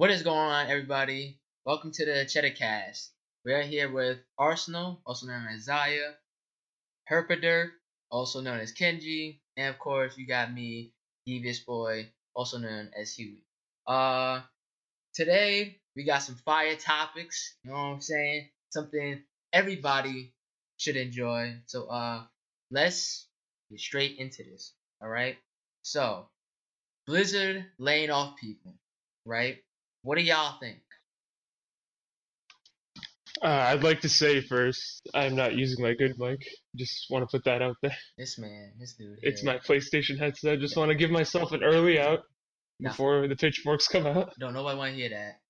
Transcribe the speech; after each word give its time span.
What 0.00 0.10
is 0.10 0.22
going 0.22 0.38
on, 0.38 0.70
everybody? 0.70 1.38
Welcome 1.66 1.92
to 1.92 2.06
the 2.06 2.24
Cheddar 2.24 2.52
Cast. 2.52 3.12
We're 3.44 3.60
here 3.60 3.92
with 3.92 4.16
Arsenal, 4.38 5.02
also 5.04 5.26
known 5.26 5.46
as 5.54 5.64
Zaya, 5.64 6.12
Herpader, 7.10 7.68
also 8.10 8.40
known 8.40 8.60
as 8.60 8.72
Kenji, 8.72 9.40
and 9.58 9.68
of 9.68 9.78
course, 9.78 10.16
you 10.16 10.26
got 10.26 10.54
me, 10.54 10.94
Devious 11.26 11.58
Boy, 11.58 12.08
also 12.34 12.56
known 12.56 12.90
as 12.98 13.12
Huey. 13.12 13.44
Uh, 13.86 14.40
today 15.12 15.76
we 15.94 16.04
got 16.04 16.22
some 16.22 16.36
fire 16.46 16.76
topics. 16.76 17.56
You 17.62 17.70
know 17.70 17.76
what 17.76 17.82
I'm 17.82 18.00
saying? 18.00 18.48
Something 18.70 19.22
everybody 19.52 20.32
should 20.78 20.96
enjoy. 20.96 21.56
So, 21.66 21.88
uh, 21.88 22.22
let's 22.70 23.28
get 23.70 23.80
straight 23.80 24.16
into 24.16 24.44
this. 24.44 24.72
All 25.02 25.10
right. 25.10 25.36
So, 25.82 26.30
Blizzard 27.06 27.66
laying 27.78 28.08
off 28.08 28.38
people, 28.38 28.72
right? 29.26 29.58
What 30.02 30.16
do 30.16 30.22
y'all 30.24 30.58
think? 30.58 30.78
Uh, 33.42 33.46
I'd 33.46 33.82
like 33.82 34.00
to 34.00 34.08
say 34.08 34.40
first, 34.42 35.00
I'm 35.14 35.34
not 35.34 35.54
using 35.54 35.82
my 35.82 35.94
good 35.94 36.18
mic. 36.18 36.40
Just 36.76 37.06
want 37.10 37.22
to 37.28 37.34
put 37.34 37.44
that 37.44 37.62
out 37.62 37.76
there. 37.80 37.96
This 38.18 38.38
man, 38.38 38.72
this 38.78 38.94
dude. 38.94 39.18
It's 39.22 39.42
my 39.42 39.58
PlayStation 39.58 40.18
headset. 40.18 40.52
I 40.52 40.56
just 40.56 40.76
want 40.76 40.90
to 40.90 40.94
give 40.94 41.10
myself 41.10 41.52
an 41.52 41.62
early 41.62 41.98
out 41.98 42.20
Nah. 42.82 42.90
before 42.90 43.28
the 43.28 43.36
pitchforks 43.36 43.88
come 43.88 44.06
out. 44.06 44.32
Don't 44.38 44.54
nobody 44.54 44.78
want 44.78 44.92
to 44.92 44.96
hear 44.96 45.10
that. 45.10 45.40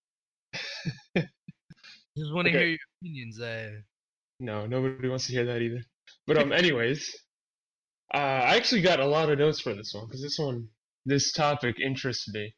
Just 2.19 2.35
want 2.35 2.47
to 2.47 2.51
Okay. 2.51 2.59
hear 2.59 2.69
your 2.69 2.79
opinions. 3.01 3.41
Uh, 3.41 3.71
No, 4.41 4.67
nobody 4.67 5.09
wants 5.09 5.27
to 5.29 5.33
hear 5.33 5.45
that 5.47 5.63
either. 5.63 5.81
But 6.27 6.39
um, 6.39 6.53
anyways, 6.53 7.09
uh, 8.13 8.17
I 8.19 8.57
actually 8.57 8.83
got 8.83 8.99
a 8.99 9.07
lot 9.07 9.31
of 9.31 9.39
notes 9.39 9.61
for 9.61 9.75
this 9.75 9.93
one 9.95 10.07
because 10.07 10.23
this 10.23 10.39
one, 10.39 10.69
this 11.07 11.33
topic 11.33 11.77
interests 11.79 12.29
me. 12.35 12.55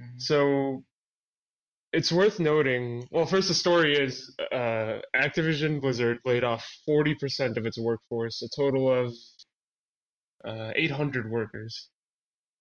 Mhm. 0.00 0.20
So 0.20 0.84
it's 1.94 2.10
worth 2.10 2.40
noting. 2.40 3.06
Well, 3.12 3.24
first, 3.24 3.48
the 3.48 3.54
story 3.54 3.96
is 3.96 4.34
uh, 4.52 4.98
Activision 5.14 5.80
Blizzard 5.80 6.18
laid 6.24 6.42
off 6.42 6.68
40% 6.88 7.56
of 7.56 7.66
its 7.66 7.78
workforce, 7.78 8.42
a 8.42 8.48
total 8.54 8.92
of 8.92 9.14
uh, 10.44 10.72
800 10.74 11.30
workers. 11.30 11.88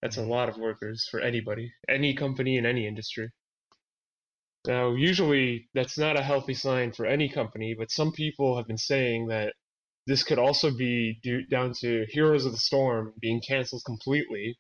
That's 0.02 0.18
a 0.18 0.22
lot 0.22 0.50
of 0.50 0.58
workers 0.58 1.08
for 1.10 1.20
anybody, 1.20 1.72
any 1.90 2.14
company 2.14 2.58
in 2.58 2.66
any 2.66 2.88
industry. 2.88 3.32
Now, 4.68 4.94
usually 4.94 5.68
that's 5.74 5.98
not 5.98 6.20
a 6.20 6.24
healthy 6.24 6.54
sign 6.54 6.94
for 6.94 7.06
any 7.06 7.28
company, 7.28 7.76
but 7.78 7.90
some 7.90 8.12
people 8.12 8.56
have 8.58 8.68
been 8.68 8.78
saying 8.78 9.28
that 9.28 9.54
this 10.06 10.24
could 10.24 10.40
also 10.40 10.70
be 10.70 11.20
due 11.24 11.46
down 11.48 11.74
to 11.80 12.06
Heroes 12.10 12.46
of 12.46 12.52
the 12.52 12.58
Storm 12.60 13.14
being 13.20 13.42
canceled 13.42 13.84
completely, 13.86 14.58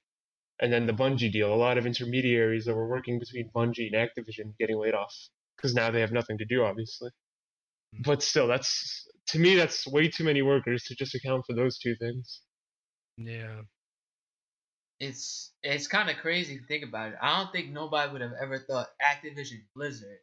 and 0.64 0.72
then 0.72 0.88
the 0.88 0.94
Bungie 0.94 1.31
deal. 1.31 1.53
A 1.53 1.56
lot 1.56 1.78
of 1.78 1.86
intermediaries 1.86 2.66
that 2.66 2.73
were 2.73 2.88
working 2.88 3.19
between 3.19 3.52
Bungie 3.53 3.89
and 3.92 3.95
Activision 3.95 4.58
getting 4.58 4.80
laid 4.80 4.94
off 4.94 5.14
because 5.58 5.75
now 5.75 5.92
they 5.92 6.00
have 6.00 6.14
nothing 6.14 6.38
to 6.38 6.45
do, 6.45 6.64
obviously. 6.64 7.09
Mm-hmm. 7.09 8.03
But 8.06 8.23
still, 8.23 8.47
that's 8.47 9.06
to 9.28 9.39
me 9.39 9.56
that's 9.56 9.86
way 9.86 10.08
too 10.08 10.23
many 10.23 10.41
workers 10.41 10.84
to 10.86 10.95
just 10.95 11.16
account 11.16 11.44
for 11.45 11.53
those 11.53 11.78
two 11.78 11.95
things. 12.00 12.41
yeah. 13.17 13.61
It's 15.02 15.52
it's 15.64 15.88
kind 15.88 16.09
of 16.09 16.16
crazy 16.17 16.58
to 16.58 16.66
think 16.66 16.86
about 16.86 17.09
it. 17.09 17.17
I 17.22 17.38
don't 17.38 17.52
think 17.52 17.72
nobody 17.72 18.09
would 18.14 18.22
have 18.22 18.36
ever 18.41 18.59
thought 18.59 18.88
Activision 19.02 19.64
Blizzard. 19.75 20.19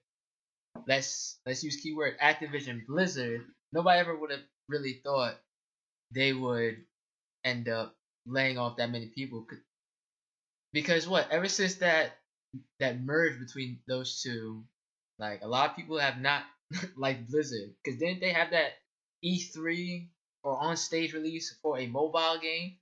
Let's 0.89 1.39
let's 1.45 1.63
use 1.63 1.77
keyword 1.83 2.15
Activision 2.19 2.87
Blizzard. 2.89 3.43
Nobody 3.75 4.01
ever 4.01 4.17
would 4.19 4.31
have 4.31 4.41
really 4.71 5.03
thought 5.05 5.35
they 6.15 6.33
would 6.33 6.79
end 7.45 7.69
up 7.69 7.95
laying 8.27 8.57
off 8.57 8.79
that 8.79 8.91
many 8.91 9.09
people. 9.15 9.45
C- 10.75 10.81
Because 10.81 11.09
what? 11.09 11.31
Ever 11.31 11.49
since 11.49 11.77
that 11.77 12.19
that 12.81 13.01
merge 13.01 13.39
between 13.39 13.81
those 13.87 14.23
two, 14.23 14.65
like 15.19 15.43
a 15.43 15.49
lot 15.49 15.71
of 15.71 15.77
people 15.77 15.99
have 15.99 16.19
not 16.21 16.45
liked 16.97 17.31
Blizzard. 17.31 17.75
Because 17.83 17.99
didn't 17.99 18.21
they 18.21 18.33
have 18.33 18.51
that 18.51 18.73
E3 19.23 20.11
or 20.43 20.59
on 20.59 20.77
stage 20.77 21.13
release 21.15 21.59
for 21.63 21.79
a 21.79 21.87
mobile 21.87 22.39
game, 22.41 22.79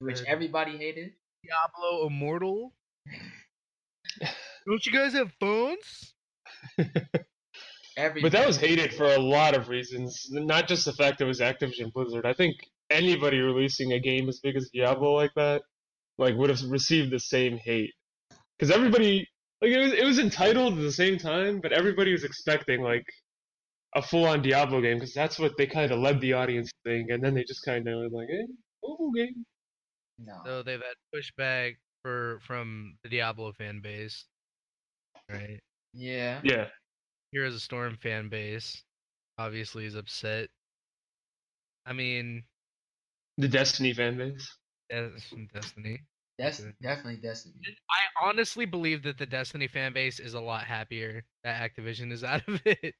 which 0.00 0.20
uh, 0.20 0.24
everybody 0.26 0.76
hated? 0.76 1.14
Diablo 1.44 2.06
Immortal. 2.06 2.74
Don't 4.66 4.84
you 4.86 4.92
guys 4.92 5.12
have 5.14 5.32
phones? 5.40 6.14
Every 7.96 8.22
But 8.22 8.32
that 8.32 8.46
was 8.46 8.56
hated 8.56 8.94
for 8.94 9.04
a 9.04 9.18
lot 9.18 9.54
of 9.56 9.68
reasons, 9.68 10.26
not 10.30 10.68
just 10.68 10.84
the 10.84 10.92
fact 10.92 11.18
that 11.18 11.24
it 11.24 11.28
was 11.28 11.40
Activision 11.40 11.92
Blizzard. 11.92 12.26
I 12.26 12.32
think 12.32 12.56
anybody 12.90 13.38
releasing 13.40 13.92
a 13.92 14.00
game 14.00 14.28
as 14.28 14.40
big 14.40 14.56
as 14.56 14.70
Diablo 14.72 15.12
like 15.14 15.32
that, 15.36 15.62
like, 16.20 16.36
would 16.36 16.50
have 16.50 16.62
received 16.68 17.10
the 17.10 17.18
same 17.18 17.58
hate. 17.64 17.92
Because 18.58 18.70
everybody, 18.70 19.26
like, 19.60 19.72
it 19.72 19.78
was, 19.78 19.92
it 19.92 20.04
was 20.04 20.18
entitled 20.18 20.74
at 20.74 20.82
the 20.82 20.92
same 20.92 21.18
time, 21.18 21.60
but 21.60 21.72
everybody 21.72 22.12
was 22.12 22.24
expecting, 22.24 22.82
like, 22.82 23.04
a 23.96 24.02
full-on 24.02 24.42
Diablo 24.42 24.80
game, 24.80 24.98
because 24.98 25.14
that's 25.14 25.38
what 25.38 25.56
they 25.58 25.66
kind 25.66 25.90
of 25.90 25.98
led 25.98 26.20
the 26.20 26.34
audience 26.34 26.68
to 26.68 26.90
think, 26.90 27.10
and 27.10 27.24
then 27.24 27.34
they 27.34 27.42
just 27.42 27.64
kind 27.64 27.88
of 27.88 27.94
were 27.96 28.08
like, 28.20 28.28
eh, 28.30 28.46
mobile 28.84 29.10
game. 29.12 29.44
no. 30.18 30.34
So 30.44 30.62
they've 30.62 30.80
had 30.80 30.96
pushback 31.12 31.76
for 32.02 32.38
from 32.46 32.96
the 33.02 33.08
Diablo 33.08 33.52
fan 33.52 33.80
base, 33.80 34.26
right? 35.28 35.60
yeah. 35.94 36.40
Yeah. 36.44 36.66
Heroes 37.32 37.54
of 37.54 37.62
Storm 37.62 37.96
fan 38.02 38.28
base 38.28 38.82
obviously 39.38 39.86
is 39.86 39.94
upset. 39.94 40.48
I 41.86 41.92
mean, 41.92 42.44
The 43.38 43.48
Destiny 43.48 43.94
fanbase. 43.94 44.44
That's 44.90 45.24
from 45.24 45.46
Destiny. 45.54 46.00
That's 46.38 46.60
Good. 46.60 46.74
definitely 46.82 47.20
Destiny. 47.20 47.54
I 47.90 48.26
honestly 48.28 48.64
believe 48.64 49.02
that 49.02 49.18
the 49.18 49.26
Destiny 49.26 49.68
fan 49.68 49.92
base 49.92 50.20
is 50.20 50.34
a 50.34 50.40
lot 50.40 50.64
happier 50.64 51.24
that 51.44 51.70
Activision 51.70 52.12
is 52.12 52.24
out 52.24 52.46
of 52.48 52.60
it. 52.64 52.94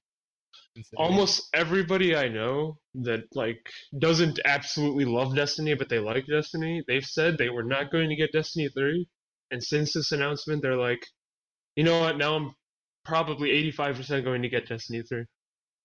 almost 0.97 1.49
everybody 1.55 2.15
I 2.15 2.29
know 2.29 2.79
that 2.95 3.25
like 3.35 3.59
doesn't 3.99 4.41
absolutely 4.45 5.05
love 5.05 5.35
Destiny, 5.35 5.75
but 5.75 5.89
they 5.89 5.99
like 5.99 6.27
Destiny, 6.27 6.83
they've 6.87 7.05
said 7.05 7.39
they 7.39 7.49
were 7.49 7.65
not 7.65 7.91
going 7.91 8.09
to 8.09 8.17
get 8.17 8.33
Destiny 8.33 8.69
3. 8.69 9.07
And 9.51 9.63
since 9.63 9.95
this 9.95 10.13
announcement, 10.13 10.63
they're 10.63 10.77
like, 10.77 11.05
you 11.77 11.85
know 11.85 12.01
what? 12.01 12.19
Now 12.19 12.37
I'm 12.37 12.53
probably 13.05 13.51
85% 13.73 14.25
going 14.25 14.43
to 14.43 14.49
get 14.49 14.69
Destiny 14.69 15.03
3. 15.03 15.25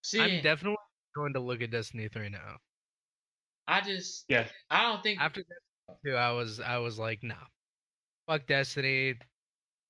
See, 0.04 0.22
I'm 0.22 0.42
definitely 0.42 0.78
going 1.16 1.34
to 1.34 1.40
look 1.40 1.62
at 1.62 1.72
Destiny 1.72 2.08
3 2.10 2.30
now. 2.30 2.58
I 3.68 3.82
just 3.82 4.26
Yeah. 4.30 4.48
I 4.70 4.84
don't 4.84 5.02
think 5.02 5.20
After 5.20 5.42
Destiny 5.42 5.65
2, 6.06 6.16
I 6.16 6.31
was 6.31 6.59
I 6.59 6.78
was 6.78 7.00
like, 7.00 7.23
nah. 7.23 7.47
Fuck 8.28 8.47
Destiny. 8.47 9.16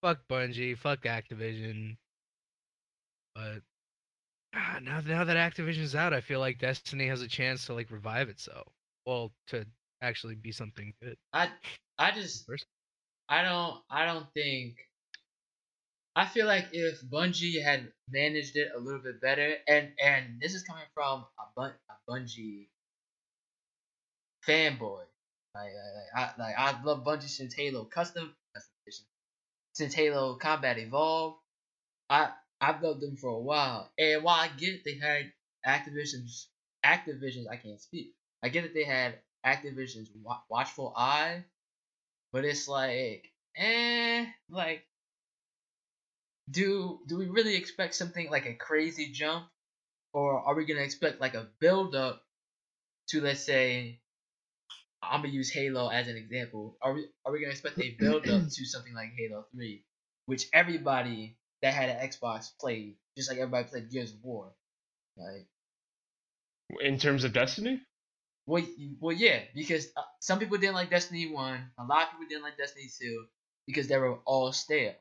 Fuck 0.01 0.27
Bungie. 0.29 0.77
Fuck 0.77 1.03
Activision. 1.03 1.97
But 3.35 3.61
ah, 4.53 4.79
now 4.81 5.01
now 5.01 5.23
that 5.23 5.37
Activision's 5.37 5.95
out, 5.95 6.13
I 6.13 6.21
feel 6.21 6.39
like 6.39 6.59
Destiny 6.59 7.07
has 7.07 7.21
a 7.21 7.27
chance 7.27 7.65
to 7.67 7.73
like 7.73 7.91
revive 7.91 8.29
itself. 8.29 8.67
Well, 9.05 9.33
to 9.47 9.65
actually 10.01 10.35
be 10.35 10.51
something 10.51 10.93
good. 11.01 11.17
I 11.33 11.51
I 11.97 12.11
just 12.11 12.49
I 13.29 13.43
don't 13.43 13.83
I 13.89 14.05
don't 14.05 14.27
think 14.33 14.77
I 16.15 16.25
feel 16.25 16.45
like 16.45 16.67
if 16.71 17.01
Bungie 17.01 17.61
had 17.61 17.91
managed 18.09 18.55
it 18.55 18.71
a 18.75 18.79
little 18.79 19.01
bit 19.01 19.21
better 19.21 19.57
and 19.67 19.93
and 20.01 20.39
this 20.41 20.53
is 20.53 20.63
coming 20.63 20.85
from 20.93 21.25
a 21.39 21.43
bun 21.55 21.73
a 21.89 22.11
Bungie 22.11 22.67
fanboy. 24.47 25.05
Like, 25.55 25.71
I 26.15 26.31
like 26.37 26.55
I 26.57 26.83
love 26.83 27.05
Bungie 27.05 27.29
since 27.29 27.53
Halo 27.55 27.85
custom. 27.85 28.35
Since 29.73 29.93
Halo 29.93 30.35
Combat 30.35 30.77
Evolved. 30.77 31.39
I 32.09 32.31
I've 32.61 32.81
loved 32.83 33.01
them 33.01 33.17
for 33.17 33.29
a 33.29 33.39
while. 33.39 33.91
And 33.97 34.23
while 34.23 34.39
I 34.39 34.49
get 34.49 34.83
they 34.83 34.95
had 34.95 35.31
Activision's 35.65 36.49
Activision's 36.85 37.47
I 37.47 37.57
can't 37.57 37.81
speak. 37.81 38.13
I 38.43 38.49
get 38.49 38.63
that 38.63 38.73
they 38.73 38.83
had 38.83 39.19
Activision's 39.45 40.09
watchful 40.49 40.93
eye, 40.95 41.45
but 42.33 42.45
it's 42.45 42.67
like, 42.67 43.31
eh, 43.55 44.25
like, 44.49 44.85
do 46.49 46.99
do 47.07 47.17
we 47.17 47.27
really 47.27 47.55
expect 47.55 47.95
something 47.95 48.29
like 48.29 48.45
a 48.45 48.53
crazy 48.55 49.11
jump, 49.11 49.47
or 50.13 50.39
are 50.39 50.55
we 50.55 50.65
gonna 50.65 50.81
expect 50.81 51.21
like 51.21 51.33
a 51.35 51.47
build 51.59 51.95
up 51.95 52.23
to 53.09 53.21
let's 53.21 53.41
say, 53.43 53.99
I'm 55.01 55.21
gonna 55.21 55.33
use 55.33 55.51
Halo 55.51 55.89
as 55.89 56.07
an 56.07 56.17
example. 56.17 56.77
Are 56.81 56.93
we 56.93 57.07
are 57.25 57.31
we 57.31 57.39
gonna 57.39 57.51
expect 57.51 57.79
a 57.79 57.91
build 57.91 58.27
up 58.29 58.43
to 58.49 58.65
something 58.65 58.93
like 58.93 59.09
Halo 59.17 59.45
Three, 59.53 59.83
which 60.25 60.47
everybody 60.53 61.37
that 61.61 61.73
had 61.73 61.89
an 61.89 62.07
Xbox 62.07 62.49
played, 62.59 62.95
just 63.17 63.29
like 63.29 63.37
everybody 63.39 63.67
played 63.67 63.91
Gears 63.91 64.13
of 64.13 64.23
War, 64.23 64.51
like. 65.17 65.47
In 66.81 66.97
terms 66.97 67.23
of 67.23 67.31
Destiny? 67.33 67.81
Well, 68.47 68.63
well, 68.99 69.15
yeah, 69.15 69.41
because 69.53 69.87
uh, 69.95 70.01
some 70.19 70.39
people 70.39 70.57
didn't 70.57 70.75
like 70.75 70.89
Destiny 70.89 71.31
One, 71.31 71.71
a 71.77 71.83
lot 71.85 72.03
of 72.07 72.11
people 72.11 72.25
didn't 72.29 72.43
like 72.43 72.57
Destiny 72.57 72.89
Two, 72.99 73.25
because 73.67 73.87
they 73.87 73.97
were 73.97 74.19
all 74.25 74.51
stale. 74.51 74.93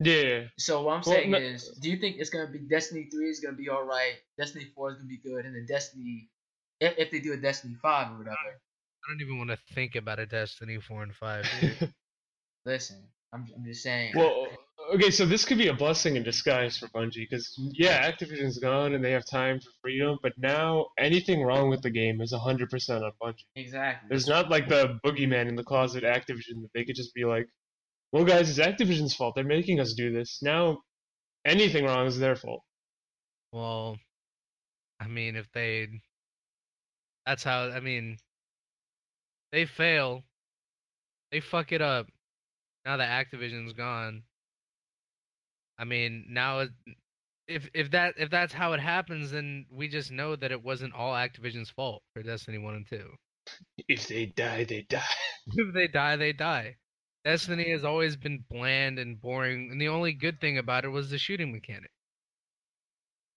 Yeah. 0.00 0.44
So 0.58 0.82
what 0.82 0.92
I'm 0.94 1.02
Well, 1.04 1.14
saying 1.16 1.30
no- 1.32 1.38
is, 1.38 1.68
do 1.80 1.90
you 1.90 1.96
think 1.98 2.16
it's 2.18 2.30
gonna 2.30 2.50
be 2.50 2.58
Destiny 2.58 3.08
Three 3.10 3.30
is 3.30 3.40
gonna 3.40 3.56
be 3.56 3.68
all 3.68 3.82
right, 3.84 4.14
Destiny 4.36 4.66
Four 4.74 4.90
is 4.90 4.96
gonna 4.96 5.08
be 5.08 5.16
good, 5.18 5.44
and 5.46 5.54
then 5.54 5.66
Destiny, 5.66 6.28
if, 6.80 6.98
if 6.98 7.10
they 7.10 7.20
do 7.20 7.32
a 7.32 7.36
Destiny 7.36 7.74
Five 7.74 8.12
or 8.12 8.18
whatever, 8.18 8.60
I 9.08 9.12
don't 9.12 9.22
even 9.22 9.38
want 9.38 9.50
to 9.50 9.58
think 9.74 9.94
about 9.94 10.18
a 10.18 10.26
Destiny 10.26 10.78
4 10.78 11.02
and 11.02 11.14
5. 11.14 11.44
listen, 12.66 13.08
I'm 13.32 13.46
I'm 13.56 13.64
just 13.64 13.82
saying. 13.82 14.12
Well, 14.14 14.48
okay, 14.94 15.10
so 15.10 15.24
this 15.24 15.46
could 15.46 15.56
be 15.56 15.68
a 15.68 15.74
blessing 15.74 16.16
in 16.16 16.22
disguise 16.22 16.76
for 16.76 16.88
Bungie 16.88 17.26
because 17.28 17.54
yeah, 17.72 18.10
Activision's 18.10 18.58
gone 18.58 18.94
and 18.94 19.02
they 19.02 19.12
have 19.12 19.24
time 19.24 19.60
for 19.60 19.70
freedom, 19.80 20.18
but 20.22 20.32
now 20.36 20.88
anything 20.98 21.42
wrong 21.42 21.70
with 21.70 21.80
the 21.80 21.90
game 21.90 22.20
is 22.20 22.34
100% 22.34 23.02
on 23.02 23.12
Bungie. 23.22 23.46
Exactly. 23.56 24.08
There's 24.10 24.26
not 24.26 24.50
like 24.50 24.68
the 24.68 24.98
boogeyman 25.02 25.48
in 25.48 25.56
the 25.56 25.64
closet 25.64 26.04
Activision 26.04 26.60
that 26.60 26.70
they 26.74 26.84
could 26.84 26.96
just 26.96 27.14
be 27.14 27.24
like, 27.24 27.46
well, 28.12 28.24
guys, 28.24 28.50
it's 28.50 28.58
Activision's 28.58 29.14
fault. 29.14 29.34
They're 29.34 29.44
making 29.44 29.80
us 29.80 29.94
do 29.94 30.12
this. 30.12 30.40
Now, 30.42 30.80
anything 31.46 31.86
wrong 31.86 32.06
is 32.06 32.18
their 32.18 32.36
fault. 32.36 32.62
Well, 33.52 33.96
I 35.00 35.06
mean, 35.08 35.34
if 35.36 35.50
they, 35.52 35.88
that's 37.26 37.42
how. 37.42 37.70
I 37.70 37.80
mean, 37.80 38.18
they 39.52 39.66
fail, 39.66 40.24
they 41.32 41.40
fuck 41.40 41.72
it 41.72 41.82
up. 41.82 42.06
Now 42.84 42.96
that 42.96 43.10
Activision's 43.10 43.72
gone, 43.72 44.22
I 45.78 45.84
mean, 45.84 46.26
now 46.30 46.60
it, 46.60 46.70
if 47.46 47.68
if 47.74 47.90
that 47.92 48.14
if 48.18 48.30
that's 48.30 48.52
how 48.52 48.72
it 48.72 48.80
happens, 48.80 49.30
then 49.30 49.66
we 49.70 49.88
just 49.88 50.10
know 50.10 50.36
that 50.36 50.52
it 50.52 50.62
wasn't 50.62 50.94
all 50.94 51.14
Activision's 51.14 51.70
fault 51.70 52.02
for 52.12 52.22
Destiny 52.22 52.58
One 52.58 52.74
and 52.74 52.86
Two. 52.88 53.10
If 53.88 54.08
they 54.08 54.26
die, 54.26 54.64
they 54.64 54.82
die. 54.82 55.02
if 55.46 55.74
they 55.74 55.88
die, 55.88 56.16
they 56.16 56.32
die. 56.32 56.76
Destiny 57.24 57.70
has 57.70 57.84
always 57.84 58.16
been 58.16 58.44
bland 58.48 58.98
and 58.98 59.20
boring, 59.20 59.70
and 59.70 59.80
the 59.80 59.88
only 59.88 60.12
good 60.12 60.40
thing 60.40 60.58
about 60.58 60.84
it 60.84 60.88
was 60.88 61.10
the 61.10 61.18
shooting 61.18 61.52
mechanic. 61.52 61.90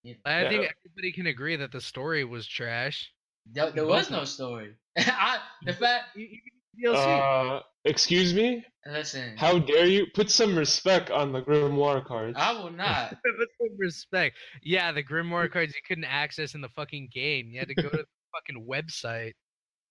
Yeah. 0.04 0.16
I 0.26 0.48
think 0.50 0.72
everybody 0.86 1.12
can 1.14 1.28
agree 1.28 1.56
that 1.58 1.72
the 1.72 1.82
story 1.82 2.24
was 2.24 2.48
trash. 2.48 3.12
There, 3.46 3.72
there 3.72 3.86
was 3.86 4.10
no 4.10 4.24
story. 4.24 4.76
I, 4.98 5.40
the 5.66 5.74
fact, 5.74 6.18
E- 6.18 6.40
even 6.78 6.96
DLC. 6.96 7.58
Uh, 7.58 7.62
excuse 7.86 8.34
me? 8.34 8.66
listen, 8.86 9.38
How 9.38 9.60
dare 9.60 9.86
you? 9.86 10.08
Put 10.14 10.30
some 10.30 10.58
respect 10.58 11.12
on 11.12 11.32
the 11.32 11.42
Grimoire 11.42 12.06
cards. 12.06 12.38
I 12.40 12.54
will 12.54 12.72
not. 12.72 13.12
With 13.26 13.50
some 13.60 13.78
respect. 13.78 14.38
Yeah, 14.64 14.92
the 14.92 15.04
Grimoire 15.04 15.52
cards 15.52 15.76
you 15.76 15.82
couldn't 15.88 16.06
access 16.06 16.56
in 16.56 16.62
the 16.62 16.70
fucking 16.70 17.10
game. 17.14 17.50
You 17.50 17.60
had 17.60 17.68
to 17.68 17.76
go 17.76 17.90
to 17.90 17.90
the 17.98 18.06
fucking 18.34 18.66
website. 18.68 19.34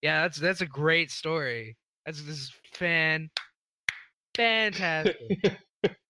Yeah, 0.02 0.22
that's 0.22 0.38
that's 0.38 0.60
a 0.62 0.66
great 0.66 1.10
story. 1.10 1.76
That's 2.06 2.22
this 2.22 2.38
is 2.38 2.52
fan 2.72 3.30
fantastic. 4.34 5.58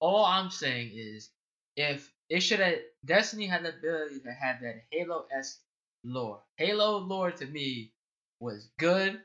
All 0.00 0.24
I'm 0.24 0.50
saying 0.50 0.92
is, 0.94 1.30
if 1.76 2.12
it 2.28 2.40
should 2.40 2.60
have, 2.60 2.76
Destiny 3.04 3.46
had 3.46 3.64
the 3.64 3.70
ability 3.70 4.20
to 4.20 4.32
have 4.32 4.60
that 4.60 4.82
Halo 4.90 5.26
s 5.36 5.58
lore. 6.04 6.42
Halo 6.56 6.98
lore 6.98 7.32
to 7.32 7.46
me 7.46 7.92
was 8.40 8.70
good 8.78 9.20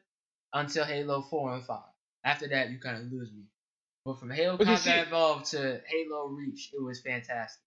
until 0.54 0.86
Halo 0.86 1.22
Four 1.22 1.56
and 1.56 1.63
Five. 1.66 1.83
After 2.24 2.48
that, 2.50 2.69
you 2.72 2.80
kind 2.80 2.98
of 2.98 3.12
lose 3.12 3.31
me. 3.31 3.44
But 4.04 4.19
from 4.19 4.30
Halo 4.31 4.54
Okay, 4.56 4.66
Combat 4.66 5.07
Evolved 5.07 5.45
to 5.51 5.81
Halo 5.88 6.27
Reach, 6.27 6.72
it 6.74 6.81
was 6.81 7.01
fantastic. 7.01 7.62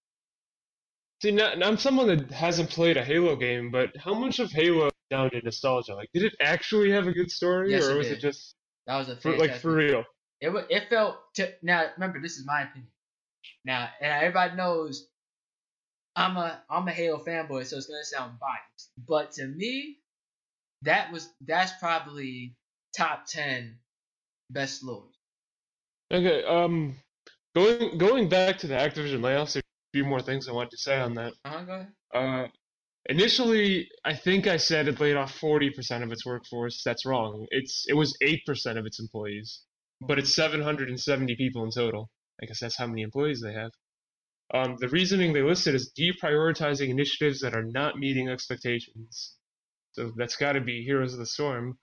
See, 1.21 1.31
now, 1.31 1.51
I'm 1.51 1.77
someone 1.77 2.07
that 2.07 2.31
hasn't 2.31 2.69
played 2.69 2.95
a 2.95 3.03
Halo 3.03 3.35
game, 3.35 3.71
but 3.71 3.95
how 3.97 4.13
much 4.13 4.39
of 4.39 4.51
Halo 4.51 4.89
down 5.09 5.29
to 5.31 5.41
nostalgia? 5.41 5.95
Like, 5.95 6.09
did 6.13 6.23
it 6.23 6.35
actually 6.39 6.91
have 6.91 7.07
a 7.07 7.11
good 7.11 7.29
story, 7.29 7.71
Yes, 7.71 7.83
or 7.83 7.91
it 7.91 7.97
was 7.97 8.07
did. 8.07 8.17
it 8.17 8.21
just 8.21 8.55
That 8.87 8.97
was 8.97 9.09
a 9.09 9.17
for, 9.17 9.35
like 9.37 9.55
for 9.55 9.73
real? 9.73 10.05
It 10.39 10.51
it 10.69 10.89
felt 10.89 11.17
to 11.35 11.53
now. 11.61 11.89
Remember, 11.97 12.21
this 12.21 12.37
is 12.37 12.45
my 12.45 12.61
opinion. 12.61 12.91
Now, 13.65 13.89
and 13.99 14.11
everybody 14.11 14.55
knows 14.55 15.08
I'm 16.19 16.35
a 16.35 16.61
I'm 16.69 16.87
a 16.87 16.91
Halo 16.91 17.23
fanboy, 17.23 17.65
so 17.65 17.77
it's 17.77 17.87
gonna 17.87 18.03
sound 18.03 18.39
biased. 18.39 18.91
But 19.07 19.31
to 19.33 19.47
me, 19.47 19.99
that 20.81 21.11
was 21.13 21.29
that's 21.39 21.71
probably 21.79 22.55
top 22.95 23.25
ten 23.25 23.77
best 24.49 24.83
lures. 24.83 25.15
Okay, 26.11 26.43
um, 26.43 26.95
going 27.55 27.97
going 27.97 28.27
back 28.27 28.57
to 28.59 28.67
the 28.67 28.73
Activision 28.73 29.21
layoffs, 29.21 29.53
there's 29.53 29.63
a 29.63 29.93
few 29.93 30.03
more 30.03 30.21
things 30.21 30.49
I 30.49 30.51
wanted 30.51 30.71
to 30.71 30.77
say 30.77 30.99
on 30.99 31.13
that. 31.15 31.33
Uh 31.45 31.49
huh. 31.49 31.63
Go 31.63 31.73
ahead. 31.73 31.87
Uh, 32.13 32.47
initially, 33.05 33.87
I 34.03 34.13
think 34.13 34.45
I 34.45 34.57
said 34.57 34.89
it 34.89 34.99
laid 34.99 35.15
off 35.15 35.39
40% 35.39 36.03
of 36.03 36.11
its 36.11 36.25
workforce. 36.25 36.81
That's 36.83 37.05
wrong. 37.05 37.47
It's 37.49 37.85
it 37.87 37.93
was 37.93 38.17
8% 38.21 38.77
of 38.77 38.85
its 38.85 38.99
employees, 38.99 39.61
but 40.01 40.19
it's 40.19 40.35
770 40.35 41.35
people 41.37 41.63
in 41.63 41.71
total. 41.71 42.09
I 42.41 42.45
guess 42.45 42.59
that's 42.59 42.77
how 42.77 42.87
many 42.87 43.03
employees 43.03 43.41
they 43.41 43.53
have. 43.53 43.71
Um, 44.53 44.75
the 44.79 44.89
reasoning 44.89 45.33
they 45.33 45.43
listed 45.43 45.75
is 45.75 45.91
deprioritizing 45.97 46.89
initiatives 46.89 47.41
that 47.41 47.55
are 47.55 47.65
not 47.65 47.97
meeting 47.99 48.29
expectations. 48.29 49.35
So 49.91 50.11
that's 50.17 50.35
got 50.35 50.53
to 50.53 50.61
be 50.61 50.83
Heroes 50.83 51.13
of 51.13 51.19
the 51.19 51.25
Storm. 51.25 51.77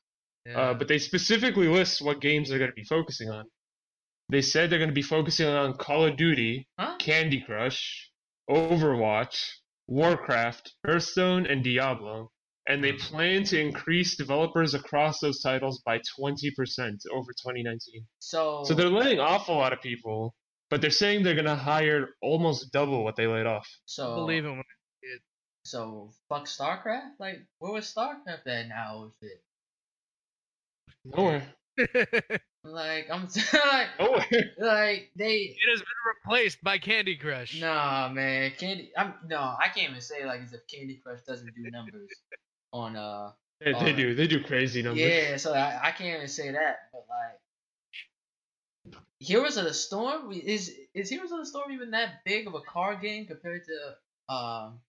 Yeah. 0.44 0.58
Uh, 0.58 0.74
but 0.74 0.88
they 0.88 0.98
specifically 0.98 1.68
list 1.68 2.02
what 2.02 2.20
games 2.20 2.48
they're 2.48 2.58
going 2.58 2.70
to 2.70 2.74
be 2.74 2.84
focusing 2.84 3.30
on. 3.30 3.44
They 4.28 4.42
said 4.42 4.70
they're 4.70 4.78
going 4.80 4.90
to 4.90 4.94
be 4.94 5.02
focusing 5.02 5.48
on 5.48 5.74
Call 5.76 6.06
of 6.06 6.16
Duty, 6.16 6.68
Huh? 6.78 6.96
Candy 6.98 7.40
Crush, 7.40 8.10
Overwatch, 8.50 9.38
Warcraft, 9.86 10.74
Hearthstone, 10.84 11.46
and 11.46 11.62
Diablo. 11.62 12.30
And 12.68 12.82
they 12.82 12.92
plan 12.94 13.44
to 13.44 13.60
increase 13.60 14.16
developers 14.16 14.74
across 14.74 15.20
those 15.20 15.40
titles 15.40 15.80
by 15.86 15.98
20% 16.18 16.50
over 17.12 17.32
2019. 17.32 18.04
So 18.18 18.64
So 18.64 18.74
they're 18.74 18.88
laying 18.88 19.20
off 19.20 19.48
a 19.48 19.52
lot 19.52 19.72
of 19.72 19.80
people, 19.80 20.34
but 20.70 20.80
they're 20.80 20.90
saying 20.90 21.22
they're 21.22 21.34
going 21.34 21.46
to 21.46 21.54
hire 21.54 22.10
almost 22.22 22.72
double 22.72 23.04
what 23.04 23.16
they 23.16 23.26
laid 23.26 23.46
off. 23.46 23.68
so 23.84 24.14
believe 24.14 24.44
it 24.44 24.64
So 25.64 26.12
fuck 26.28 26.46
StarCraft. 26.46 27.12
Like 27.18 27.40
where 27.58 27.72
was 27.72 27.92
StarCraft 27.92 28.46
at 28.46 28.68
now? 28.68 29.04
With 29.04 29.30
it? 29.30 29.42
Nowhere. 31.04 31.42
Like 32.66 33.08
I'm 33.10 33.22
like 33.52 33.88
Nowhere. 33.98 34.26
like 34.58 35.10
they 35.16 35.34
It 35.34 35.70
has 35.70 35.80
been 35.80 35.86
replaced 36.24 36.62
by 36.62 36.78
Candy 36.78 37.16
Crush. 37.16 37.60
Nah, 37.60 38.08
man, 38.12 38.52
Candy. 38.58 38.90
I'm 38.96 39.14
no, 39.26 39.38
I 39.38 39.68
can't 39.74 39.90
even 39.90 40.00
say 40.00 40.24
like 40.26 40.42
as 40.42 40.52
if 40.52 40.66
Candy 40.66 41.00
Crush 41.04 41.20
doesn't 41.22 41.54
do 41.54 41.70
numbers 41.70 42.10
on 42.72 42.96
uh. 42.96 43.30
They, 43.64 43.72
they 43.72 43.92
do. 43.94 44.14
They 44.14 44.26
do 44.26 44.42
crazy 44.42 44.82
numbers. 44.82 45.00
Yeah, 45.02 45.36
so 45.38 45.54
I, 45.54 45.80
I 45.84 45.90
can't 45.90 46.16
even 46.16 46.28
say 46.28 46.50
that, 46.52 46.90
but 46.92 47.06
like, 47.08 47.40
Heroes 49.18 49.56
of 49.56 49.64
the 49.64 49.74
Storm 49.74 50.32
is 50.32 50.72
is 50.94 51.08
Heroes 51.08 51.32
of 51.32 51.38
the 51.38 51.46
Storm 51.46 51.72
even 51.72 51.92
that 51.92 52.24
big 52.24 52.46
of 52.46 52.54
a 52.54 52.60
card 52.60 53.00
game 53.00 53.26
compared 53.26 53.62
to 53.64 54.34
um, 54.34 54.80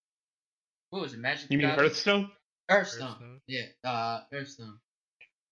what 0.89 1.01
was 1.01 1.13
it, 1.13 1.19
Magic? 1.19 1.49
You 1.49 1.57
mean 1.57 1.67
Gathering? 1.67 1.87
Hearthstone? 1.87 2.31
Hearthstone. 2.69 3.07
Hearthstone? 3.07 3.41
Yeah, 3.47 3.65
uh, 3.83 4.21
Hearthstone. 4.31 4.79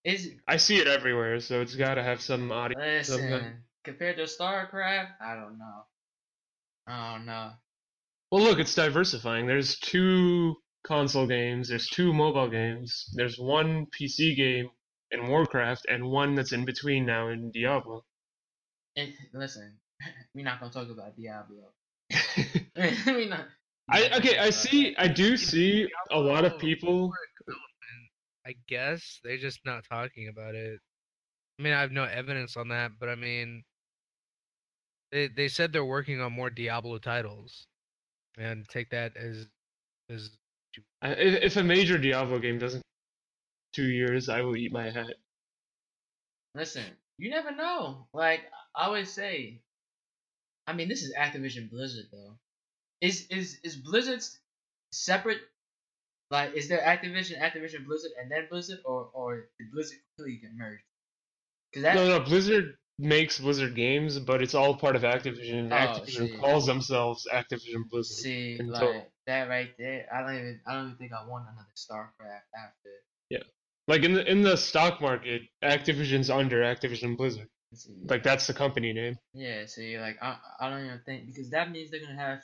Is 0.04 0.32
I 0.48 0.58
see 0.58 0.78
it 0.78 0.88
everywhere, 0.88 1.40
so 1.40 1.62
it's 1.62 1.76
got 1.76 1.96
to 1.96 2.04
have 2.04 2.22
some 2.22 2.52
audience. 2.52 3.10
listen 3.10 3.34
Okay. 3.34 3.52
compared 3.84 4.18
to 4.18 4.24
StarCraft? 4.24 5.12
I 5.22 5.36
don't 5.36 5.58
know. 5.58 5.86
I 6.88 7.14
don't 7.14 7.26
know. 7.26 7.52
Well, 8.32 8.44
look, 8.44 8.60
it's 8.60 8.76
diversifying. 8.76 9.48
There's 9.48 9.80
two 9.80 10.56
console 10.86 11.26
games, 11.26 11.70
there's 11.70 11.88
two 11.88 12.14
mobile 12.14 12.50
games, 12.50 13.10
there's 13.16 13.38
one 13.40 13.88
PC 13.88 14.36
game 14.36 14.70
in 15.12 15.28
Warcraft, 15.28 15.86
and 15.90 16.06
one 16.06 16.36
that's 16.36 16.52
in 16.52 16.66
between 16.66 17.06
now 17.06 17.30
in 17.30 17.52
Diablo. 17.52 18.04
And 18.96 19.14
listen, 19.34 19.74
we're 20.36 20.46
not 20.46 20.60
gonna 20.60 20.72
talk 20.72 20.90
about 20.90 21.16
Diablo. 21.18 21.72
we 23.16 23.28
not. 23.28 23.48
I 23.90 24.10
okay, 24.18 24.40
I 24.40 24.50
see, 24.50 24.96
I 24.98 25.08
do 25.08 25.38
see 25.38 25.88
a 26.12 26.20
lot 26.20 26.44
of 26.44 26.58
people. 26.58 27.12
I 28.48 28.56
guess 28.68 29.20
they're 29.24 29.38
just 29.38 29.60
not 29.66 29.84
talking 29.90 30.28
about 30.28 30.56
it. 30.56 30.80
I 31.60 31.64
mean, 31.64 31.74
I 31.74 31.82
have 31.82 31.92
no 31.92 32.04
evidence 32.04 32.58
on 32.58 32.70
that, 32.70 32.92
but 33.00 33.10
I 33.10 33.16
mean, 33.16 33.64
they 35.12 35.28
they 35.28 35.48
said 35.48 35.72
they're 35.72 35.86
working 35.86 36.20
on 36.22 36.34
more 36.34 36.50
Diablo 36.50 36.98
titles, 36.98 37.68
and 38.38 38.68
take 38.70 38.90
that 38.90 39.16
as 39.18 39.48
as 40.10 40.32
If, 41.04 41.44
if 41.44 41.58
a 41.58 41.64
major 41.64 41.98
Diablo 41.98 42.40
game 42.40 42.58
doesn't 42.58 42.82
two 43.74 43.90
years, 43.90 44.30
I 44.30 44.42
will 44.42 44.56
eat 44.56 44.72
my 44.72 44.90
hat. 44.90 45.16
Listen, 46.56 46.86
you 47.18 47.30
never 47.30 47.52
know. 47.52 48.08
Like 48.14 48.42
I 48.76 48.86
always 48.86 49.12
say, 49.12 49.62
I 50.68 50.74
mean, 50.74 50.90
this 50.90 51.04
is 51.04 51.14
Activision 51.16 51.70
Blizzard 51.70 52.06
though. 52.12 52.38
Is 53.02 53.28
is 53.28 53.60
is 53.64 53.76
Blizzard's 53.76 54.40
separate? 54.92 55.42
Like, 56.32 56.54
is 56.56 56.68
there 56.68 56.80
Activision, 56.80 57.40
Activision 57.40 57.86
Blizzard, 57.86 58.12
and 58.20 58.32
then 58.32 58.48
Blizzard, 58.50 58.80
or 58.86 59.10
or 59.14 59.50
did 59.60 59.72
Blizzard 59.72 60.00
completely 60.18 60.42
get 60.42 60.56
merged? 60.56 60.84
No, 61.76 62.08
no, 62.08 62.20
Blizzard 62.22 62.78
makes 62.98 63.40
Blizzard 63.40 63.76
games, 63.76 64.18
but 64.20 64.42
it's 64.42 64.56
all 64.56 64.76
part 64.78 64.96
of 64.96 65.02
Activision. 65.04 65.66
and 65.66 65.74
Oh, 65.74 65.76
Activision 65.78 66.32
see. 66.32 66.38
calls 66.38 66.66
themselves 66.66 67.28
Activision 67.32 67.90
Blizzard. 67.90 68.18
see 68.18 68.58
like 68.58 68.80
total. 68.80 69.12
that 69.28 69.50
right 69.50 69.72
there. 69.78 70.08
I 70.12 70.22
don't 70.22 70.36
even 70.36 70.62
I 70.66 70.74
don't 70.74 70.86
even 70.86 70.98
think 70.98 71.12
I 71.12 71.28
want 71.28 71.48
another 71.50 71.68
StarCraft 71.76 72.42
after. 72.58 72.90
Like 73.88 74.04
in 74.04 74.14
the 74.14 74.30
in 74.30 74.42
the 74.42 74.58
stock 74.58 75.00
market, 75.00 75.44
Activision's 75.64 76.30
under 76.30 76.62
Activision 76.62 77.16
Blizzard. 77.16 77.48
Like 78.10 78.24
that's 78.24 78.48
the 78.48 78.54
company 78.54 78.94
name. 78.94 79.18
Yeah, 79.34 79.66
see, 79.68 80.00
like 80.00 80.18
I, 80.22 80.38
I 80.60 80.70
don't 80.70 80.86
even 80.86 81.02
think 81.06 81.28
because 81.28 81.52
that 81.52 81.72
means 81.72 81.92
they're 81.92 82.02
gonna 82.02 82.16
have 82.20 82.40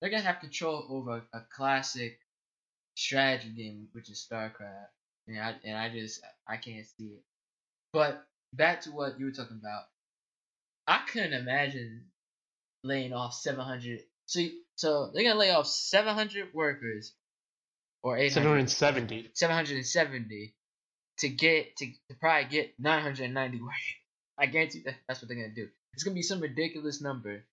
they're 0.00 0.10
gonna 0.10 0.22
have 0.22 0.40
control 0.40 0.86
over 0.88 1.22
a 1.34 1.40
classic 1.54 2.18
strategy 2.94 3.50
game, 3.50 3.88
which 3.92 4.08
is 4.08 4.26
StarCraft, 4.30 4.88
and 5.26 5.38
I 5.38 5.54
and 5.64 5.76
I 5.76 5.90
just 5.90 6.22
I 6.48 6.56
can't 6.56 6.86
see 6.86 7.04
it. 7.04 7.22
But 7.92 8.24
back 8.54 8.80
to 8.82 8.90
what 8.92 9.18
you 9.18 9.26
were 9.26 9.32
talking 9.32 9.60
about, 9.60 9.82
I 10.86 11.00
couldn't 11.06 11.34
imagine 11.34 12.06
laying 12.82 13.12
off 13.12 13.34
700. 13.34 14.00
So 14.24 14.40
so 14.76 15.10
they're 15.12 15.24
gonna 15.24 15.38
lay 15.38 15.50
off 15.50 15.66
700 15.66 16.54
workers 16.54 17.12
or 18.02 18.16
800, 18.16 18.70
770. 18.70 19.30
770 19.34 20.54
to 21.22 21.28
get 21.28 21.76
to, 21.76 21.86
to 21.86 22.16
probably 22.20 22.48
get 22.50 22.74
990 22.78 23.60
workers. 23.60 23.74
I 24.38 24.46
guarantee 24.46 24.82
that 24.84 24.94
that's 25.08 25.22
what 25.22 25.28
they're 25.28 25.36
gonna 25.36 25.54
do. 25.54 25.68
It's 25.94 26.02
gonna 26.02 26.14
be 26.14 26.22
some 26.22 26.40
ridiculous 26.40 27.00
number 27.00 27.44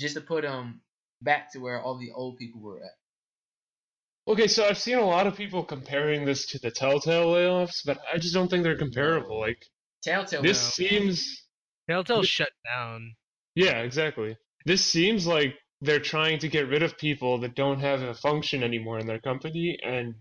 just 0.00 0.14
to 0.14 0.20
put 0.20 0.42
them 0.42 0.80
back 1.20 1.52
to 1.52 1.58
where 1.60 1.80
all 1.80 1.98
the 1.98 2.10
old 2.14 2.38
people 2.38 2.60
were 2.60 2.78
at. 2.78 4.32
Okay, 4.32 4.46
so 4.46 4.64
I've 4.64 4.78
seen 4.78 4.98
a 4.98 5.04
lot 5.04 5.26
of 5.26 5.36
people 5.36 5.64
comparing 5.64 6.24
this 6.24 6.46
to 6.46 6.58
the 6.58 6.70
Telltale 6.70 7.26
layoffs, 7.26 7.80
but 7.84 7.98
I 8.12 8.18
just 8.18 8.34
don't 8.34 8.48
think 8.48 8.62
they're 8.62 8.78
comparable. 8.78 9.38
Like 9.40 9.62
Telltale. 10.02 10.42
this 10.42 10.62
went- 10.78 10.90
seems 10.90 11.46
Telltale 11.88 12.22
shut 12.22 12.50
down. 12.64 13.14
Yeah, 13.54 13.80
exactly. 13.82 14.36
This 14.64 14.84
seems 14.84 15.26
like 15.26 15.54
they're 15.80 16.00
trying 16.00 16.38
to 16.38 16.48
get 16.48 16.68
rid 16.68 16.82
of 16.82 16.96
people 16.96 17.38
that 17.40 17.54
don't 17.54 17.80
have 17.80 18.02
a 18.02 18.14
function 18.14 18.62
anymore 18.62 18.98
in 18.98 19.06
their 19.06 19.20
company 19.20 19.78
and 19.84 20.14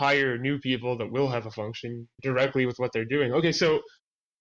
hire 0.00 0.38
new 0.38 0.58
people 0.58 0.96
that 0.96 1.12
will 1.12 1.28
have 1.28 1.44
a 1.44 1.50
function 1.50 2.08
directly 2.22 2.64
with 2.64 2.78
what 2.78 2.90
they're 2.90 3.04
doing. 3.04 3.34
Okay, 3.34 3.52
so 3.52 3.80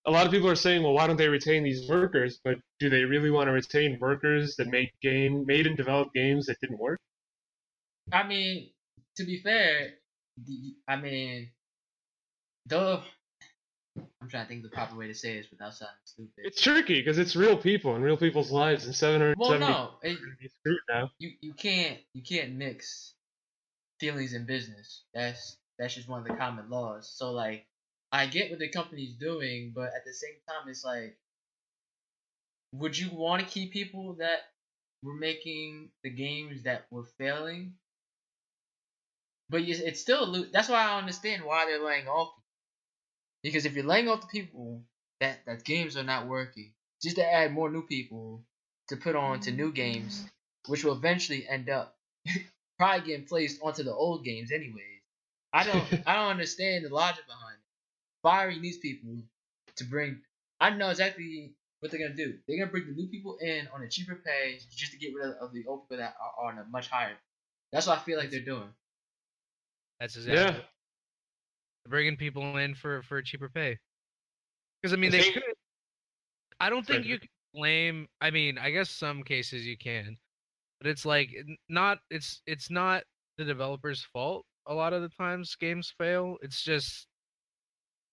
a 0.08 0.12
lot 0.12 0.26
of 0.26 0.32
people 0.32 0.50
are 0.50 0.56
saying, 0.56 0.82
well, 0.82 0.94
why 0.94 1.06
don't 1.06 1.18
they 1.18 1.28
retain 1.28 1.64
these 1.64 1.90
workers? 1.90 2.40
But 2.46 2.56
do 2.80 2.90
they 2.90 3.04
really 3.04 3.30
want 3.30 3.48
to 3.48 3.52
retain 3.52 3.98
workers 4.00 4.56
that 4.56 4.68
made 4.70 4.90
game 5.02 5.46
made 5.46 5.68
and 5.68 5.76
developed 5.76 6.14
games 6.16 6.46
that 6.46 6.56
didn't 6.62 6.80
work? 6.80 6.98
I 8.14 8.26
mean, 8.26 8.70
to 9.18 9.26
be 9.26 9.42
fair, 9.42 9.96
the, 10.48 10.76
I 10.88 10.96
mean, 10.96 11.52
though. 12.66 13.02
I'm 14.22 14.30
trying 14.30 14.46
to 14.46 14.48
think 14.48 14.64
of 14.64 14.72
the 14.72 14.76
proper 14.76 14.96
way 14.96 15.08
to 15.08 15.14
say 15.14 15.36
this 15.36 15.48
without 15.52 15.74
sounding 15.74 15.96
stupid. 16.06 16.32
It's 16.38 16.62
tricky 16.62 17.02
because 17.02 17.18
it's 17.18 17.36
real 17.36 17.58
people 17.58 17.96
and 17.96 18.04
real 18.04 18.16
people's 18.16 18.50
lives, 18.50 18.86
and 18.86 18.96
770 18.96 19.36
well, 19.42 19.60
no, 19.60 20.10
it, 20.10 20.14
are 20.14 20.50
be 20.64 20.78
now. 20.90 21.10
you 21.20 21.32
you 21.42 21.54
can't 21.54 21.98
you 22.14 22.22
can't 22.22 22.54
mix 22.54 23.16
feelings 24.00 24.34
in 24.34 24.46
business. 24.46 25.04
That's 25.14 25.58
that's 25.78 25.96
just 25.96 26.10
one 26.10 26.22
of 26.22 26.28
the 26.28 26.36
common 26.36 26.70
laws. 26.70 27.12
So 27.16 27.32
like, 27.32 27.66
I 28.12 28.28
get 28.28 28.50
what 28.50 28.60
the 28.60 28.70
company's 28.70 29.14
doing, 29.16 29.72
but 29.76 29.88
at 29.88 30.06
the 30.06 30.14
same 30.14 30.36
time, 30.48 30.70
it's 30.70 30.84
like, 30.84 31.18
would 32.74 32.98
you 32.98 33.10
want 33.12 33.42
to 33.42 33.48
keep 33.48 33.72
people 33.72 34.14
that 34.16 34.40
were 35.04 35.14
making 35.16 35.90
the 36.04 36.10
games 36.10 36.64
that 36.64 36.86
were 36.92 37.06
failing? 37.18 37.74
But 39.50 39.62
it's 39.62 40.00
still 40.02 40.46
that's 40.52 40.70
why 40.70 40.84
I 40.84 40.98
understand 40.98 41.44
why 41.44 41.66
they're 41.66 41.84
laying 41.84 42.08
off. 42.08 42.34
Because 43.42 43.66
if 43.66 43.74
you're 43.74 43.86
laying 43.86 44.10
off 44.10 44.22
the 44.22 44.28
people 44.28 44.84
that 45.22 45.46
that 45.46 45.64
games 45.64 45.98
are 45.98 46.04
not 46.04 46.28
working, 46.28 46.74
just 47.02 47.16
to 47.16 47.26
add 47.26 47.54
more 47.54 47.70
new 47.70 47.82
people 47.82 48.44
to 48.90 48.98
put 48.98 49.16
on 49.16 49.40
to 49.42 49.52
new 49.52 49.72
games, 49.72 50.26
which 50.68 50.84
will 50.84 50.94
eventually 50.94 51.48
end 51.48 51.70
up 51.70 51.98
probably 52.80 53.06
getting 53.06 53.26
placed 53.28 53.62
onto 53.62 53.84
the 53.84 53.94
old 53.94 54.24
games 54.26 54.52
anyways. 54.52 55.02
I 55.54 55.64
don't 55.66 55.86
I 56.08 56.16
don't 56.16 56.32
understand 56.32 56.86
the 56.86 56.90
logic 56.90 57.26
behind 57.28 57.56
it. 57.56 57.66
Firing 58.24 58.62
these 58.62 58.78
people 58.80 59.16
to 59.76 59.84
bring 59.84 60.22
I 60.60 60.72
know 60.72 60.90
exactly 60.90 61.54
what 61.80 61.92
they're 61.92 62.00
gonna 62.02 62.16
do. 62.16 62.34
They're 62.48 62.58
gonna 62.58 62.72
bring 62.72 62.88
the 62.88 62.94
new 62.94 63.08
people 63.08 63.38
in 63.42 63.68
on 63.74 63.84
a 63.84 63.90
cheaper 63.90 64.16
pay 64.16 64.60
just 64.76 64.92
to 64.94 64.98
get 64.98 65.14
rid 65.16 65.28
of, 65.30 65.36
of 65.50 65.54
the 65.54 65.64
old 65.68 65.84
people 65.84 65.98
that 66.04 66.16
are 66.20 66.48
on 66.48 66.58
a 66.58 66.66
much 66.72 66.90
higher. 66.90 67.16
That's 67.72 67.86
what 67.88 68.00
I 68.00 68.02
feel 68.02 68.18
like 68.18 68.32
they're 68.32 68.42
doing. 68.42 68.70
That's 70.00 70.16
exactly. 70.16 70.42
Yeah. 70.42 70.52
They're 70.52 71.90
bringing 71.90 72.18
people 72.18 72.58
in 72.58 72.74
for 72.76 73.04
for 73.04 73.18
a 73.18 73.24
cheaper 73.24 73.50
pay. 73.50 73.78
Because 74.82 74.94
I 74.94 74.98
mean, 74.98 75.12
The 75.12 75.18
they 75.18 75.24
thing- 75.24 75.34
could. 75.34 75.44
I 76.62 76.70
don't 76.70 76.86
think 76.86 77.06
you 77.06 77.20
can 77.20 77.30
blame. 77.54 78.08
I 78.22 78.32
mean, 78.32 78.58
I 78.58 78.70
guess 78.72 78.90
some 78.90 79.24
cases 79.24 79.66
you 79.66 79.78
can, 79.78 80.18
but 80.80 80.90
it's 80.90 81.06
like 81.06 81.30
not. 81.70 82.00
It's 82.10 82.42
it's 82.46 82.70
not 82.70 83.04
the 83.38 83.46
developer's 83.46 84.04
fault. 84.14 84.46
A 84.68 84.74
lot 84.74 84.94
of 84.94 85.02
the 85.02 85.10
times 85.10 85.56
games 85.56 85.94
fail. 85.98 86.38
It's 86.42 86.62
just 86.64 87.08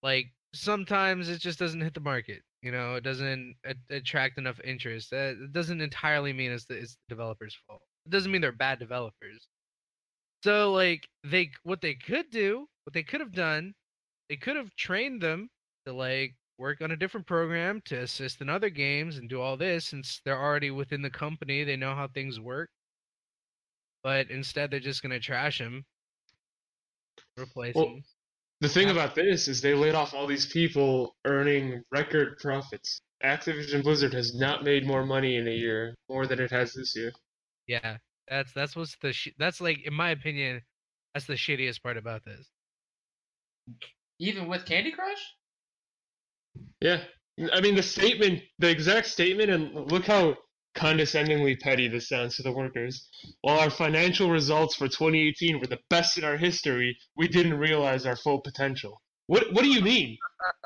like 0.02 0.26
sometimes 0.54 1.28
it 1.28 1.40
just 1.40 1.58
doesn't 1.58 1.80
hit 1.80 1.94
the 1.94 2.00
market. 2.00 2.42
You 2.62 2.72
know, 2.72 2.94
it 2.96 3.04
doesn't 3.04 3.56
a- 3.64 3.94
attract 3.94 4.38
enough 4.38 4.60
interest. 4.64 5.10
That 5.10 5.36
it 5.36 5.52
doesn't 5.52 5.80
entirely 5.80 6.32
mean 6.32 6.50
it's 6.52 6.64
the, 6.66 6.76
it's 6.76 6.94
the 6.94 7.14
developer's 7.14 7.56
fault. 7.66 7.82
It 8.06 8.10
doesn't 8.10 8.30
mean 8.32 8.40
they're 8.40 8.52
bad 8.52 8.78
developers. 8.78 9.46
So 10.44 10.72
like 10.72 11.08
they 11.24 11.50
what 11.64 11.80
they 11.80 11.94
could 11.94 12.30
do, 12.30 12.66
what 12.84 12.94
they 12.94 13.02
could 13.02 13.20
have 13.20 13.32
done, 13.32 13.74
they 14.28 14.36
could 14.36 14.56
have 14.56 14.74
trained 14.76 15.20
them 15.22 15.50
to 15.86 15.92
like 15.92 16.34
work 16.58 16.80
on 16.80 16.90
a 16.90 16.96
different 16.96 17.26
program 17.26 17.82
to 17.86 17.96
assist 18.02 18.40
in 18.40 18.48
other 18.48 18.70
games 18.70 19.18
and 19.18 19.28
do 19.28 19.40
all 19.40 19.56
this 19.56 19.86
since 19.86 20.20
they're 20.24 20.40
already 20.42 20.70
within 20.70 21.02
the 21.02 21.10
company, 21.10 21.64
they 21.64 21.76
know 21.76 21.94
how 21.94 22.08
things 22.08 22.40
work. 22.40 22.70
But 24.02 24.30
instead 24.30 24.70
they're 24.70 24.80
just 24.80 25.02
gonna 25.02 25.20
trash 25.20 25.60
him. 25.60 25.84
Replace 27.38 27.74
Well, 27.74 27.88
him. 27.88 28.04
The 28.60 28.68
thing 28.68 28.86
Yeah. 28.86 28.92
about 28.94 29.14
this 29.14 29.48
is 29.48 29.60
they 29.60 29.74
laid 29.74 29.94
off 29.94 30.14
all 30.14 30.26
these 30.26 30.46
people 30.50 31.14
earning 31.26 31.82
record 31.90 32.38
profits. 32.38 33.00
Activision 33.22 33.82
Blizzard 33.82 34.14
has 34.14 34.34
not 34.34 34.64
made 34.64 34.86
more 34.86 35.04
money 35.04 35.36
in 35.36 35.46
a 35.48 35.54
year, 35.54 35.94
more 36.08 36.26
than 36.26 36.40
it 36.40 36.50
has 36.50 36.72
this 36.72 36.96
year. 36.96 37.12
Yeah. 37.66 37.98
That's 38.28 38.52
that's 38.52 38.74
what's 38.74 38.96
the 38.96 39.12
sh- 39.12 39.34
that's 39.38 39.60
like 39.60 39.82
in 39.84 39.94
my 39.94 40.10
opinion, 40.10 40.62
that's 41.14 41.26
the 41.26 41.34
shittiest 41.34 41.82
part 41.82 41.96
about 41.96 42.24
this. 42.24 42.50
Even 44.18 44.48
with 44.48 44.64
Candy 44.64 44.90
Crush? 44.92 45.34
Yeah. 46.80 47.00
I 47.52 47.60
mean, 47.60 47.74
the 47.74 47.82
statement, 47.82 48.42
the 48.58 48.70
exact 48.70 49.08
statement, 49.08 49.50
and 49.50 49.90
look 49.92 50.06
how 50.06 50.36
condescendingly 50.74 51.56
petty 51.56 51.88
this 51.88 52.08
sounds 52.08 52.36
to 52.36 52.42
the 52.42 52.52
workers. 52.52 53.08
While 53.42 53.60
our 53.60 53.70
financial 53.70 54.30
results 54.30 54.76
for 54.76 54.88
2018 54.88 55.60
were 55.60 55.66
the 55.66 55.78
best 55.90 56.18
in 56.18 56.24
our 56.24 56.36
history, 56.36 56.96
we 57.16 57.28
didn't 57.28 57.54
realize 57.58 58.06
our 58.06 58.16
full 58.16 58.40
potential. 58.40 59.00
What 59.26 59.52
What 59.52 59.62
do 59.64 59.70
you 59.70 59.80
mean? 59.82 60.16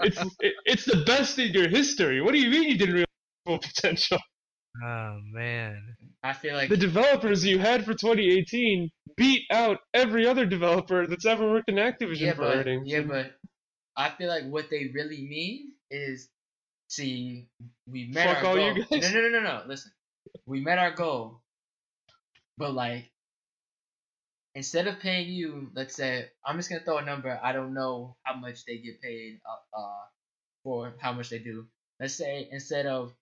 It's 0.02 0.20
it, 0.40 0.54
it's 0.64 0.84
the 0.84 1.02
best 1.06 1.38
in 1.38 1.52
your 1.52 1.68
history. 1.68 2.20
What 2.20 2.32
do 2.32 2.38
you 2.38 2.50
mean 2.50 2.64
you 2.70 2.78
didn't 2.78 2.94
realize 2.94 3.06
your 3.46 3.58
full 3.58 3.58
potential? 3.74 4.18
Oh 4.84 5.18
man. 5.32 5.96
I 6.22 6.32
feel 6.32 6.54
like 6.54 6.68
The 6.68 6.76
developers 6.76 7.44
you 7.44 7.58
had 7.58 7.84
for 7.84 7.92
2018 7.94 8.90
beat 9.16 9.42
out 9.50 9.78
every 9.94 10.26
other 10.26 10.46
developer 10.46 11.06
that's 11.06 11.26
ever 11.26 11.50
worked 11.50 11.68
in 11.68 11.76
Activision 11.76 12.20
yeah, 12.20 12.32
for 12.34 12.42
but 12.42 12.56
earnings. 12.58 12.88
yeah, 12.88 13.02
but 13.02 13.32
I 13.96 14.10
feel 14.10 14.28
like 14.28 14.44
what 14.48 14.70
they 14.70 14.90
really 14.94 15.26
mean 15.28 15.72
is, 15.90 16.28
see, 16.88 17.48
we 17.86 18.08
met 18.08 18.36
Fuck 18.36 18.44
our 18.44 18.54
goal. 18.56 18.74
No, 18.90 18.98
no, 18.98 19.20
no, 19.20 19.28
no, 19.28 19.40
no. 19.40 19.62
Listen, 19.66 19.92
we 20.46 20.60
met 20.60 20.78
our 20.78 20.92
goal, 20.92 21.40
but 22.58 22.74
like, 22.74 23.10
instead 24.54 24.86
of 24.86 24.98
paying 25.00 25.28
you, 25.28 25.70
let's 25.74 25.94
say, 25.94 26.28
I'm 26.44 26.56
just 26.56 26.68
gonna 26.68 26.82
throw 26.82 26.98
a 26.98 27.04
number. 27.04 27.38
I 27.42 27.52
don't 27.52 27.74
know 27.74 28.16
how 28.22 28.34
much 28.34 28.64
they 28.64 28.78
get 28.78 29.00
paid, 29.00 29.40
uh, 29.48 29.78
uh 29.78 30.04
for 30.64 30.94
how 31.00 31.12
much 31.12 31.30
they 31.30 31.38
do. 31.38 31.66
Let's 31.98 32.14
say 32.14 32.48
instead 32.50 32.86
of 32.86 33.12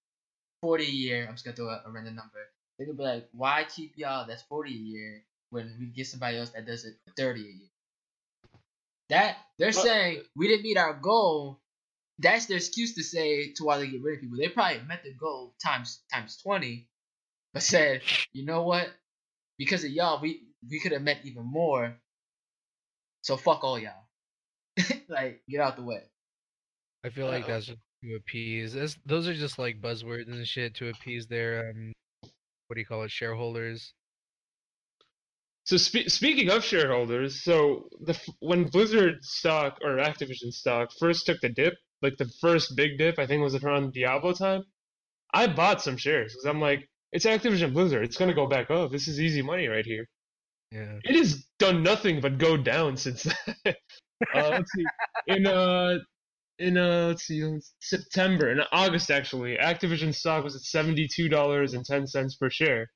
40 0.63 0.85
a 0.85 0.89
year, 0.89 1.27
I'm 1.29 1.35
just 1.35 1.45
gonna 1.45 1.57
throw 1.57 1.69
a, 1.69 1.83
a 1.87 1.91
random 1.91 2.17
number. 2.17 2.39
They 2.79 2.85
could 2.87 2.97
be 2.97 3.03
like, 3.03 3.29
why 3.33 3.65
keep 3.65 3.93
y'all 3.97 4.27
that's 4.27 4.43
40 4.43 4.71
a 4.71 4.75
year 4.75 5.23
when 5.51 5.77
we 5.79 5.87
get 5.87 6.07
somebody 6.07 6.39
else 6.39 6.51
that 6.51 6.67
does 6.67 6.85
it 6.85 6.95
30 7.17 7.41
a 7.41 7.45
year? 7.45 7.69
That 9.09 9.37
they're 9.59 9.73
But- 9.73 9.83
saying 9.83 10.23
we 10.37 10.49
didn't 10.49 10.63
meet 10.63 10.77
our 10.79 10.95
goal. 10.95 11.61
That's 12.19 12.47
their 12.47 12.57
excuse 12.57 12.95
to 12.97 13.03
say 13.03 13.53
to 13.53 13.65
why 13.65 13.79
they 13.79 13.87
get 13.87 14.03
rid 14.03 14.17
of 14.17 14.21
people. 14.23 14.39
They 14.39 14.49
probably 14.49 14.83
met 14.87 15.05
the 15.05 15.15
goal 15.15 15.55
times 15.65 16.01
times 16.13 16.39
20, 16.43 16.89
but 17.55 17.63
said, 17.63 18.03
you 18.33 18.45
know 18.45 18.63
what? 18.63 18.89
Because 19.57 19.85
of 19.85 19.91
y'all, 19.91 20.21
we 20.21 20.49
we 20.69 20.81
could 20.81 20.93
have 20.93 21.03
met 21.03 21.19
even 21.25 21.45
more. 21.45 21.97
So 23.23 23.37
fuck 23.37 23.63
all 23.63 23.79
y'all. 23.79 24.09
like 25.09 25.43
get 25.49 25.61
out 25.61 25.77
the 25.77 25.83
way. 25.83 26.03
I 27.05 27.11
feel 27.11 27.27
like 27.27 27.45
Uh, 27.45 27.49
that's 27.49 27.67
just 27.67 27.79
to 28.03 28.15
appease. 28.17 28.75
That's, 28.75 28.97
those 29.07 29.29
are 29.29 29.35
just 29.35 29.59
like 29.59 29.81
buzzwords 29.81 30.29
and 30.29 30.47
shit 30.47 30.75
to 30.77 30.89
appease 30.89 31.27
their 31.27 31.71
um, 31.71 31.93
what 32.67 32.75
do 32.75 32.81
you 32.81 32.87
call 32.87 33.03
it, 33.03 33.11
shareholders. 33.11 33.93
So 35.65 35.77
spe- 35.77 36.09
speaking 36.09 36.51
of 36.51 36.65
shareholders, 36.65 37.43
so 37.43 37.89
the 38.01 38.15
f- 38.15 38.29
when 38.41 38.65
Blizzard 38.65 39.23
stock 39.23 39.79
or 39.83 39.97
Activision 39.97 40.53
stock 40.53 40.91
first 40.99 41.27
took 41.27 41.41
the 41.41 41.51
dip, 41.51 41.75
like 42.03 42.17
the 42.17 42.31
first 42.41 42.77
big 42.77 42.99
dip, 42.99 43.19
I 43.19 43.27
think 43.27 43.43
was 43.43 43.55
around 43.55 43.93
Diablo 43.93 44.33
time. 44.33 44.65
I 45.35 45.47
bought 45.47 45.83
some 45.83 45.97
shares 45.97 46.33
because 46.33 46.47
I'm 46.47 46.61
like, 46.61 46.89
it's 47.13 47.27
Activision 47.27 47.73
Blizzard, 47.73 48.05
it's 48.05 48.17
gonna 48.17 48.35
go 48.35 48.47
back 48.47 48.71
up. 48.71 48.91
This 48.91 49.09
is 49.09 49.21
easy 49.21 49.43
money 49.43 49.69
right 49.69 49.85
here. 49.85 50.07
Yeah. 50.73 50.99
It 51.05 51.17
has 51.17 51.47
done 51.59 51.83
nothing 51.83 52.21
but 52.21 52.39
go 52.39 52.57
down 52.57 52.97
since 52.97 53.27
uh, 53.67 53.73
let's 54.35 54.71
see, 54.73 54.85
in 55.27 55.47
uh, 55.47 55.99
in 56.59 56.77
uh, 56.77 57.07
let's 57.09 57.25
see, 57.25 57.59
September, 57.81 58.51
in 58.51 58.61
August 58.73 59.11
actually, 59.11 59.57
Activision 59.57 60.15
stock 60.15 60.45
was 60.45 60.57
at 60.57 60.63
seventy 60.63 61.09
two 61.09 61.29
dollars 61.29 61.75
and 61.75 61.85
ten 61.85 62.07
cents 62.07 62.37
per 62.37 62.51
share. 62.51 62.89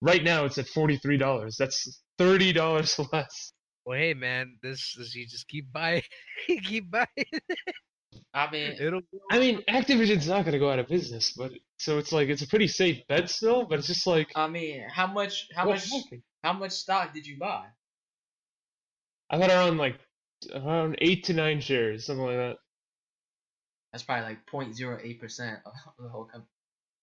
Right 0.00 0.22
now, 0.22 0.44
it's 0.44 0.58
at 0.58 0.68
forty 0.68 0.96
three 0.96 1.18
dollars. 1.18 1.56
That's 1.58 2.02
thirty 2.18 2.52
dollars 2.52 2.98
less. 3.12 3.52
Well, 3.84 3.98
hey 3.98 4.14
man, 4.14 4.56
this 4.62 4.94
is 4.98 5.14
you 5.14 5.26
just 5.26 5.48
keep 5.48 5.72
buying, 5.72 6.02
keep 6.64 6.90
buying. 6.90 7.06
I 8.32 8.50
mean, 8.50 8.76
It'll. 8.80 9.00
I 9.30 9.38
mean, 9.38 9.62
Activision's 9.68 10.28
not 10.28 10.44
gonna 10.44 10.58
go 10.58 10.70
out 10.70 10.78
of 10.78 10.88
business, 10.88 11.32
but 11.36 11.52
so 11.78 11.98
it's 11.98 12.12
like 12.12 12.28
it's 12.28 12.42
a 12.42 12.48
pretty 12.48 12.68
safe 12.68 13.06
bet 13.08 13.28
still. 13.30 13.66
But 13.66 13.78
it's 13.78 13.88
just 13.88 14.06
like 14.06 14.30
I 14.34 14.48
mean, 14.48 14.86
how 14.88 15.06
much? 15.06 15.48
How 15.54 15.66
much? 15.66 15.90
happened? 15.90 16.22
How 16.42 16.52
much 16.52 16.72
stock 16.72 17.12
did 17.12 17.26
you 17.26 17.38
buy? 17.38 17.66
I 19.30 19.38
got 19.38 19.50
around 19.50 19.78
like 19.78 19.98
around 20.54 20.96
eight 21.00 21.24
to 21.24 21.34
nine 21.34 21.60
shares, 21.60 22.06
something 22.06 22.24
like 22.24 22.36
that. 22.36 22.56
That's 23.92 24.04
probably 24.04 24.24
like 24.24 24.46
0.08 24.46 25.20
percent 25.20 25.58
of 25.66 25.72
the 25.98 26.08
whole 26.08 26.24
company. 26.24 26.48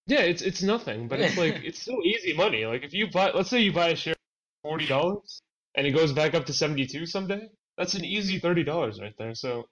Yeah, 0.07 0.21
it's 0.21 0.41
it's 0.41 0.63
nothing, 0.63 1.09
but 1.09 1.19
it's 1.19 1.37
like 1.37 1.61
it's 1.63 1.79
still 1.81 2.01
easy 2.05 2.33
money. 2.33 2.65
Like 2.65 2.83
if 2.83 2.93
you 2.93 3.09
buy, 3.11 3.31
let's 3.31 3.49
say 3.49 3.59
you 3.59 3.73
buy 3.73 3.89
a 3.89 3.95
share 3.95 4.15
for 4.63 4.69
forty 4.69 4.87
dollars, 4.87 5.41
and 5.75 5.85
it 5.85 5.91
goes 5.91 6.13
back 6.13 6.33
up 6.33 6.45
to 6.45 6.53
seventy 6.53 6.87
two 6.87 7.05
someday, 7.05 7.49
that's 7.77 7.93
an 7.93 8.05
easy 8.05 8.39
thirty 8.39 8.63
dollars 8.63 9.01
right 9.01 9.13
there. 9.17 9.35
So, 9.35 9.65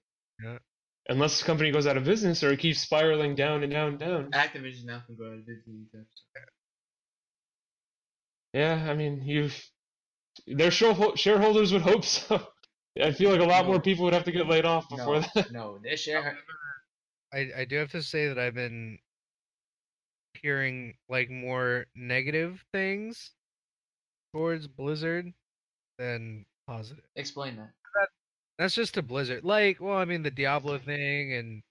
Yeah. 0.44 0.58
Unless 1.10 1.40
the 1.40 1.46
company 1.46 1.72
goes 1.72 1.88
out 1.88 1.98
of 1.98 2.04
business 2.04 2.44
or 2.44 2.52
it 2.52 2.60
keeps 2.60 2.82
spiraling 2.82 3.36
down 3.36 3.64
and 3.64 3.72
down 3.72 3.90
and 3.90 4.00
down, 4.00 4.32
Activision 4.32 4.86
now 4.86 5.02
can 5.06 5.16
go 5.16 5.30
to 5.32 5.38
Disney. 5.38 5.86
yeah, 8.54 8.86
I 8.90 8.94
mean 8.96 9.22
you've 9.24 9.56
their 10.48 10.70
shareho- 10.72 11.18
shareholders 11.18 11.72
would 11.74 11.82
hope 11.82 12.06
so. 12.06 12.46
I 13.02 13.12
feel 13.12 13.30
like 13.32 13.42
a 13.42 13.46
lot 13.46 13.66
No. 13.66 13.72
more 13.74 13.82
people 13.82 14.06
would 14.06 14.14
have 14.14 14.24
to 14.26 14.32
get 14.32 14.48
laid 14.48 14.66
off 14.66 14.88
before 14.90 15.16
No, 15.20 15.26
that. 15.36 15.52
no, 15.52 15.78
their 15.84 15.98
share. 15.98 16.38
I 17.34 17.50
I 17.58 17.66
do 17.66 17.76
have 17.78 17.92
to 17.92 18.02
say 18.02 18.28
that 18.30 18.40
I've 18.40 18.54
been 18.54 19.00
hearing 20.42 20.96
like 21.10 21.30
more 21.30 21.86
negative 21.96 22.64
things 22.74 23.32
towards 24.34 24.68
Blizzard 24.68 25.34
than 25.98 26.46
positive. 26.68 27.04
Explain 27.16 27.56
that. 27.58 27.72
That's 28.58 28.76
just 28.76 28.98
a 28.98 29.02
Blizzard. 29.02 29.44
Like, 29.44 29.82
well, 29.82 29.98
I 29.98 30.06
mean 30.06 30.24
the 30.24 30.32
Diablo 30.32 30.78
thing 30.78 31.34
and 31.34 31.62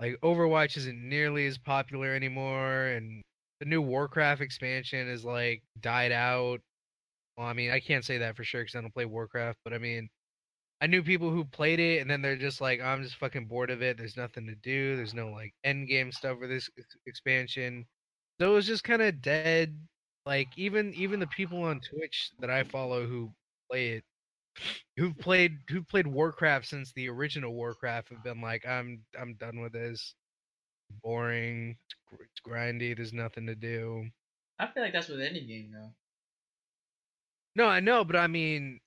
like 0.00 0.20
Overwatch 0.22 0.76
isn't 0.76 1.02
nearly 1.08 1.46
as 1.46 1.58
popular 1.58 2.14
anymore 2.14 2.86
and 2.88 3.22
the 3.60 3.66
new 3.66 3.82
Warcraft 3.82 4.40
expansion 4.42 5.08
is 5.08 5.24
like 5.24 5.62
died 5.80 6.12
out. 6.12 6.60
Well, 7.36 7.46
I 7.48 7.54
mean, 7.54 7.70
I 7.70 7.80
can't 7.80 8.04
say 8.04 8.18
that 8.18 8.36
for 8.36 8.44
sure 8.44 8.64
cuz 8.64 8.74
I 8.76 8.80
don't 8.82 8.94
play 8.94 9.06
Warcraft, 9.06 9.58
but 9.64 9.72
I 9.74 9.78
mean 9.78 10.08
I 10.82 10.86
knew 10.88 11.02
people 11.02 11.30
who 11.30 11.44
played 11.44 11.80
it 11.80 12.00
and 12.00 12.10
then 12.10 12.22
they're 12.22 12.36
just 12.36 12.60
like 12.60 12.80
I'm 12.80 13.02
just 13.02 13.16
fucking 13.16 13.46
bored 13.46 13.70
of 13.70 13.82
it. 13.82 13.98
There's 13.98 14.16
nothing 14.16 14.46
to 14.48 14.54
do. 14.56 14.96
There's 14.96 15.14
no 15.14 15.30
like 15.30 15.54
end 15.64 15.88
game 15.88 16.12
stuff 16.12 16.38
for 16.38 16.48
this 16.48 16.70
ex- 16.78 16.96
expansion. 17.06 17.86
So 18.40 18.52
it 18.52 18.54
was 18.54 18.66
just 18.66 18.84
kind 18.84 19.02
of 19.02 19.22
dead. 19.22 19.76
Like 20.26 20.48
even 20.58 20.94
even 20.94 21.20
the 21.20 21.26
people 21.28 21.62
on 21.64 21.80
Twitch 21.80 22.32
that 22.40 22.50
I 22.50 22.64
follow 22.64 23.06
who 23.06 23.32
play 23.70 23.90
it 23.90 24.04
who've 24.96 25.16
played 25.18 25.58
who've 25.68 25.88
played 25.88 26.06
Warcraft 26.06 26.66
since 26.66 26.92
the 26.92 27.08
original 27.08 27.54
Warcraft 27.54 28.10
have 28.10 28.24
been 28.24 28.40
like, 28.40 28.66
I'm 28.66 29.04
I'm 29.18 29.34
done 29.34 29.60
with 29.60 29.72
this. 29.72 30.14
Boring. 31.02 31.76
It's, 31.86 31.94
gr- 32.06 32.24
it's 32.24 32.40
grindy. 32.46 32.94
There's 32.96 33.12
nothing 33.12 33.46
to 33.46 33.54
do. 33.54 34.06
I 34.58 34.66
feel 34.66 34.82
like 34.82 34.92
that's 34.92 35.08
with 35.08 35.20
any 35.20 35.44
game 35.44 35.70
though. 35.72 35.90
No, 37.54 37.66
I 37.66 37.80
know, 37.80 38.04
but 38.04 38.16
I 38.16 38.26
mean, 38.26 38.80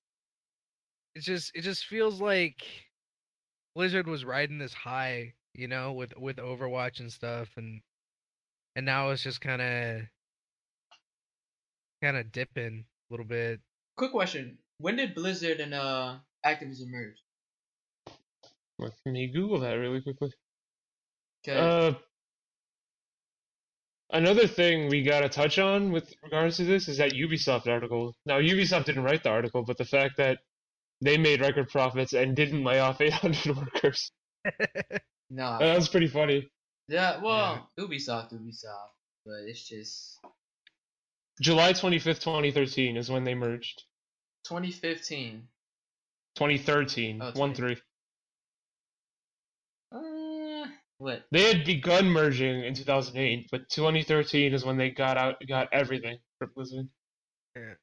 it's 1.16 1.26
just 1.26 1.52
it 1.56 1.62
just 1.62 1.86
feels 1.86 2.20
like 2.20 2.66
Blizzard 3.76 4.08
was 4.08 4.26
riding 4.26 4.58
this 4.58 4.74
high, 4.74 5.34
you 5.54 5.68
know, 5.68 5.94
with 5.94 6.18
with 6.18 6.38
Overwatch 6.38 7.00
and 7.00 7.12
stuff, 7.12 7.50
and 7.58 7.82
and 8.76 8.86
now 8.86 9.10
it's 9.10 9.24
just 9.24 9.42
kind 9.42 9.62
of 9.62 10.02
kind 12.02 12.18
of 12.18 12.32
dipping 12.32 12.86
a 13.10 13.14
little 13.14 13.26
bit. 13.26 13.62
Quick 13.98 14.12
question: 14.12 14.58
When 14.78 14.96
did 14.98 15.16
Blizzard 15.16 15.60
and 15.60 15.74
uh 15.74 16.18
Activision 16.46 16.88
merge? 16.90 17.18
Let 18.78 18.94
me 19.06 19.28
Google 19.34 19.60
that 19.62 19.74
really 19.74 20.02
quickly. 20.02 20.32
'Cause- 21.46 21.56
Uh, 21.58 22.00
another 24.10 24.48
thing 24.48 24.90
we 24.90 25.04
gotta 25.04 25.30
touch 25.30 25.58
on 25.60 25.92
with 25.92 26.14
regards 26.24 26.58
to 26.58 26.66
this 26.66 26.88
is 26.88 26.98
that 26.98 27.14
Ubisoft 27.14 27.68
article. 27.68 28.16
Now, 28.26 28.40
Ubisoft 28.40 28.86
didn't 28.86 29.04
write 29.04 29.24
the 29.24 29.30
article, 29.30 29.64
but 29.64 29.78
the 29.78 29.86
fact 29.86 30.18
that 30.18 30.40
they 31.02 31.18
made 31.18 31.42
record 31.42 31.70
profits 31.70 32.14
and 32.14 32.36
didn't 32.36 32.64
lay 32.64 32.80
off 32.80 33.00
800 33.02 33.56
workers. 33.56 34.12
no, 35.30 35.58
That 35.60 35.76
was 35.76 35.90
pretty 35.90 36.08
funny. 36.08 36.50
yeah. 36.88 37.22
Well, 37.22 37.70
Ubisoft, 37.80 38.34
Ubisoft, 38.34 38.92
but 39.26 39.42
it's 39.48 39.68
just 39.68 40.20
July 41.42 41.74
25th, 41.74 42.22
2013 42.22 42.98
is 42.98 43.10
when 43.10 43.24
they 43.24 43.36
merged. 43.36 43.84
2015. 44.48 45.48
2013, 46.36 47.22
Oh, 47.22 47.32
1 47.34 47.54
3. 47.54 47.78
Uh, 49.92 50.66
what? 50.98 51.24
They 51.32 51.54
had 51.54 51.66
begun 51.66 52.10
merging 52.10 52.64
in 52.64 52.74
2008, 52.74 53.48
but 53.52 53.70
2013 53.70 54.54
is 54.54 54.66
when 54.66 54.78
they 54.78 54.90
got 54.90 55.18
out, 55.18 55.36
got 55.48 55.70
everything 55.72 56.18
for 56.38 56.48
Blizzard. 56.48 56.88
Yeah. 57.56 57.74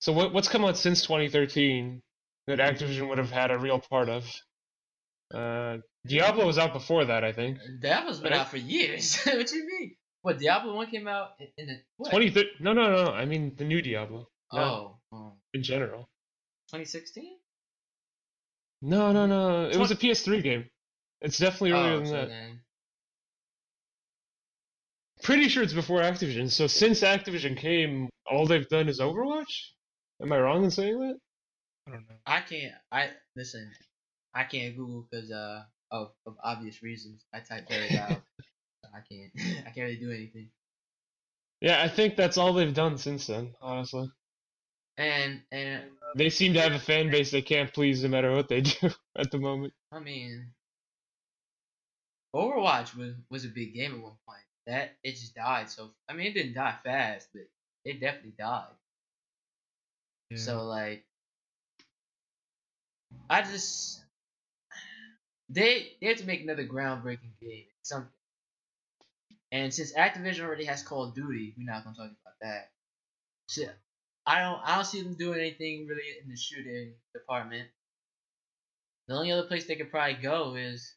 So 0.00 0.12
what 0.12 0.32
what's 0.34 0.48
come 0.48 0.64
out 0.64 0.76
since 0.76 1.02
2013 1.02 2.02
that 2.48 2.58
Activision 2.58 3.08
would 3.08 3.18
have 3.18 3.30
had 3.30 3.50
a 3.50 3.58
real 3.58 3.78
part 3.78 4.08
of? 4.08 4.24
Uh, 5.32 5.78
Diablo 6.06 6.44
was 6.46 6.58
out 6.58 6.72
before 6.74 7.04
that, 7.06 7.24
I 7.24 7.32
think. 7.32 7.58
Diablo's 7.80 8.20
been 8.20 8.32
Right. 8.32 8.40
out 8.40 8.48
for 8.50 8.58
years. 8.58 9.16
what 9.24 9.46
do 9.46 9.56
you 9.56 9.66
mean? 9.66 9.96
What 10.22 10.38
Diablo 10.38 10.74
one 10.74 10.90
came 10.90 11.08
out 11.08 11.30
in, 11.38 11.48
in 11.56 11.66
the 11.68 11.80
what? 11.96 12.10
20 12.10 12.34
no 12.60 12.72
no 12.72 13.04
no 13.04 13.12
I 13.12 13.24
mean 13.24 13.54
the 13.56 13.64
new 13.64 13.80
Diablo 13.80 14.28
Oh, 14.52 14.58
oh, 14.58 14.98
in 15.54 15.62
general. 15.62 16.08
2016. 16.68 17.36
No 18.82 19.12
no 19.12 19.26
no 19.26 19.68
it 19.68 19.76
was 19.76 19.90
a 19.90 19.96
PS3 19.96 20.42
game. 20.42 20.64
It's 21.20 21.38
definitely 21.38 21.72
earlier 21.72 21.92
Oh, 21.92 21.96
than 21.98 22.06
so 22.06 22.12
that. 22.12 22.28
then- 22.28 22.60
Pretty 25.22 25.48
sure 25.48 25.62
it's 25.62 25.72
before 25.72 26.00
Activision. 26.00 26.50
So 26.50 26.66
since 26.66 27.00
Activision 27.02 27.56
came, 27.56 28.08
all 28.28 28.44
they've 28.46 28.68
done 28.68 28.88
is 28.88 28.98
Overwatch. 28.98 29.68
Am 30.20 30.32
I 30.32 30.38
wrong 30.40 30.64
in 30.64 30.70
saying 30.70 30.98
that? 30.98 31.16
I 31.86 31.90
don't 31.92 32.08
know. 32.08 32.16
I 32.26 32.40
can't. 32.40 32.74
I 32.90 33.10
listen. 33.36 33.70
I 34.34 34.44
can't 34.44 34.76
Google 34.76 35.06
because 35.10 35.30
uh 35.30 35.62
of 35.92 36.12
of 36.26 36.36
obvious 36.42 36.82
reasons. 36.82 37.24
I 37.32 37.38
typed 37.40 37.68
very 37.70 37.88
loud. 37.94 38.20
so 38.84 38.90
I 38.92 39.00
can't. 39.08 39.30
I 39.60 39.70
can't 39.70 39.76
really 39.76 39.96
do 39.96 40.10
anything. 40.10 40.50
Yeah, 41.60 41.80
I 41.82 41.88
think 41.88 42.16
that's 42.16 42.36
all 42.38 42.52
they've 42.52 42.74
done 42.74 42.98
since 42.98 43.26
then. 43.28 43.54
Honestly, 43.60 44.10
And 44.98 45.40
and 45.50 45.84
they 46.16 46.28
seem 46.28 46.52
to 46.54 46.60
have 46.60 46.72
a 46.72 46.78
fan 46.78 47.10
base 47.10 47.30
they 47.30 47.42
can't 47.42 47.72
please 47.72 48.02
no 48.02 48.10
matter 48.10 48.32
what 48.32 48.48
they 48.48 48.60
do 48.60 48.90
at 49.16 49.30
the 49.30 49.38
moment. 49.38 49.72
I 49.90 50.00
mean, 50.00 50.52
Overwatch 52.34 52.94
was 52.96 53.14
was 53.30 53.44
a 53.44 53.48
big 53.48 53.74
game 53.74 53.94
at 53.94 54.00
one 54.02 54.16
point. 54.26 54.42
That 54.66 54.96
it 55.02 55.12
just 55.12 55.34
died. 55.34 55.70
So 55.70 55.90
I 56.08 56.12
mean, 56.12 56.26
it 56.26 56.34
didn't 56.34 56.54
die 56.54 56.76
fast, 56.84 57.28
but 57.32 57.42
it 57.84 58.00
definitely 58.00 58.34
died. 58.38 58.66
Yeah. 60.30 60.38
So 60.38 60.64
like, 60.64 61.04
I 63.28 63.42
just 63.42 64.02
they 65.48 65.92
they 66.00 66.08
have 66.08 66.18
to 66.18 66.26
make 66.26 66.42
another 66.42 66.66
groundbreaking 66.66 67.38
game, 67.40 67.64
something. 67.82 68.10
And 69.50 69.72
since 69.72 69.92
Activision 69.92 70.44
already 70.44 70.64
has 70.64 70.82
Call 70.82 71.04
of 71.04 71.14
Duty, 71.14 71.54
we're 71.56 71.70
not 71.70 71.84
gonna 71.84 71.96
talk 71.96 72.10
about 72.10 72.34
that. 72.40 72.70
So 73.48 73.64
I 74.26 74.40
don't 74.40 74.60
I 74.64 74.76
don't 74.76 74.84
see 74.84 75.02
them 75.02 75.16
doing 75.16 75.40
anything 75.40 75.86
really 75.86 76.02
in 76.22 76.28
the 76.28 76.36
shooting 76.36 76.94
department. 77.14 77.68
The 79.08 79.14
only 79.14 79.32
other 79.32 79.48
place 79.48 79.66
they 79.66 79.76
could 79.76 79.90
probably 79.90 80.14
go 80.14 80.54
is 80.54 80.94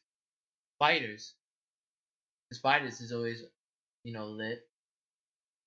fighters. 0.78 1.34
Because 2.48 2.60
fighters 2.60 3.00
is 3.00 3.12
always, 3.12 3.42
you 4.04 4.12
know, 4.12 4.26
lit. 4.26 4.60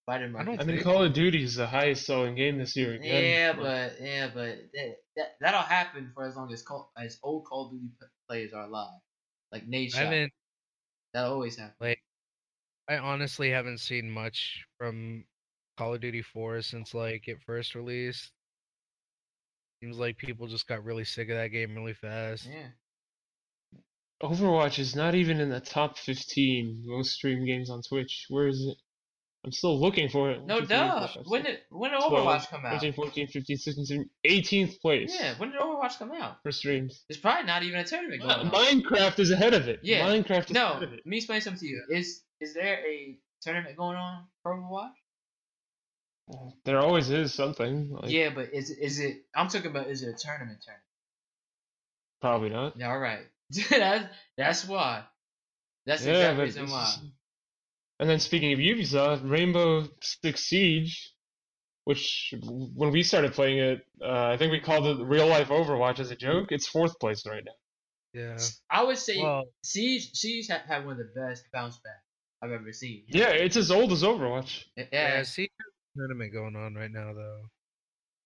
Fighter 0.05 0.29
don't. 0.29 0.59
I 0.59 0.63
mean, 0.63 0.81
Call 0.81 1.03
of 1.03 1.13
Duty 1.13 1.43
is 1.43 1.55
the 1.55 1.67
highest 1.67 2.05
selling 2.05 2.35
game 2.35 2.57
this 2.57 2.75
year. 2.75 2.93
Again. 2.93 3.23
Yeah, 3.23 3.53
but 3.53 3.93
yeah, 4.01 4.29
but 4.33 4.57
that, 4.73 4.95
that 5.17 5.35
that'll 5.41 5.61
happen 5.61 6.11
for 6.15 6.25
as 6.25 6.35
long 6.35 6.51
as 6.51 6.63
Call, 6.63 6.91
as 6.97 7.19
old 7.21 7.45
Call 7.45 7.67
of 7.67 7.73
Duty 7.73 7.89
p- 7.99 8.07
players 8.27 8.53
are 8.53 8.63
alive, 8.63 8.99
like 9.51 9.67
Nate 9.67 9.93
I 9.93 9.97
Shot. 9.97 10.05
haven't. 10.05 10.33
That'll 11.13 11.33
always 11.33 11.57
happen. 11.57 11.95
I 12.89 12.97
honestly 12.97 13.51
haven't 13.51 13.79
seen 13.79 14.09
much 14.09 14.65
from 14.79 15.25
Call 15.79 15.93
of 15.93 16.01
Duty 16.01 16.21
4 16.21 16.61
since 16.61 16.93
like 16.93 17.29
it 17.29 17.37
first 17.45 17.73
released. 17.73 18.31
Seems 19.81 19.97
like 19.97 20.17
people 20.17 20.45
just 20.47 20.67
got 20.67 20.83
really 20.83 21.05
sick 21.05 21.29
of 21.29 21.37
that 21.37 21.47
game 21.53 21.73
really 21.73 21.93
fast. 21.93 22.45
Yeah, 22.51 22.67
Overwatch 24.21 24.77
is 24.77 24.93
not 24.93 25.15
even 25.15 25.39
in 25.39 25.49
the 25.49 25.61
top 25.61 25.97
15 25.97 26.83
most 26.85 27.13
streamed 27.13 27.47
games 27.47 27.69
on 27.69 27.81
Twitch. 27.81 28.25
Where 28.29 28.47
is 28.49 28.59
it? 28.69 28.77
I'm 29.45 29.53
still 29.53 29.79
looking 29.79 30.09
for 30.09 30.29
it. 30.31 30.45
no 30.45 30.59
15, 30.59 30.67
doubt. 30.77 31.17
When 31.25 31.43
did 31.43 31.59
when 31.69 31.91
did 31.91 32.01
12, 32.01 32.11
Overwatch 32.11 32.49
come 32.49 32.65
out? 32.65 32.73
13, 32.73 32.91
14, 32.91 33.27
15, 33.27 33.57
16, 33.57 33.85
17, 33.85 34.09
18th 34.67 34.81
place 34.81 35.15
Yeah, 35.17 35.35
when 35.37 35.51
did 35.51 35.61
Overwatch 35.61 35.97
come 35.97 36.11
out? 36.11 36.39
for 36.43 36.51
streams. 36.51 37.05
There's 37.07 37.21
probably 37.21 37.45
not 37.45 37.63
even 37.63 37.79
a 37.79 37.85
tournament 37.85 38.21
going 38.21 38.33
Uh, 38.33 38.39
on. 38.41 38.51
Minecraft 38.51 39.17
is 39.19 39.31
ahead 39.31 39.53
of 39.53 39.69
it. 39.69 39.79
Yeah. 39.81 40.05
Minecraft 40.05 40.49
is 40.51 40.55
ahead 40.57 40.81
No, 40.81 40.85
of 40.85 40.91
let 40.91 41.05
me 41.05 41.15
explain 41.15 41.39
something 41.39 41.61
to 41.61 41.65
you. 41.67 41.81
Is 41.89 42.21
is 42.41 42.53
there 42.53 42.85
a 42.85 43.17
tournament 43.41 43.77
going 43.77 43.95
on 43.95 44.25
for 44.43 44.57
Overwatch? 44.57 44.91
There 46.65 46.79
always 46.79 47.09
is 47.09 47.33
something. 47.33 47.89
Like, 47.91 48.11
yeah, 48.11 48.29
but 48.29 48.53
is 48.53 48.69
is 48.69 48.99
it? 48.99 49.25
I'm 49.35 49.47
talking 49.47 49.71
about 49.71 49.87
is 49.87 50.03
it 50.03 50.09
a 50.09 50.17
tournament 50.17 50.59
tournament? 50.63 50.83
Probably 52.21 52.49
not. 52.49 52.77
Yeah, 52.77 52.91
all 52.91 52.99
right. 52.99 53.25
that's 53.69 54.05
that's 54.37 54.67
why. 54.67 55.03
That's 55.85 56.03
the 56.03 56.11
yeah, 56.11 56.31
exact 56.31 56.39
reason 56.39 56.69
why. 56.69 56.93
And 57.99 58.09
then 58.09 58.19
speaking 58.19 58.53
of 58.53 58.59
Ubisoft, 58.59 59.29
Rainbow 59.29 59.87
Six 60.01 60.41
Siege, 60.45 61.13
which 61.85 62.33
when 62.43 62.91
we 62.91 63.03
started 63.03 63.33
playing 63.33 63.57
it, 63.57 63.85
uh, 64.01 64.27
I 64.27 64.37
think 64.37 64.51
we 64.51 64.59
called 64.59 64.85
it 64.85 65.03
real 65.03 65.27
life 65.27 65.49
Overwatch 65.49 65.99
as 65.99 66.11
a 66.11 66.15
joke. 66.15 66.51
It's 66.51 66.67
fourth 66.67 66.99
place 66.99 67.25
right 67.25 67.43
now. 67.43 67.51
Yeah. 68.13 68.37
I 68.69 68.83
would 68.83 68.97
say 68.97 69.21
Well, 69.21 69.45
Siege 69.63 70.11
Siege 70.13 70.47
had, 70.47 70.61
had 70.61 70.85
one 70.85 70.93
of 70.93 70.97
the 70.99 71.11
best 71.19 71.45
bounce 71.51 71.77
back 71.77 72.01
I've 72.41 72.51
ever 72.51 72.71
seen. 72.73 73.03
Yeah, 73.07 73.29
it's 73.29 73.57
as 73.57 73.71
old 73.71 73.91
as 73.91 74.03
Overwatch. 74.03 74.65
Yeah, 74.75 74.85
yeah. 74.91 75.23
See, 75.23 75.49
there's 75.57 75.67
a 75.67 75.78
tournament 75.99 76.31
going 76.33 76.55
on 76.55 76.73
right 76.75 76.91
now 76.91 77.13
though. 77.13 77.41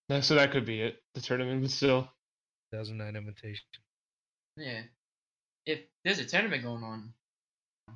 Yeah, 0.09 0.21
So 0.21 0.35
that 0.35 0.51
could 0.51 0.65
be 0.65 0.81
it. 0.81 0.97
The 1.15 1.21
tournament, 1.21 1.61
but 1.61 1.71
still. 1.71 2.01
2009 2.71 3.15
invitation. 3.15 3.65
yeah. 4.57 4.81
If 5.65 5.79
there's 6.03 6.19
a 6.19 6.25
tournament 6.25 6.63
going 6.63 6.83
on, 6.83 7.13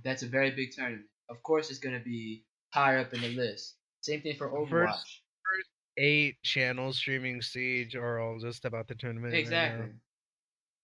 that's 0.04 0.24
a 0.24 0.28
very 0.28 0.52
big 0.52 0.72
tournament. 0.72 1.06
Of 1.30 1.44
course, 1.44 1.70
it's 1.70 1.80
gonna 1.80 2.00
be 2.00 2.46
higher 2.74 3.00
up 3.00 3.14
in 3.14 3.22
the 3.22 3.30
list. 3.30 3.76
Same 4.02 4.22
thing 4.22 4.36
for 4.38 4.50
Overwatch. 4.50 4.70
First- 4.94 5.22
Eight 6.00 6.36
channels 6.44 6.98
streaming 7.00 7.42
Siege 7.42 7.96
are 7.96 8.20
all 8.20 8.38
just 8.40 8.66
about 8.66 8.88
the 8.88 8.94
tournament. 8.96 9.34
right 9.34 9.40
exactly. 9.40 9.88
now, 9.88 9.92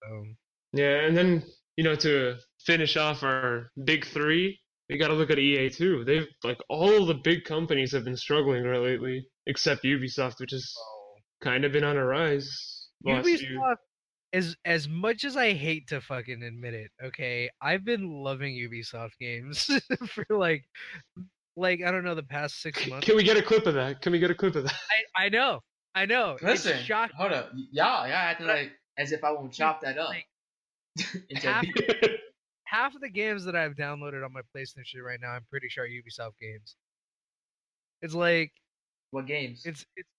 so. 0.09 0.25
Yeah, 0.73 1.05
and 1.05 1.15
then 1.15 1.43
you 1.77 1.83
know 1.83 1.95
to 1.97 2.37
finish 2.59 2.97
off 2.97 3.21
our 3.21 3.69
big 3.83 4.05
three, 4.05 4.59
we 4.89 4.97
got 4.97 5.07
to 5.07 5.13
look 5.13 5.29
at 5.29 5.39
EA 5.39 5.69
too. 5.69 6.03
They've 6.05 6.27
like 6.43 6.59
all 6.69 7.05
the 7.05 7.13
big 7.15 7.45
companies 7.45 7.91
have 7.93 8.03
been 8.03 8.17
struggling 8.17 8.63
lately, 8.65 9.25
except 9.47 9.83
Ubisoft, 9.83 10.39
which 10.39 10.51
has 10.51 10.73
oh. 10.77 11.15
kind 11.41 11.65
of 11.65 11.71
been 11.71 11.83
on 11.83 11.97
a 11.97 12.05
rise. 12.05 12.87
the 13.01 13.13
last 13.13 13.25
few- 13.25 13.59
Ubisoft, 13.59 13.75
as 14.33 14.55
as 14.65 14.89
much 14.89 15.23
as 15.23 15.37
I 15.37 15.53
hate 15.53 15.87
to 15.89 16.01
fucking 16.01 16.41
admit 16.43 16.73
it, 16.73 16.91
okay, 17.03 17.49
I've 17.61 17.85
been 17.85 18.09
loving 18.09 18.53
Ubisoft 18.55 19.11
games 19.19 19.69
for 20.07 20.25
like, 20.29 20.63
like 21.55 21.81
I 21.85 21.91
don't 21.91 22.03
know, 22.03 22.15
the 22.15 22.23
past 22.23 22.61
six 22.61 22.85
months. 22.87 23.05
Can 23.05 23.15
we 23.15 23.23
get 23.23 23.37
a 23.37 23.43
clip 23.43 23.67
of 23.67 23.75
that? 23.75 24.01
Can 24.01 24.11
we 24.11 24.19
get 24.19 24.31
a 24.31 24.35
clip 24.35 24.55
of 24.55 24.63
that? 24.63 24.73
I, 25.17 25.25
I 25.25 25.29
know, 25.29 25.61
I 25.95 26.05
know. 26.05 26.37
Listen, 26.41 26.77
it's 26.77 26.85
shocking. 26.85 27.15
hold 27.15 27.31
up, 27.31 27.51
y'all, 27.71 28.07
y'all 28.07 28.15
acting 28.15 28.47
But- 28.47 28.55
like 28.57 28.71
as 28.97 29.11
if 29.11 29.23
I 29.23 29.31
won't 29.31 29.53
chop 29.53 29.81
that 29.81 29.97
up. 29.97 30.09
like, 30.09 30.25
into 31.29 31.47
half- 31.47 31.63
a- 31.65 32.17
Half 32.73 32.95
of 32.95 33.01
the 33.01 33.09
games 33.09 33.45
that 33.45 33.55
I've 33.55 33.75
downloaded 33.75 34.25
on 34.25 34.33
my 34.33 34.41
PlayStation 34.55 35.03
right 35.05 35.19
now, 35.21 35.29
I'm 35.29 35.45
pretty 35.47 35.69
sure 35.69 35.83
are 35.83 35.87
Ubisoft 35.87 36.39
games. 36.41 36.75
It's 38.01 38.15
like 38.15 38.51
what 39.11 39.27
games? 39.27 39.61
it's 39.63 39.85
it's 39.95 40.09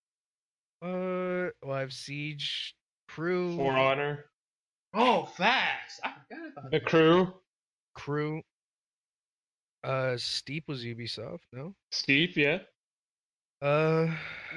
uh 0.80 1.50
well, 1.62 1.72
I 1.76 1.80
have 1.80 1.92
Siege, 1.92 2.76
Crew, 3.08 3.56
For 3.56 3.72
Honor, 3.72 4.26
oh, 4.94 5.24
facts. 5.24 5.98
I 6.04 6.12
forgot 6.28 6.48
about 6.52 6.70
the 6.70 6.78
that. 6.78 6.86
crew, 6.86 7.34
Crew. 7.94 8.40
Uh, 9.82 10.16
Steep 10.16 10.68
was 10.68 10.84
Ubisoft, 10.84 11.40
no? 11.52 11.74
Steep, 11.90 12.36
yeah. 12.36 12.58
Uh, 13.60 14.06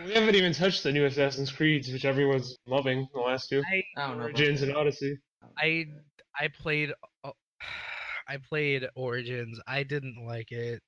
We 0.05 0.13
haven't 0.13 0.35
even 0.35 0.53
touched 0.53 0.83
the 0.83 0.91
new 0.91 1.05
Assassin's 1.05 1.51
Creeds, 1.51 1.91
which 1.91 2.05
everyone's 2.05 2.57
loving. 2.67 3.07
The 3.13 3.19
last 3.21 3.49
two, 3.49 3.63
I 3.71 3.83
I 3.97 4.07
don't 4.07 4.17
know. 4.19 4.25
about 4.25 4.39
Origins 4.39 4.61
and 4.61 4.75
Odyssey. 4.75 5.17
I 5.57 5.87
I 6.39 6.47
played 6.49 6.93
I 8.27 8.37
played 8.37 8.87
Origins. 8.95 9.59
I 9.67 9.83
didn't 9.83 10.25
like 10.25 10.51
it. 10.51 10.81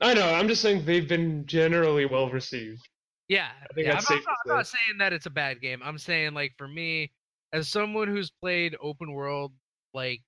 I 0.00 0.14
know. 0.14 0.28
I'm 0.32 0.48
just 0.48 0.62
saying 0.62 0.84
they've 0.84 1.08
been 1.08 1.44
generally 1.46 2.06
well 2.06 2.30
received. 2.30 2.88
Yeah, 3.28 3.48
yeah. 3.76 3.90
I'm, 3.96 4.04
not, 4.10 4.24
I'm 4.46 4.56
not 4.56 4.66
saying 4.66 4.98
that 4.98 5.12
it's 5.12 5.26
a 5.26 5.30
bad 5.30 5.60
game. 5.60 5.80
I'm 5.84 5.98
saying 5.98 6.34
like 6.34 6.52
for 6.58 6.66
me, 6.66 7.12
as 7.52 7.68
someone 7.68 8.08
who's 8.08 8.30
played 8.30 8.76
open 8.80 9.12
world 9.12 9.52
like 9.94 10.22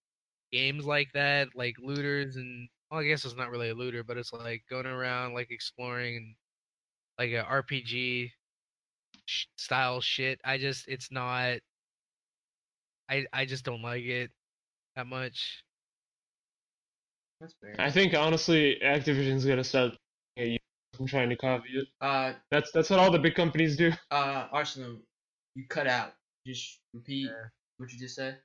games 0.52 0.84
like 0.84 1.08
that, 1.14 1.48
like 1.56 1.74
looters 1.82 2.36
and 2.36 2.68
well, 2.90 3.00
I 3.00 3.04
guess 3.04 3.24
it's 3.24 3.36
not 3.36 3.50
really 3.50 3.70
a 3.70 3.74
looter, 3.74 4.04
but 4.04 4.18
it's 4.18 4.32
like 4.32 4.62
going 4.68 4.86
around 4.86 5.34
like 5.34 5.50
exploring 5.50 6.16
and 6.16 6.34
like 7.18 7.30
a 7.30 7.44
RPG 7.44 8.30
style 9.56 10.00
shit. 10.00 10.40
I 10.44 10.58
just 10.58 10.86
it's 10.88 11.10
not. 11.10 11.58
I 13.08 13.26
I 13.32 13.46
just 13.46 13.64
don't 13.64 13.82
like 13.82 14.04
it 14.04 14.30
that 14.96 15.06
much. 15.06 15.64
That's 17.42 17.54
fair. 17.60 17.74
I 17.80 17.90
think 17.90 18.14
honestly, 18.14 18.78
Activision's 18.84 19.44
gonna 19.44 19.64
start 19.64 19.94
at 20.38 20.46
you 20.46 20.58
from 20.94 21.08
trying 21.08 21.28
to 21.28 21.36
copy 21.36 21.70
it. 21.74 21.88
Uh, 22.00 22.34
That's 22.52 22.70
that's 22.70 22.88
what 22.88 23.00
all 23.00 23.10
the 23.10 23.18
big 23.18 23.34
companies 23.34 23.76
do. 23.76 23.90
uh, 24.12 24.46
Arsenal, 24.52 25.00
you 25.56 25.64
cut 25.68 25.88
out. 25.88 26.14
Just 26.46 26.78
repeat 26.94 27.26
Yeah. 27.26 27.48
what 27.78 27.92
you 27.92 27.98
just 27.98 28.14
said. 28.14 28.38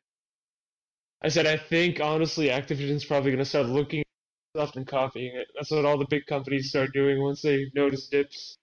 I 1.21 1.29
said 1.29 1.45
I 1.45 1.57
think 1.57 1.99
honestly, 1.99 2.47
Activision's 2.47 3.05
probably 3.05 3.29
gonna 3.31 3.45
start 3.45 3.67
looking 3.67 3.99
at 3.99 4.05
stuff 4.55 4.75
and 4.75 4.87
copying 4.87 5.35
it. 5.35 5.47
That's 5.53 5.69
what 5.69 5.85
all 5.85 5.99
the 5.99 6.07
big 6.09 6.25
companies 6.25 6.69
start 6.69 6.91
doing 6.91 7.21
once 7.21 7.43
they 7.43 7.67
notice 7.75 8.07
dips. 8.07 8.57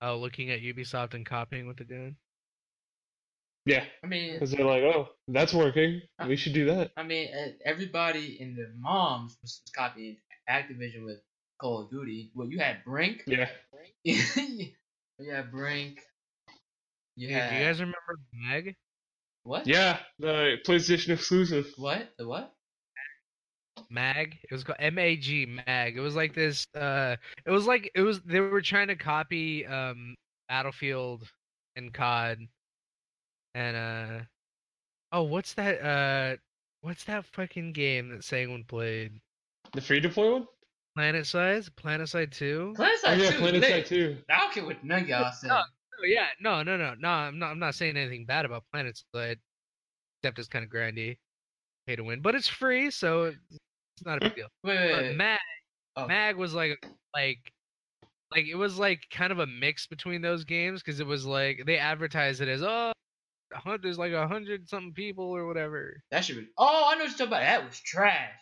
Oh, 0.00 0.16
looking 0.16 0.50
at 0.50 0.60
Ubisoft 0.60 1.12
and 1.12 1.26
copying 1.26 1.66
what 1.66 1.76
they're 1.76 1.86
doing. 1.86 2.16
Yeah, 3.68 3.84
I 4.02 4.06
mean, 4.06 4.32
because 4.32 4.52
they're 4.52 4.64
like, 4.64 4.82
oh, 4.82 5.08
that's 5.28 5.52
working. 5.52 6.00
We 6.26 6.36
should 6.36 6.54
do 6.54 6.64
that. 6.66 6.90
I 6.96 7.02
mean, 7.02 7.28
everybody 7.66 8.38
in 8.40 8.54
the 8.54 8.72
moms 8.78 9.36
was 9.42 9.60
copying 9.76 10.16
Activision 10.48 11.04
with 11.04 11.18
Call 11.60 11.82
of 11.82 11.90
Duty. 11.90 12.30
Well, 12.34 12.48
you 12.48 12.58
had 12.60 12.82
Brink. 12.82 13.24
Yeah. 13.26 13.48
you 14.04 14.72
had 15.30 15.50
Brink. 15.50 16.00
You 17.14 17.28
Dude, 17.28 17.36
had 17.36 17.50
do 17.50 17.56
you 17.56 17.64
guys 17.64 17.80
remember 17.80 18.18
Mag? 18.32 18.74
what? 19.42 19.66
Yeah, 19.66 19.98
the 20.18 20.56
PlayStation 20.66 21.10
exclusive. 21.10 21.66
What? 21.76 22.08
The 22.16 22.26
what? 22.26 22.54
Mag. 23.90 24.38
It 24.50 24.54
was 24.54 24.64
called 24.64 24.78
M 24.80 24.98
A 24.98 25.14
G 25.16 25.44
Mag. 25.44 25.94
It 25.94 26.00
was 26.00 26.16
like 26.16 26.34
this. 26.34 26.66
Uh, 26.74 27.16
it 27.44 27.50
was 27.50 27.66
like 27.66 27.90
it 27.94 28.00
was. 28.00 28.22
They 28.22 28.40
were 28.40 28.62
trying 28.62 28.88
to 28.88 28.96
copy 28.96 29.66
um 29.66 30.14
Battlefield 30.48 31.24
and 31.76 31.92
COD, 31.92 32.48
and 33.58 33.76
uh, 33.76 34.24
oh, 35.12 35.24
what's 35.24 35.54
that? 35.54 35.82
Uh, 35.82 36.36
what's 36.82 37.04
that 37.04 37.24
fucking 37.24 37.72
game 37.72 38.10
that 38.10 38.22
Sanguine 38.22 38.64
played? 38.64 39.20
The 39.74 39.80
free 39.80 40.00
to 40.00 40.08
play 40.08 40.30
one? 40.30 40.46
Planet 40.96 41.26
Size. 41.26 41.68
Planet 41.68 42.08
Side 42.08 42.30
Two. 42.30 42.72
Planet 42.76 42.98
Oh 43.04 43.12
yeah, 43.12 43.30
2 43.32 43.38
Planet 43.38 43.60
lit. 43.60 43.70
Side 43.70 43.86
2. 43.86 44.16
I 44.30 44.38
don't 44.38 44.52
care 44.52 44.64
what 44.64 44.82
none 44.84 45.02
of 45.02 45.08
y'all 45.08 45.32
said. 45.32 45.48
No. 45.48 45.56
Oh 45.56 46.06
yeah, 46.06 46.26
no, 46.40 46.62
no, 46.62 46.76
no, 46.76 46.94
no. 46.98 47.08
I'm 47.08 47.38
not. 47.38 47.50
I'm 47.50 47.58
not 47.58 47.74
saying 47.74 47.96
anything 47.96 48.24
bad 48.26 48.44
about 48.44 48.62
Planet 48.72 49.02
Side, 49.14 49.38
except 50.22 50.38
it's 50.38 50.48
kind 50.48 50.64
of 50.64 50.70
grindy, 50.70 51.18
pay 51.86 51.96
to 51.96 52.04
win, 52.04 52.20
but 52.20 52.36
it's 52.36 52.48
free, 52.48 52.90
so 52.92 53.24
it's 53.24 54.04
not 54.04 54.18
a 54.18 54.20
big 54.20 54.36
deal. 54.36 54.48
Wait, 54.62 54.78
wait, 54.78 54.92
wait. 54.92 55.16
Mag, 55.16 55.40
Oh, 55.96 56.06
Mag 56.06 56.36
was 56.36 56.54
like 56.54 56.78
like 57.12 57.52
like 58.30 58.46
it 58.46 58.54
was 58.54 58.78
like 58.78 59.00
kind 59.10 59.32
of 59.32 59.40
a 59.40 59.46
mix 59.48 59.88
between 59.88 60.22
those 60.22 60.44
games 60.44 60.80
because 60.80 61.00
it 61.00 61.06
was 61.06 61.26
like 61.26 61.62
they 61.66 61.76
advertised 61.76 62.40
it 62.40 62.48
as 62.48 62.62
oh 62.62 62.92
a 63.54 63.58
hun- 63.58 63.80
there's 63.82 63.98
like 63.98 64.12
a 64.12 64.26
hundred 64.28 64.68
something 64.68 64.92
people 64.92 65.24
or 65.24 65.46
whatever. 65.46 66.02
that 66.10 66.24
should 66.24 66.36
be. 66.36 66.46
Oh, 66.58 66.88
I 66.90 66.94
know 66.94 67.04
what 67.04 67.08
you're 67.10 67.18
talking 67.18 67.26
about. 67.28 67.40
That 67.42 67.64
was 67.66 67.80
trash. 67.80 68.32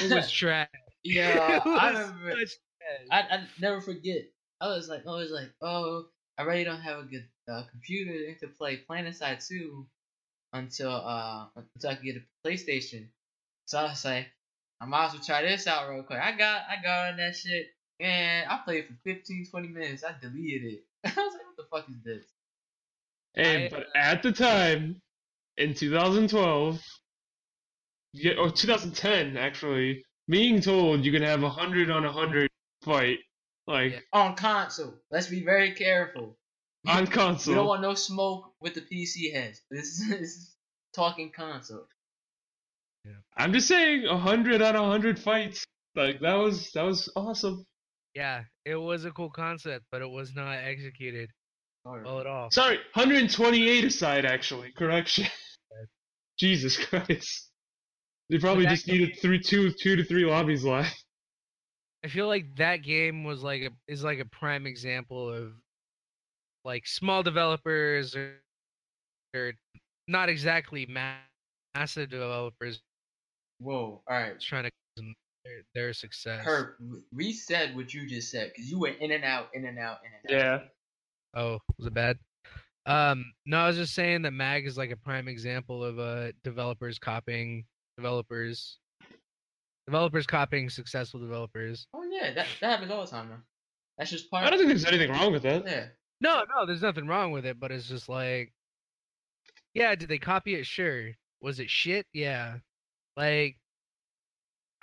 It 0.00 0.12
was 0.14 0.30
trash. 0.40 0.68
yeah, 1.04 1.56
It 1.64 1.66
I 1.66 1.88
remember. 1.90 2.32
trash. 2.32 2.56
I 3.10 3.20
I 3.20 3.44
never 3.60 3.80
forget. 3.80 4.22
I 4.60 4.68
was 4.68 4.88
like, 4.88 5.02
I 5.06 5.10
was 5.10 5.30
like, 5.30 5.50
oh, 5.60 6.06
I 6.38 6.42
really 6.42 6.64
don't 6.64 6.80
have 6.80 6.98
a 7.00 7.04
good 7.04 7.26
uh, 7.50 7.62
computer 7.70 8.34
to 8.40 8.46
play 8.48 8.76
Planet 8.76 9.14
Side 9.16 9.40
2 9.40 9.86
until 10.52 10.90
uh 10.92 11.46
until 11.74 11.90
I 11.90 11.94
can 11.96 12.04
get 12.04 12.16
a 12.16 12.48
PlayStation. 12.48 13.08
So 13.66 13.78
I 13.78 13.84
was 13.84 14.04
like, 14.04 14.26
I 14.80 14.86
might 14.86 15.06
as 15.06 15.12
well 15.14 15.22
try 15.22 15.42
this 15.42 15.66
out 15.66 15.88
real 15.90 16.02
quick. 16.02 16.18
I 16.20 16.32
got 16.36 16.62
I 16.68 16.82
got 16.82 17.10
on 17.12 17.16
that 17.18 17.34
shit 17.36 17.66
and 18.00 18.48
I 18.50 18.58
played 18.64 18.86
for 18.86 18.94
15, 19.04 19.46
20 19.50 19.68
minutes. 19.68 20.04
I 20.04 20.14
deleted 20.20 20.72
it. 20.74 20.84
I 21.04 21.08
was 21.08 21.34
like, 21.34 21.42
what 21.46 21.56
the 21.56 21.64
fuck 21.70 21.88
is 21.88 22.02
this? 22.04 22.24
And 23.34 23.64
I, 23.64 23.68
but 23.68 23.86
at 23.94 24.22
the 24.22 24.32
time, 24.32 25.00
in 25.56 25.74
2012, 25.74 26.80
yeah, 28.14 28.32
or 28.34 28.50
2010 28.50 29.36
actually, 29.36 30.04
being 30.28 30.60
told 30.60 31.04
you 31.04 31.12
can 31.12 31.22
have 31.22 31.42
a 31.42 31.48
hundred 31.48 31.90
on 31.90 32.04
a 32.04 32.12
hundred 32.12 32.50
fight, 32.82 33.18
like 33.66 33.92
Yeah. 33.92 33.98
On 34.12 34.36
console. 34.36 34.94
Let's 35.10 35.28
be 35.28 35.44
very 35.44 35.72
careful. 35.72 36.36
on 36.86 37.06
console, 37.06 37.54
We 37.54 37.56
don't 37.56 37.66
want 37.66 37.82
no 37.82 37.94
smoke 37.94 38.52
with 38.60 38.74
the 38.74 38.82
PC 38.82 39.32
heads. 39.32 39.62
This 39.70 40.00
is, 40.00 40.08
this 40.08 40.20
is 40.20 40.56
talking 40.94 41.30
console. 41.30 41.86
Yeah. 43.04 43.12
I'm 43.36 43.52
just 43.52 43.68
saying, 43.68 44.04
a 44.06 44.18
hundred 44.18 44.62
on 44.62 44.76
a 44.76 44.84
hundred 44.84 45.18
fights, 45.18 45.64
like 45.94 46.20
that 46.20 46.34
was 46.34 46.70
that 46.72 46.82
was 46.82 47.10
awesome. 47.16 47.64
Yeah, 48.14 48.42
it 48.66 48.76
was 48.76 49.06
a 49.06 49.10
cool 49.10 49.30
concept, 49.30 49.86
but 49.90 50.02
it 50.02 50.10
was 50.10 50.34
not 50.34 50.52
executed 50.52 51.30
Sorry. 51.30 51.41
Well 51.84 52.20
at 52.20 52.26
all. 52.26 52.50
Sorry, 52.50 52.76
128 52.94 53.84
aside, 53.84 54.24
actually. 54.24 54.72
Correction. 54.76 55.26
Jesus 56.38 56.76
Christ. 56.76 57.50
They 58.30 58.38
probably 58.38 58.64
that 58.64 58.70
just 58.70 58.88
needed 58.88 59.18
three, 59.20 59.40
two, 59.40 59.70
two 59.72 59.96
to 59.96 60.04
three 60.04 60.24
lobbies 60.24 60.64
left. 60.64 61.04
I 62.04 62.08
feel 62.08 62.26
like 62.26 62.56
that 62.56 62.78
game 62.78 63.24
was 63.24 63.42
like 63.42 63.62
a 63.62 63.70
is 63.86 64.02
like 64.02 64.18
a 64.18 64.24
prime 64.24 64.66
example 64.66 65.32
of 65.32 65.52
like 66.64 66.86
small 66.86 67.22
developers 67.22 68.16
or, 68.16 68.34
or 69.34 69.52
not 70.08 70.28
exactly 70.28 70.86
mass 70.86 71.20
massive 71.74 72.10
developers 72.10 72.80
Whoa. 73.62 74.02
All 74.08 74.16
right. 74.16 74.40
trying 74.40 74.64
to 74.64 74.70
cause 74.70 75.06
their, 75.44 75.62
their 75.74 75.92
success. 75.92 76.44
Herp, 76.44 76.74
re- 76.80 77.00
reset 77.12 77.74
what 77.76 77.94
you 77.94 78.08
just 78.08 78.30
said 78.30 78.50
because 78.52 78.70
you 78.70 78.78
went 78.78 78.98
in 78.98 79.12
and 79.12 79.24
out, 79.24 79.48
in 79.54 79.64
and 79.64 79.78
out, 79.78 79.98
in 80.04 80.30
and 80.30 80.40
out. 80.40 80.44
Yeah. 80.44 80.68
Oh, 81.34 81.58
was 81.78 81.86
it 81.86 81.94
bad? 81.94 82.18
Um, 82.86 83.32
no, 83.46 83.58
I 83.58 83.68
was 83.68 83.76
just 83.76 83.94
saying 83.94 84.22
that 84.22 84.32
Mag 84.32 84.66
is 84.66 84.76
like 84.76 84.90
a 84.90 84.96
prime 84.96 85.28
example 85.28 85.84
of 85.84 85.98
uh 85.98 86.32
developers 86.42 86.98
copying 86.98 87.64
developers, 87.96 88.78
developers 89.86 90.26
copying 90.26 90.68
successful 90.68 91.20
developers. 91.20 91.86
Oh 91.94 92.02
yeah, 92.10 92.32
that 92.34 92.46
that 92.60 92.70
happens 92.70 92.90
all 92.90 93.04
the 93.04 93.10
time, 93.10 93.28
though. 93.28 93.36
That's 93.98 94.10
just 94.10 94.30
part. 94.30 94.44
I 94.44 94.50
don't 94.50 94.58
think 94.58 94.68
there's 94.68 94.84
anything 94.84 95.10
wrong 95.12 95.32
with 95.32 95.42
that. 95.44 95.64
Yeah. 95.66 95.86
No, 96.20 96.44
no, 96.54 96.66
there's 96.66 96.82
nothing 96.82 97.06
wrong 97.06 97.30
with 97.32 97.44
it, 97.46 97.58
but 97.60 97.70
it's 97.70 97.88
just 97.88 98.08
like, 98.08 98.52
yeah, 99.74 99.94
did 99.94 100.08
they 100.08 100.18
copy 100.18 100.54
it? 100.54 100.66
Sure. 100.66 101.10
Was 101.40 101.60
it 101.60 101.68
shit? 101.68 102.06
Yeah. 102.12 102.56
Like, 103.16 103.56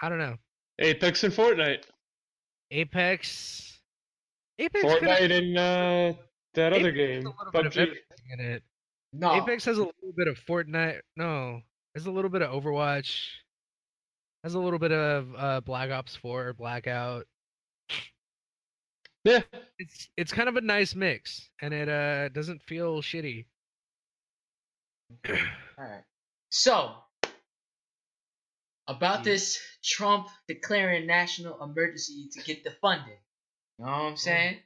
I 0.01 0.09
don't 0.09 0.17
know. 0.19 0.35
Apex 0.79 1.23
and 1.23 1.33
Fortnite. 1.33 1.83
Apex. 2.71 3.79
Apex. 4.59 4.83
coulda- 4.83 4.99
Fortnite 5.07 5.31
and 5.37 5.57
uh, 5.57 6.13
that 6.55 6.73
other 6.73 6.91
game. 6.91 7.23
has 7.23 7.25
a 7.25 7.29
little 7.29 7.51
bit 7.51 7.65
of 7.65 7.73
PUBG. 7.73 7.95
in 8.31 8.39
it. 8.39 8.63
No. 9.13 9.33
Apex 9.35 9.65
has 9.65 9.77
a 9.77 9.83
little 9.83 10.13
bit 10.15 10.27
of 10.27 10.37
Fortnite. 10.39 11.01
No, 11.15 11.61
has 11.95 12.05
a 12.05 12.11
little 12.11 12.29
bit 12.29 12.41
of 12.41 12.51
Overwatch. 12.51 13.27
Has 14.43 14.53
a 14.53 14.59
little 14.59 14.79
bit 14.79 14.91
of 14.91 15.27
uh, 15.37 15.61
Black 15.61 15.91
Ops 15.91 16.15
4, 16.15 16.53
Blackout. 16.53 17.25
Yeah. 19.25 19.41
It's 19.77 20.09
it's 20.15 20.31
kind 20.31 20.47
of 20.47 20.55
a 20.55 20.61
nice 20.61 20.95
mix, 20.95 21.49
and 21.61 21.73
it 21.73 21.89
uh 21.89 22.29
doesn't 22.29 22.61
feel 22.63 23.01
shitty. 23.01 23.45
All 25.27 25.35
right. 25.77 26.03
So, 26.51 26.95
about 28.87 29.19
Yeah. 29.19 29.23
this 29.33 29.59
Trump 29.83 30.27
declaring 30.47 31.05
national 31.05 31.61
emergency 31.63 32.29
to 32.33 32.41
get 32.43 32.63
the 32.63 32.71
funding. 32.71 33.17
You 33.77 33.85
know 33.85 33.91
what 33.91 33.97
I'm 33.97 34.17
saying? 34.17 34.57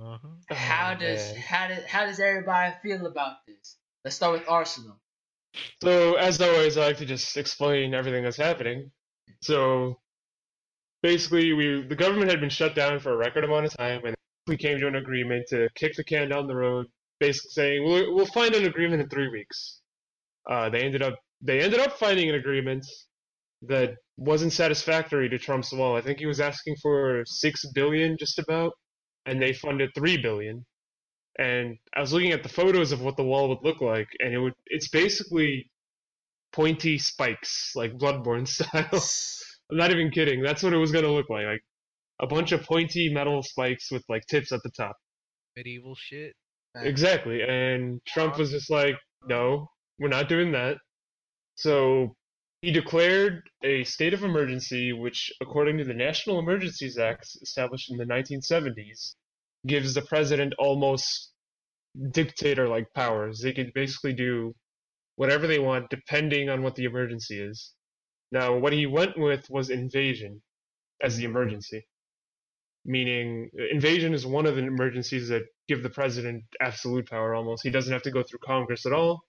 Uh-huh. 0.00 0.54
How 0.54 0.92
Oh, 0.94 0.98
does 0.98 1.32
man. 1.32 1.40
how 1.42 1.68
does 1.68 1.84
how 1.84 2.06
does 2.06 2.18
everybody 2.20 2.74
feel 2.82 3.06
about 3.06 3.36
this? 3.46 3.76
Let's 4.04 4.16
start 4.16 4.32
with 4.40 4.48
Arsenal. 4.48 5.00
So, 5.82 6.14
as 6.14 6.40
always, 6.40 6.76
I 6.76 6.86
like 6.88 6.98
to 6.98 7.06
just 7.06 7.36
explain 7.36 7.94
everything 7.94 8.24
that's 8.24 8.36
happening. 8.36 8.90
So, 9.40 10.00
basically, 11.02 11.52
we 11.52 11.82
the 11.86 11.94
government 11.96 12.30
had 12.30 12.40
been 12.40 12.50
shut 12.50 12.74
down 12.74 12.98
for 12.98 13.12
a 13.12 13.16
record 13.16 13.44
amount 13.44 13.66
of 13.66 13.76
time, 13.76 14.04
and 14.04 14.16
we 14.48 14.56
came 14.56 14.78
to 14.80 14.86
an 14.88 14.96
agreement 14.96 15.46
to 15.50 15.68
kick 15.76 15.94
the 15.96 16.04
can 16.04 16.28
down 16.28 16.48
the 16.48 16.56
road, 16.56 16.86
basically 17.20 17.50
saying 17.50 17.84
we'll, 17.84 18.14
we'll 18.14 18.26
find 18.26 18.54
an 18.54 18.64
agreement 18.66 19.00
in 19.00 19.08
three 19.08 19.28
weeks. 19.28 19.80
Uh, 20.50 20.68
they 20.70 20.82
ended 20.82 21.02
up 21.02 21.14
they 21.40 21.60
ended 21.60 21.80
up 21.80 21.92
finding 21.98 22.28
an 22.28 22.34
agreement 22.34 22.84
that 23.62 23.94
wasn't 24.16 24.52
satisfactory 24.52 25.28
to 25.28 25.38
Trump's 25.38 25.72
wall. 25.72 25.96
I 25.96 26.00
think 26.00 26.18
he 26.18 26.26
was 26.26 26.40
asking 26.40 26.76
for 26.82 27.22
six 27.26 27.64
billion, 27.74 28.16
just 28.18 28.38
about, 28.38 28.72
and 29.26 29.40
they 29.40 29.52
funded 29.52 29.90
three 29.94 30.16
billion. 30.16 30.64
And 31.38 31.76
I 31.96 32.00
was 32.00 32.12
looking 32.12 32.32
at 32.32 32.42
the 32.42 32.48
photos 32.48 32.92
of 32.92 33.00
what 33.00 33.16
the 33.16 33.24
wall 33.24 33.48
would 33.48 33.64
look 33.64 33.80
like, 33.80 34.08
and 34.20 34.32
it 34.32 34.38
would 34.38 34.54
it's 34.66 34.88
basically 34.88 35.68
pointy 36.52 36.98
spikes, 36.98 37.72
like 37.74 37.92
Bloodborne 37.98 38.46
style. 38.48 39.02
I'm 39.70 39.76
not 39.78 39.90
even 39.90 40.10
kidding. 40.10 40.42
That's 40.42 40.62
what 40.62 40.72
it 40.72 40.78
was 40.78 40.92
gonna 40.92 41.08
look 41.08 41.30
like. 41.30 41.44
Like 41.46 41.64
a 42.20 42.26
bunch 42.26 42.52
of 42.52 42.62
pointy 42.62 43.12
metal 43.12 43.42
spikes 43.42 43.90
with 43.90 44.04
like 44.08 44.24
tips 44.26 44.52
at 44.52 44.62
the 44.62 44.70
top. 44.70 44.96
Medieval 45.56 45.96
shit. 45.96 46.34
Exactly. 46.76 47.42
And 47.42 48.00
Trump 48.06 48.38
was 48.38 48.50
just 48.50 48.70
like, 48.70 48.96
no, 49.26 49.68
we're 49.98 50.08
not 50.08 50.28
doing 50.28 50.52
that. 50.52 50.78
So 51.56 52.14
he 52.64 52.70
declared 52.70 53.42
a 53.62 53.84
state 53.84 54.14
of 54.14 54.24
emergency, 54.24 54.90
which, 54.94 55.30
according 55.42 55.76
to 55.76 55.84
the 55.84 55.92
National 55.92 56.38
Emergencies 56.38 56.96
Act, 56.96 57.28
established 57.42 57.90
in 57.90 57.98
the 57.98 58.06
1970s, 58.06 59.16
gives 59.66 59.92
the 59.92 60.00
president 60.00 60.54
almost 60.58 61.32
dictator 62.12 62.66
like 62.66 62.86
powers. 62.94 63.40
They 63.40 63.52
can 63.52 63.70
basically 63.74 64.14
do 64.14 64.54
whatever 65.16 65.46
they 65.46 65.58
want 65.58 65.90
depending 65.90 66.48
on 66.48 66.62
what 66.62 66.74
the 66.74 66.84
emergency 66.84 67.38
is. 67.38 67.74
Now, 68.32 68.56
what 68.56 68.72
he 68.72 68.86
went 68.86 69.18
with 69.18 69.44
was 69.50 69.68
invasion 69.68 70.40
as 71.02 71.18
the 71.18 71.24
emergency. 71.24 71.86
Meaning, 72.86 73.50
uh, 73.60 73.64
invasion 73.70 74.14
is 74.14 74.26
one 74.26 74.46
of 74.46 74.56
the 74.56 74.66
emergencies 74.66 75.28
that 75.28 75.42
give 75.68 75.82
the 75.82 75.90
president 75.90 76.44
absolute 76.62 77.10
power 77.10 77.34
almost. 77.34 77.62
He 77.62 77.70
doesn't 77.70 77.92
have 77.92 78.02
to 78.02 78.10
go 78.10 78.22
through 78.22 78.40
Congress 78.42 78.86
at 78.86 78.94
all, 78.94 79.22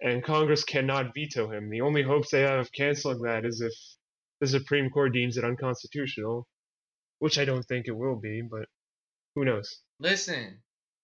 and 0.00 0.22
Congress 0.22 0.64
cannot 0.64 1.14
veto 1.14 1.50
him. 1.50 1.70
The 1.70 1.80
only 1.80 2.02
hopes 2.02 2.30
they 2.30 2.42
have 2.42 2.60
of 2.60 2.72
canceling 2.72 3.22
that 3.22 3.44
is 3.44 3.60
if 3.60 3.72
the 4.40 4.46
Supreme 4.46 4.90
Court 4.90 5.12
deems 5.12 5.36
it 5.36 5.44
unconstitutional, 5.44 6.46
which 7.18 7.38
I 7.38 7.44
don't 7.44 7.62
think 7.62 7.86
it 7.88 7.96
will 7.96 8.16
be, 8.16 8.42
but 8.42 8.66
who 9.34 9.44
knows? 9.44 9.80
Listen, 9.98 10.58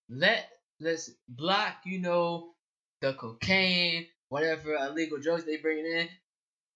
let 0.08 0.46
let's 0.80 1.10
block, 1.28 1.76
you 1.84 2.00
know, 2.00 2.52
the 3.00 3.14
cocaine, 3.14 4.06
whatever 4.28 4.74
illegal 4.74 5.18
drugs 5.18 5.44
they 5.44 5.56
bring 5.56 5.78
in. 5.78 6.08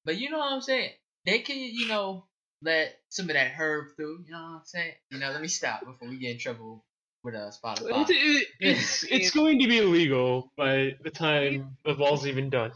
But 0.04 0.16
you 0.16 0.30
know 0.30 0.38
what 0.38 0.52
I'm 0.52 0.62
saying? 0.62 0.92
They 1.26 1.40
can, 1.40 1.58
you 1.58 1.88
know, 1.88 2.24
let 2.62 2.96
some 3.10 3.28
of 3.28 3.34
that 3.34 3.52
herb 3.58 3.88
through. 3.96 4.24
You 4.26 4.32
know 4.32 4.38
what 4.38 4.58
I'm 4.58 4.62
saying? 4.64 4.92
You 5.10 5.18
know, 5.18 5.30
let 5.32 5.42
me 5.42 5.48
stop 5.48 5.84
before 5.84 6.08
we 6.08 6.18
get 6.18 6.32
in 6.32 6.38
trouble 6.38 6.84
with 7.26 7.34
Spotify. 7.34 8.08
It- 8.08 8.10
it- 8.10 8.48
it's 8.60 9.02
it's 9.10 9.30
going 9.32 9.58
to 9.60 9.66
be 9.68 9.78
illegal 9.78 10.52
by 10.56 10.96
the 11.02 11.10
time 11.10 11.76
the 11.84 11.94
ball's 11.94 12.26
even 12.26 12.48
done. 12.48 12.72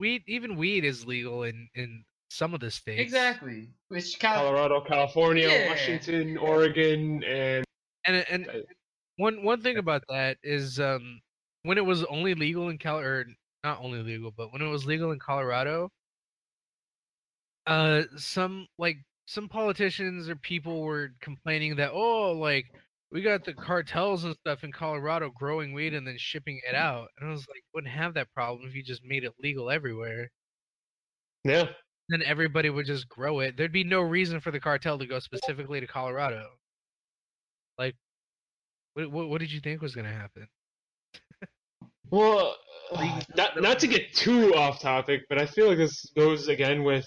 Weed, 0.00 0.22
even 0.26 0.56
weed 0.56 0.84
is 0.84 1.06
legal 1.06 1.44
in 1.44 1.68
in 1.74 2.04
some 2.30 2.52
of 2.52 2.60
the 2.60 2.70
states. 2.70 3.00
Exactly. 3.00 3.70
Which 3.88 4.18
kind 4.20 4.34
Colorado, 4.36 4.82
California, 4.82 5.48
Yeah. 5.48 5.68
Washington, 5.68 6.36
Oregon, 6.36 7.24
and 7.24 7.64
And 8.04 8.26
and 8.30 8.64
one 9.16 9.42
one 9.42 9.62
thing 9.62 9.78
about 9.78 10.02
that 10.08 10.36
is 10.42 10.78
um 10.78 11.20
when 11.62 11.78
it 11.78 11.84
was 11.84 12.04
only 12.04 12.34
legal 12.34 12.68
in 12.68 12.78
Cal 12.78 12.98
or 12.98 13.26
not 13.64 13.80
only 13.80 14.02
legal, 14.02 14.30
but 14.30 14.52
when 14.52 14.62
it 14.62 14.68
was 14.68 14.86
legal 14.86 15.10
in 15.12 15.18
Colorado, 15.18 15.88
uh 17.66 18.02
some 18.16 18.66
like 18.78 18.96
some 19.26 19.48
politicians 19.48 20.28
or 20.28 20.36
people 20.36 20.82
were 20.82 21.10
complaining 21.20 21.76
that 21.76 21.90
oh 21.92 22.32
like 22.32 22.66
we 23.10 23.22
got 23.22 23.44
the 23.44 23.54
cartels 23.54 24.24
and 24.24 24.34
stuff 24.36 24.64
in 24.64 24.72
Colorado 24.72 25.30
growing 25.30 25.72
weed 25.72 25.94
and 25.94 26.06
then 26.06 26.16
shipping 26.18 26.60
it 26.68 26.74
mm. 26.74 26.78
out. 26.78 27.08
And 27.18 27.28
I 27.28 27.32
was 27.32 27.46
like, 27.48 27.62
wouldn't 27.74 27.92
have 27.92 28.14
that 28.14 28.32
problem 28.34 28.68
if 28.68 28.74
you 28.74 28.82
just 28.82 29.02
made 29.04 29.24
it 29.24 29.32
legal 29.42 29.70
everywhere. 29.70 30.30
yeah. 31.44 31.66
Then 32.10 32.22
everybody 32.24 32.70
would 32.70 32.86
just 32.86 33.06
grow 33.06 33.40
it. 33.40 33.56
There'd 33.56 33.70
be 33.70 33.84
no 33.84 34.00
reason 34.00 34.40
for 34.40 34.50
the 34.50 34.60
cartel 34.60 34.98
to 34.98 35.06
go 35.06 35.18
specifically 35.18 35.80
to 35.80 35.86
Colorado. 35.86 36.48
Like, 37.76 37.94
what 38.94 39.10
what, 39.12 39.28
what 39.28 39.40
did 39.40 39.52
you 39.52 39.60
think 39.60 39.82
was 39.82 39.94
gonna 39.94 40.08
happen? 40.08 40.48
Well, 42.10 42.56
Legal- 42.92 43.14
uh, 43.14 43.20
not 43.36 43.60
not 43.60 43.78
to 43.80 43.86
get 43.86 44.14
too 44.14 44.54
off 44.54 44.80
topic, 44.80 45.24
but 45.28 45.38
I 45.38 45.44
feel 45.44 45.68
like 45.68 45.76
this 45.76 46.10
goes 46.16 46.48
again 46.48 46.82
with 46.82 47.06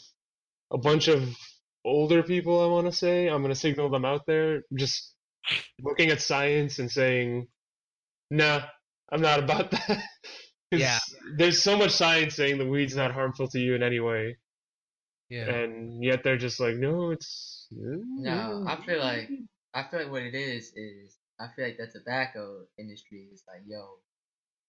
a 0.69 0.77
bunch 0.77 1.07
of 1.07 1.35
older 1.83 2.21
people. 2.21 2.63
I 2.63 2.67
want 2.67 2.85
to 2.85 2.93
say 2.93 3.27
I'm 3.27 3.41
going 3.41 3.53
to 3.53 3.59
signal 3.59 3.89
them 3.89 4.05
out 4.05 4.21
there, 4.27 4.61
just 4.75 5.15
looking 5.81 6.09
at 6.09 6.21
science 6.21 6.79
and 6.79 6.89
saying, 6.91 7.47
"Nah, 8.29 8.61
I'm 9.11 9.21
not 9.21 9.39
about 9.39 9.71
that." 9.71 10.03
Yeah. 10.71 10.99
there's 11.35 11.61
so 11.61 11.75
much 11.77 11.91
science 11.91 12.35
saying 12.35 12.57
the 12.57 12.65
weed's 12.67 12.95
not 12.95 13.11
harmful 13.11 13.47
to 13.49 13.59
you 13.59 13.75
in 13.75 13.83
any 13.83 13.99
way, 13.99 14.37
Yeah. 15.29 15.49
and 15.49 16.01
yet 16.03 16.23
they're 16.23 16.37
just 16.37 16.59
like, 16.59 16.75
"No, 16.75 17.11
it's." 17.11 17.67
No, 17.71 18.65
I 18.67 18.75
feel 18.85 18.99
like 18.99 19.29
I 19.73 19.83
feel 19.83 20.01
like 20.01 20.11
what 20.11 20.23
it 20.23 20.35
is 20.35 20.71
is 20.75 21.17
I 21.39 21.47
feel 21.55 21.65
like 21.65 21.77
the 21.77 21.87
tobacco 21.87 22.65
industry 22.77 23.29
is 23.33 23.43
like, 23.47 23.61
yo, 23.65 23.95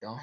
don't, 0.01 0.21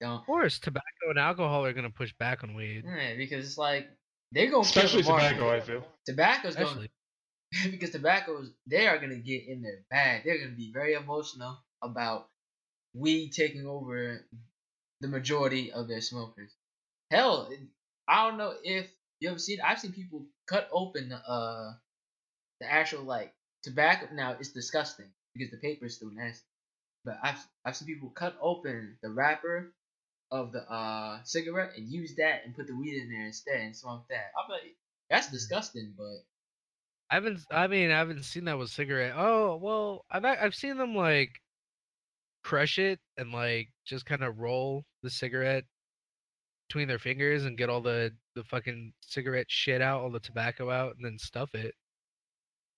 don't, 0.00 0.20
Of 0.20 0.26
course, 0.26 0.58
tobacco 0.58 1.08
and 1.10 1.18
alcohol 1.18 1.64
are 1.64 1.72
gonna 1.72 1.90
push 1.90 2.12
back 2.18 2.42
on 2.44 2.54
weed. 2.54 2.84
yeah, 2.84 3.14
because 3.16 3.46
it's 3.46 3.58
like 3.58 3.88
they're 4.32 4.50
gonna 4.50 4.62
especially 4.62 5.02
kill 5.02 5.16
the 5.16 5.22
market. 5.22 5.36
tobacco. 5.38 5.56
I 5.56 5.60
feel. 5.60 5.86
Tobacco's 6.06 6.54
going 6.56 6.66
Especially. 6.66 6.90
because 7.70 7.90
tobaccos 7.90 8.50
they 8.66 8.86
are 8.86 8.98
gonna 8.98 9.16
get 9.16 9.46
in 9.46 9.62
their 9.62 9.80
bag. 9.90 10.22
They're 10.24 10.38
gonna 10.38 10.56
be 10.56 10.72
very 10.72 10.94
emotional 10.94 11.58
about 11.82 12.28
weed 12.94 13.32
taking 13.32 13.66
over 13.66 14.26
the 15.00 15.08
majority 15.08 15.72
of 15.72 15.88
their 15.88 16.00
smokers. 16.00 16.52
Hell, 17.10 17.52
I 18.08 18.28
don't 18.28 18.38
know 18.38 18.54
if 18.64 18.88
you 19.20 19.30
ever 19.30 19.38
seen. 19.38 19.60
I've 19.64 19.80
seen 19.80 19.92
people 19.92 20.26
cut 20.48 20.68
open 20.72 21.10
the 21.10 21.16
uh 21.16 21.74
the 22.60 22.70
actual 22.70 23.02
like 23.04 23.34
tobacco. 23.62 24.08
Now 24.14 24.36
it's 24.38 24.50
disgusting 24.52 25.08
because 25.34 25.50
the 25.50 25.58
paper 25.58 25.86
is 25.86 25.96
still 25.96 26.10
nasty. 26.10 26.46
But 27.04 27.18
I've 27.22 27.46
I've 27.64 27.76
seen 27.76 27.88
people 27.88 28.10
cut 28.10 28.36
open 28.40 28.98
the 29.02 29.10
wrapper 29.10 29.72
of 30.30 30.52
the 30.52 30.70
uh 30.70 31.22
cigarette 31.24 31.72
and 31.76 31.88
use 31.90 32.16
that 32.16 32.44
and 32.44 32.54
put 32.56 32.66
the 32.68 32.76
weed 32.76 33.02
in 33.02 33.10
there 33.10 33.26
instead 33.26 33.60
and 33.60 33.76
smoke 33.76 34.06
that. 34.10 34.32
I'm 34.38 34.50
like, 34.50 34.76
that's 35.10 35.30
disgusting, 35.30 35.94
but 35.96 36.24
I 37.10 37.14
haven't. 37.14 37.40
I 37.50 37.66
mean, 37.66 37.90
I 37.90 37.98
haven't 37.98 38.24
seen 38.24 38.44
that 38.44 38.58
with 38.58 38.70
cigarette. 38.70 39.14
Oh 39.16 39.56
well, 39.56 40.04
I've 40.10 40.24
I've 40.24 40.54
seen 40.54 40.76
them 40.76 40.94
like 40.94 41.30
crush 42.44 42.78
it 42.78 42.98
and 43.16 43.32
like 43.32 43.68
just 43.84 44.06
kind 44.06 44.22
of 44.22 44.38
roll 44.38 44.84
the 45.02 45.10
cigarette 45.10 45.64
between 46.68 46.88
their 46.88 46.98
fingers 46.98 47.44
and 47.44 47.58
get 47.58 47.68
all 47.68 47.80
the 47.80 48.12
the 48.36 48.44
fucking 48.44 48.92
cigarette 49.00 49.46
shit 49.48 49.82
out, 49.82 50.02
all 50.02 50.10
the 50.10 50.20
tobacco 50.20 50.70
out, 50.70 50.94
and 50.96 51.04
then 51.04 51.18
stuff 51.18 51.54
it. 51.54 51.74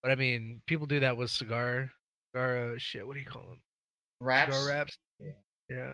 But 0.02 0.12
I 0.12 0.14
mean, 0.14 0.62
people 0.66 0.86
do 0.86 1.00
that 1.00 1.16
with 1.16 1.30
cigar, 1.30 1.90
cigar 2.32 2.72
uh, 2.72 2.78
shit. 2.78 3.06
What 3.06 3.14
do 3.14 3.20
you 3.20 3.26
call 3.26 3.42
them? 3.42 3.60
Wraps. 4.20 4.56
Cigar 4.56 4.68
wraps. 4.68 4.98
Yeah. 5.20 5.32
Yeah. 5.68 5.92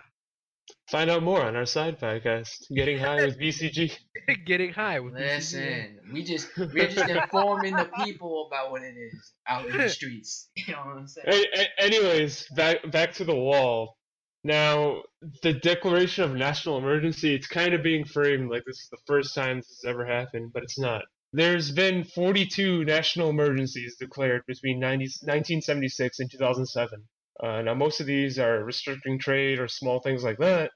Find 0.91 1.11
out 1.11 1.23
more 1.23 1.43
on 1.43 1.55
our 1.57 1.67
side 1.67 2.01
podcast, 2.01 2.49
Getting 2.75 2.99
High 2.99 3.25
with 3.27 3.39
BCG. 3.39 3.93
Getting 4.47 4.73
high 4.73 5.01
with 5.01 5.15
BCG. 5.15 5.35
Listen, 5.37 5.99
we 6.13 6.25
just 6.25 6.49
we're 6.57 6.89
just 6.89 7.09
informing 7.11 7.77
the 7.77 7.91
people 8.05 8.47
about 8.51 8.71
what 8.71 8.83
it 8.83 8.95
is 8.97 9.33
out 9.47 9.67
in 9.67 9.77
the 9.77 9.89
streets. 9.99 10.49
You 10.57 10.73
know 10.75 10.81
what 10.87 10.97
I'm 10.97 11.07
saying? 11.07 11.27
A- 11.29 11.61
a- 11.61 11.85
anyways, 11.85 12.47
back 12.57 12.91
back 12.91 13.13
to 13.15 13.25
the 13.25 13.35
wall. 13.35 13.97
Now, 14.45 15.03
the 15.43 15.53
declaration 15.53 16.25
of 16.25 16.33
national 16.35 16.79
emergency, 16.79 17.35
it's 17.35 17.47
kind 17.49 17.75
of 17.75 17.83
being 17.83 18.05
framed 18.05 18.51
like 18.51 18.63
this 18.67 18.77
is 18.79 18.89
the 18.91 18.99
first 19.07 19.35
time 19.35 19.57
this 19.59 19.81
has 19.83 19.91
ever 19.91 20.07
happened, 20.07 20.53
but 20.55 20.63
it's 20.63 20.79
not. 20.79 21.03
There's 21.33 21.73
been 21.73 22.05
42 22.05 22.85
national 22.85 23.29
emergencies 23.31 23.97
declared 23.99 24.43
between 24.47 24.79
90, 24.79 25.05
1976 25.23 26.21
and 26.21 26.31
2007. 26.31 27.03
Uh, 27.43 27.63
now, 27.63 27.75
most 27.75 28.01
of 28.01 28.07
these 28.07 28.39
are 28.39 28.65
restricting 28.65 29.19
trade 29.19 29.59
or 29.61 29.69
small 29.69 30.01
things 30.01 30.25
like 30.25 30.39
that, 30.39 30.73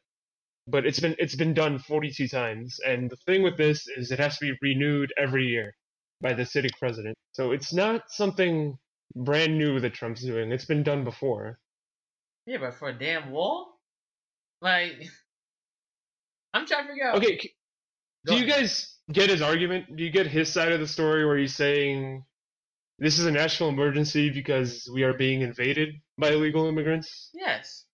but 0.69 0.87
it's 0.87 1.01
been 1.01 1.17
it's 1.19 1.35
been 1.35 1.55
done 1.55 1.79
42 1.79 2.29
times. 2.29 2.79
And 2.87 3.11
the 3.11 3.17
thing 3.27 3.43
with 3.43 3.57
this 3.57 3.87
is 3.89 4.11
it 4.13 4.19
has 4.21 4.39
to 4.39 4.47
be 4.47 4.57
renewed 4.63 5.13
every 5.19 5.47
year 5.47 5.73
by 6.21 6.33
the 6.35 6.47
sitting 6.47 6.71
president. 6.79 7.17
So 7.33 7.51
it's 7.53 7.73
not 7.73 8.03
something 8.09 8.79
brand 9.17 9.59
new 9.59 9.81
that 9.81 9.95
Trump's 9.95 10.23
doing. 10.23 10.53
It's 10.53 10.65
been 10.65 10.83
done 10.83 11.05
before. 11.05 11.59
Yeah, 12.47 12.59
but 12.59 12.75
for 12.75 12.89
a 12.89 12.99
damn 12.99 13.31
wall, 13.31 13.79
like 14.61 14.93
I'm 16.55 16.67
trying 16.67 16.85
to 16.85 16.89
figure 16.89 17.09
out. 17.09 17.17
Okay, 17.17 17.39
Go 18.27 18.35
do 18.35 18.41
you 18.41 18.47
ahead. 18.47 18.61
guys 18.61 18.97
get 19.13 19.31
his 19.31 19.43
argument? 19.43 19.97
Do 19.97 20.05
you 20.05 20.11
get 20.11 20.27
his 20.27 20.53
side 20.53 20.73
of 20.73 20.81
the 20.81 20.87
story 20.89 21.27
where 21.27 21.37
he's 21.39 21.55
saying 21.57 22.25
this 23.03 23.19
is 23.19 23.27
a 23.27 23.33
national 23.33 23.69
emergency 23.69 24.31
because 24.31 24.89
we 24.95 25.03
are 25.03 25.13
being 25.13 25.43
invaded 25.43 25.97
by 26.19 26.31
illegal 26.31 26.67
immigrants? 26.67 27.31
Yes, 27.35 27.85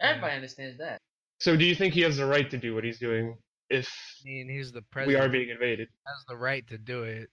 everybody 0.00 0.34
understands 0.34 0.78
that. 0.78 0.98
So 1.38 1.56
do 1.56 1.64
you 1.64 1.76
think 1.76 1.94
he 1.94 2.00
has 2.00 2.16
the 2.16 2.26
right 2.26 2.50
to 2.50 2.58
do 2.58 2.74
what 2.74 2.82
he's 2.82 2.98
doing 2.98 3.36
if 3.70 3.88
I 4.24 4.28
mean, 4.28 4.48
he's 4.48 4.72
the 4.72 4.82
president. 4.90 5.20
we 5.20 5.24
are 5.24 5.30
being 5.30 5.50
invaded? 5.50 5.88
has 6.04 6.24
the 6.28 6.36
right 6.36 6.66
to 6.66 6.78
do 6.78 7.04
it. 7.04 7.28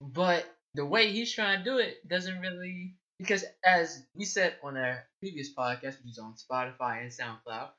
But 0.00 0.46
the 0.74 0.86
way 0.86 1.10
he's 1.10 1.32
trying 1.32 1.58
to 1.58 1.64
do 1.64 1.78
it 1.78 2.06
doesn't 2.08 2.38
really 2.38 2.94
because 3.18 3.44
as 3.64 4.04
we 4.14 4.24
said 4.24 4.54
on 4.62 4.76
our 4.76 5.02
previous 5.20 5.52
podcast, 5.52 5.98
which 6.02 6.12
is 6.12 6.18
on 6.18 6.34
Spotify 6.34 7.02
and 7.02 7.10
SoundCloud, 7.10 7.70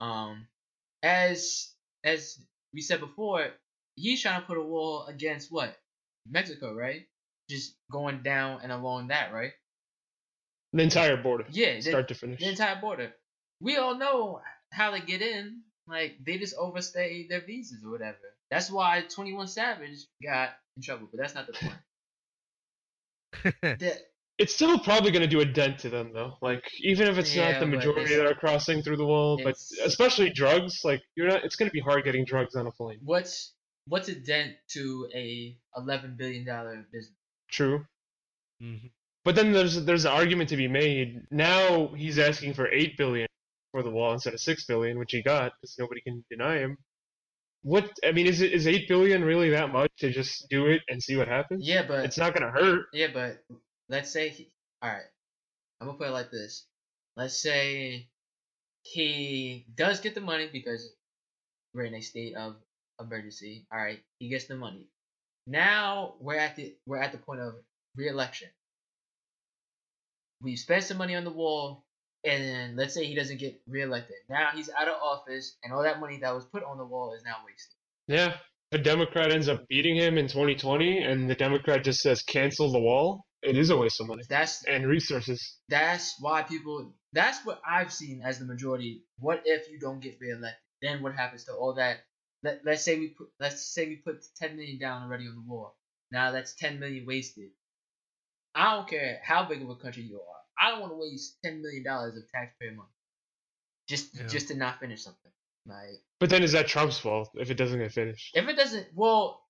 um, 0.00 0.46
as 1.02 1.72
as 2.04 2.38
we 2.74 2.82
said 2.82 3.00
before, 3.00 3.48
he's 3.96 4.20
trying 4.20 4.42
to 4.42 4.46
put 4.46 4.58
a 4.58 4.62
wall 4.62 5.06
against 5.06 5.50
what 5.50 5.76
Mexico, 6.28 6.74
right? 6.74 7.06
Just 7.48 7.76
going 7.90 8.22
down 8.22 8.60
and 8.62 8.70
along 8.72 9.08
that, 9.08 9.32
right? 9.32 9.52
The 10.72 10.82
entire 10.82 11.16
border, 11.16 11.46
Yeah, 11.50 11.74
the, 11.76 11.82
start 11.82 12.08
to 12.08 12.14
finish. 12.14 12.40
the 12.40 12.48
entire 12.50 12.80
border. 12.80 13.12
We 13.60 13.76
all 13.78 13.96
know 13.96 14.42
how 14.72 14.90
they 14.90 15.00
get 15.00 15.22
in. 15.22 15.62
Like 15.86 16.18
they 16.22 16.36
just 16.38 16.54
overstay 16.56 17.26
their 17.28 17.40
visas 17.40 17.82
or 17.84 17.90
whatever. 17.90 18.18
That's 18.50 18.70
why 18.70 19.02
Twenty 19.08 19.32
One 19.32 19.46
Savage 19.48 20.06
got 20.22 20.50
in 20.76 20.82
trouble. 20.82 21.08
But 21.10 21.20
that's 21.20 21.34
not 21.34 21.46
the 21.46 21.54
point. 21.54 21.74
The, 23.78 23.96
It's 24.38 24.54
still 24.54 24.78
probably 24.78 25.10
going 25.10 25.22
to 25.22 25.28
do 25.28 25.40
a 25.40 25.44
dent 25.44 25.80
to 25.80 25.88
them, 25.90 26.12
though. 26.12 26.34
Like, 26.40 26.62
even 26.80 27.08
if 27.08 27.18
it's 27.18 27.34
Yeah, 27.34 27.50
not 27.52 27.60
the 27.60 27.66
majority 27.66 28.14
that 28.14 28.26
are 28.26 28.34
crossing 28.34 28.82
through 28.82 28.96
the 28.98 29.04
wall, 29.04 29.40
but 29.42 29.56
especially 29.84 30.30
drugs. 30.30 30.84
Like, 30.84 31.02
you're 31.16 31.28
not. 31.28 31.44
It's 31.44 31.56
going 31.56 31.68
to 31.68 31.72
be 31.72 31.80
hard 31.80 32.04
getting 32.04 32.24
drugs 32.24 32.54
on 32.54 32.66
a 32.66 32.70
plane. 32.70 33.00
what's 33.02 33.54
what's 33.86 34.08
a 34.08 34.14
dent 34.14 34.54
to 34.74 35.08
a 35.14 35.56
eleven 35.76 36.16
billion 36.16 36.44
dollar 36.44 36.86
business? 36.92 37.17
True. 37.50 37.86
Mhm. 38.62 38.90
But 39.24 39.34
then 39.34 39.52
there's 39.52 39.84
there's 39.84 40.04
an 40.04 40.12
argument 40.12 40.48
to 40.50 40.56
be 40.56 40.68
made. 40.68 41.22
Now 41.30 41.88
he's 41.94 42.18
asking 42.18 42.54
for 42.54 42.68
eight 42.72 42.96
billion 42.96 43.28
for 43.72 43.82
the 43.82 43.90
wall 43.90 44.12
instead 44.12 44.34
of 44.34 44.40
six 44.40 44.64
billion, 44.64 44.98
which 44.98 45.12
he 45.12 45.22
got 45.22 45.52
because 45.60 45.76
nobody 45.78 46.00
can 46.00 46.24
deny 46.30 46.58
him. 46.58 46.76
What 47.62 47.90
I 48.04 48.12
mean 48.12 48.26
is 48.26 48.40
it 48.40 48.52
is 48.52 48.66
eight 48.66 48.88
billion 48.88 49.22
really 49.24 49.50
that 49.50 49.72
much 49.72 49.90
to 49.98 50.10
just 50.10 50.48
do 50.48 50.66
it 50.66 50.82
and 50.88 51.02
see 51.02 51.16
what 51.16 51.28
happens? 51.28 51.66
Yeah, 51.66 51.86
but 51.86 52.04
it's 52.04 52.16
not 52.18 52.32
gonna 52.34 52.50
hurt. 52.50 52.86
yeah, 52.92 53.08
but 53.12 53.44
let's 53.88 54.10
say 54.10 54.28
he, 54.30 54.50
all 54.82 54.90
right. 54.90 55.02
I'm 55.80 55.86
gonna 55.88 55.98
put 55.98 56.08
it 56.08 56.12
like 56.12 56.30
this. 56.30 56.66
Let's 57.16 57.36
say 57.40 58.08
he 58.82 59.66
does 59.74 60.00
get 60.00 60.14
the 60.14 60.20
money 60.20 60.48
because 60.52 60.90
we're 61.74 61.84
in 61.84 61.94
a 61.94 62.00
state 62.00 62.34
of 62.36 62.56
emergency. 63.00 63.66
All 63.72 63.78
right, 63.78 64.00
he 64.18 64.28
gets 64.28 64.46
the 64.46 64.56
money. 64.56 64.86
Now 65.48 66.14
we're 66.20 66.36
at 66.38 66.56
the 66.56 66.76
we're 66.86 67.02
at 67.02 67.12
the 67.12 67.18
point 67.18 67.40
of 67.40 67.54
re-election. 67.96 68.48
We 70.42 70.56
spent 70.56 70.84
some 70.84 70.98
money 70.98 71.16
on 71.16 71.24
the 71.24 71.32
wall, 71.32 71.84
and 72.24 72.42
then 72.44 72.76
let's 72.76 72.94
say 72.94 73.04
he 73.06 73.14
doesn't 73.14 73.38
get 73.38 73.60
re-elected. 73.66 74.16
Now 74.28 74.50
he's 74.54 74.70
out 74.70 74.88
of 74.88 74.94
office, 75.02 75.56
and 75.64 75.72
all 75.72 75.82
that 75.82 76.00
money 76.00 76.18
that 76.18 76.34
was 76.34 76.44
put 76.44 76.62
on 76.62 76.78
the 76.78 76.84
wall 76.84 77.14
is 77.14 77.24
now 77.24 77.36
wasted. 77.44 77.74
Yeah. 78.06 78.36
A 78.70 78.78
Democrat 78.78 79.32
ends 79.32 79.48
up 79.48 79.66
beating 79.68 79.96
him 79.96 80.18
in 80.18 80.28
2020, 80.28 80.98
and 81.02 81.30
the 81.30 81.34
Democrat 81.34 81.82
just 81.82 82.00
says 82.00 82.22
cancel 82.22 82.70
the 82.70 82.78
wall, 82.78 83.24
it 83.42 83.56
is 83.56 83.70
a 83.70 83.76
waste 83.76 84.00
of 84.00 84.08
money 84.08 84.22
That's 84.28 84.64
and 84.64 84.86
resources. 84.86 85.58
that's 85.68 86.16
why 86.20 86.42
people 86.42 86.92
that's 87.12 87.44
what 87.46 87.60
I've 87.66 87.92
seen 87.92 88.20
as 88.22 88.38
the 88.38 88.44
majority. 88.44 89.04
What 89.18 89.42
if 89.46 89.70
you 89.70 89.78
don't 89.78 90.00
get 90.00 90.18
reelected? 90.20 90.60
Then 90.82 91.02
what 91.02 91.14
happens 91.14 91.44
to 91.44 91.52
all 91.52 91.74
that? 91.74 91.98
Let, 92.42 92.60
let's 92.64 92.82
say 92.82 92.98
we 92.98 93.08
put 93.08 93.28
let's 93.40 93.62
say 93.62 93.86
we 93.88 93.96
put 93.96 94.24
ten 94.36 94.56
million 94.56 94.78
down 94.78 95.02
already 95.02 95.26
on 95.26 95.34
the 95.34 95.42
wall. 95.42 95.76
Now 96.10 96.30
that's 96.30 96.54
ten 96.54 96.78
million 96.78 97.04
wasted. 97.06 97.50
I 98.54 98.74
don't 98.74 98.88
care 98.88 99.20
how 99.24 99.44
big 99.48 99.62
of 99.62 99.70
a 99.70 99.76
country 99.76 100.04
you 100.04 100.16
are. 100.20 100.36
I 100.60 100.70
don't 100.70 100.80
want 100.80 100.92
to 100.92 100.98
waste 100.98 101.38
ten 101.44 101.60
million 101.62 101.84
dollars 101.84 102.16
of 102.16 102.22
taxpayer 102.32 102.72
money 102.72 102.88
just 103.88 104.14
Yeah. 104.14 104.26
just 104.26 104.48
to 104.48 104.54
not 104.54 104.80
finish 104.80 105.02
something. 105.02 105.32
Like 105.66 106.02
But 106.20 106.30
then 106.30 106.42
is 106.42 106.52
that 106.52 106.66
Trump's 106.68 106.98
fault 106.98 107.30
if 107.34 107.50
it 107.50 107.54
doesn't 107.54 107.78
get 107.78 107.92
finished? 107.92 108.36
if 108.36 108.48
it 108.48 108.56
doesn't, 108.56 108.86
well, 108.94 109.44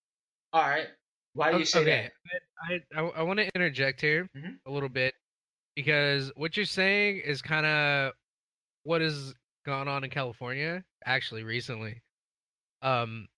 all 0.53 0.63
right. 0.63 0.89
Why 1.35 1.53
do 1.53 1.59
you 1.59 1.65
say 1.65 1.81
okay, 1.81 2.11
I 2.65 3.01
I, 3.01 3.09
I 3.09 3.23
want 3.23 3.39
to 3.39 3.51
interject 3.55 4.01
here 4.01 4.29
Mhm. 4.37 4.59
a 4.67 4.71
little 4.71 4.89
bit 4.89 5.15
because 5.77 6.33
what 6.37 6.57
you're 6.57 6.67
saying 6.67 7.19
is 7.19 7.43
kind 7.43 7.67
of 7.67 8.13
what 8.83 9.01
has 9.01 9.35
gone 9.65 9.87
on 9.89 10.03
in 10.05 10.11
California 10.11 10.85
actually 11.05 11.45
recently. 11.45 12.03
Um, 12.83 13.29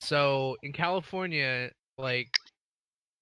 so 0.00 0.56
in 0.62 0.72
California, 0.72 1.70
like 1.98 2.36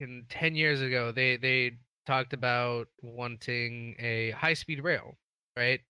in 0.00 0.24
ten 0.28 0.54
years 0.54 0.80
ago, 0.80 1.12
they 1.12 1.36
they 1.36 1.72
talked 2.06 2.32
about 2.32 2.88
wanting 3.02 3.94
a 3.98 4.30
high 4.30 4.54
speed 4.54 4.82
rail, 4.82 5.16
right, 5.56 5.80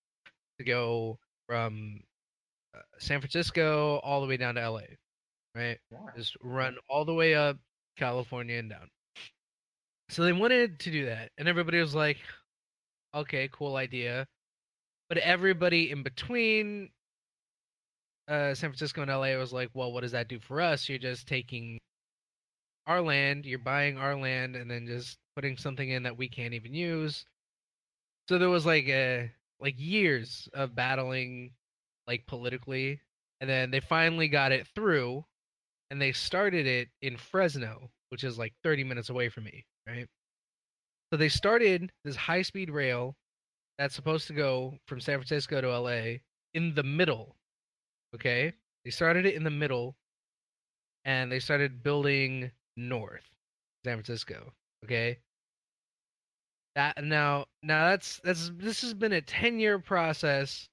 to 0.59 0.65
go 0.65 1.17
from 1.47 2.01
uh, 2.75 2.81
San 2.99 3.19
Francisco 3.19 3.99
all 4.03 4.21
the 4.21 4.27
way 4.27 4.37
down 4.37 4.55
to 4.55 4.69
LA, 4.69 4.81
right? 5.55 5.77
that? 5.91 6.15
just 6.15 6.35
run 6.43 6.75
all 6.89 7.05
the 7.05 7.13
way 7.13 7.35
up 7.35 7.57
California 7.97 8.57
and 8.57 8.69
down. 8.69 8.89
So 10.09 10.23
they 10.23 10.33
wanted 10.33 10.79
to 10.81 10.91
do 10.91 11.05
that, 11.05 11.31
and 11.37 11.47
everybody 11.47 11.79
was 11.79 11.95
like, 11.95 12.17
"Okay, 13.15 13.49
cool 13.51 13.77
idea," 13.77 14.27
but 15.07 15.17
everybody 15.19 15.89
in 15.89 16.03
between 16.03 16.89
uh, 18.31 18.55
San 18.55 18.69
Francisco 18.69 19.01
and 19.01 19.11
LA 19.11 19.37
was 19.37 19.53
like, 19.53 19.69
"Well, 19.73 19.91
what 19.91 20.01
does 20.01 20.13
that 20.13 20.27
do 20.29 20.39
for 20.39 20.61
us? 20.61 20.87
You're 20.89 20.99
just 20.99 21.27
taking 21.27 21.79
our 22.87 23.01
land, 23.01 23.45
you're 23.45 23.59
buying 23.59 23.97
our 23.97 24.15
land, 24.15 24.55
and 24.55 24.69
then 24.71 24.87
just 24.87 25.17
putting 25.35 25.57
something 25.57 25.89
in 25.89 26.03
that 26.03 26.17
we 26.17 26.29
can't 26.29 26.53
even 26.53 26.73
use." 26.73 27.25
So 28.29 28.37
there 28.37 28.49
was 28.49 28.65
like 28.65 28.87
a 28.87 29.31
like 29.59 29.75
years 29.77 30.49
of 30.53 30.75
battling, 30.75 31.51
like 32.07 32.25
politically, 32.27 33.01
and 33.41 33.49
then 33.49 33.71
they 33.71 33.79
finally 33.79 34.27
got 34.27 34.51
it 34.51 34.67
through 34.75 35.25
and 35.91 36.01
they 36.01 36.13
started 36.13 36.65
it 36.65 36.87
in 37.01 37.17
Fresno, 37.17 37.91
which 38.09 38.23
is 38.23 38.39
like 38.39 38.53
30 38.63 38.85
minutes 38.85 39.09
away 39.09 39.27
from 39.27 39.43
me, 39.43 39.65
right? 39.85 40.07
So 41.11 41.17
they 41.17 41.27
started 41.27 41.91
this 42.05 42.15
high 42.15 42.43
speed 42.43 42.69
rail 42.69 43.13
that's 43.77 43.93
supposed 43.93 44.27
to 44.27 44.33
go 44.33 44.77
from 44.87 45.01
San 45.01 45.17
Francisco 45.17 45.59
to 45.59 45.67
LA 45.67 46.19
in 46.53 46.73
the 46.75 46.83
middle. 46.83 47.35
Okay? 48.15 48.53
They 48.83 48.91
started 48.91 49.25
it 49.25 49.35
in 49.35 49.43
the 49.43 49.49
middle 49.51 49.95
and 51.05 51.31
they 51.31 51.39
started 51.39 51.83
building 51.83 52.51
north 52.75 53.29
San 53.83 53.95
Francisco, 53.97 54.53
okay? 54.83 55.19
That 56.75 57.03
now 57.03 57.45
now 57.63 57.89
that's 57.89 58.19
that's 58.23 58.49
this 58.55 58.81
has 58.81 58.93
been 58.93 59.11
a 59.13 59.21
10 59.21 59.59
year 59.59 59.79
process, 59.79 60.69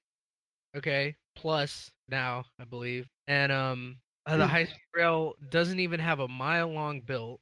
okay? 0.75 1.17
Plus 1.35 1.91
now, 2.09 2.45
I 2.59 2.65
believe. 2.65 3.09
And 3.27 3.51
um 3.51 3.99
uh, 4.25 4.37
the 4.37 4.47
Hmm. 4.47 4.49
high 4.49 4.65
speed 4.65 4.79
rail 4.95 5.35
doesn't 5.49 5.79
even 5.79 5.99
have 5.99 6.19
a 6.19 6.27
mile 6.27 6.69
long 6.69 7.01
built, 7.01 7.41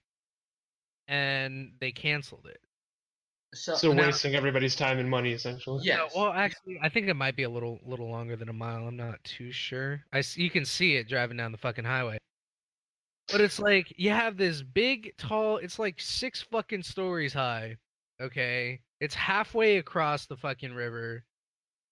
and 1.07 1.73
they 1.79 1.91
canceled 1.91 2.45
it. 2.47 2.61
So, 3.53 3.75
So 3.75 3.93
now- 3.93 4.05
wasting 4.07 4.35
everybody's 4.35 4.75
time 4.75 4.99
and 4.99 5.09
money 5.09 5.31
essentially. 5.31 5.83
yes. 5.83 6.11
No, 6.13 6.21
well, 6.23 6.33
actually, 6.33 6.79
I 6.81 6.89
think 6.89 7.07
it 7.07 7.13
might 7.15 7.35
be 7.35 7.43
a 7.43 7.49
little 7.49 7.79
little 7.85 8.09
longer 8.09 8.35
than 8.35 8.49
a 8.49 8.53
mile. 8.53 8.87
I'm 8.87 8.97
not 8.97 9.23
too 9.23 9.51
sure. 9.51 10.03
I 10.11 10.19
s- 10.19 10.37
you 10.37 10.49
can 10.49 10.65
see 10.65 10.95
it 10.97 11.07
driving 11.07 11.37
down 11.37 11.51
the 11.53 11.57
fucking 11.57 11.85
highway. 11.85 12.17
But 13.31 13.41
it's 13.41 13.59
like 13.59 13.93
you 13.97 14.09
have 14.11 14.37
this 14.37 14.61
big, 14.61 15.13
tall. 15.17 15.57
It's 15.57 15.79
like 15.79 15.99
six 15.99 16.41
fucking 16.41 16.83
stories 16.83 17.33
high. 17.33 17.77
Okay, 18.21 18.81
it's 18.99 19.15
halfway 19.15 19.77
across 19.77 20.25
the 20.25 20.37
fucking 20.37 20.73
river, 20.73 21.23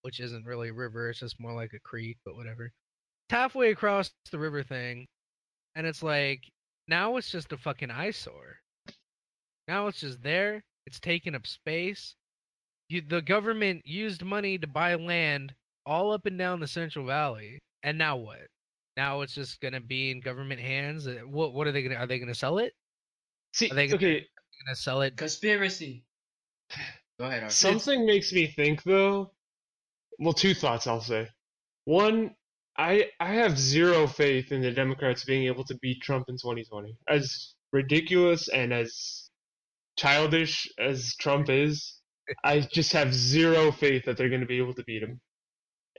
which 0.01 0.19
isn't 0.19 0.45
really 0.45 0.69
a 0.69 0.73
river. 0.73 1.09
It's 1.09 1.19
just 1.19 1.39
more 1.39 1.53
like 1.53 1.73
a 1.73 1.79
creek, 1.79 2.17
but 2.25 2.35
whatever. 2.35 2.65
It's 2.65 3.31
halfway 3.31 3.71
across 3.71 4.11
the 4.31 4.39
river 4.39 4.61
thing, 4.63 5.07
and 5.75 5.87
it's 5.87 6.03
like 6.03 6.43
now 6.87 7.15
it's 7.17 7.31
just 7.31 7.51
a 7.53 7.57
fucking 7.57 7.91
eyesore. 7.91 8.57
Now 9.67 9.87
it's 9.87 9.99
just 10.01 10.21
there. 10.21 10.63
It's 10.85 10.99
taking 10.99 11.35
up 11.35 11.47
space 11.47 12.15
you, 12.89 13.01
the 13.01 13.21
government 13.21 13.81
used 13.85 14.23
money 14.23 14.57
to 14.57 14.67
buy 14.67 14.95
land 14.95 15.53
all 15.85 16.11
up 16.11 16.25
and 16.25 16.37
down 16.37 16.59
the 16.59 16.67
Central 16.67 17.05
Valley, 17.05 17.59
and 17.83 17.97
now 17.97 18.15
what? 18.15 18.47
Now 18.97 19.21
it's 19.21 19.33
just 19.33 19.59
gonna 19.61 19.81
be 19.81 20.11
in 20.11 20.19
government 20.21 20.61
hands. 20.61 21.07
Uh, 21.07 21.21
What 21.25 21.53
what 21.53 21.67
are 21.67 21.71
they 21.71 21.83
gonna? 21.83 21.95
Are 21.95 22.07
they 22.07 22.19
gonna 22.19 22.35
sell 22.35 22.59
it? 22.59 22.73
See, 23.53 23.69
Are 23.71 23.75
they 23.75 23.87
gonna- 23.87 23.95
okay, 23.97 24.27
Gonna 24.65 24.75
sell 24.75 25.01
it? 25.01 25.17
Conspiracy. 25.17 26.03
Go 27.19 27.25
ahead, 27.25 27.43
Arsenal. 27.43 27.79
something 27.79 28.05
makes 28.05 28.31
me 28.31 28.47
think 28.47 28.83
though. 28.83 29.31
Well, 30.19 30.33
two 30.33 30.53
thoughts 30.53 30.87
I'll 30.87 31.01
say. 31.01 31.27
One, 31.85 32.35
I 32.77 33.11
I 33.19 33.33
have 33.33 33.57
zero 33.57 34.07
faith 34.07 34.51
in 34.51 34.61
the 34.61 34.71
Democrats 34.71 35.23
being 35.25 35.45
able 35.45 35.63
to 35.65 35.75
beat 35.79 36.01
Trump 36.01 36.29
in 36.29 36.35
2020. 36.37 36.95
As 37.09 37.55
ridiculous 37.73 38.47
and 38.49 38.73
as 38.73 39.24
childish 39.97 40.67
as 40.79 41.15
Trump 41.15 41.49
is, 41.49 41.99
I 42.43 42.59
just 42.61 42.93
have 42.93 43.13
zero 43.13 43.71
faith 43.71 44.05
that 44.05 44.17
they're 44.17 44.29
going 44.29 44.41
to 44.41 44.47
be 44.47 44.57
able 44.57 44.73
to 44.73 44.83
beat 44.83 45.03
him. 45.03 45.19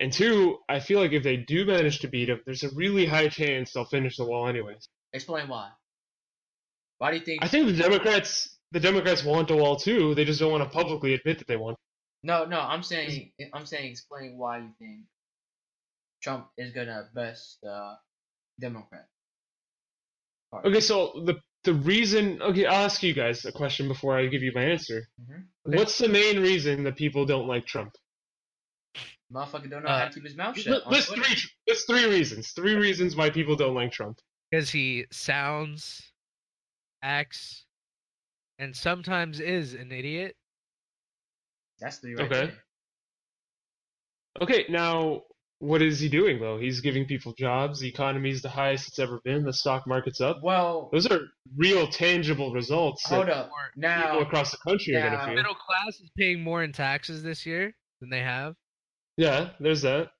And 0.00 0.12
two, 0.12 0.58
I 0.68 0.80
feel 0.80 1.00
like 1.00 1.12
if 1.12 1.22
they 1.22 1.38
do 1.38 1.64
manage 1.64 2.00
to 2.00 2.08
beat 2.08 2.28
him, 2.28 2.40
there's 2.44 2.64
a 2.64 2.70
really 2.74 3.06
high 3.06 3.28
chance 3.28 3.72
they'll 3.72 3.84
finish 3.84 4.16
the 4.16 4.26
wall 4.26 4.48
anyways. 4.48 4.88
Explain 5.12 5.48
why. 5.48 5.70
Why 6.98 7.10
do 7.10 7.18
you 7.18 7.24
think? 7.24 7.44
I 7.44 7.48
think 7.48 7.66
the 7.66 7.72
Democrats 7.72 8.56
the 8.72 8.80
Democrats 8.80 9.24
want 9.24 9.50
a 9.50 9.56
wall 9.56 9.76
too. 9.76 10.14
They 10.14 10.24
just 10.24 10.40
don't 10.40 10.50
want 10.50 10.64
to 10.64 10.68
publicly 10.68 11.14
admit 11.14 11.38
that 11.38 11.46
they 11.46 11.56
want. 11.56 11.76
No, 12.22 12.44
no. 12.44 12.60
I'm 12.60 12.82
saying. 12.82 13.32
I'm 13.54 13.66
saying. 13.66 13.90
Explain 13.90 14.36
why 14.36 14.58
you 14.58 14.70
think 14.78 15.02
Trump 16.22 16.48
is 16.58 16.72
gonna 16.72 17.08
best 17.14 17.64
uh, 17.64 17.94
Democrat. 18.60 19.06
Party. 20.50 20.68
Okay, 20.68 20.80
so 20.80 21.22
the 21.24 21.40
the 21.66 21.74
reason 21.74 22.40
okay, 22.40 22.64
I'll 22.64 22.84
ask 22.86 23.02
you 23.02 23.12
guys 23.12 23.44
a 23.44 23.52
question 23.52 23.86
before 23.88 24.18
I 24.18 24.26
give 24.26 24.42
you 24.42 24.52
my 24.54 24.62
answer. 24.64 25.06
Mhm. 25.20 25.44
Okay. 25.68 25.76
What's 25.76 25.98
the 25.98 26.08
main 26.08 26.40
reason 26.40 26.84
that 26.84 26.96
people 26.96 27.26
don't 27.26 27.46
like 27.46 27.66
Trump? 27.66 27.92
Motherfucker 29.30 29.68
don't 29.68 29.82
know 29.82 29.90
Uh, 29.90 29.98
how 29.98 30.08
to 30.08 30.14
keep 30.14 30.24
his 30.24 30.36
mouth 30.36 30.58
shut. 30.58 30.86
Li- 30.86 30.92
List 30.96 31.08
three 31.14 31.36
list 31.68 31.86
three 31.86 32.06
reasons. 32.06 32.52
Three 32.52 32.74
reasons 32.76 33.16
why 33.16 33.28
people 33.28 33.56
don't 33.56 33.74
like 33.74 33.92
Trump. 33.92 34.18
Because 34.50 34.70
he 34.70 35.06
sounds, 35.10 36.00
acts, 37.02 37.66
and 38.58 38.74
sometimes 38.74 39.40
is 39.40 39.74
an 39.74 39.92
idiot. 39.92 40.36
That's 41.80 41.98
the 41.98 42.14
right 42.14 42.32
Okay. 42.32 42.46
there. 42.46 42.64
Okay, 44.40 44.66
now 44.68 45.22
what 45.58 45.80
is 45.82 45.98
he 46.00 46.08
doing 46.08 46.40
though? 46.40 46.58
He's 46.58 46.80
giving 46.80 47.06
people 47.06 47.32
jobs. 47.38 47.80
The 47.80 47.88
economy's 47.88 48.42
the 48.42 48.48
highest 48.48 48.88
it's 48.88 48.98
ever 48.98 49.20
been. 49.24 49.44
The 49.44 49.52
stock 49.52 49.86
market's 49.86 50.20
up. 50.20 50.38
Well, 50.42 50.90
Those 50.92 51.06
are 51.10 51.20
real, 51.56 51.86
tangible 51.88 52.52
results 52.52 53.06
hold 53.08 53.28
that 53.28 53.32
up. 53.36 53.50
Or 53.50 53.70
people 53.72 54.22
across 54.22 54.50
the 54.50 54.58
country 54.58 54.94
are 54.96 55.10
gonna 55.10 55.24
feel. 55.26 55.34
middle 55.34 55.54
class 55.54 55.96
is 56.00 56.10
paying 56.16 56.42
more 56.42 56.62
in 56.62 56.72
taxes 56.72 57.22
this 57.22 57.46
year 57.46 57.74
than 58.00 58.10
they 58.10 58.20
have. 58.20 58.54
Yeah, 59.16 59.50
there's 59.60 59.82
that. 59.82 60.10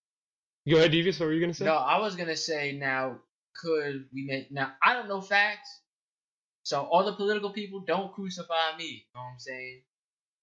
Go 0.69 0.79
ahead, 0.79 0.91
Devious. 0.91 1.21
What 1.21 1.27
were 1.27 1.33
you 1.33 1.41
gonna 1.41 1.55
say? 1.55 1.65
no, 1.67 1.75
I 1.77 1.99
was 2.01 2.17
gonna 2.17 2.37
say 2.37 2.73
now. 2.73 3.19
Could 3.63 4.07
we 4.13 4.27
make 4.27 4.53
now? 4.53 4.73
I 4.83 4.93
don't 4.93 5.09
know 5.09 5.21
facts, 5.23 5.81
so 6.63 6.83
all 6.83 7.05
the 7.05 7.15
political 7.15 7.51
people 7.53 7.81
don't 7.87 8.13
crucify 8.13 8.77
me. 8.77 8.85
You 8.85 9.01
know 9.15 9.21
what 9.23 9.33
I'm 9.33 9.39
saying? 9.39 9.83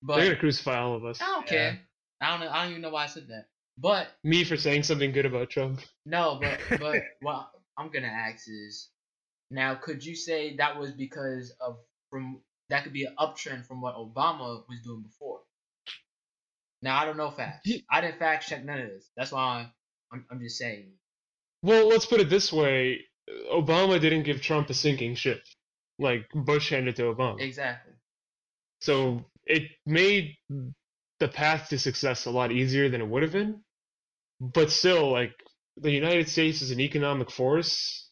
But 0.02 0.16
They're 0.18 0.26
gonna 0.30 0.40
crucify 0.40 0.80
all 0.80 0.96
of 0.96 1.06
us. 1.06 1.22
I 1.22 1.26
don't 1.26 1.44
Yeah. 1.46 1.72
care. 1.72 1.80
I 2.22 2.30
don't 2.32 2.40
know. 2.40 2.52
I 2.52 2.64
don't 2.64 2.72
even 2.72 2.82
know 2.82 2.90
why 2.90 3.04
I 3.04 3.08
said 3.08 3.28
that. 3.28 3.46
But 3.78 4.08
Me 4.24 4.44
for 4.44 4.58
saying 4.58 4.84
something 4.84 5.12
good 5.12 5.26
about 5.26 5.50
Trump. 5.50 5.82
no, 6.06 6.40
but 6.42 6.60
but 6.80 7.02
what 7.22 7.50
I'm 7.78 7.92
gonna 7.92 8.08
ask 8.08 8.48
is 8.48 8.90
now 9.50 9.76
could 9.76 10.06
you 10.06 10.16
say 10.16 10.56
that 10.58 10.78
was 10.80 10.92
because 10.92 11.54
of 11.60 11.78
from 12.10 12.42
that 12.70 12.84
could 12.84 12.94
be 12.94 13.06
an 13.06 13.16
uptrend 13.20 13.66
from 13.66 13.82
what 13.82 13.96
Obama 13.96 14.64
was 14.70 14.82
doing 14.84 15.02
before? 15.02 15.40
Now 16.82 17.02
I 17.02 17.06
don't 17.06 17.18
know 17.18 17.32
facts. 17.32 17.70
I 17.90 18.02
didn't 18.02 18.20
fact 18.20 18.48
check 18.48 18.64
none 18.64 18.80
of 18.80 18.90
this. 18.90 19.10
That's 19.18 19.32
why 19.32 19.70
I'm 20.12 20.26
I'm 20.30 20.40
just 20.40 20.58
saying. 20.58 20.92
Well, 21.64 21.88
let's 21.88 22.06
put 22.06 22.20
it 22.20 22.30
this 22.30 22.52
way: 22.52 23.06
Obama 23.52 24.00
didn't 24.00 24.24
give 24.24 24.42
Trump 24.42 24.70
a 24.70 24.74
sinking 24.74 25.16
ship, 25.16 25.42
like 25.98 26.28
Bush 26.34 26.70
handed 26.70 26.98
to 26.98 27.04
Obama. 27.04 27.40
Exactly. 27.40 27.94
So 28.82 29.24
it 29.46 29.64
made 29.86 30.36
the 31.20 31.28
path 31.30 31.70
to 31.70 31.80
success 31.80 32.26
a 32.26 32.32
lot 32.32 32.52
easier 32.52 32.90
than 32.90 33.02
it 33.02 33.08
would 33.08 33.24
have 33.24 33.32
been. 33.32 33.63
But 34.54 34.72
still, 34.72 35.10
like 35.12 35.32
the 35.78 35.92
United 35.92 36.28
States 36.28 36.62
is 36.62 36.72
an 36.72 36.82
economic 36.82 37.32
force. 37.32 38.10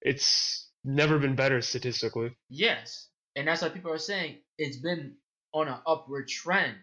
It's 0.00 0.70
never 0.84 1.18
been 1.18 1.34
better 1.36 1.60
statistically. 1.60 2.30
Yes, 2.48 3.08
and 3.36 3.46
that's 3.46 3.60
why 3.62 3.68
people 3.68 3.92
are 3.92 3.98
saying 3.98 4.38
it's 4.56 4.78
been 4.78 5.16
on 5.52 5.68
an 5.68 5.78
upward 5.86 6.28
trend 6.28 6.76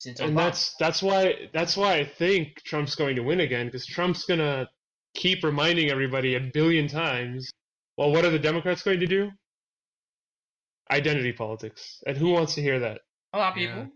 since 0.00 0.20
and 0.20 0.32
Obama. 0.32 0.36
that's 0.36 0.74
that's 0.78 1.02
why 1.02 1.48
that's 1.54 1.76
why 1.76 1.94
I 1.96 2.04
think 2.04 2.62
Trump's 2.64 2.94
going 2.94 3.16
to 3.16 3.22
win 3.22 3.40
again 3.40 3.66
because 3.66 3.86
Trump's 3.86 4.24
gonna 4.26 4.68
keep 5.14 5.42
reminding 5.42 5.90
everybody 5.90 6.34
a 6.34 6.40
billion 6.40 6.88
times. 6.88 7.50
Well, 7.96 8.12
what 8.12 8.24
are 8.26 8.30
the 8.30 8.38
Democrats 8.38 8.82
going 8.82 9.00
to 9.00 9.06
do? 9.06 9.30
Identity 10.90 11.32
politics, 11.32 12.02
and 12.06 12.16
who 12.16 12.30
wants 12.30 12.54
to 12.56 12.62
hear 12.62 12.80
that? 12.80 13.00
a 13.34 13.38
lot 13.38 13.52
of 13.52 13.58
Yeah. 13.58 13.74
people. 13.74 13.92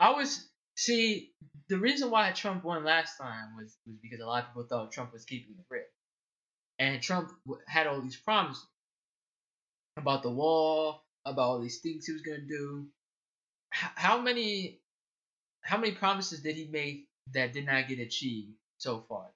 I 0.00 0.10
was 0.10 0.49
see 0.76 1.30
the 1.68 1.78
reason 1.78 2.10
why 2.10 2.32
Trump 2.32 2.64
won 2.64 2.84
last 2.84 3.16
time 3.18 3.56
was 3.56 3.76
was 3.86 3.96
because 4.02 4.20
a 4.20 4.26
lot 4.26 4.42
of 4.44 4.48
people 4.50 4.66
thought 4.68 4.92
Trump 4.92 5.12
was 5.12 5.24
keeping 5.24 5.54
the 5.56 5.64
grip, 5.68 5.86
and 6.78 7.00
Trump 7.02 7.30
had 7.66 7.86
all 7.86 8.00
these 8.00 8.16
promises 8.16 8.66
about 9.96 10.22
the 10.22 10.30
wall, 10.30 11.02
about 11.26 11.42
all 11.42 11.60
these 11.60 11.80
things 11.80 12.06
he 12.06 12.12
was 12.12 12.22
gonna 12.22 12.38
do. 12.46 12.86
H- 13.74 13.90
how 13.94 14.20
many, 14.20 14.80
how 15.62 15.78
many 15.78 15.92
promises 15.92 16.40
did 16.40 16.56
he 16.56 16.66
make 16.68 17.06
that 17.34 17.52
did 17.52 17.66
not 17.66 17.86
get 17.88 17.98
achieved 18.00 18.52
so 18.78 19.04
far? 19.08 19.26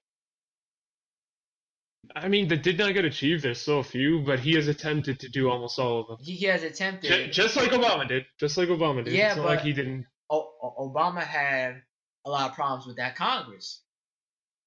I 2.15 2.29
mean, 2.29 2.49
that 2.49 2.63
did 2.63 2.79
not 2.79 2.93
get 2.93 3.05
achieved. 3.05 3.43
There's 3.43 3.61
so 3.61 3.83
few, 3.83 4.21
but 4.21 4.39
he 4.41 4.55
has 4.55 4.69
attempted 4.69 5.21
to 5.21 5.29
do 5.29 5.49
almost 5.49 5.79
all 5.79 6.01
of 6.01 6.07
them. 6.09 6.17
He, 6.21 6.45
has 6.47 6.63
attempted. 6.63 7.09
Ju- 7.09 7.31
Just 7.33 7.57
like 7.57 7.71
Obama 7.71 8.07
did. 8.07 8.25
Just 8.39 8.59
like 8.59 8.69
Obama 8.69 9.03
did. 9.05 9.15
Yeah, 9.15 9.29
it's 9.29 9.37
not 9.37 9.47
like 9.47 9.59
but- 9.61 9.67
he 9.67 9.73
didn't. 9.73 10.07
O- 10.31 10.93
Obama 10.95 11.23
had 11.23 11.83
a 12.25 12.31
lot 12.31 12.51
of 12.51 12.57
problems 12.57 12.87
with 12.87 12.97
that 12.97 13.17
Congress. 13.17 13.83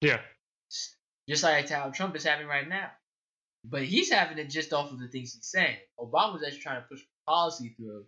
Yeah. 0.00 0.20
just 1.28 1.42
like 1.42 1.68
how 1.68 1.90
Trump 1.90 2.14
is 2.16 2.24
having 2.24 2.46
right 2.46 2.68
now. 2.68 2.90
But 3.64 3.82
he's 3.82 4.10
having 4.10 4.38
it 4.38 4.48
just 4.50 4.72
off 4.72 4.92
of 4.92 5.00
the 5.00 5.08
things 5.08 5.34
he's 5.34 5.46
saying. 5.46 5.76
Obama 5.98 6.34
was 6.34 6.42
actually 6.44 6.60
trying 6.60 6.80
to 6.82 6.88
push 6.88 7.00
policy 7.26 7.74
through 7.76 8.04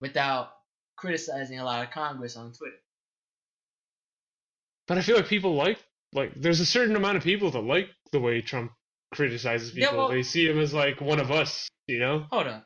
without 0.00 0.50
criticizing 0.96 1.58
a 1.60 1.64
lot 1.64 1.84
of 1.84 1.90
Congress 1.92 2.36
on 2.36 2.52
Twitter. 2.52 2.76
But 4.88 4.98
I 4.98 5.02
feel 5.02 5.16
like 5.16 5.28
people 5.28 5.54
like 5.54 5.78
like 6.12 6.34
there's 6.34 6.60
a 6.60 6.66
certain 6.66 6.96
amount 6.96 7.16
of 7.16 7.22
people 7.22 7.50
that 7.52 7.60
like 7.60 7.88
the 8.12 8.18
way 8.20 8.40
Trump 8.40 8.72
criticizes 9.14 9.72
Yeah, 9.74 9.86
people. 9.86 9.98
well- 9.98 10.08
they 10.08 10.22
see 10.24 10.48
him 10.48 10.58
as 10.58 10.74
like 10.74 11.00
one 11.00 11.20
of 11.20 11.30
us, 11.30 11.68
you 11.86 12.00
know? 12.00 12.26
Hold 12.30 12.48
on. 12.48 12.64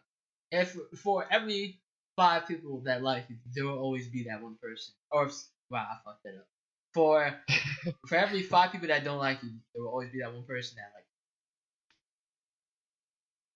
If 0.50 0.74
for 1.02 1.26
every 1.30 1.80
five 2.16 2.46
people 2.46 2.80
that 2.84 3.02
like 3.02 3.24
you, 3.28 3.36
there 3.54 3.64
will 3.66 3.78
always 3.78 4.08
be 4.08 4.24
that 4.24 4.42
one 4.42 4.56
person. 4.62 4.94
Or 5.10 5.26
if, 5.26 5.34
wow, 5.70 5.86
I 5.90 5.96
fucked 6.04 6.24
that 6.24 6.34
up. 6.36 6.46
For 6.92 7.34
for 8.08 8.16
every 8.16 8.42
five 8.42 8.72
people 8.72 8.88
that 8.88 9.04
don't 9.04 9.18
like 9.18 9.42
you, 9.42 9.50
there 9.74 9.82
will 9.82 9.90
always 9.90 10.10
be 10.10 10.20
that 10.20 10.32
one 10.32 10.44
person 10.44 10.76
that 10.76 10.90
like. 10.94 11.04
you. 11.04 11.10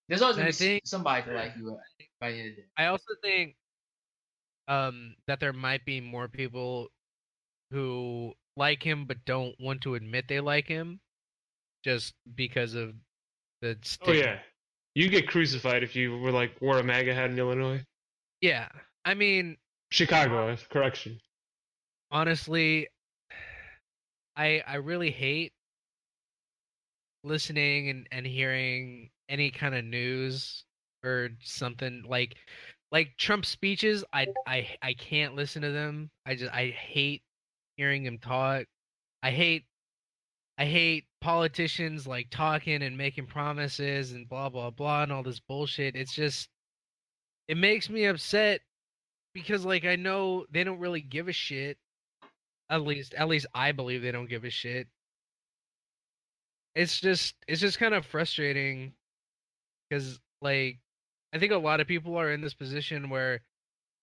There's 0.09 0.21
always 0.21 0.37
gonna 0.37 0.49
be 0.49 0.53
think- 0.53 0.81
somebody 0.85 1.25
to 1.25 1.33
like 1.33 1.53
you 1.57 1.77
by 2.19 2.31
the 2.31 2.37
end 2.37 2.49
of 2.49 2.55
the 2.55 2.61
day. 2.63 2.67
I 2.77 2.85
also 2.87 3.13
think 3.21 3.55
um 4.67 5.15
that 5.27 5.39
there 5.39 5.53
might 5.53 5.85
be 5.85 6.01
more 6.01 6.27
people 6.27 6.89
who 7.71 8.33
like 8.57 8.83
him 8.83 9.05
but 9.05 9.23
don't 9.25 9.55
want 9.59 9.81
to 9.81 9.95
admit 9.95 10.27
they 10.27 10.39
like 10.39 10.67
him 10.67 10.99
just 11.83 12.13
because 12.35 12.73
of 12.73 12.93
the 13.61 13.77
Oh 14.05 14.11
yeah. 14.11 14.39
You 14.95 15.07
get 15.07 15.27
crucified 15.27 15.83
if 15.83 15.95
you 15.95 16.17
were 16.17 16.31
like 16.31 16.59
wore 16.61 16.79
a 16.79 16.83
MAGA 16.83 17.13
hat 17.13 17.29
in 17.29 17.39
Illinois. 17.39 17.83
Yeah. 18.41 18.69
I 19.05 19.13
mean, 19.13 19.57
Chicago, 19.91 20.49
um, 20.51 20.57
correction. 20.69 21.19
honestly, 22.11 22.87
I 24.37 24.61
I 24.67 24.75
really 24.75 25.11
hate 25.11 25.53
listening 27.23 27.89
and, 27.89 28.07
and 28.11 28.25
hearing 28.25 29.09
any 29.27 29.51
kind 29.51 29.75
of 29.75 29.83
news 29.85 30.63
or 31.03 31.29
something 31.41 32.03
like 32.07 32.35
like 32.91 33.15
Trump 33.17 33.45
speeches, 33.45 34.03
I 34.13 34.27
I 34.47 34.67
I 34.81 34.93
can't 34.93 35.35
listen 35.35 35.61
to 35.61 35.71
them. 35.71 36.09
I 36.25 36.35
just 36.35 36.53
I 36.53 36.69
hate 36.69 37.21
hearing 37.77 38.05
him 38.05 38.17
talk. 38.17 38.65
I 39.23 39.31
hate 39.31 39.65
I 40.57 40.65
hate 40.65 41.05
politicians 41.21 42.07
like 42.07 42.29
talking 42.31 42.83
and 42.83 42.97
making 42.97 43.27
promises 43.27 44.11
and 44.13 44.27
blah 44.27 44.49
blah 44.49 44.71
blah 44.71 45.03
and 45.03 45.11
all 45.11 45.23
this 45.23 45.39
bullshit. 45.39 45.95
It's 45.95 46.13
just 46.13 46.49
it 47.49 47.57
makes 47.57 47.89
me 47.89 48.05
upset 48.05 48.61
because 49.33 49.65
like 49.65 49.83
I 49.83 49.95
know 49.95 50.45
they 50.51 50.63
don't 50.63 50.79
really 50.79 51.01
give 51.01 51.27
a 51.27 51.33
shit. 51.33 51.79
At 52.69 52.83
least 52.83 53.15
at 53.15 53.27
least 53.27 53.47
I 53.55 53.71
believe 53.71 54.03
they 54.03 54.11
don't 54.11 54.29
give 54.29 54.45
a 54.45 54.51
shit. 54.51 54.87
It's 56.75 56.99
just 57.01 57.33
it's 57.47 57.59
just 57.59 57.79
kind 57.79 57.95
of 57.95 58.05
frustrating 58.05 58.93
cuz 59.91 60.19
like 60.41 60.79
I 61.33 61.39
think 61.39 61.51
a 61.51 61.57
lot 61.57 61.79
of 61.81 61.87
people 61.87 62.15
are 62.17 62.31
in 62.31 62.41
this 62.41 62.53
position 62.53 63.09
where 63.09 63.41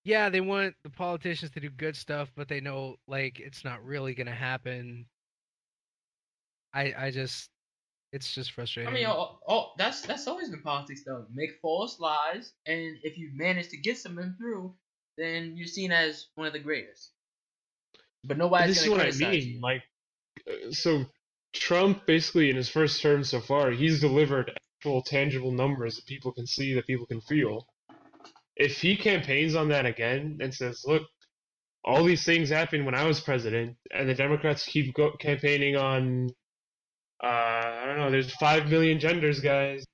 yeah, 0.05 0.29
they 0.29 0.41
want 0.41 0.75
the 0.85 0.91
politicians 0.91 1.53
to 1.53 1.61
do 1.61 1.71
good 1.71 1.97
stuff, 1.97 2.33
but 2.37 2.49
they 2.49 2.61
know 2.61 2.97
like 3.07 3.39
it's 3.41 3.65
not 3.65 3.85
really 3.85 4.15
going 4.15 4.27
to 4.29 4.33
happen. 4.35 5.07
I 6.75 6.95
I 6.99 7.11
just 7.13 7.51
it's 8.13 8.35
just 8.35 8.53
frustrating. 8.53 8.91
I 8.91 8.95
mean, 8.95 9.07
oh, 9.07 9.39
oh, 9.49 9.73
that's 9.77 10.03
that's 10.03 10.27
always 10.27 10.49
been 10.49 10.63
politics 10.63 11.03
though. 11.05 11.27
Make 11.35 11.59
false 11.61 11.99
lies, 11.99 12.53
and 12.67 12.97
if 13.03 13.19
you 13.19 13.31
manage 13.35 13.69
to 13.71 13.77
get 13.77 13.99
something 13.99 14.35
through, 14.39 14.75
then 15.19 15.55
you're 15.57 15.67
seen 15.67 15.93
as 15.93 16.27
one 16.35 16.47
of 16.47 16.53
the 16.53 16.59
greatest. 16.59 17.11
But 18.25 18.39
nobody's 18.39 18.77
this 18.77 18.85
is 18.85 18.91
what 18.91 19.01
I 19.01 19.11
mean. 19.11 19.55
you. 19.55 19.61
Like, 19.61 19.83
uh, 20.49 20.71
so 20.71 21.05
Trump 21.53 22.07
basically 22.07 22.51
in 22.51 22.57
his 22.57 22.69
first 22.69 23.01
term 23.01 23.25
so 23.25 23.41
far, 23.41 23.71
he's 23.71 24.01
delivered 24.01 24.53
actual 24.79 25.03
tangible 25.03 25.53
numbers 25.53 25.97
that 25.97 26.07
people 26.07 26.33
can 26.33 26.47
see, 26.47 26.75
that 26.75 26.87
people 26.87 27.07
can 27.07 27.21
feel. 27.21 27.67
If 28.57 28.81
he 28.81 28.97
campaigns 28.97 29.55
on 29.55 29.69
that 29.69 29.87
again 29.87 30.39
and 30.41 30.55
says, 30.55 30.83
"Look, 30.87 31.03
all 31.85 32.05
these 32.05 32.25
things 32.25 32.49
happened 32.49 32.87
when 32.87 32.95
I 32.95 33.05
was 33.05 33.21
president," 33.21 33.77
and 33.91 34.09
the 34.09 34.15
Democrats 34.15 34.65
keep 34.65 34.95
go- 34.95 35.17
campaigning 35.17 35.77
on, 35.77 36.31
uh, 37.23 37.27
I 37.27 37.83
don't 37.87 37.99
know, 37.99 38.11
there's 38.11 38.33
five 38.35 38.69
million 38.69 38.99
genders, 39.01 39.41
guys. 39.41 39.85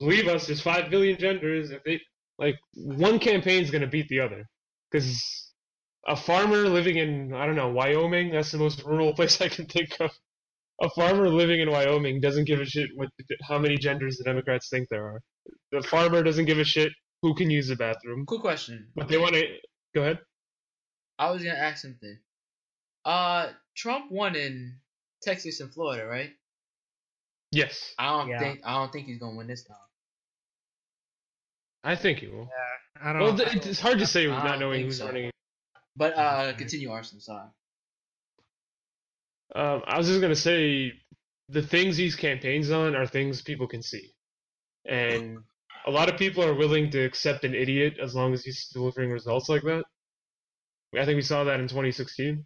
Believe 0.00 0.28
us, 0.28 0.46
there's 0.46 0.60
five 0.60 0.90
billion 0.90 1.18
genders. 1.18 1.70
If 1.70 1.82
they 1.84 2.00
like, 2.38 2.56
one 2.74 3.18
campaign's 3.18 3.70
gonna 3.70 3.86
beat 3.86 4.08
the 4.08 4.20
other, 4.20 4.44
because 4.90 5.52
a 6.06 6.16
farmer 6.16 6.68
living 6.68 6.96
in 6.96 7.32
I 7.34 7.46
don't 7.46 7.56
know 7.56 7.70
Wyoming. 7.70 8.30
That's 8.32 8.52
the 8.52 8.58
most 8.58 8.82
rural 8.84 9.14
place 9.16 9.40
I 9.40 9.48
can 9.48 9.66
think 9.66 9.96
of. 10.00 10.10
A 10.82 10.90
farmer 10.90 11.28
living 11.30 11.60
in 11.60 11.70
Wyoming 11.70 12.20
doesn't 12.20 12.44
give 12.44 12.60
a 12.60 12.66
shit 12.66 12.90
what 12.94 13.08
how 13.48 13.58
many 13.58 13.76
genders 13.78 14.18
the 14.18 14.24
Democrats 14.24 14.68
think 14.68 14.88
there 14.90 15.06
are. 15.06 15.20
The 15.72 15.82
farmer 15.82 16.22
doesn't 16.22 16.44
give 16.44 16.58
a 16.58 16.64
shit 16.64 16.92
who 17.22 17.34
can 17.34 17.48
use 17.50 17.68
the 17.68 17.76
bathroom, 17.76 18.26
Cool 18.26 18.40
question. 18.40 18.88
but 18.94 19.08
they 19.08 19.16
want 19.16 19.34
to. 19.34 19.44
Go 19.94 20.02
ahead. 20.02 20.18
I 21.18 21.30
was 21.30 21.42
gonna 21.42 21.56
ask 21.56 21.78
something. 21.80 22.18
Uh, 23.06 23.52
Trump 23.74 24.10
won 24.12 24.36
in 24.36 24.76
Texas 25.22 25.60
and 25.60 25.72
Florida, 25.72 26.06
right? 26.06 26.30
Yes, 27.52 27.94
I 27.98 28.08
don't 28.18 28.28
Yeah. 28.28 28.38
think 28.38 28.60
I 28.64 28.74
don't 28.74 28.92
think 28.92 29.06
he's 29.06 29.18
gonna 29.18 29.36
win 29.36 29.46
this 29.46 29.64
time. 29.64 29.76
I 31.84 31.94
think 31.94 32.18
he 32.18 32.26
will. 32.26 32.48
Yeah, 32.50 33.00
I 33.08 33.12
don't 33.12 33.22
Well, 33.22 33.32
know. 33.34 33.44
th- 33.44 33.66
it's 33.66 33.80
hard 33.80 34.00
to 34.00 34.06
say 34.06 34.28
I 34.28 34.44
not 34.44 34.58
knowing 34.58 34.84
who's 34.84 34.98
so. 34.98 35.06
running. 35.06 35.30
But 35.94 36.14
uh, 36.18 36.52
continue, 36.54 36.90
Arsenal. 36.90 37.20
Sorry. 37.20 37.48
Um, 39.54 39.82
I 39.86 39.96
was 39.96 40.08
just 40.08 40.20
gonna 40.20 40.34
say 40.34 40.92
the 41.48 41.62
things 41.62 41.96
these 41.96 42.16
campaigns 42.16 42.70
on 42.70 42.96
are 42.96 43.06
things 43.06 43.40
people 43.40 43.68
can 43.68 43.82
see, 43.82 44.12
and 44.84 45.38
a 45.86 45.90
lot 45.90 46.08
of 46.08 46.18
people 46.18 46.42
are 46.44 46.54
willing 46.54 46.90
to 46.90 47.04
accept 47.04 47.44
an 47.44 47.54
idiot 47.54 47.94
as 48.02 48.14
long 48.14 48.34
as 48.34 48.44
he's 48.44 48.68
delivering 48.72 49.10
results 49.10 49.48
like 49.48 49.62
that. 49.62 49.84
I 50.94 51.04
think 51.04 51.16
we 51.16 51.22
saw 51.22 51.44
that 51.44 51.60
in 51.60 51.68
2016 51.68 52.44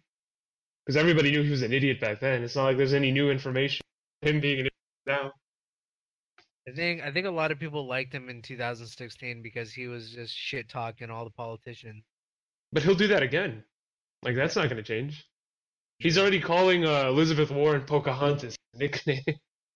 because 0.85 0.97
everybody 0.97 1.31
knew 1.31 1.43
he 1.43 1.51
was 1.51 1.61
an 1.61 1.73
idiot 1.73 1.99
back 1.99 2.19
then. 2.19 2.43
It's 2.43 2.55
not 2.55 2.65
like 2.65 2.77
there's 2.77 2.93
any 2.93 3.11
new 3.11 3.29
information 3.29 3.81
him 4.21 4.39
being 4.39 4.59
an 4.59 4.67
idiot 4.67 4.73
now. 5.05 5.31
I 6.67 6.71
think 6.71 7.01
I 7.01 7.11
think 7.11 7.25
a 7.25 7.31
lot 7.31 7.51
of 7.51 7.59
people 7.59 7.87
liked 7.87 8.13
him 8.13 8.29
in 8.29 8.41
2016 8.41 9.41
because 9.41 9.73
he 9.73 9.87
was 9.87 10.11
just 10.11 10.33
shit 10.33 10.69
talking 10.69 11.09
all 11.09 11.23
the 11.23 11.31
politicians. 11.31 12.03
But 12.71 12.83
he'll 12.83 12.95
do 12.95 13.07
that 13.07 13.23
again. 13.23 13.63
Like 14.23 14.35
that's 14.35 14.55
not 14.55 14.69
gonna 14.69 14.83
change. 14.83 15.25
He's 15.97 16.17
already 16.17 16.39
calling 16.39 16.85
uh, 16.85 17.07
Elizabeth 17.07 17.51
Warren 17.51 17.81
Pocahontas 17.81 18.55
nickname. 18.75 19.23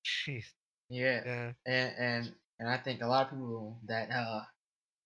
Jeez. 0.05 0.45
Yeah. 0.89 1.21
Yeah. 1.25 1.51
and 1.65 1.93
and 1.97 2.33
and 2.59 2.69
I 2.69 2.77
think 2.77 3.01
a 3.01 3.07
lot 3.07 3.25
of 3.25 3.31
people 3.31 3.79
that 3.87 4.11
uh, 4.11 4.41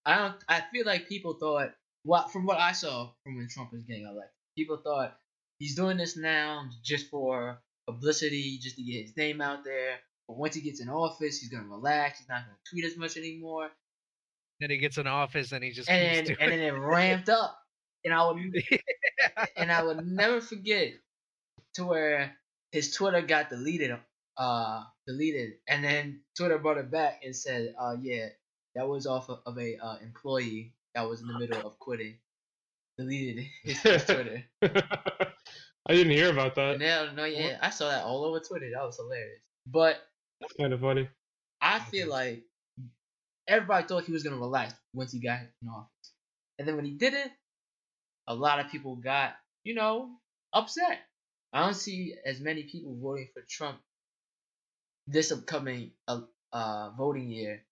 I 0.06 0.18
don't. 0.18 0.36
I 0.50 0.64
feel 0.72 0.86
like 0.86 1.08
people 1.08 1.38
thought 1.40 1.72
what 2.04 2.32
from 2.32 2.46
what 2.46 2.60
I 2.60 2.74
saw 2.74 3.12
from 3.24 3.38
when 3.38 3.48
Trump 3.50 3.72
was 3.72 3.84
getting 3.84 4.04
elected, 4.04 4.32
people 4.58 4.82
thought 4.84 5.18
he's 5.60 5.76
doing 5.76 5.98
this 5.98 6.18
now 6.18 6.68
just 6.84 7.10
for 7.10 7.62
publicity, 7.88 8.60
just 8.62 8.78
to 8.78 8.84
get 8.84 9.04
his 9.04 9.18
name 9.18 9.42
out 9.42 9.64
there. 9.64 9.98
But 10.28 10.38
once 10.38 10.56
he 10.56 10.62
gets 10.62 10.82
in 10.82 10.90
office, 10.90 11.40
he's 11.40 11.50
gonna 11.50 11.68
relax. 11.68 12.20
He's 12.20 12.30
not 12.30 12.44
gonna 12.46 12.58
tweet 12.70 12.86
as 12.86 12.98
much 12.98 13.18
anymore, 13.18 13.70
Then 14.60 14.70
he 14.72 14.78
gets 14.78 14.98
in 14.98 15.08
office 15.08 15.52
and 15.52 15.64
he 15.64 15.72
just 15.72 15.90
and 15.90 16.28
keeps 16.28 16.40
and 16.40 16.52
then 16.52 16.60
it 16.60 16.72
ramped 16.72 17.30
up. 17.30 17.58
And 18.06 18.14
I 18.14 18.26
would 18.26 18.38
and 19.58 19.72
I 19.72 19.84
would 19.84 20.06
never 20.06 20.42
forget 20.42 20.94
to 21.76 21.86
where 21.86 22.36
his 22.72 22.94
Twitter 22.94 23.22
got 23.22 23.50
deleted, 23.50 23.98
uh, 24.38 24.84
deleted, 25.08 25.54
and 25.68 25.84
then 25.84 26.22
Twitter 26.38 26.58
brought 26.58 26.78
it 26.78 26.92
back 26.92 27.22
and 27.24 27.36
said, 27.36 27.76
"Uh, 27.80 27.96
yeah, 28.02 28.28
that 28.76 28.88
was 28.88 29.06
off 29.08 29.30
of, 29.30 29.40
of 29.46 29.58
a 29.58 29.78
uh, 29.78 29.98
employee 30.02 30.74
that 30.96 31.10
was 31.10 31.22
in 31.22 31.28
the 31.28 31.40
middle 31.40 31.66
of 31.66 31.78
quitting, 31.80 32.18
deleted 33.00 33.46
his, 33.64 33.80
his 33.80 34.04
Twitter." 34.06 34.44
I 34.62 35.94
didn't 35.94 36.12
hear 36.12 36.30
about 36.32 36.56
that. 36.56 36.74
And 36.74 36.82
then, 36.82 37.16
no, 37.16 37.26
yeah, 37.26 37.58
I 37.62 37.70
saw 37.72 37.90
that 37.90 38.04
all 38.04 38.24
over 38.26 38.40
Twitter. 38.40 38.70
That 38.74 38.84
was 38.84 38.98
hilarious. 38.98 39.42
But 39.66 39.98
That's 40.40 40.54
kind 40.54 40.74
of 40.74 40.82
funny. 40.82 41.08
I 41.62 41.80
feel 41.80 42.10
like 42.10 42.44
everybody 43.48 43.88
thought 43.88 44.04
he 44.04 44.12
was 44.12 44.24
gonna 44.24 44.38
relax 44.38 44.74
once 44.94 45.12
he 45.12 45.20
got 45.20 45.40
in 45.40 45.70
office, 45.70 46.14
and 46.58 46.68
then 46.68 46.76
when 46.76 46.86
he 46.86 46.92
didn't, 46.92 47.32
a 48.28 48.36
lot 48.36 48.60
of 48.60 48.72
people 48.72 48.96
got, 48.96 49.34
you 49.64 49.74
know, 49.74 50.10
upset. 50.54 51.00
I 51.52 51.62
don't 51.66 51.74
see 51.74 52.14
as 52.26 52.40
many 52.40 52.64
people 52.64 52.96
voting 53.02 53.28
for 53.34 53.42
Trump 53.50 53.80
this 55.08 55.32
upcoming 55.32 55.92
uh, 56.08 56.22
uh 56.54 56.92
voting 56.92 57.30
year 57.30 57.64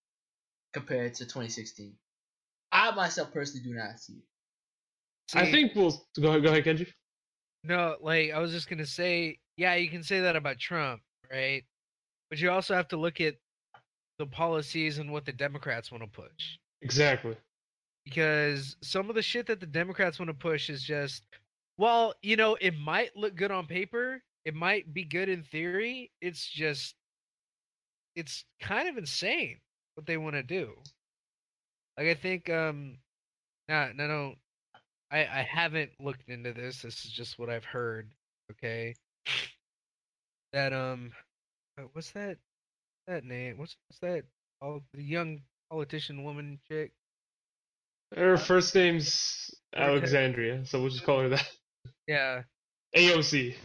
compared 0.73 1.13
to 1.15 1.25
2016. 1.25 1.93
I 2.71 2.91
myself 2.91 3.32
personally 3.32 3.63
do 3.63 3.75
not 3.75 3.99
see 3.99 4.13
it. 4.13 4.25
I 5.34 5.51
think 5.51 5.75
we'll 5.75 5.91
go 6.19 6.30
ahead. 6.30 6.43
Go 6.43 6.49
ahead, 6.49 6.63
Kenji. 6.63 6.88
No, 7.63 7.97
like 8.01 8.32
I 8.32 8.39
was 8.39 8.51
just 8.51 8.69
gonna 8.69 8.86
say, 8.86 9.39
yeah, 9.57 9.75
you 9.75 9.89
can 9.89 10.03
say 10.03 10.21
that 10.21 10.36
about 10.36 10.59
Trump, 10.59 11.01
right? 11.32 11.63
But 12.30 12.39
you 12.39 12.51
also 12.51 12.75
have 12.75 12.88
to 12.89 12.97
look 12.97 13.19
at 13.19 13.36
the 14.19 14.25
policies 14.25 14.97
and 14.97 15.11
what 15.11 15.25
the 15.25 15.32
Democrats 15.34 15.91
want 15.91 16.03
to 16.03 16.09
push. 16.09 16.57
Exactly. 16.82 17.36
Because 18.05 18.78
some 18.82 19.09
of 19.09 19.15
the 19.15 19.21
shit 19.21 19.47
that 19.47 19.59
the 19.59 19.65
Democrats 19.65 20.19
want 20.19 20.30
to 20.30 20.34
push 20.34 20.69
is 20.69 20.84
just, 20.84 21.25
well, 21.78 22.13
you 22.21 22.36
know, 22.36 22.57
it 22.61 22.78
might 22.78 23.15
look 23.15 23.36
good 23.36 23.51
on 23.51 23.65
paper, 23.67 24.21
it 24.45 24.55
might 24.55 24.93
be 24.93 25.03
good 25.03 25.30
in 25.30 25.43
theory. 25.43 26.11
It's 26.21 26.47
just, 26.47 26.95
it's 28.15 28.45
kind 28.61 28.88
of 28.88 28.97
insane 28.97 29.57
what 29.95 30.05
they 30.05 30.17
want 30.17 30.36
to 30.36 30.43
do. 30.43 30.71
Like 31.97 32.07
I 32.07 32.13
think, 32.13 32.49
um, 32.49 32.97
no, 33.67 33.91
no, 33.93 34.07
no, 34.07 34.36
I 35.12 35.20
I 35.20 35.47
haven't 35.49 35.91
looked 35.99 36.30
into 36.30 36.53
this. 36.53 36.82
This 36.82 37.05
is 37.05 37.12
just 37.12 37.39
what 37.39 37.49
I've 37.49 37.66
heard. 37.66 38.10
Okay, 38.51 38.95
that 40.53 40.74
um, 40.74 41.12
uh, 41.78 41.84
what's 41.93 42.12
that? 42.12 42.38
That 43.08 43.24
name? 43.24 43.58
What's 43.58 43.76
what's 43.88 43.99
that? 43.99 44.24
Oh, 44.62 44.82
the 44.93 45.03
young 45.03 45.41
politician 45.70 46.24
woman 46.24 46.60
chick. 46.68 46.91
Her 48.16 48.38
first 48.38 48.74
name's. 48.76 49.53
Alexandria, 49.76 50.66
so 50.66 50.80
we'll 50.80 50.89
just 50.89 51.03
call 51.03 51.20
her 51.20 51.30
that. 51.30 51.47
Yeah, 52.08 52.43
AOC. 52.95 53.55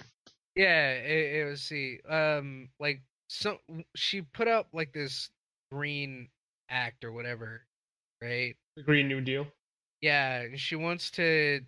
yeah. 0.56 1.44
Was 1.44 1.62
see, 1.62 2.00
um, 2.08 2.68
like 2.80 3.02
so 3.28 3.58
she 3.94 4.22
put 4.22 4.48
up 4.48 4.68
like 4.72 4.92
this 4.92 5.30
green 5.70 6.28
act 6.68 7.04
or 7.04 7.12
whatever, 7.12 7.62
right? 8.20 8.54
The 8.76 8.82
Green 8.82 9.08
New 9.08 9.20
Deal. 9.20 9.46
Yeah, 10.02 10.46
she 10.56 10.76
wants 10.76 11.10
to 11.12 11.60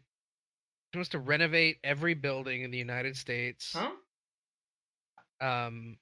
she 0.92 0.98
wants 0.98 1.08
to 1.10 1.18
renovate 1.18 1.78
every 1.82 2.14
building 2.14 2.62
in 2.62 2.70
the 2.70 2.78
United 2.78 3.16
States. 3.16 3.72
Huh? 3.74 3.90
Um, 5.40 5.96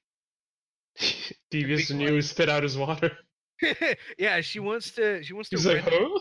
Devious 1.50 1.88
Big 1.88 1.96
New 1.98 2.20
spit 2.22 2.48
out 2.48 2.62
his 2.62 2.76
water. 2.76 3.10
yeah, 4.18 4.40
she 4.40 4.60
wants 4.60 4.90
to 4.92 5.22
she 5.22 5.34
wants 5.34 5.50
to 5.50 5.56
He's 5.56 5.66
like, 5.66 5.84
renovate 5.84 6.08
huh? 6.12 6.18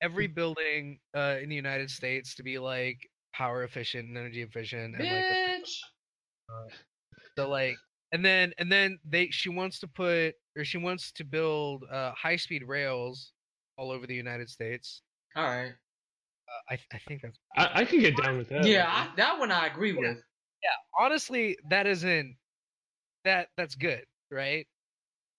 every 0.00 0.26
building 0.26 0.98
uh, 1.16 1.36
in 1.42 1.48
the 1.48 1.54
United 1.54 1.90
States 1.90 2.34
to 2.36 2.42
be 2.42 2.58
like 2.58 2.98
power 3.34 3.62
efficient 3.64 4.08
and 4.08 4.16
energy 4.18 4.42
efficient 4.42 4.94
and 4.96 5.04
like 5.04 5.24
a- 5.24 5.60
Bitch. 5.62 5.70
so 7.38 7.48
like 7.48 7.76
and 8.12 8.24
then 8.24 8.52
and 8.58 8.70
then 8.70 8.98
they 9.08 9.28
she 9.28 9.48
wants 9.48 9.78
to 9.80 9.88
put 9.88 10.34
or 10.56 10.64
she 10.64 10.76
wants 10.76 11.12
to 11.12 11.24
build 11.24 11.84
uh 11.90 12.12
high 12.12 12.36
speed 12.36 12.62
rails 12.66 13.32
all 13.78 13.90
over 13.90 14.06
the 14.06 14.14
United 14.14 14.48
States. 14.50 15.02
All 15.36 15.44
right. 15.44 15.68
Uh, 15.70 16.74
I 16.74 16.78
I 16.94 16.98
think 17.06 17.22
that's 17.22 17.38
I, 17.56 17.80
I 17.80 17.84
can 17.84 18.00
get 18.00 18.16
down 18.16 18.36
with 18.38 18.48
that. 18.50 18.64
Yeah, 18.66 18.86
I, 18.88 19.08
that 19.16 19.38
one 19.38 19.50
I 19.50 19.66
agree 19.66 19.92
Yeah. 19.92 20.00
with. 20.00 20.16
Yeah, 20.62 21.04
honestly 21.04 21.56
that 21.70 21.86
isn't 21.86 22.36
that 23.24 23.48
that's 23.56 23.74
good, 23.74 24.04
right? 24.30 24.66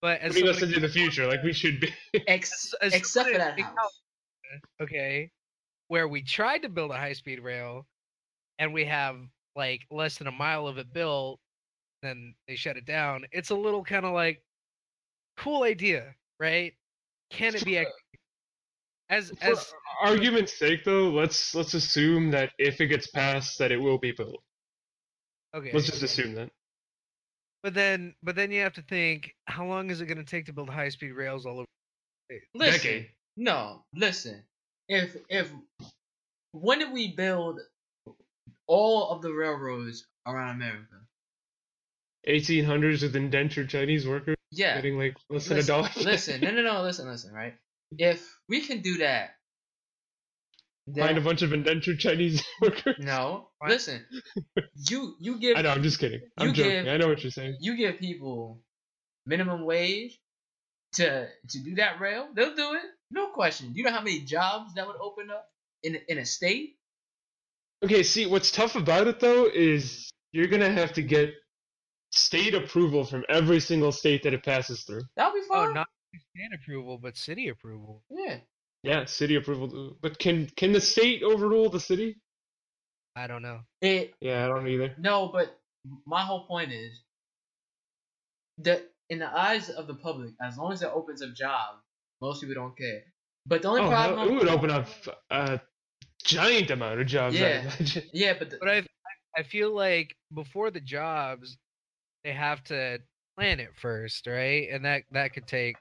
But 0.01 0.19
as 0.21 0.33
putting 0.33 0.49
us 0.49 0.59
somebody- 0.59 0.75
into 0.75 0.87
the 0.87 0.93
future 0.93 1.27
like 1.27 1.43
we 1.43 1.53
should 1.53 1.79
be. 1.79 1.93
Ex- 2.27 2.73
as 2.81 2.93
except 2.93 3.29
for 3.29 3.37
that 3.37 3.59
house. 3.59 3.75
Okay, 4.81 5.31
where 5.87 6.07
we 6.07 6.21
tried 6.21 6.59
to 6.59 6.69
build 6.69 6.91
a 6.91 6.95
high 6.95 7.13
speed 7.13 7.39
rail, 7.39 7.87
and 8.59 8.71
we 8.73 8.85
have 8.85 9.15
like 9.55 9.81
less 9.89 10.17
than 10.19 10.27
a 10.27 10.31
mile 10.31 10.67
of 10.67 10.77
it 10.77 10.93
built, 10.93 11.39
then 12.03 12.35
they 12.47 12.55
shut 12.55 12.77
it 12.77 12.85
down. 12.85 13.23
It's 13.31 13.49
a 13.49 13.55
little 13.55 13.83
kind 13.83 14.05
of 14.05 14.13
like 14.13 14.43
cool 15.37 15.63
idea, 15.63 16.13
right? 16.39 16.73
Can 17.31 17.55
it 17.55 17.65
be 17.65 17.77
ex- 17.79 17.89
as 19.14 19.30
For 19.30 19.51
as 19.51 19.74
argument's 20.01 20.57
sake, 20.57 20.84
though, 20.84 21.09
let's 21.09 21.53
let's 21.55 21.74
assume 21.74 22.32
that 22.32 22.51
if 22.57 22.82
it 22.82 22.88
gets 22.88 23.07
passed, 23.07 23.57
that 23.59 23.72
it 23.72 23.78
will 23.82 23.97
be 23.97 24.11
built. 24.11 24.41
okay? 25.55 25.72
Let's 25.74 25.86
just 25.88 26.03
assume 26.03 26.34
that. 26.36 26.49
But 27.61 27.74
then, 27.74 28.14
but 28.22 28.36
then 28.36 28.51
you 28.51 28.61
have 28.61 28.74
to 28.74 28.82
think, 28.82 29.34
how 29.45 29.66
long 29.66 29.89
is 29.89 30.01
it 30.01 30.07
going 30.07 30.18
to 30.18 30.24
take 30.26 30.45
to 30.47 30.53
build 30.53 30.70
high 30.70 30.89
speed 30.89 31.11
rails 31.11 31.45
all 31.45 31.59
over? 31.59 31.68
Listen, 32.55 32.74
Decade. 32.82 33.09
no, 33.38 33.86
listen. 33.95 34.43
If 34.89 35.16
if 35.30 35.49
when 36.51 36.80
did 36.80 36.91
we 36.91 37.16
build 37.16 37.59
all 38.68 39.09
of 39.11 39.22
the 39.22 39.32
railroads 39.32 40.05
around 40.28 40.55
America? 40.55 40.95
1800s 42.28 43.01
with 43.03 43.16
indentured 43.16 43.70
Chinese 43.70 44.07
workers 44.07 44.36
Yeah. 44.51 44.76
getting 44.76 44.97
like 44.97 45.16
less 45.30 45.47
than 45.47 45.57
a 45.59 45.64
dollar. 45.64 45.89
listen, 45.97 46.41
no, 46.41 46.51
no, 46.51 46.61
no, 46.61 46.82
listen, 46.82 47.07
listen, 47.07 47.34
right? 47.34 47.53
If 47.99 48.37
we 48.49 48.61
can 48.61 48.81
do 48.81 48.97
that, 48.97 49.31
Find 50.97 51.17
a 51.17 51.21
bunch 51.21 51.41
of 51.43 51.53
indentured 51.53 51.97
Chinese 51.99 52.43
workers. 52.61 52.97
no, 52.99 53.47
listen, 53.65 54.05
you 54.89 55.15
you 55.19 55.39
give 55.39 55.55
I 55.57 55.61
know. 55.61 55.69
I'm 55.69 55.81
just 55.81 55.97
kidding. 55.97 56.19
I'm 56.37 56.53
joking. 56.53 56.83
give- 56.83 56.87
I 56.93 56.97
know 56.97 57.07
what 57.07 57.23
you're 57.23 57.31
saying. 57.31 57.55
you 57.61 57.77
give 57.77 57.99
people 57.99 58.61
minimum 59.25 59.63
wage 59.65 60.19
to 60.95 61.27
to 61.49 61.59
do 61.59 61.75
that 61.75 62.01
rail, 62.01 62.27
they'll 62.35 62.53
do 62.55 62.73
it, 62.73 62.81
no 63.11 63.27
question. 63.27 63.71
You 63.75 63.85
know 63.85 63.91
how 63.91 64.01
many 64.01 64.19
jobs 64.21 64.73
that 64.73 64.85
would 64.85 64.97
open 64.99 65.29
up 65.31 65.47
in 65.83 65.97
in 66.09 66.17
a 66.17 66.25
state? 66.25 66.75
Okay. 67.83 68.03
See, 68.03 68.25
what's 68.25 68.51
tough 68.51 68.75
about 68.75 69.07
it 69.07 69.21
though 69.21 69.45
is 69.45 70.09
you're 70.33 70.47
gonna 70.47 70.69
have 70.71 70.91
to 70.93 71.01
get 71.01 71.33
state 72.11 72.53
approval 72.55 73.05
from 73.05 73.23
every 73.29 73.61
single 73.61 73.93
state 73.93 74.23
that 74.23 74.33
it 74.33 74.43
passes 74.43 74.83
through. 74.83 75.03
That'll 75.15 75.33
be 75.33 75.39
Oh, 75.49 75.65
fine. 75.65 75.73
not 75.75 75.87
state 76.20 76.53
approval, 76.53 76.97
but 76.97 77.18
city 77.18 77.47
approval. 77.47 78.03
yeah. 78.09 78.41
Yeah, 78.84 79.05
city 79.05 79.36
approval. 79.36 79.91
Uh, 79.91 79.93
but 80.01 80.20
can 80.20 80.47
can 80.47 80.74
the 80.74 80.82
state 80.82 81.24
overrule 81.24 81.70
the 81.70 81.80
city? 81.80 82.22
I 83.16 83.28
don't 83.28 83.41
know. 83.41 83.61
It 83.82 84.16
Yeah, 84.22 84.45
I 84.45 84.47
don't 84.47 84.68
either. 84.68 84.95
No, 84.97 85.30
but 85.32 85.59
my 86.05 86.24
whole 86.24 86.45
point 86.47 86.72
is 86.72 87.01
that 88.59 88.91
in 89.09 89.20
the 89.20 89.28
eyes 89.28 89.70
of 89.70 89.88
the 89.88 89.95
public, 89.95 90.34
as 90.41 90.57
long 90.57 90.72
as 90.72 90.82
it 90.82 90.89
opens 90.93 91.22
up 91.22 91.34
jobs, 91.34 91.82
most 92.22 92.41
people 92.41 92.55
don't 92.55 92.78
care. 92.78 93.03
But 93.45 93.61
the 93.61 93.68
only 93.68 93.82
Oh, 93.82 93.89
problem, 93.89 94.28
it 94.30 94.34
would 94.34 94.47
open 94.47 94.70
up 94.72 94.88
a 95.30 95.59
giant 96.24 96.72
amount 96.72 97.01
of 97.01 97.07
jobs. 97.07 97.41
I 97.41 97.47
Yeah. 97.47 97.61
imagine. 97.61 98.03
yeah, 98.14 98.34
but 98.38 98.49
the, 98.49 98.59
But 98.59 98.70
I 98.70 98.86
I 99.36 99.43
feel 99.43 99.74
like 99.74 100.16
before 100.34 100.72
the 100.72 100.80
jobs, 100.82 101.57
they 102.24 102.34
have 102.34 102.64
to 102.66 102.99
plan 103.38 103.59
it 103.59 103.76
first, 103.76 104.28
right? 104.28 104.70
And 104.70 104.86
that 104.86 105.03
that 105.11 105.34
could 105.34 105.47
take 105.47 105.78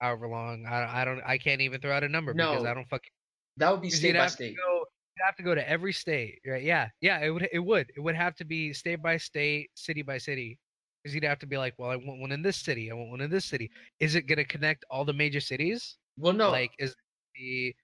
however 0.00 0.28
long. 0.28 0.66
I 0.66 1.02
I 1.02 1.04
don't 1.04 1.20
I 1.24 1.38
can't 1.38 1.60
even 1.60 1.80
throw 1.80 1.92
out 1.92 2.04
a 2.04 2.08
number 2.08 2.34
because 2.34 2.64
I 2.64 2.74
don't 2.74 2.88
fucking. 2.88 3.10
that 3.58 3.70
would 3.70 3.82
be 3.82 3.90
state 3.90 4.14
by 4.14 4.22
have 4.22 4.32
state. 4.32 4.50
To 4.50 4.54
go, 4.54 4.78
you'd 4.78 5.24
have 5.24 5.36
to 5.36 5.42
go 5.42 5.54
to 5.54 5.68
every 5.68 5.92
state, 5.92 6.40
right? 6.46 6.62
Yeah, 6.62 6.88
yeah. 7.00 7.20
It 7.20 7.30
would 7.30 7.48
it 7.52 7.58
would 7.58 7.90
it 7.96 8.00
would 8.00 8.16
have 8.16 8.34
to 8.36 8.44
be 8.44 8.72
state 8.72 9.02
by 9.02 9.16
state, 9.16 9.70
city 9.74 10.02
by 10.02 10.18
city. 10.18 10.58
Because 11.02 11.14
you'd 11.14 11.24
have 11.24 11.38
to 11.38 11.46
be 11.46 11.56
like, 11.56 11.74
well, 11.78 11.90
I 11.90 11.96
want 11.96 12.20
one 12.20 12.32
in 12.32 12.42
this 12.42 12.58
city. 12.58 12.90
I 12.90 12.94
want 12.94 13.10
one 13.10 13.20
in 13.22 13.30
this 13.30 13.46
city. 13.46 13.70
Is 14.00 14.16
it 14.16 14.26
gonna 14.26 14.44
connect 14.44 14.84
all 14.90 15.04
the 15.04 15.14
major 15.14 15.40
cities? 15.40 15.96
Well, 16.18 16.34
no, 16.34 16.50
Like, 16.50 16.72
is 16.78 16.94
the 17.34 17.74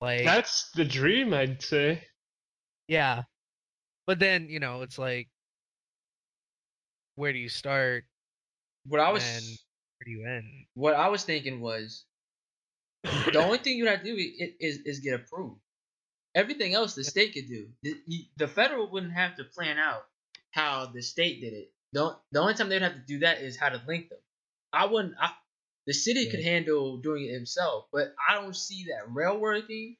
like 0.00 0.24
That's 0.24 0.70
the 0.74 0.84
dream, 0.84 1.32
I'd 1.32 1.62
say. 1.62 2.02
Yeah. 2.88 3.22
But 4.06 4.18
then, 4.18 4.48
you 4.48 4.60
know, 4.60 4.82
it's 4.82 4.98
like 4.98 5.28
where 7.16 7.32
do 7.32 7.38
you 7.38 7.48
start 7.48 8.04
what 8.86 9.00
I 9.00 9.10
was 9.12 9.24
and 9.24 9.58
do 10.04 10.10
you 10.10 10.26
end? 10.26 10.44
what 10.74 10.94
I 10.94 11.08
was 11.08 11.24
thinking 11.24 11.60
was 11.60 12.04
the 13.04 13.38
only 13.38 13.58
thing 13.58 13.78
you 13.78 13.86
have 13.86 14.02
to 14.02 14.04
do 14.04 14.16
is, 14.16 14.50
is 14.60 14.78
is 14.84 14.98
get 15.00 15.14
approved. 15.14 15.60
Everything 16.34 16.74
else 16.74 16.94
the 16.94 17.04
state 17.04 17.32
could 17.34 17.46
do. 17.46 17.68
The, 17.82 17.94
the 18.36 18.48
federal 18.48 18.90
wouldn't 18.90 19.12
have 19.12 19.36
to 19.36 19.44
plan 19.44 19.78
out 19.78 20.02
how 20.50 20.86
the 20.86 21.00
state 21.00 21.40
did 21.40 21.52
it. 21.52 21.72
The, 21.92 22.16
the 22.32 22.40
only 22.40 22.54
time 22.54 22.68
they'd 22.68 22.82
have 22.82 22.94
to 22.94 23.04
do 23.06 23.20
that 23.20 23.40
is 23.40 23.56
how 23.56 23.68
to 23.68 23.80
link 23.86 24.08
them. 24.08 24.18
I 24.72 24.86
wouldn't. 24.86 25.14
I, 25.20 25.30
the 25.86 25.92
city 25.92 26.28
could 26.30 26.42
handle 26.42 26.96
doing 26.96 27.26
it 27.26 27.32
himself, 27.32 27.86
but 27.92 28.14
I 28.28 28.34
don't 28.34 28.56
see 28.56 28.86
that 28.88 29.14
rail 29.14 29.38
working 29.38 29.96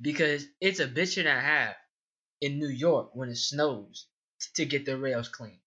because 0.00 0.44
it's 0.60 0.80
a 0.80 0.86
bitch 0.86 1.16
and 1.16 1.28
a 1.28 1.40
half 1.40 1.74
in 2.40 2.58
New 2.58 2.68
York 2.68 3.10
when 3.14 3.28
it 3.28 3.36
snows 3.36 4.08
t- 4.40 4.64
to 4.64 4.68
get 4.68 4.84
the 4.84 4.98
rails 4.98 5.28
clean. 5.28 5.58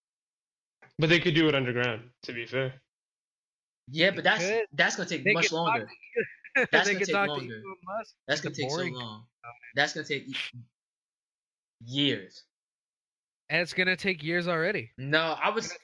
But 0.99 1.09
they 1.09 1.19
could 1.19 1.33
do 1.35 1.47
it 1.47 1.55
underground. 1.55 2.09
To 2.23 2.33
be 2.33 2.45
fair. 2.45 2.73
Yeah, 3.91 4.11
but 4.11 4.23
that's 4.23 4.43
could. 4.45 4.63
that's 4.73 4.95
gonna 4.95 5.09
take 5.09 5.23
They 5.23 5.33
much 5.33 5.51
longer. 5.51 5.85
to- 5.85 6.65
That's 6.71 6.87
gonna 6.89 6.99
take 6.99 7.13
talk 7.13 7.25
to 7.27 7.31
longer. 7.33 7.61
That's 8.27 8.41
gonna 8.41 8.53
a 8.53 8.55
take 8.55 8.69
so 8.71 8.77
long. 8.83 9.25
That's 9.75 9.93
gonna 9.93 10.05
take 10.07 10.25
years. 11.85 12.43
And 13.49 13.61
it's 13.61 13.73
gonna 13.73 13.95
take 13.95 14.23
years 14.23 14.47
already. 14.47 14.91
No, 14.97 15.35
I 15.41 15.49
was 15.49 15.65
It's 15.67 15.77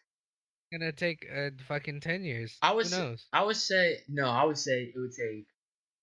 gonna 0.72 0.92
take 0.92 1.26
uh, 1.34 1.50
fucking 1.68 2.02
ten 2.02 2.24
years. 2.24 2.58
I 2.62 2.70
Who 2.70 2.76
would 2.78 2.92
knows? 2.92 3.26
I 3.32 3.44
would 3.44 3.56
say 3.56 4.00
no. 4.10 4.28
I 4.28 4.44
would 4.44 4.58
say 4.58 4.84
it 4.84 4.94
would 4.96 5.14
take 5.14 5.46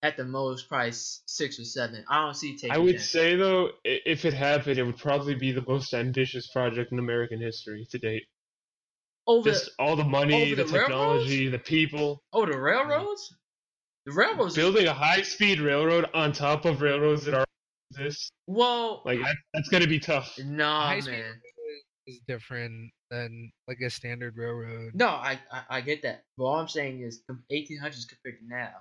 at 0.03 0.17
the 0.17 0.25
most 0.25 0.69
probably 0.69 0.93
six 0.93 1.61
or 1.61 1.65
seven. 1.65 2.05
I 2.09 2.25
don't 2.25 2.35
see 2.35 2.51
it 2.53 2.61
taking. 2.61 2.73
I 2.73 2.79
would 2.79 2.97
10. 2.97 3.01
say 3.01 3.37
though, 3.37 3.71
if 3.85 4.25
it 4.25 4.35
happened, 4.35 4.79
it 4.79 4.83
would 4.85 4.99
probably 4.99 5.35
be 5.35 5.53
the 5.53 5.65
most 5.67 5.95
ambitious 5.95 6.49
project 6.49 6.91
in 6.93 6.99
American 6.99 7.41
history 7.41 7.87
to 7.91 7.99
date. 7.99 8.25
Over 9.27 9.51
Just 9.51 9.71
all 9.79 9.97
the 9.97 10.05
money, 10.05 10.53
over 10.53 10.57
the, 10.57 10.65
the 10.65 10.73
railroads? 10.73 10.89
technology, 10.89 11.49
the 11.49 11.59
people. 11.59 12.23
Oh, 12.33 12.45
the 12.47 12.59
railroads. 12.59 13.35
The 14.07 14.13
railroads. 14.13 14.55
Building 14.57 14.87
a 14.89 14.93
high-speed 14.95 15.61
railroad 15.61 16.07
on 16.15 16.33
top 16.33 16.65
of 16.65 16.83
railroads 16.83 17.25
that 17.27 17.35
already 17.35 17.47
exist, 17.93 18.33
well, 18.47 19.03
like 19.05 19.21
that, 19.21 19.37
that's 19.55 19.69
gonna 19.69 19.87
be 19.87 20.01
tough. 20.01 20.37
nah, 20.45 20.87
High-speed 20.89 21.11
man. 21.13 21.21
railroad 21.21 21.41
is 22.09 22.21
different 22.27 22.91
than 23.11 23.51
like 23.69 23.79
a 23.85 23.91
standard 23.91 24.37
railroad. 24.37 24.91
No, 24.95 25.07
I, 25.09 25.39
I 25.53 25.63
I 25.71 25.81
get 25.83 26.03
that. 26.03 26.25
But 26.37 26.45
all 26.45 26.57
I'm 26.57 26.67
saying 26.69 27.01
is 27.03 27.23
com- 27.29 27.45
1800s 27.53 28.09
compared 28.09 28.41
to 28.41 28.47
now, 28.49 28.73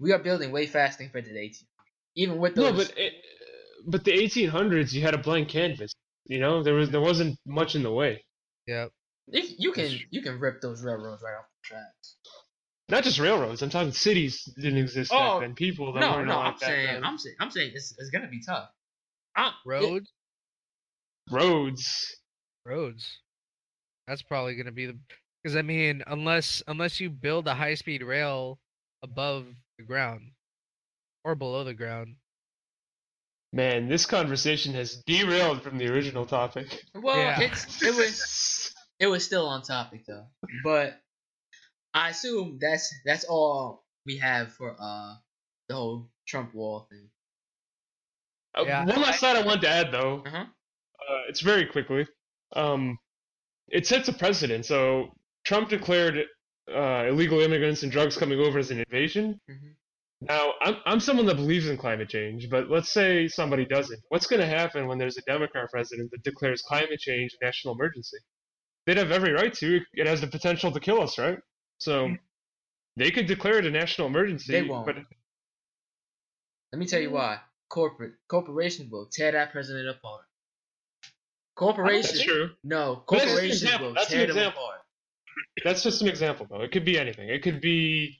we 0.00 0.12
are 0.12 0.18
building 0.18 0.50
way 0.50 0.66
faster 0.66 1.04
compared 1.04 1.26
to 1.26 1.32
the 1.32 1.38
1800s. 1.38 1.64
Even 2.16 2.38
with 2.38 2.56
those. 2.56 2.72
No, 2.72 2.76
but 2.76 2.92
it, 2.98 3.12
but 3.86 4.02
the 4.04 4.10
1800s, 4.12 4.92
you 4.92 5.02
had 5.02 5.14
a 5.14 5.18
blank 5.18 5.48
canvas. 5.48 5.92
You 6.26 6.40
know, 6.40 6.62
there 6.64 6.74
was 6.74 6.90
there 6.90 7.00
wasn't 7.00 7.38
much 7.46 7.76
in 7.76 7.84
the 7.84 7.92
way. 7.92 8.24
Yep. 8.66 8.90
You, 9.32 9.42
you 9.58 9.72
can 9.72 9.90
you 10.10 10.22
can 10.22 10.38
rip 10.38 10.60
those 10.60 10.82
railroads 10.82 11.22
right 11.22 11.34
off 11.38 11.46
the 11.62 11.66
tracks. 11.74 12.16
Not 12.88 13.04
just 13.04 13.18
railroads. 13.20 13.62
I'm 13.62 13.70
talking 13.70 13.92
cities 13.92 14.42
didn't 14.56 14.78
exist 14.78 15.12
Oh, 15.14 15.18
back 15.18 15.40
then. 15.42 15.54
People 15.54 15.92
that 15.92 16.00
No, 16.00 16.12
weren't 16.12 16.28
no, 16.28 16.36
like 16.36 16.46
I'm 16.46 16.52
that 16.60 16.66
saying 16.66 16.86
then. 16.86 17.04
I'm 17.04 17.18
saying 17.18 17.36
I'm 17.40 17.50
saying 17.50 17.70
it's, 17.74 17.94
it's 17.98 18.10
gonna 18.10 18.28
be 18.28 18.40
tough. 18.44 18.68
Uh, 19.36 19.40
I'm, 19.42 19.52
it- 19.52 19.54
Roads. 19.68 20.12
roads. 21.30 22.16
roads. 22.66 23.18
That's 24.08 24.22
probably 24.22 24.54
going 24.56 24.66
to 24.66 24.72
be 24.72 24.86
the 24.86 24.98
because 25.42 25.56
I 25.56 25.62
mean, 25.62 26.02
unless 26.08 26.62
unless 26.66 26.98
you 26.98 27.10
build 27.10 27.46
a 27.46 27.54
high 27.54 27.74
speed 27.74 28.02
rail 28.02 28.58
above 29.04 29.46
the 29.78 29.84
ground 29.84 30.32
or 31.24 31.36
below 31.36 31.62
the 31.62 31.74
ground, 31.74 32.16
Man, 33.52 33.88
this 33.88 34.06
conversation 34.06 34.74
has 34.74 34.96
derailed 35.06 35.62
from 35.62 35.78
the 35.78 35.86
original 35.92 36.26
topic. 36.26 36.84
well, 36.94 37.16
Yeah. 37.16 37.40
it's 37.40 37.82
it 37.82 37.94
was 37.94 38.20
it 39.00 39.06
was 39.08 39.24
still 39.24 39.46
on 39.48 39.62
topic 39.62 40.04
though. 40.06 40.26
But 40.64 41.00
I 41.94 42.10
assume 42.10 42.58
that's 42.60 42.92
that's 43.04 43.24
all 43.24 43.84
we 44.06 44.18
have 44.18 44.52
for 44.52 44.76
uh 44.80 45.14
the 45.68 45.74
whole 45.74 46.10
Trump 46.26 46.54
wall 46.54 46.86
thing. 46.90 47.10
Uh, 48.56 48.64
Yeah, 48.66 48.84
One 48.84 49.00
last 49.02 49.20
thought 49.20 49.36
I 49.36 49.42
wanted 49.42 49.62
to 49.62 49.68
add, 49.68 49.92
though. 49.92 50.22
Uh 50.26 50.30
huh. 50.30 50.44
Uh, 51.08 51.22
it's 51.28 51.40
very 51.40 51.66
quickly. 51.66 52.06
Um, 52.54 52.98
it 53.68 53.86
sets 53.86 54.08
a 54.08 54.12
precedent. 54.12 54.66
So 54.66 55.14
Trump 55.44 55.68
declared 55.68 56.26
uh, 56.72 57.06
illegal 57.08 57.40
immigrants 57.40 57.82
and 57.82 57.90
drugs 57.92 58.16
coming 58.16 58.40
over 58.40 58.58
as 58.58 58.70
an 58.70 58.78
invasion. 58.80 59.40
Mhm. 59.48 59.74
Now, 60.22 60.52
I'm 60.60 60.76
I'm 60.84 61.00
someone 61.00 61.26
that 61.26 61.36
believes 61.36 61.68
in 61.68 61.78
climate 61.78 62.08
change, 62.10 62.50
but 62.50 62.68
let's 62.70 62.90
say 62.90 63.26
somebody 63.28 63.64
doesn't. 63.64 64.00
What's 64.08 64.26
going 64.26 64.40
to 64.40 64.46
happen 64.46 64.86
when 64.86 64.98
there's 64.98 65.16
a 65.16 65.22
Democrat 65.22 65.70
president 65.70 66.10
that 66.10 66.22
declares 66.22 66.62
climate 66.62 67.00
change 67.00 67.34
a 67.40 67.44
national 67.44 67.74
emergency? 67.74 68.18
They'd 68.86 68.96
have 68.96 69.10
every 69.10 69.32
right 69.32 69.52
to. 69.54 69.80
It 69.94 70.06
has 70.06 70.20
the 70.20 70.26
potential 70.26 70.72
to 70.72 70.80
kill 70.80 71.00
us, 71.02 71.18
right? 71.18 71.38
So 71.78 72.10
they 72.96 73.10
could 73.10 73.26
declare 73.26 73.58
it 73.58 73.66
a 73.66 73.70
national 73.70 74.08
emergency. 74.08 74.52
They 74.52 74.62
won't. 74.62 74.86
But 74.86 74.96
Let 76.72 76.78
me 76.78 76.86
tell 76.86 77.00
you 77.00 77.10
why. 77.10 77.38
Corporate 77.68 78.14
corporations 78.28 78.90
will 78.90 79.06
tear 79.06 79.32
that 79.32 79.52
president 79.52 79.88
apart. 79.88 80.24
Corporations, 81.56 82.12
That's 82.14 82.24
true. 82.24 82.50
no, 82.64 83.04
But 83.06 83.18
that's 83.18 83.30
corporations 83.30 83.78
will 83.80 83.94
That's 83.94 84.08
tear 84.08 84.20
them 84.26 84.30
example. 84.30 84.62
apart. 84.62 84.80
That's 85.64 85.82
just 85.82 86.00
an 86.02 86.08
example, 86.08 86.46
though. 86.50 86.62
It 86.62 86.72
could 86.72 86.84
be 86.84 86.98
anything. 86.98 87.28
It 87.28 87.42
could 87.42 87.60
be 87.60 88.18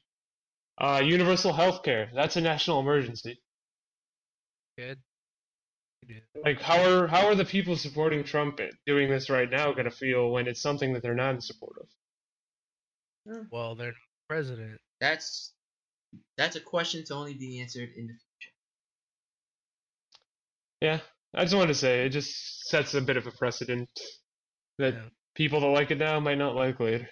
uh, 0.78 1.00
universal 1.02 1.52
health 1.52 1.82
care. 1.82 2.10
That's 2.14 2.36
a 2.36 2.40
national 2.40 2.80
emergency. 2.80 3.40
Good. 4.78 4.98
You. 6.10 6.42
Like, 6.44 6.60
how 6.60 6.82
are 6.82 7.06
how 7.06 7.26
are 7.26 7.34
the 7.34 7.44
people 7.44 7.76
supporting 7.76 8.24
Trump 8.24 8.60
doing 8.86 9.08
this 9.10 9.30
right 9.30 9.48
now 9.48 9.72
going 9.72 9.84
to 9.84 9.90
feel 9.90 10.30
when 10.30 10.48
it's 10.48 10.60
something 10.60 10.92
that 10.94 11.02
they're 11.02 11.14
not 11.14 11.34
in 11.36 11.40
support 11.40 11.76
of? 11.80 11.88
Hmm. 13.32 13.42
Well, 13.50 13.74
they're 13.76 13.94
president. 14.28 14.80
That's 15.00 15.52
that's 16.36 16.56
a 16.56 16.60
question 16.60 17.04
to 17.06 17.14
only 17.14 17.34
be 17.34 17.60
answered 17.60 17.90
in 17.96 18.06
the 18.08 18.14
future. 18.14 18.52
Yeah, 20.80 21.00
I 21.34 21.44
just 21.44 21.54
wanted 21.54 21.68
to 21.68 21.74
say 21.74 22.06
it 22.06 22.10
just 22.10 22.68
sets 22.68 22.94
a 22.94 23.00
bit 23.00 23.16
of 23.16 23.26
a 23.26 23.30
precedent 23.32 23.88
that 24.78 24.94
Yeah. 24.94 25.08
people 25.34 25.60
that 25.60 25.66
like 25.68 25.90
it 25.90 25.98
now 25.98 26.18
might 26.20 26.38
not 26.38 26.56
like 26.56 26.80
later. 26.80 27.08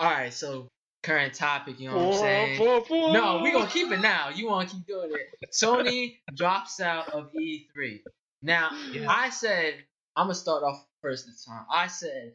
All 0.00 0.10
right, 0.10 0.32
so 0.32 0.68
current 1.02 1.34
topic, 1.34 1.80
you 1.80 1.90
know 1.90 1.96
what 1.96 2.14
I'm 2.14 2.20
saying? 2.20 2.58
No, 3.12 3.40
we 3.42 3.52
gonna 3.52 3.68
keep 3.70 3.90
it 3.90 4.00
now. 4.00 4.28
You 4.30 4.46
wanna 4.46 4.68
keep 4.68 4.86
doing 4.86 5.10
it? 5.12 5.50
Sony 5.52 6.18
drops 6.34 6.80
out 6.80 7.08
of 7.10 7.32
E3. 7.34 8.02
Now, 8.42 8.70
Yeah. 8.92 9.10
I 9.10 9.30
said 9.30 9.74
I'm 10.16 10.26
gonna 10.26 10.34
start 10.34 10.62
off 10.62 10.86
first 11.00 11.26
this 11.26 11.44
time. 11.44 11.64
I 11.70 11.86
said 11.88 12.34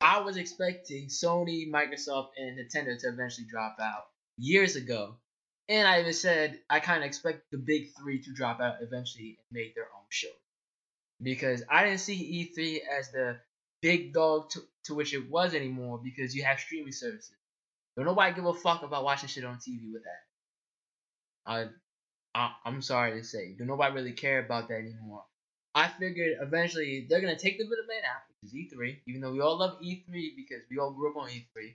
I 0.00 0.20
was 0.20 0.36
expecting 0.36 1.06
Sony, 1.06 1.70
Microsoft, 1.70 2.30
and 2.36 2.58
Nintendo 2.58 2.98
to 3.00 3.08
eventually 3.08 3.46
drop 3.46 3.76
out 3.80 4.08
years 4.36 4.76
ago, 4.76 5.16
and 5.68 5.88
I 5.88 6.00
even 6.00 6.12
said 6.12 6.60
I 6.68 6.80
kind 6.80 7.02
of 7.02 7.06
expect 7.06 7.50
the 7.50 7.58
big 7.58 7.94
three 7.98 8.22
to 8.22 8.32
drop 8.32 8.60
out 8.60 8.76
eventually 8.82 9.38
and 9.38 9.46
make 9.50 9.74
their 9.74 9.84
own 9.84 10.04
show 10.10 10.28
because 11.22 11.62
I 11.70 11.84
didn't 11.84 12.00
see 12.00 12.52
E3 12.54 12.80
as 12.98 13.10
the 13.10 13.40
big 13.80 14.12
dog 14.12 14.50
to, 14.50 14.60
to 14.84 14.94
which 14.94 15.14
it 15.14 15.30
was 15.30 15.54
anymore 15.54 15.98
because 16.02 16.34
you 16.34 16.44
have 16.44 16.60
streaming 16.60 16.92
services. 16.92 17.32
Don't 17.96 18.06
nobody 18.06 18.34
give 18.34 18.44
a 18.44 18.52
fuck 18.52 18.82
about 18.82 19.04
watching 19.04 19.28
shit 19.28 19.44
on 19.44 19.56
TV 19.56 19.92
with 19.92 20.02
that. 20.04 20.22
I, 21.46 21.66
I 22.34 22.52
I'm 22.64 22.82
sorry 22.82 23.18
to 23.18 23.24
say, 23.24 23.54
do 23.56 23.64
nobody 23.64 23.94
really 23.94 24.12
care 24.12 24.44
about 24.44 24.68
that 24.68 24.78
anymore. 24.78 25.24
I 25.74 25.88
figured 25.88 26.38
eventually 26.40 27.06
they're 27.08 27.20
gonna 27.20 27.38
take 27.38 27.58
the 27.58 27.64
middleman 27.64 28.02
out, 28.04 28.22
which 28.42 28.50
is 28.50 28.72
E3, 28.72 28.96
even 29.06 29.20
though 29.20 29.32
we 29.32 29.40
all 29.40 29.58
love 29.58 29.78
E3 29.80 30.36
because 30.36 30.62
we 30.70 30.78
all 30.78 30.92
grew 30.92 31.10
up 31.10 31.16
on 31.16 31.28
E3. 31.28 31.74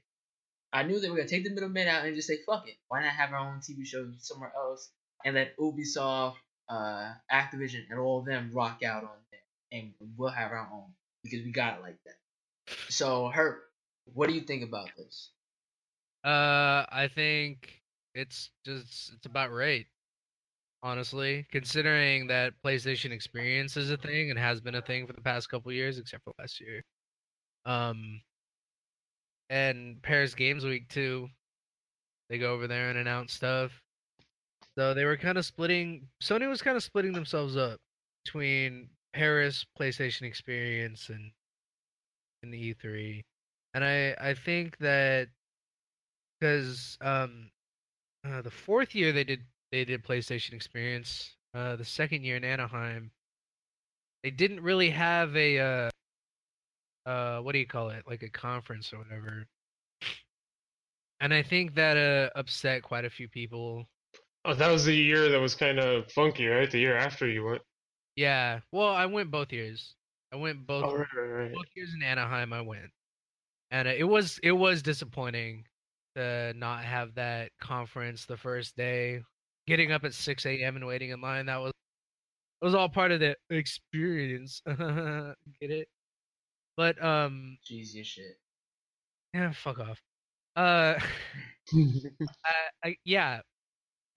I 0.73 0.83
knew 0.83 0.99
they 0.99 1.09
were 1.09 1.17
gonna 1.17 1.27
take 1.27 1.43
the 1.43 1.49
middleman 1.49 1.87
out 1.87 2.05
and 2.05 2.15
just 2.15 2.27
say 2.27 2.39
fuck 2.45 2.67
it. 2.67 2.75
Why 2.87 3.03
not 3.03 3.13
have 3.13 3.33
our 3.33 3.39
own 3.39 3.59
TV 3.59 3.85
show 3.85 4.07
somewhere 4.19 4.51
else 4.55 4.89
and 5.25 5.35
let 5.35 5.57
Ubisoft, 5.57 6.35
uh, 6.69 7.13
Activision, 7.31 7.83
and 7.89 7.99
all 7.99 8.19
of 8.19 8.25
them 8.25 8.51
rock 8.53 8.81
out 8.83 9.03
on 9.03 9.09
there, 9.31 9.79
and 9.79 9.93
we'll 10.17 10.29
have 10.29 10.51
our 10.51 10.69
own 10.71 10.93
because 11.23 11.43
we 11.43 11.51
got 11.51 11.77
it 11.77 11.81
like 11.81 11.97
that. 12.05 12.75
So, 12.89 13.31
Herp, 13.33 13.57
what 14.13 14.29
do 14.29 14.35
you 14.35 14.41
think 14.41 14.63
about 14.63 14.89
this? 14.97 15.29
Uh, 16.23 16.85
I 16.89 17.09
think 17.13 17.81
it's 18.13 18.51
just 18.65 19.13
it's 19.15 19.25
about 19.25 19.51
right. 19.51 19.85
Honestly, 20.83 21.45
considering 21.51 22.25
that 22.27 22.53
PlayStation 22.65 23.11
Experience 23.11 23.77
is 23.77 23.91
a 23.91 23.97
thing 23.97 24.31
and 24.31 24.39
has 24.39 24.59
been 24.61 24.75
a 24.75 24.81
thing 24.81 25.05
for 25.05 25.13
the 25.13 25.21
past 25.21 25.47
couple 25.49 25.71
years, 25.71 25.99
except 25.99 26.23
for 26.23 26.33
last 26.39 26.59
year. 26.59 26.81
Um, 27.65 28.21
and 29.51 30.01
Paris 30.01 30.33
Games 30.33 30.65
Week 30.65 30.89
too. 30.89 31.29
They 32.29 32.39
go 32.39 32.53
over 32.53 32.67
there 32.67 32.89
and 32.89 32.97
announce 32.97 33.33
stuff. 33.33 33.71
So 34.77 34.93
they 34.93 35.05
were 35.05 35.17
kind 35.17 35.37
of 35.37 35.45
splitting. 35.45 36.07
Sony 36.23 36.49
was 36.49 36.61
kind 36.61 36.77
of 36.77 36.83
splitting 36.83 37.11
themselves 37.13 37.57
up 37.57 37.79
between 38.23 38.89
Paris 39.13 39.65
PlayStation 39.79 40.23
Experience 40.23 41.09
and 41.09 41.31
and 42.43 42.53
the 42.53 42.73
E3, 42.73 43.21
and 43.75 43.83
I 43.83 44.15
I 44.19 44.33
think 44.33 44.77
that 44.79 45.27
because 46.41 46.97
um 47.01 47.49
uh, 48.27 48.41
the 48.41 48.51
fourth 48.51 48.93
year 48.95 49.11
they 49.11 49.23
did 49.23 49.41
they 49.71 49.85
did 49.85 50.03
PlayStation 50.03 50.53
Experience. 50.53 51.35
Uh, 51.53 51.75
the 51.75 51.85
second 51.85 52.23
year 52.23 52.35
in 52.35 52.43
Anaheim, 52.43 53.11
they 54.23 54.31
didn't 54.31 54.61
really 54.61 54.89
have 54.89 55.35
a 55.35 55.59
uh, 55.59 55.89
uh 57.09 57.39
what 57.39 57.53
do 57.53 57.59
you 57.59 57.65
call 57.65 57.89
it 57.89 58.03
like 58.07 58.23
a 58.23 58.29
conference 58.29 58.91
or 58.93 58.97
whatever. 58.97 59.45
And 61.19 61.33
I 61.33 61.43
think 61.43 61.75
that 61.75 61.97
uh 61.97 62.37
upset 62.37 62.83
quite 62.83 63.05
a 63.05 63.09
few 63.09 63.27
people. 63.27 63.85
Oh, 64.43 64.55
that 64.55 64.71
was 64.71 64.85
the 64.85 64.95
year 64.95 65.29
that 65.29 65.39
was 65.39 65.53
kind 65.53 65.79
of 65.79 66.11
funky, 66.11 66.47
right? 66.47 66.69
The 66.69 66.79
year 66.79 66.97
after 66.97 67.27
you 67.27 67.43
went. 67.43 67.61
Yeah, 68.15 68.59
well, 68.71 68.89
I 68.89 69.05
went 69.05 69.31
both 69.31 69.53
years. 69.53 69.95
I 70.33 70.35
went 70.35 70.65
both 70.65 70.85
Oh, 70.85 70.95
right, 70.95 71.07
right, 71.15 71.29
right. 71.29 71.53
both 71.53 71.67
years 71.75 71.93
in 71.93 72.01
Anaheim. 72.01 72.53
I 72.53 72.61
went, 72.61 72.89
and 73.69 73.87
uh, 73.87 73.91
it 73.91 74.03
was 74.03 74.39
it 74.43 74.51
was 74.51 74.81
disappointing 74.81 75.65
to 76.15 76.53
not 76.55 76.83
have 76.83 77.15
that 77.15 77.51
conference 77.61 78.25
the 78.25 78.37
first 78.37 78.75
day. 78.75 79.21
Getting 79.67 79.91
up 79.91 80.03
at 80.03 80.13
six 80.13 80.45
a.m. 80.45 80.75
and 80.75 80.85
waiting 80.87 81.11
in 81.11 81.21
line 81.21 81.45
that 81.45 81.57
was 81.61 81.71
it 82.61 82.65
was 82.65 82.75
all 82.75 82.89
part 82.89 83.11
of 83.11 83.19
the 83.19 83.35
experience. 83.49 84.61
Get 84.67 85.71
it? 85.71 85.87
But 86.77 87.03
um, 87.03 87.57
Jeez, 87.69 87.93
your 87.95 88.03
shit. 88.03 88.37
yeah, 89.33 89.51
fuck 89.51 89.79
off. 89.79 90.01
Uh, 90.55 90.99
I, 91.73 92.53
I 92.83 92.95
yeah, 93.05 93.41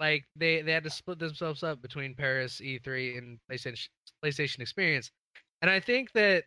like 0.00 0.24
they 0.36 0.62
they 0.62 0.72
had 0.72 0.84
to 0.84 0.90
split 0.90 1.18
themselves 1.18 1.62
up 1.62 1.80
between 1.82 2.14
Paris 2.14 2.60
E3 2.60 3.18
and 3.18 3.38
PlayStation 3.50 3.88
PlayStation 4.24 4.60
Experience, 4.60 5.10
and 5.62 5.70
I 5.70 5.80
think 5.80 6.12
that 6.12 6.44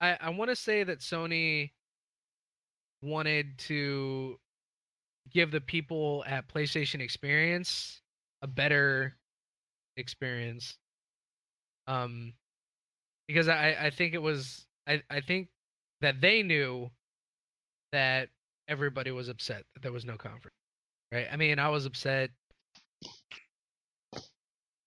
I 0.00 0.16
I 0.20 0.30
want 0.30 0.50
to 0.50 0.56
say 0.56 0.84
that 0.84 1.00
Sony 1.00 1.70
wanted 3.02 3.58
to 3.58 4.38
give 5.30 5.50
the 5.50 5.60
people 5.60 6.24
at 6.26 6.48
PlayStation 6.48 7.00
Experience 7.00 8.00
a 8.42 8.46
better 8.46 9.16
experience, 9.96 10.76
um, 11.86 12.32
because 13.28 13.48
I 13.48 13.76
I 13.80 13.90
think 13.90 14.14
it 14.14 14.22
was 14.22 14.66
I 14.86 15.02
I 15.10 15.20
think 15.20 15.48
that 16.00 16.20
they 16.20 16.42
knew 16.42 16.90
that 17.92 18.28
everybody 18.68 19.10
was 19.10 19.28
upset 19.28 19.64
that 19.74 19.82
there 19.82 19.92
was 19.92 20.04
no 20.04 20.16
conference 20.16 20.56
right? 21.12 21.28
I 21.30 21.36
mean 21.36 21.58
i 21.58 21.68
was 21.68 21.86
upset. 21.86 22.30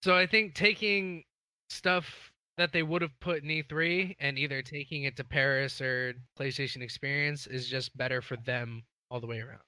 So 0.04 0.16
i 0.16 0.26
think 0.26 0.56
taking 0.56 1.24
stuff 1.70 2.32
that 2.58 2.72
they 2.72 2.84
would 2.84 3.02
have 3.02 3.18
put 3.20 3.44
in 3.44 3.50
e3 3.50 4.16
and 4.20 4.38
either 4.38 4.62
taking 4.62 5.04
it 5.04 5.18
to 5.18 5.24
paris 5.24 5.82
or 5.82 6.14
playstation 6.40 6.82
experience 6.82 7.48
is 7.48 7.68
just 7.68 7.96
better 7.98 8.22
for 8.22 8.38
them 8.38 8.84
all 9.10 9.20
the 9.20 9.28
way 9.28 9.40
around 9.40 9.62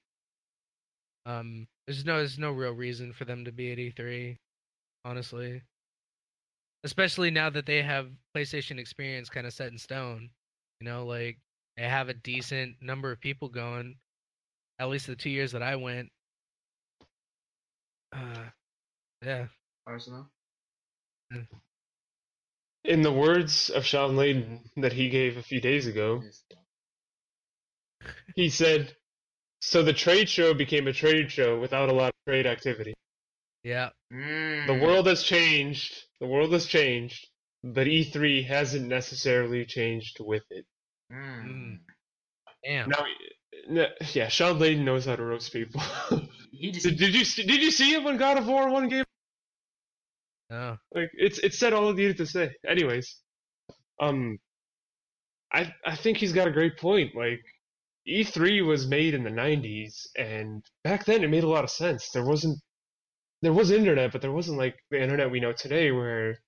um 1.28 1.66
there's 1.86 2.04
no 2.04 2.16
there's 2.16 2.38
no 2.38 2.50
real 2.50 2.72
reason 2.72 3.12
for 3.12 3.24
them 3.24 3.44
to 3.44 3.52
be 3.52 3.70
at 3.70 3.78
e3 3.78 4.36
honestly 5.04 5.62
especially 6.84 7.30
now 7.30 7.48
that 7.48 7.66
they 7.66 7.82
have 7.82 8.08
playstation 8.36 8.78
experience 8.78 9.28
kind 9.28 9.46
of 9.46 9.52
set 9.52 9.70
in 9.70 9.78
stone 9.78 10.28
you 10.80 10.88
know 10.88 11.06
like 11.06 11.38
they 11.78 11.84
have 11.84 12.08
a 12.08 12.14
decent 12.14 12.74
number 12.82 13.12
of 13.12 13.20
people 13.20 13.48
going. 13.48 13.94
At 14.80 14.88
least 14.88 15.06
the 15.06 15.14
two 15.14 15.30
years 15.30 15.52
that 15.52 15.62
I 15.62 15.76
went. 15.76 16.10
Uh, 18.12 18.46
yeah. 19.24 19.46
Arsenal. 19.86 20.28
In 22.84 23.02
the 23.02 23.12
words 23.12 23.70
of 23.70 23.84
Shawn 23.84 24.16
Layden 24.16 24.60
that 24.76 24.92
he 24.92 25.08
gave 25.08 25.36
a 25.36 25.42
few 25.42 25.60
days 25.60 25.86
ago, 25.86 26.22
he 28.34 28.48
said, 28.48 28.96
"So 29.60 29.82
the 29.82 29.92
trade 29.92 30.28
show 30.28 30.54
became 30.54 30.86
a 30.86 30.92
trade 30.92 31.30
show 31.32 31.58
without 31.58 31.88
a 31.88 31.92
lot 31.92 32.08
of 32.08 32.14
trade 32.26 32.46
activity. 32.46 32.94
Yeah. 33.64 33.90
Mm. 34.12 34.66
The 34.66 34.74
world 34.84 35.06
has 35.06 35.22
changed. 35.22 35.94
The 36.20 36.26
world 36.26 36.52
has 36.52 36.66
changed, 36.66 37.28
but 37.62 37.86
E3 37.86 38.44
hasn't 38.46 38.86
necessarily 38.86 39.64
changed 39.66 40.18
with 40.20 40.44
it." 40.50 40.64
Mm. 41.12 41.80
Damn. 42.64 42.88
Now, 42.90 43.04
n- 43.68 43.86
yeah, 44.12 44.28
Shawn 44.28 44.58
Layden 44.58 44.84
knows 44.84 45.06
how 45.06 45.16
to 45.16 45.24
roast 45.24 45.52
people. 45.52 45.80
Just 46.60 46.82
did, 46.86 46.98
did 46.98 47.14
you 47.14 47.24
see- 47.24 47.44
did 47.46 47.62
you 47.62 47.70
see 47.70 47.94
it 47.94 48.02
when 48.02 48.16
God 48.16 48.38
of 48.38 48.46
War 48.46 48.68
won 48.70 48.88
game? 48.88 49.04
No. 50.50 50.78
Like 50.94 51.10
it's 51.14 51.38
it 51.38 51.54
said 51.54 51.72
all 51.72 51.90
it 51.90 51.96
needed 51.96 52.16
to 52.18 52.26
say. 52.26 52.50
Anyways, 52.66 53.16
um, 54.00 54.38
I 55.52 55.72
I 55.84 55.94
think 55.96 56.18
he's 56.18 56.32
got 56.32 56.48
a 56.48 56.52
great 56.52 56.78
point. 56.78 57.14
Like 57.14 57.40
E3 58.08 58.66
was 58.66 58.86
made 58.86 59.14
in 59.14 59.22
the 59.22 59.30
90s, 59.30 60.06
and 60.16 60.64
back 60.84 61.04
then 61.04 61.22
it 61.22 61.30
made 61.30 61.44
a 61.44 61.48
lot 61.48 61.64
of 61.64 61.70
sense. 61.70 62.10
There 62.10 62.24
wasn't 62.24 62.58
there 63.42 63.52
was 63.52 63.70
internet, 63.70 64.10
but 64.10 64.20
there 64.20 64.32
wasn't 64.32 64.58
like 64.58 64.74
the 64.90 65.00
internet 65.00 65.30
we 65.30 65.40
know 65.40 65.52
today, 65.52 65.92
where 65.92 66.38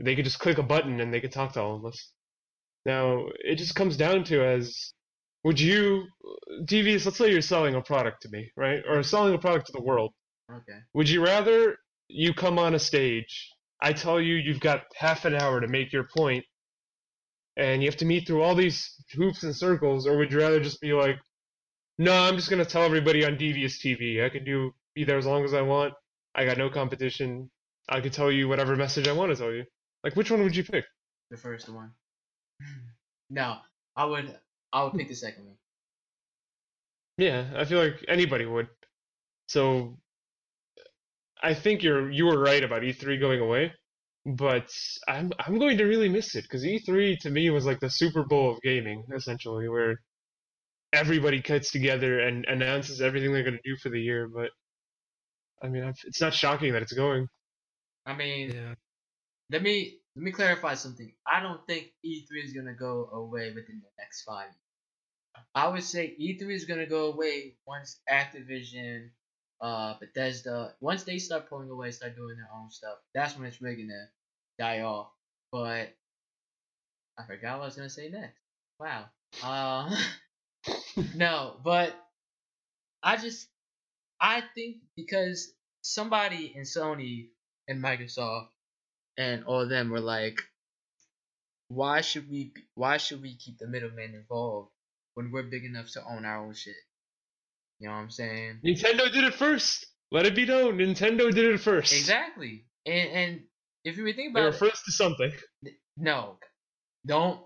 they 0.00 0.14
could 0.14 0.24
just 0.24 0.38
click 0.38 0.58
a 0.58 0.62
button 0.62 1.00
and 1.00 1.12
they 1.12 1.20
could 1.20 1.32
talk 1.32 1.52
to 1.54 1.62
all 1.62 1.76
of 1.76 1.84
us. 1.84 2.12
Now 2.86 3.26
it 3.38 3.56
just 3.56 3.74
comes 3.74 3.96
down 3.96 4.24
to 4.24 4.44
as 4.44 4.92
would 5.44 5.58
you, 5.58 6.04
Devious? 6.64 7.06
Let's 7.06 7.16
say 7.18 7.32
you're 7.32 7.40
selling 7.40 7.74
a 7.74 7.80
product 7.80 8.22
to 8.22 8.28
me, 8.28 8.50
right, 8.56 8.82
or 8.88 9.02
selling 9.02 9.34
a 9.34 9.38
product 9.38 9.66
to 9.66 9.72
the 9.72 9.82
world. 9.82 10.12
okay. 10.50 10.78
Would 10.94 11.08
you 11.08 11.24
rather 11.24 11.76
you 12.12 12.34
come 12.34 12.58
on 12.58 12.74
a 12.74 12.78
stage. 12.78 13.48
I 13.82 13.92
tell 13.92 14.20
you, 14.20 14.34
you've 14.34 14.60
got 14.60 14.82
half 14.94 15.24
an 15.24 15.34
hour 15.34 15.60
to 15.60 15.68
make 15.68 15.92
your 15.92 16.06
point, 16.16 16.44
and 17.56 17.82
you 17.82 17.88
have 17.88 17.98
to 17.98 18.04
meet 18.04 18.26
through 18.26 18.42
all 18.42 18.54
these 18.54 18.94
hoops 19.14 19.42
and 19.42 19.54
circles, 19.54 20.06
or 20.06 20.16
would 20.16 20.32
you 20.32 20.38
rather 20.38 20.60
just 20.60 20.80
be 20.80 20.92
like, 20.92 21.16
no, 21.98 22.12
I'm 22.12 22.36
just 22.36 22.50
gonna 22.50 22.64
tell 22.64 22.82
everybody 22.82 23.24
on 23.24 23.36
Devious 23.36 23.78
TV. 23.82 24.24
I 24.24 24.30
can 24.30 24.44
do 24.44 24.72
be 24.94 25.04
there 25.04 25.18
as 25.18 25.26
long 25.26 25.44
as 25.44 25.54
I 25.54 25.62
want. 25.62 25.94
I 26.34 26.44
got 26.44 26.58
no 26.58 26.70
competition. 26.70 27.50
I 27.88 28.00
can 28.00 28.10
tell 28.10 28.30
you 28.30 28.48
whatever 28.48 28.76
message 28.76 29.08
I 29.08 29.12
want 29.12 29.32
to 29.32 29.36
tell 29.36 29.52
you. 29.52 29.64
Like, 30.04 30.16
which 30.16 30.30
one 30.30 30.42
would 30.42 30.56
you 30.56 30.64
pick? 30.64 30.84
The 31.30 31.36
first 31.36 31.68
one. 31.68 31.90
no, 33.30 33.56
I 33.96 34.04
would. 34.04 34.38
I 34.72 34.84
would 34.84 34.94
pick 34.94 35.08
the 35.08 35.14
second 35.14 35.46
one. 35.46 35.56
Yeah, 37.18 37.46
I 37.56 37.64
feel 37.64 37.82
like 37.82 38.04
anybody 38.08 38.46
would. 38.46 38.68
So, 39.48 39.98
I 41.42 41.54
think 41.54 41.82
you're 41.82 42.10
you 42.10 42.26
were 42.26 42.38
right 42.38 42.62
about 42.62 42.82
E3 42.82 43.18
going 43.20 43.40
away, 43.40 43.72
but 44.26 44.70
I'm 45.08 45.32
I'm 45.38 45.58
going 45.58 45.78
to 45.78 45.84
really 45.84 46.08
miss 46.08 46.34
it 46.36 46.42
because 46.44 46.64
E3 46.64 47.18
to 47.20 47.30
me 47.30 47.50
was 47.50 47.66
like 47.66 47.80
the 47.80 47.90
Super 47.90 48.24
Bowl 48.24 48.52
of 48.52 48.62
gaming, 48.62 49.04
essentially, 49.14 49.68
where 49.68 50.00
everybody 50.92 51.40
gets 51.42 51.70
together 51.72 52.20
and 52.20 52.44
announces 52.46 53.00
everything 53.02 53.32
they're 53.32 53.44
going 53.44 53.58
to 53.62 53.70
do 53.70 53.76
for 53.78 53.90
the 53.90 54.00
year. 54.00 54.28
But 54.28 54.50
I 55.62 55.68
mean, 55.68 55.84
it's 56.06 56.20
not 56.20 56.34
shocking 56.34 56.72
that 56.72 56.82
it's 56.82 56.92
going. 56.94 57.28
I 58.06 58.14
mean, 58.16 58.52
Yeah. 58.54 58.74
let 59.50 59.62
me 59.62 60.00
let 60.16 60.24
me 60.24 60.32
clarify 60.32 60.74
something. 60.74 61.14
I 61.26 61.40
don't 61.40 61.66
think 61.66 61.92
E3 62.04 62.44
is 62.44 62.52
gonna 62.52 62.74
go 62.74 63.10
away 63.12 63.52
within 63.54 63.80
the 63.82 63.90
next 63.98 64.22
five. 64.24 64.46
years. 64.46 64.56
I 65.54 65.68
would 65.68 65.84
say 65.84 66.16
E3 66.18 66.54
is 66.54 66.64
gonna 66.66 66.86
go 66.86 67.12
away 67.12 67.56
once 67.66 68.00
Activision, 68.10 69.10
uh, 69.60 69.94
Bethesda, 69.98 70.74
once 70.80 71.04
they 71.04 71.18
start 71.18 71.48
pulling 71.48 71.70
away, 71.70 71.90
start 71.90 72.16
doing 72.16 72.36
their 72.36 72.48
own 72.54 72.70
stuff. 72.70 72.96
That's 73.14 73.36
when 73.36 73.46
it's 73.46 73.60
really 73.60 73.82
gonna 73.82 74.08
die 74.58 74.80
off. 74.80 75.08
But 75.52 75.94
I 77.18 77.24
forgot 77.26 77.58
what 77.58 77.64
I 77.64 77.66
was 77.66 77.76
gonna 77.76 77.90
say 77.90 78.08
next. 78.08 78.38
Wow. 78.78 79.06
Uh, 79.42 79.94
no, 81.14 81.56
but 81.62 81.94
I 83.02 83.16
just 83.16 83.48
I 84.20 84.42
think 84.54 84.76
because 84.96 85.52
somebody 85.82 86.52
in 86.54 86.62
Sony 86.62 87.28
and 87.68 87.82
Microsoft 87.82 88.48
and 89.16 89.44
all 89.44 89.60
of 89.60 89.68
them 89.68 89.90
were 89.90 90.00
like, 90.00 90.40
why 91.68 92.00
should 92.00 92.28
we 92.30 92.52
why 92.74 92.96
should 92.96 93.22
we 93.22 93.36
keep 93.36 93.58
the 93.58 93.66
middleman 93.66 94.14
involved 94.14 94.70
when 95.14 95.30
we're 95.30 95.42
big 95.42 95.64
enough 95.64 95.90
to 95.92 96.04
own 96.04 96.24
our 96.24 96.44
own 96.44 96.54
shit? 96.54 96.74
You 97.80 97.88
know 97.88 97.94
what 97.94 98.00
I'm 98.00 98.10
saying? 98.10 98.60
Nintendo 98.64 99.10
did 99.10 99.24
it 99.24 99.34
first. 99.34 99.86
Let 100.12 100.26
it 100.26 100.34
be 100.34 100.44
known, 100.44 100.76
Nintendo 100.78 101.32
did 101.32 101.46
it 101.54 101.60
first. 101.60 101.92
Exactly. 101.92 102.66
And 102.86 103.10
and 103.10 103.40
if 103.84 103.96
you 103.96 104.04
would 104.04 104.16
think 104.16 104.34
They 104.34 104.40
were 104.40 104.48
about 104.48 104.56
it, 104.56 104.58
first 104.58 104.84
to 104.84 104.92
something. 104.92 105.32
no, 105.96 106.36
don't 107.06 107.40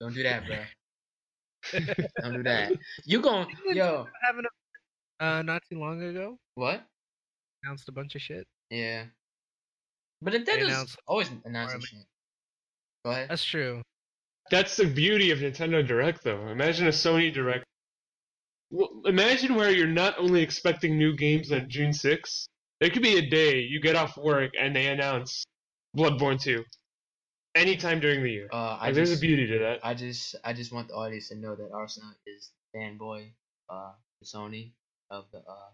don't 0.00 0.14
do 0.14 0.22
that, 0.22 0.44
bro. 0.46 0.58
don't 2.22 2.34
do 2.34 2.42
that. 2.42 2.72
You 3.04 3.20
going 3.20 3.46
yo 3.72 4.06
Having 4.22 4.44
a, 5.20 5.24
uh, 5.24 5.42
not 5.42 5.62
too 5.70 5.78
long 5.78 6.02
ago, 6.02 6.38
what? 6.54 6.84
announced 7.64 7.88
a 7.88 7.92
bunch 7.92 8.14
of 8.14 8.20
shit. 8.22 8.46
Yeah. 8.70 9.04
But 10.20 10.32
Nintendo's 10.32 10.68
announced 10.68 10.98
always 11.06 11.30
announcing 11.44 11.80
shit. 11.80 12.06
Go 13.04 13.12
ahead. 13.12 13.28
That's 13.30 13.44
true. 13.44 13.82
That's 14.50 14.76
the 14.76 14.86
beauty 14.86 15.30
of 15.30 15.38
Nintendo 15.38 15.86
Direct, 15.86 16.24
though. 16.24 16.48
Imagine 16.48 16.86
a 16.86 16.90
Sony 16.90 17.32
Direct. 17.32 17.64
Imagine 19.04 19.54
where 19.54 19.70
you're 19.70 19.86
not 19.86 20.18
only 20.18 20.42
expecting 20.42 20.98
new 20.98 21.16
games 21.16 21.52
on 21.52 21.68
June 21.68 21.90
6th. 21.90 22.44
There 22.80 22.90
could 22.90 23.02
be 23.02 23.16
a 23.16 23.28
day 23.28 23.60
you 23.60 23.80
get 23.80 23.96
off 23.96 24.16
work 24.16 24.52
and 24.58 24.76
they 24.76 24.86
announce 24.86 25.44
Bloodborne 25.96 26.40
2. 26.40 26.64
Anytime 27.54 27.98
during 27.98 28.22
the 28.22 28.30
year. 28.30 28.48
Uh, 28.52 28.76
I 28.80 28.86
Like, 28.86 28.94
there's 28.94 29.10
just, 29.10 29.22
a 29.22 29.26
beauty 29.26 29.46
to 29.46 29.58
that. 29.60 29.80
I 29.82 29.94
just, 29.94 30.36
I 30.44 30.52
just 30.52 30.72
want 30.72 30.88
the 30.88 30.94
audience 30.94 31.28
to 31.30 31.36
know 31.36 31.56
that 31.56 31.70
Arsenal 31.72 32.10
is 32.26 32.52
fanboy, 32.74 33.30
uh, 33.68 33.92
Sony 34.22 34.72
of 35.10 35.24
the 35.32 35.38
uh, 35.38 35.70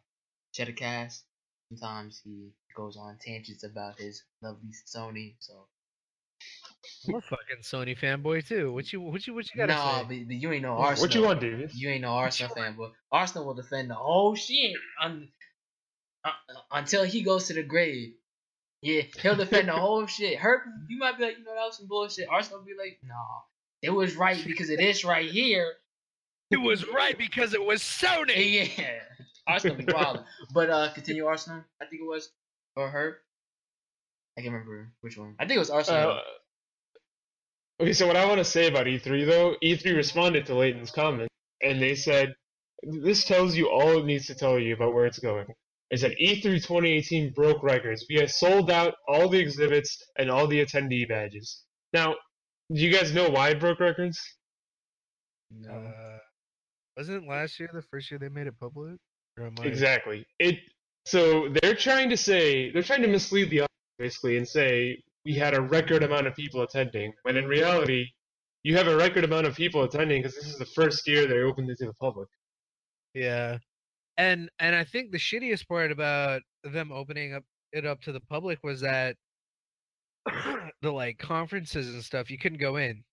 Cheddah 0.55 0.77
Cast. 0.77 1.25
Sometimes 1.69 2.21
he 2.25 2.53
goes 2.77 2.97
on 2.97 3.19
tangents 3.19 3.65
about 3.65 3.99
his 3.99 4.23
lovely 4.41 4.71
Sony. 4.87 5.35
So 5.41 5.67
I'm 7.09 7.15
a 7.17 7.21
fucking 7.21 7.63
Sony 7.63 7.99
fanboy 7.99 8.47
too. 8.47 8.73
What 8.73 8.93
you 8.93 9.01
what 9.01 9.27
you 9.27 9.35
what 9.35 9.47
you 9.53 9.59
gotta 9.59 9.75
no, 9.75 10.09
say? 10.09 10.21
but, 10.21 10.29
but 10.29 10.37
you 10.37 10.53
ain't 10.53 10.63
no 10.63 10.73
Arsenal. 10.73 11.07
What 11.07 11.15
you 11.15 11.23
want, 11.23 11.41
David? 11.41 11.75
You 11.75 11.91
ain't 11.91 12.03
no 12.03 12.11
Arsenal 12.11 12.55
fanboy. 12.55 12.91
Arsenal 13.13 13.47
will 13.47 13.55
defend 13.55 13.91
the 13.91 13.95
whole 13.95 14.35
shit 14.35 14.75
un, 15.03 15.29
uh, 16.25 16.31
until 16.73 17.05
he 17.05 17.23
goes 17.23 17.49
to 17.49 17.55
the 17.55 17.63
grave. 17.63 18.15
Yeah, 18.83 19.03
he'll 19.23 19.37
defend 19.37 19.69
the 19.69 19.73
whole 19.77 20.07
shit. 20.07 20.39
Herp, 20.39 20.61
you 20.89 20.99
might 20.99 21.17
be 21.17 21.25
like, 21.25 21.39
you 21.39 21.45
know, 21.45 21.55
that 21.55 21.65
was 21.65 21.79
some 21.79 21.89
bullshit. 21.89 22.29
Arsenal 22.29 22.61
will 22.61 22.67
be 22.67 22.73
like, 22.79 22.99
nah, 23.03 23.15
it 23.83 23.91
was 23.91 24.17
right 24.17 24.43
because 24.47 24.71
of 24.71 24.79
this 24.79 25.05
right 25.05 25.31
here. 25.31 25.73
It 26.51 26.59
was 26.59 26.87
right 26.89 27.17
because 27.17 27.55
it 27.55 27.65
was 27.65 27.83
Sony. 27.83 28.71
Yeah, 28.79 29.01
Arsenal 29.47 29.77
be 29.77 29.93
wild. 29.93 30.25
But 30.53 30.71
uh, 30.71 30.93
continue 30.93 31.27
Arsenal. 31.27 31.65
I 31.81 31.87
think 31.87 32.03
it 32.03 32.09
was 32.09 32.31
or 32.77 32.91
Herp. 32.91 33.15
I 34.37 34.43
can't 34.43 34.53
remember 34.53 34.91
which 35.01 35.17
one. 35.17 35.35
I 35.39 35.47
think 35.47 35.57
it 35.57 35.61
was 35.61 35.71
Arsenal. 35.71 36.13
Uh, 36.13 36.21
okay, 37.81 37.93
so 37.93 38.07
what 38.07 38.17
I 38.17 38.25
want 38.27 38.39
to 38.39 38.45
say 38.45 38.69
about 38.69 38.87
E3 38.87 39.27
though, 39.27 39.57
E3 39.63 39.95
responded 39.97 40.47
to 40.47 40.55
Layden's 40.55 40.91
comment, 40.91 41.29
and 41.63 41.81
they 41.81 41.95
said, 41.95 42.35
"This 42.83 43.25
tells 43.25 43.57
you 43.57 43.71
all 43.71 43.99
it 43.99 44.05
needs 44.05 44.27
to 44.27 44.35
tell 44.35 44.59
you 44.59 44.75
about 44.75 44.95
where 44.95 45.07
it's 45.07 45.19
going." 45.19 45.47
Is 45.91 46.01
that 46.01 46.19
E 46.21 46.41
E3 46.41 46.63
2018 46.63 47.33
broke 47.35 47.63
records? 47.63 48.07
We 48.09 48.17
have 48.17 48.31
sold 48.31 48.71
out 48.71 48.95
all 49.07 49.29
the 49.29 49.39
exhibits 49.39 50.03
and 50.19 50.31
all 50.31 50.47
the 50.47 50.65
attendee 50.65 51.09
badges. 51.09 51.63
Now, 51.93 52.17
do 52.73 52.81
you 52.81 52.93
guys 52.93 53.13
know 53.13 53.29
why 53.29 53.51
it 53.51 53.61
broke 53.61 53.81
records? 53.81 54.19
no. 55.51 55.71
Uh, 55.71 56.19
wasn't 56.97 57.29
last 57.29 57.59
year 57.59 57.69
the 57.73 57.83
first 57.83 58.11
year 58.11 58.19
they 58.19 58.29
made 58.29 58.47
it 58.47 58.59
public? 58.59 58.97
Or 59.39 59.47
am 59.47 59.55
I- 59.61 59.67
Exactly. 59.67 60.27
It. 60.39 60.59
So 61.07 61.49
they're 61.49 61.75
trying 61.75 62.09
to 62.11 62.17
say 62.17 62.71
they're 62.71 62.83
trying 62.83 63.03
to 63.03 63.09
mislead 63.09 63.51
the 63.51 63.61
audience 63.61 63.99
basically 63.99 64.37
and 64.37 64.49
say 64.49 65.03
we 65.25 65.35
had 65.35 65.55
a 65.55 65.61
record 65.63 66.03
amount 66.03 66.27
of 66.27 66.35
people 66.35 66.63
attending, 66.63 67.13
when 67.23 67.37
in 67.37 67.47
reality, 67.47 68.07
you 68.63 68.77
have 68.77 68.87
a 68.89 68.97
record 68.97 69.25
amount 69.25 69.47
of 69.47 69.55
people 69.55 69.83
attending 69.83 70.23
because 70.23 70.35
this 70.35 70.47
is 70.47 70.59
the 70.59 70.67
first 70.67 71.07
year 71.07 71.27
they 71.27 71.39
opened 71.39 71.71
it 71.71 71.79
to 71.79 71.87
the 71.87 71.95
public. 71.95 72.29
Yeah. 73.15 73.59
And 74.17 74.51
and 74.59 74.77
I 74.77 74.85
think 74.85 75.11
the 75.11 75.19
shittiest 75.19 75.67
part 75.69 75.91
about 75.91 76.43
them 76.63 76.93
opening 76.93 77.35
up 77.35 77.45
it 77.73 77.85
up 77.85 78.01
to 78.03 78.13
the 78.13 78.21
public 78.21 78.61
was 78.63 78.81
that 78.83 79.17
the 80.83 80.93
like 80.93 81.19
conferences 81.19 81.93
and 81.93 82.03
stuff 82.03 82.31
you 82.31 82.39
couldn't 82.39 82.59
go 82.59 82.77
in. 82.77 83.05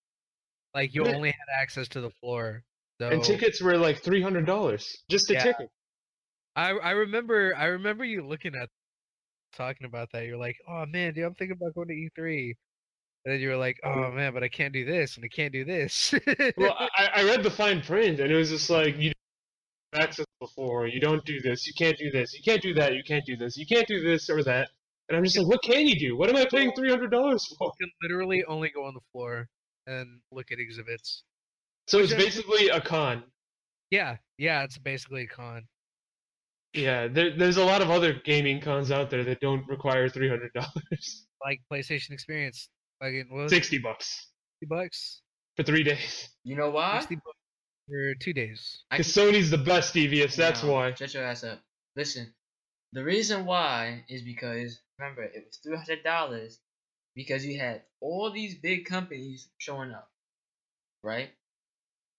Like 0.74 0.94
you 0.94 1.06
Yeah. 1.06 1.16
only 1.16 1.30
had 1.32 1.62
access 1.62 1.88
to 1.90 2.02
the 2.02 2.12
floor. 2.12 2.64
So 3.00 3.10
And 3.10 3.24
tickets 3.24 3.62
were 3.62 3.78
like 3.78 3.98
three 4.04 4.22
hundred 4.22 4.46
dollars 4.46 4.88
just 5.10 5.30
a 5.30 5.34
Yeah. 5.34 5.44
ticket. 5.44 5.70
I 6.56 6.72
I 6.72 6.92
remember 6.92 7.56
I 7.56 7.66
remember 7.66 8.06
you 8.06 8.26
looking 8.26 8.56
at 8.56 8.70
talking 9.52 9.86
about 9.86 10.12
that. 10.14 10.26
You're 10.26 10.38
like, 10.38 10.58
"Oh 10.68 10.86
man, 10.86 11.14
dude, 11.14 11.26
I'm 11.26 11.36
thinking 11.36 11.58
about 11.58 11.76
going 11.76 11.88
to 11.88 12.22
E3." 12.22 12.54
And 13.24 13.34
then 13.34 13.40
you 13.40 13.50
were 13.50 13.58
like, 13.58 13.80
"Oh 13.84 13.90
mm. 13.90 14.16
man, 14.16 14.34
but 14.34 14.44
I 14.44 14.50
can't 14.50 14.74
do 14.74 14.86
this 14.86 15.16
and 15.16 15.26
I 15.26 15.28
can't 15.28 15.54
do 15.54 15.66
this." 15.66 16.14
Well, 16.58 16.76
I, 16.98 17.10
I 17.16 17.24
read 17.24 17.44
the 17.44 17.52
fine 17.52 17.82
print 17.82 18.20
and 18.20 18.32
it 18.32 18.36
was 18.36 18.50
just 18.50 18.70
like 18.70 18.98
you 18.98 19.12
don't 19.12 19.94
have 19.94 20.10
access 20.10 20.26
before, 20.40 20.88
you 20.88 21.00
don't 21.00 21.24
do 21.26 21.40
this, 21.42 21.68
you 21.68 21.74
can't 21.78 21.98
do 21.98 22.10
this, 22.12 22.34
you 22.34 22.42
can't 22.44 22.62
do 22.62 22.74
that, 22.74 22.96
you 22.96 23.04
can't 23.04 23.26
do 23.26 23.38
this, 23.38 23.58
you 23.58 23.66
can't 23.66 23.88
do 23.88 24.02
this 24.02 24.30
or 24.30 24.44
that. 24.44 24.70
And 25.10 25.18
I'm 25.18 25.24
just 25.24 25.38
like, 25.38 25.48
what 25.48 25.62
can 25.62 25.88
you 25.88 26.00
do? 26.00 26.16
What 26.16 26.30
am 26.30 26.38
I 26.38 26.46
paying 26.46 26.72
three 26.74 26.90
hundred 26.90 27.12
dollars 27.12 27.46
for? 27.58 27.72
you 27.80 27.88
can 27.88 27.92
literally 28.02 28.44
only 28.46 28.70
go 28.70 28.86
on 28.86 28.94
the 28.94 29.02
floor 29.12 29.48
and 29.88 30.22
look 30.32 30.52
at 30.52 30.60
exhibits. 30.60 31.24
So 31.88 32.00
it's 32.00 32.14
basically 32.14 32.70
a 32.70 32.80
con. 32.80 33.24
Yeah, 33.90 34.18
yeah, 34.38 34.64
it's 34.64 34.78
basically 34.78 35.24
a 35.24 35.28
con. 35.28 35.68
Yeah, 36.74 37.08
there, 37.08 37.36
there's 37.36 37.58
a 37.58 37.66
lot 37.66 37.82
of 37.82 37.90
other 37.92 38.14
gaming 38.24 38.62
cons 38.62 38.92
out 38.92 39.10
there 39.10 39.24
that 39.26 39.40
don't 39.42 39.68
require 39.68 40.08
three 40.10 40.30
hundred 40.30 40.54
dollars. 40.54 41.28
Like 41.44 41.60
PlayStation 41.72 42.12
Experience, 42.12 42.70
like 43.02 43.14
what 43.30 43.44
was 43.44 43.52
Sixty 43.52 43.78
bucks 43.78 44.28
sixty 44.62 44.76
bucks, 44.76 45.22
for 45.58 45.64
three 45.64 45.84
days. 45.84 46.30
You 46.44 46.56
know 46.56 46.70
why? 46.70 47.00
sixty 47.00 47.16
bucks 47.16 47.38
for 47.88 48.14
two 48.22 48.34
days. 48.34 48.84
Because 48.90 49.08
Sony's 49.08 49.50
the 49.50 49.58
best 49.58 49.94
devious, 49.94 50.36
that's 50.36 50.64
No, 50.64 50.72
why. 50.72 50.94
Shut 50.94 51.14
your 51.14 51.24
ass 51.24 51.44
up. 51.44 51.60
Listen, 51.96 52.34
the 52.94 53.04
reason 53.04 53.46
why 53.46 54.06
is 54.08 54.22
because 54.22 54.80
remember 55.00 55.24
it 55.24 55.44
was 55.46 55.58
three 55.64 55.76
hundred 55.76 56.04
dollars 56.04 56.60
because 57.16 57.46
you 57.46 57.60
had 57.60 57.82
all 58.00 58.32
these 58.32 58.56
big 58.56 58.86
companies 58.86 59.50
showing 59.58 59.92
up, 59.92 60.10
right? 61.04 61.30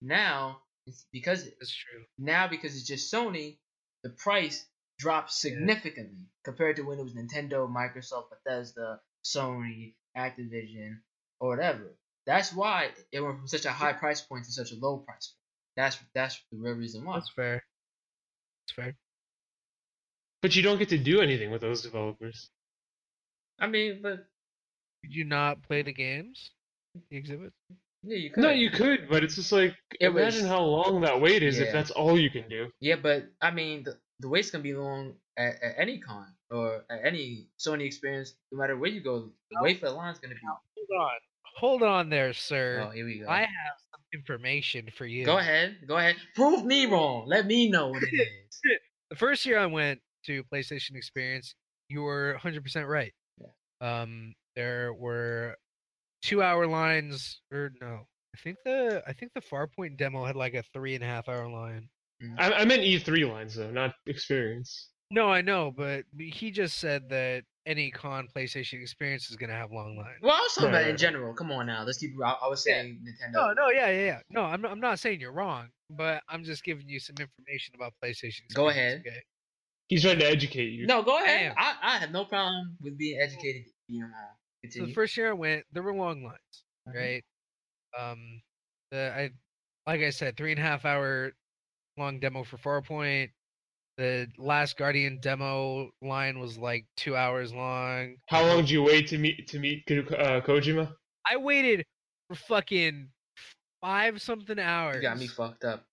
Now 0.02 0.58
it's 0.86 1.06
because 1.12 1.46
it's 1.46 1.72
true. 1.72 2.02
now 2.18 2.48
because 2.48 2.74
it's 2.76 2.86
just 2.86 3.12
Sony, 3.12 3.58
the 4.02 4.10
price 4.10 4.66
dropped 4.98 5.32
significantly 5.32 6.28
compared 6.44 6.76
to 6.76 6.82
when 6.82 6.98
it 6.98 7.02
was 7.04 7.14
Nintendo, 7.14 7.68
Microsoft, 7.70 8.30
Bethesda, 8.30 9.00
Sony, 9.24 9.94
Activision, 10.16 11.00
or 11.40 11.50
whatever. 11.50 11.96
That's 12.26 12.52
why 12.52 12.90
it 13.12 13.20
went 13.20 13.38
from 13.38 13.48
such 13.48 13.64
a 13.64 13.72
high 13.72 13.94
price 13.94 14.20
point 14.20 14.44
to 14.46 14.52
such 14.52 14.72
a 14.72 14.76
low 14.76 14.98
price 14.98 15.28
point. 15.28 15.38
That's 15.76 15.98
that's 16.14 16.42
the 16.52 16.58
real 16.58 16.74
reason 16.74 17.04
why. 17.04 17.16
That's 17.16 17.30
fair. 17.34 17.64
That's 18.66 18.74
fair. 18.76 18.96
But 20.42 20.54
you 20.56 20.62
don't 20.62 20.78
get 20.78 20.90
to 20.90 20.98
do 20.98 21.20
anything 21.20 21.50
with 21.50 21.62
those 21.62 21.82
developers. 21.82 22.50
I 23.58 23.66
mean, 23.66 24.02
but 24.02 24.26
Did 25.04 25.14
you 25.14 25.24
not 25.24 25.62
play 25.62 25.82
the 25.82 25.92
games? 25.92 26.50
The 27.10 27.16
exhibits? 27.16 27.56
Yeah, 28.02 28.16
you 28.16 28.30
could. 28.30 28.42
No, 28.42 28.50
you 28.50 28.70
could, 28.70 29.08
but 29.08 29.22
it's 29.24 29.34
just 29.36 29.52
like 29.52 29.74
It 30.00 30.06
imagine 30.08 30.42
was- 30.42 30.50
how 30.50 30.62
long 30.62 31.00
that 31.02 31.20
wait 31.20 31.42
is 31.42 31.58
Yeah. 31.58 31.66
if 31.66 31.72
that's 31.72 31.90
all 31.90 32.18
you 32.18 32.30
can 32.30 32.48
do. 32.48 32.68
Yeah, 32.80 32.96
but 32.96 33.26
I 33.40 33.50
mean, 33.50 33.84
the, 33.84 33.98
the 34.20 34.28
wait's 34.28 34.50
gonna 34.50 34.62
be 34.62 34.74
long 34.74 35.14
at, 35.36 35.62
at 35.62 35.74
any 35.78 35.98
con 35.98 36.26
or 36.50 36.84
at 36.90 37.00
any 37.04 37.48
Sony 37.58 37.86
experience. 37.86 38.34
No 38.50 38.58
matter 38.58 38.76
where 38.76 38.90
you 38.90 39.00
go, 39.00 39.30
the 39.50 39.58
wait 39.62 39.80
for 39.80 39.86
the 39.86 39.92
line's 39.94 40.18
gonna 40.18 40.34
be. 40.34 40.40
Hold 40.46 41.00
on. 41.00 41.10
Hold 41.58 41.82
on 41.82 42.08
there, 42.08 42.32
sir. 42.32 42.84
Oh, 42.86 42.90
here 42.90 43.04
we 43.06 43.18
go. 43.20 43.28
I 43.28 43.40
have 43.40 43.76
some 43.92 44.00
information 44.14 44.88
for 44.96 45.06
you. 45.06 45.24
Go 45.24 45.38
ahead. 45.38 45.76
Go 45.86 45.96
ahead. 45.98 46.16
Prove 46.34 46.64
me 46.64 46.86
wrong. 46.86 47.26
Let 47.26 47.46
me 47.46 47.68
know 47.70 47.88
what 47.88 48.02
it 48.02 48.12
is. 48.12 48.60
The 49.10 49.16
first 49.16 49.44
year 49.44 49.58
I 49.58 49.66
went 49.66 50.00
to 50.26 50.42
PlayStation 50.44 50.96
Experience, 50.96 51.54
you 51.88 52.00
were 52.02 52.38
100% 52.42 52.88
right. 52.88 53.12
Yeah. 53.38 54.00
Um, 54.02 54.34
there 54.56 54.94
were 54.94 55.56
two 56.22 56.42
hour 56.42 56.66
lines, 56.66 57.40
or 57.52 57.72
no, 57.80 58.06
I 58.34 58.38
think 58.42 58.58
the 58.64 59.02
I 59.06 59.12
think 59.12 59.32
the 59.34 59.40
Farpoint 59.40 59.96
demo 59.96 60.24
had 60.24 60.36
like 60.36 60.54
a 60.54 60.62
three 60.72 60.94
and 60.94 61.04
a 61.04 61.06
half 61.06 61.28
hour 61.28 61.48
line. 61.48 61.88
Mm. 62.22 62.34
I, 62.38 62.52
I 62.52 62.64
meant 62.64 62.82
E3 62.82 63.30
lines 63.30 63.56
though, 63.56 63.70
not 63.70 63.94
experience. 64.06 64.88
No, 65.10 65.28
I 65.28 65.42
know, 65.42 65.72
but 65.76 66.04
he 66.18 66.50
just 66.50 66.78
said 66.78 67.08
that 67.10 67.42
any 67.66 67.90
con 67.90 68.28
PlayStation 68.34 68.80
Experience 68.80 69.30
is 69.30 69.36
gonna 69.36 69.52
have 69.52 69.70
long 69.70 69.96
lines. 69.96 70.18
Well, 70.22 70.32
I 70.32 70.40
was 70.40 70.54
talking 70.54 70.70
about 70.70 70.86
in 70.86 70.96
general. 70.96 71.34
Come 71.34 71.52
on 71.52 71.66
now. 71.66 71.84
Let's 71.84 71.98
keep. 71.98 72.12
I, 72.24 72.36
I 72.42 72.48
was 72.48 72.64
Yeah. 72.66 72.74
saying 72.74 73.00
Nintendo. 73.04 73.32
No, 73.32 73.52
no, 73.52 73.70
yeah, 73.70 73.90
yeah, 73.90 74.04
yeah. 74.04 74.20
No, 74.30 74.42
I'm 74.42 74.62
not, 74.62 74.72
I'm 74.72 74.80
not 74.80 74.98
saying 74.98 75.20
you're 75.20 75.32
wrong, 75.32 75.68
but 75.90 76.22
I'm 76.28 76.44
just 76.44 76.64
giving 76.64 76.88
you 76.88 76.98
some 76.98 77.16
information 77.20 77.74
about 77.74 77.92
PlayStation. 78.02 78.40
Go 78.54 78.68
ahead. 78.70 79.02
Okay? 79.06 79.18
He's 79.88 80.02
trying 80.02 80.18
to 80.20 80.26
educate 80.26 80.70
you. 80.70 80.86
No, 80.86 81.02
go 81.02 81.18
ahead. 81.18 81.52
Damn. 81.54 81.54
I, 81.58 81.74
I 81.82 81.98
have 81.98 82.10
no 82.10 82.24
problem 82.24 82.76
with 82.80 82.96
being 82.96 83.20
educated. 83.20 83.64
Being 83.88 84.02
wrong. 84.02 84.12
So 84.70 84.86
the 84.86 84.92
first 84.92 85.16
year 85.16 85.30
I 85.30 85.32
went, 85.32 85.64
there 85.72 85.82
were 85.82 85.94
long 85.94 86.22
lines, 86.24 86.64
Mhm. 86.88 86.94
right? 86.94 87.24
Um, 87.98 88.42
the 88.90 89.12
I, 89.14 89.30
like 89.90 90.00
I 90.00 90.10
said, 90.10 90.36
three 90.36 90.52
and 90.52 90.60
a 90.60 90.62
half 90.62 90.84
hour 90.84 91.32
long 91.96 92.20
demo 92.20 92.44
for 92.44 92.58
Farpoint. 92.58 93.32
The 93.98 94.30
last 94.38 94.76
Guardian 94.78 95.20
demo 95.20 95.90
line 96.00 96.38
was 96.38 96.56
like 96.56 96.86
two 96.96 97.14
hours 97.16 97.52
long. 97.52 98.16
How 98.28 98.46
long 98.46 98.58
did 98.58 98.70
you 98.70 98.82
wait 98.82 99.06
to 99.08 99.18
meet 99.18 99.46
to 99.48 99.58
meet 99.58 99.82
uh, 99.90 100.40
Kojima? 100.40 100.96
I 101.28 101.36
waited 101.36 101.84
for 102.28 102.36
fucking 102.36 103.12
five 103.80 104.22
something 104.22 104.58
hours. 104.58 104.96
You 104.96 105.02
got 105.02 105.18
me 105.18 105.26
fucked 105.26 105.64
up. 105.64 105.84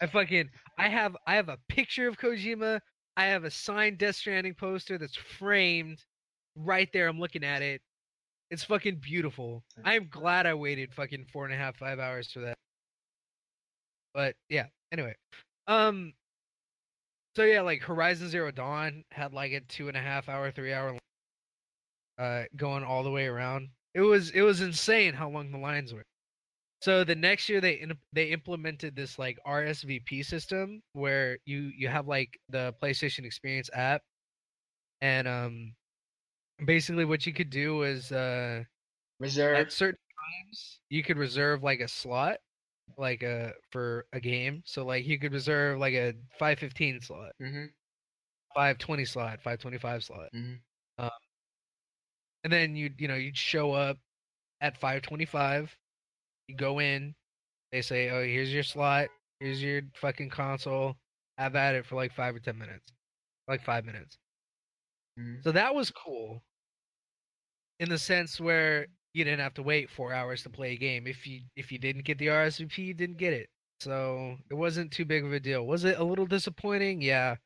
I 0.00 0.06
fucking 0.06 0.50
I 0.78 0.88
have 0.88 1.16
I 1.26 1.36
have 1.36 1.48
a 1.48 1.58
picture 1.68 2.08
of 2.08 2.18
Kojima. 2.18 2.80
I 3.16 3.26
have 3.26 3.44
a 3.44 3.50
signed 3.50 3.98
Death 3.98 4.16
Stranding 4.16 4.54
poster 4.54 4.98
that's 4.98 5.16
framed 5.16 6.04
right 6.56 6.88
there. 6.92 7.08
I'm 7.08 7.20
looking 7.20 7.44
at 7.44 7.62
it. 7.62 7.80
It's 8.50 8.64
fucking 8.64 8.96
beautiful. 8.96 9.64
I 9.84 9.94
am 9.94 10.08
glad 10.10 10.46
I 10.46 10.54
waited 10.54 10.92
fucking 10.94 11.26
four 11.32 11.44
and 11.44 11.54
a 11.54 11.56
half, 11.56 11.76
five 11.76 11.98
hours 11.98 12.30
for 12.30 12.40
that. 12.40 12.56
But 14.12 14.36
yeah, 14.48 14.66
anyway. 14.92 15.14
Um 15.66 16.12
so 17.36 17.42
yeah, 17.42 17.62
like 17.62 17.82
Horizon 17.82 18.28
Zero 18.28 18.50
Dawn 18.52 19.04
had 19.10 19.32
like 19.32 19.52
a 19.52 19.60
two 19.60 19.88
and 19.88 19.96
a 19.96 20.00
half 20.00 20.28
hour, 20.28 20.50
three 20.50 20.72
hour 20.72 20.96
uh 22.18 22.42
going 22.56 22.84
all 22.84 23.02
the 23.02 23.10
way 23.10 23.26
around. 23.26 23.68
It 23.94 24.02
was 24.02 24.30
it 24.30 24.42
was 24.42 24.60
insane 24.60 25.14
how 25.14 25.30
long 25.30 25.50
the 25.50 25.58
lines 25.58 25.92
were. 25.92 26.04
So 26.84 27.02
the 27.02 27.14
next 27.14 27.48
year 27.48 27.62
they 27.62 27.80
in, 27.80 27.96
they 28.12 28.26
implemented 28.26 28.94
this 28.94 29.18
like 29.18 29.38
RSVP 29.46 30.24
system 30.24 30.82
where 30.92 31.38
you 31.46 31.72
you 31.74 31.88
have 31.88 32.06
like 32.06 32.38
the 32.50 32.74
PlayStation 32.82 33.24
Experience 33.24 33.70
app, 33.72 34.02
and 35.00 35.26
um, 35.26 35.72
basically 36.64 37.04
what 37.04 37.26
you 37.26 37.32
could 37.32 37.50
do 37.50 37.82
is 37.82 38.12
uh 38.12 38.62
Reserve. 39.20 39.56
at 39.56 39.72
certain 39.72 39.98
times 40.48 40.80
you 40.90 41.02
could 41.02 41.16
reserve 41.18 41.62
like 41.62 41.80
a 41.80 41.88
slot 41.88 42.38
like 42.98 43.22
a 43.22 43.52
for 43.70 44.06
a 44.12 44.20
game. 44.20 44.62
So 44.66 44.84
like 44.84 45.06
you 45.06 45.18
could 45.18 45.32
reserve 45.32 45.78
like 45.78 45.94
a 45.94 46.14
five 46.38 46.58
fifteen 46.58 47.00
slot, 47.00 47.32
Mm-hmm. 47.40 47.66
five 48.54 48.78
twenty 48.78 49.04
slot, 49.04 49.40
five 49.42 49.58
twenty 49.58 49.78
five 49.78 50.04
slot, 50.04 50.28
Mm-hmm. 50.34 51.06
and 52.44 52.52
then 52.52 52.76
you 52.76 52.90
you 52.98 53.08
know 53.08 53.14
you'd 53.14 53.36
show 53.36 53.72
up 53.72 53.98
at 54.60 54.76
five 54.78 55.02
twenty 55.02 55.24
five. 55.24 55.74
You 56.48 56.56
go 56.56 56.78
in, 56.78 57.14
they 57.72 57.80
say, 57.80 58.10
"Oh, 58.10 58.22
here's 58.22 58.52
your 58.52 58.62
slot. 58.62 59.08
Here's 59.40 59.62
your 59.62 59.80
fucking 59.94 60.28
console. 60.30 60.96
Have 61.38 61.56
at 61.56 61.74
it 61.74 61.86
for 61.86 61.96
like 61.96 62.12
five 62.12 62.34
or 62.36 62.40
ten 62.40 62.58
minutes, 62.58 62.92
like 63.48 63.64
five 63.64 63.84
minutes." 63.86 64.18
Mhm. 65.18 65.42
So 65.42 65.52
that 65.52 65.74
was 65.74 65.90
cool, 65.90 66.42
in 67.80 67.88
the 67.88 67.98
sense 67.98 68.40
where 68.40 68.86
you 69.12 69.24
didn't 69.24 69.40
have 69.40 69.54
to 69.54 69.62
wait 69.62 69.90
four 69.90 70.12
hours 70.12 70.42
to 70.42 70.50
play 70.50 70.72
a 70.72 70.76
game. 70.76 71.06
If 71.06 71.26
you 71.26 71.42
if 71.56 71.70
you 71.72 71.78
didn't 71.78 72.04
get 72.04 72.18
the 72.18 72.28
RSVP, 72.28 72.78
you 72.82 72.94
didn't 72.94 73.18
get 73.18 73.32
it. 73.32 73.48
So 73.80 74.36
it 74.50 74.54
wasn't 74.54 74.92
too 74.92 75.04
big 75.04 75.24
of 75.24 75.32
a 75.32 75.40
deal. 75.40 75.66
Was 75.66 75.84
it 75.84 75.98
a 75.98 76.04
little 76.04 76.26
disappointing? 76.26 77.02
Yeah. 77.02 77.36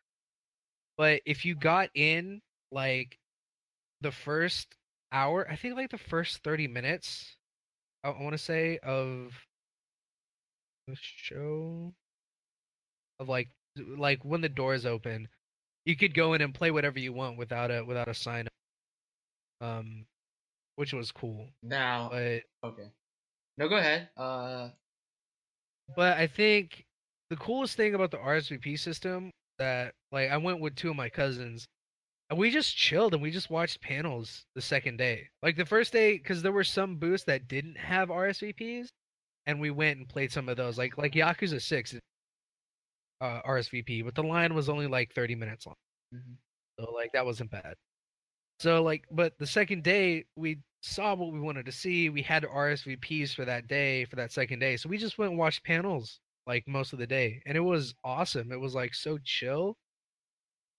But 0.98 1.22
if 1.24 1.44
you 1.44 1.54
got 1.54 1.90
in 1.94 2.42
like 2.70 3.18
the 4.00 4.12
first 4.12 4.76
hour, 5.12 5.48
I 5.50 5.56
think 5.56 5.76
like 5.76 5.90
the 5.90 5.98
first 5.98 6.38
30 6.44 6.68
minutes, 6.68 7.36
I, 8.04 8.10
want 8.10 8.32
to 8.32 8.38
say, 8.38 8.78
of 8.78 9.32
the 10.88 10.96
show 10.96 11.94
of 13.20 13.28
like 13.28 13.48
like 13.76 14.24
when 14.24 14.40
the 14.40 14.48
doors 14.48 14.84
open, 14.86 15.28
you 15.88 15.96
could 15.96 16.12
go 16.12 16.34
in 16.34 16.42
and 16.42 16.52
play 16.52 16.70
whatever 16.70 16.98
you 16.98 17.14
want 17.14 17.38
without 17.38 17.70
a 17.70 17.82
without 17.82 18.08
a 18.08 18.14
sign 18.14 18.46
up. 18.46 19.66
Um 19.66 20.04
which 20.76 20.92
was 20.92 21.10
cool. 21.10 21.48
Now, 21.62 22.10
But 22.12 22.42
okay. 22.62 22.90
No, 23.56 23.68
go 23.68 23.78
ahead. 23.78 24.10
Uh, 24.16 24.68
but 25.96 26.16
I 26.16 26.28
think 26.28 26.84
the 27.30 27.36
coolest 27.36 27.76
thing 27.76 27.94
about 27.94 28.12
the 28.12 28.18
RSVP 28.18 28.78
system 28.78 29.32
that 29.58 29.94
like 30.12 30.30
I 30.30 30.36
went 30.36 30.60
with 30.60 30.76
two 30.76 30.90
of 30.90 30.96
my 30.96 31.08
cousins 31.08 31.66
and 32.30 32.38
we 32.38 32.50
just 32.50 32.76
chilled 32.76 33.14
and 33.14 33.22
we 33.22 33.30
just 33.30 33.50
watched 33.50 33.80
panels 33.80 34.44
the 34.54 34.60
second 34.60 34.98
day. 34.98 35.28
Like 35.42 35.56
the 35.56 35.64
first 35.64 35.92
day 35.92 36.18
cuz 36.18 36.42
there 36.42 36.52
were 36.52 36.64
some 36.64 36.96
booths 36.96 37.24
that 37.24 37.48
didn't 37.48 37.76
have 37.78 38.10
RSVPs 38.10 38.88
and 39.46 39.58
we 39.58 39.70
went 39.70 39.98
and 39.98 40.08
played 40.08 40.30
some 40.30 40.50
of 40.50 40.58
those 40.58 40.76
like 40.76 40.98
like 40.98 41.12
Yakuza 41.12 41.62
6 41.62 41.94
is, 41.94 42.00
uh 43.20 43.40
RSVP, 43.44 44.02
but 44.02 44.14
the 44.14 44.22
line 44.22 44.54
was 44.54 44.68
only 44.68 44.86
like 44.86 45.12
30 45.14 45.34
minutes 45.34 45.66
long. 45.66 45.76
mhm. 46.12 46.38
So 46.78 46.90
like 46.92 47.12
that 47.12 47.26
wasn't 47.26 47.50
bad. 47.50 47.74
So 48.60 48.82
like 48.82 49.06
but 49.10 49.38
the 49.38 49.46
second 49.46 49.84
day 49.84 50.26
we 50.36 50.62
saw 50.82 51.14
what 51.14 51.32
we 51.32 51.40
wanted 51.40 51.66
to 51.66 51.72
see. 51.72 52.10
We 52.10 52.22
had 52.22 52.44
RSVPs 52.44 53.34
for 53.34 53.44
that 53.46 53.68
day, 53.68 54.04
for 54.06 54.16
that 54.16 54.32
second 54.32 54.60
day. 54.60 54.76
So 54.76 54.88
we 54.88 54.98
just 54.98 55.18
went 55.18 55.30
and 55.32 55.38
watched 55.38 55.64
panels 55.64 56.20
like 56.46 56.68
most 56.68 56.92
of 56.92 56.98
the 57.00 57.06
day. 57.06 57.42
And 57.46 57.56
it 57.56 57.60
was 57.62 57.94
awesome. 58.04 58.52
It 58.52 58.60
was 58.60 58.74
like 58.74 58.94
so 58.94 59.18
chill. 59.24 59.78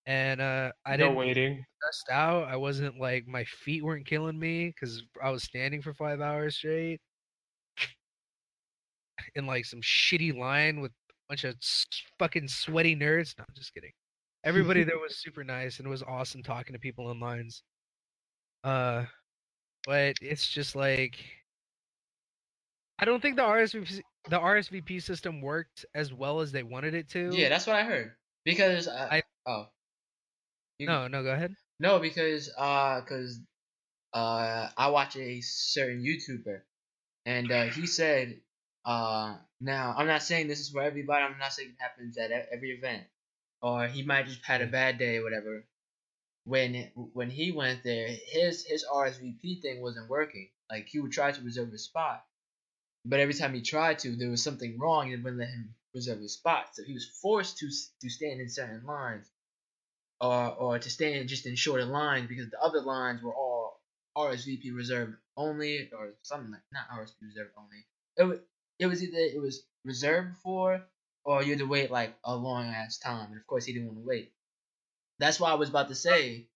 And 0.05 0.41
uh 0.41 0.71
I 0.85 0.97
no 0.97 1.11
didn't 1.11 1.15
waiting. 1.15 1.65
stressed 1.79 2.09
out. 2.11 2.45
I 2.49 2.57
wasn't 2.57 2.99
like 2.99 3.27
my 3.27 3.45
feet 3.45 3.83
weren't 3.83 4.07
killing 4.07 4.39
me 4.39 4.67
because 4.69 5.03
I 5.23 5.31
was 5.31 5.43
standing 5.43 5.81
for 5.81 5.93
five 5.93 6.21
hours 6.21 6.57
straight 6.57 7.01
in 9.35 9.45
like 9.45 9.65
some 9.65 9.81
shitty 9.81 10.35
line 10.35 10.79
with 10.81 10.91
bunch 11.29 11.43
of 11.43 11.55
fucking 12.17 12.47
sweaty 12.47 12.95
nerds. 12.95 13.35
No, 13.37 13.45
I'm 13.47 13.55
just 13.55 13.73
kidding. 13.73 13.91
Everybody 14.43 14.83
there 14.83 14.97
was 14.97 15.17
super 15.17 15.43
nice 15.43 15.77
and 15.77 15.85
it 15.87 15.89
was 15.89 16.01
awesome 16.03 16.41
talking 16.43 16.73
to 16.73 16.79
people 16.79 17.11
in 17.11 17.19
lines. 17.19 17.61
Uh, 18.63 19.05
but 19.85 20.15
it's 20.21 20.47
just 20.47 20.75
like 20.75 21.17
I 22.97 23.05
don't 23.05 23.21
think 23.21 23.35
the 23.37 23.43
RSVP 23.43 24.01
the 24.29 24.39
RSVP 24.39 25.01
system 25.01 25.41
worked 25.41 25.85
as 25.95 26.13
well 26.13 26.41
as 26.41 26.51
they 26.51 26.63
wanted 26.63 26.93
it 26.93 27.09
to. 27.11 27.29
yeah, 27.33 27.47
that's 27.49 27.65
what 27.67 27.75
I 27.77 27.83
heard. 27.83 28.11
Because 28.43 28.87
I, 28.87 29.17
I- 29.17 29.23
oh, 29.49 29.67
You- 30.79 30.87
no, 30.87 31.07
no, 31.07 31.23
go 31.23 31.31
ahead. 31.31 31.53
No, 31.79 31.99
because 31.99 32.51
uh, 32.57 32.99
cause 33.01 33.39
uh, 34.13 34.69
I 34.77 34.89
watch 34.89 35.15
a 35.15 35.39
certain 35.41 36.03
YouTuber, 36.03 36.59
and 37.25 37.49
uh, 37.51 37.63
he 37.65 37.85
said, 37.87 38.41
uh, 38.89 39.35
now 39.61 39.93
I'm 39.95 40.07
not 40.07 40.23
saying 40.23 40.47
this 40.47 40.61
is 40.61 40.69
for 40.69 40.81
everybody. 40.81 41.23
I'm 41.23 41.37
not 41.37 41.53
saying 41.53 41.69
it 41.69 41.81
happens 41.81 42.17
at 42.17 42.31
every 42.31 42.71
event, 42.71 43.03
or 43.61 43.85
he 43.85 44.01
might 44.01 44.25
just 44.25 44.43
had 44.43 44.63
a 44.63 44.65
bad 44.65 44.97
day 44.97 45.17
or 45.17 45.23
whatever. 45.23 45.63
When 46.45 46.89
when 47.13 47.29
he 47.29 47.51
went 47.51 47.83
there, 47.83 48.07
his 48.07 48.65
his 48.65 48.83
RSVP 48.91 49.61
thing 49.61 49.83
wasn't 49.83 50.09
working. 50.09 50.49
Like 50.71 50.87
he 50.87 50.99
would 50.99 51.11
try 51.11 51.31
to 51.31 51.41
reserve 51.43 51.71
a 51.71 51.77
spot, 51.77 52.25
but 53.05 53.19
every 53.19 53.35
time 53.35 53.53
he 53.53 53.61
tried 53.61 53.99
to, 53.99 54.15
there 54.15 54.31
was 54.31 54.41
something 54.41 54.79
wrong 54.79 55.05
and 55.13 55.19
it 55.19 55.23
wouldn't 55.23 55.39
let 55.39 55.49
him 55.49 55.75
reserve 55.93 56.19
his 56.19 56.33
spot. 56.33 56.69
So 56.73 56.81
he 56.83 56.95
was 56.95 57.05
forced 57.21 57.59
to 57.59 57.69
to 58.01 58.09
stand 58.09 58.41
in 58.41 58.49
certain 58.49 58.83
lines 58.87 59.29
or 60.19 60.55
or 60.55 60.79
to 60.79 60.89
stand 60.89 61.29
just 61.29 61.45
in 61.45 61.55
shorter 61.55 61.85
lines 61.85 62.27
because 62.27 62.49
the 62.49 62.59
other 62.59 62.81
lines 62.81 63.21
were 63.21 63.35
all 63.35 63.81
RSVP 64.17 64.75
reserved 64.75 65.13
only 65.37 65.91
or 65.95 66.15
something 66.23 66.51
like 66.51 66.61
not 66.73 66.89
RSVP 66.89 67.21
reserved 67.27 67.51
only. 67.55 67.85
It 68.17 68.23
was 68.23 68.39
it 68.79 68.87
was 68.87 69.03
either 69.03 69.17
it 69.17 69.41
was 69.41 69.67
reserved 69.85 70.37
for 70.37 70.85
or 71.25 71.43
you 71.43 71.51
had 71.51 71.59
to 71.59 71.67
wait 71.67 71.91
like 71.91 72.17
a 72.23 72.35
long 72.35 72.67
ass 72.67 72.97
time, 72.99 73.31
and 73.31 73.39
of 73.39 73.47
course 73.47 73.65
he 73.65 73.73
didn't 73.73 73.89
want 73.89 73.99
to 73.99 74.07
wait. 74.07 74.33
That's 75.19 75.39
why 75.39 75.51
I 75.51 75.55
was 75.55 75.69
about 75.69 75.89
to 75.89 75.95
say 75.95 76.49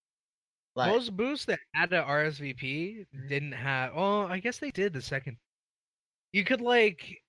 Like 0.75 0.91
Most 0.91 1.17
booths 1.17 1.45
that 1.45 1.59
had 1.73 1.93
a 1.93 2.03
RSVP 2.03 3.07
Mhm. 3.13 3.27
didn't 3.27 3.53
have. 3.53 3.93
Oh, 3.95 4.27
I 4.27 4.39
guess 4.39 4.59
they 4.59 4.69
did 4.71 4.93
the 4.93 5.01
second. 5.01 5.39
You 6.33 6.43
could 6.43 6.61
like, 6.61 7.23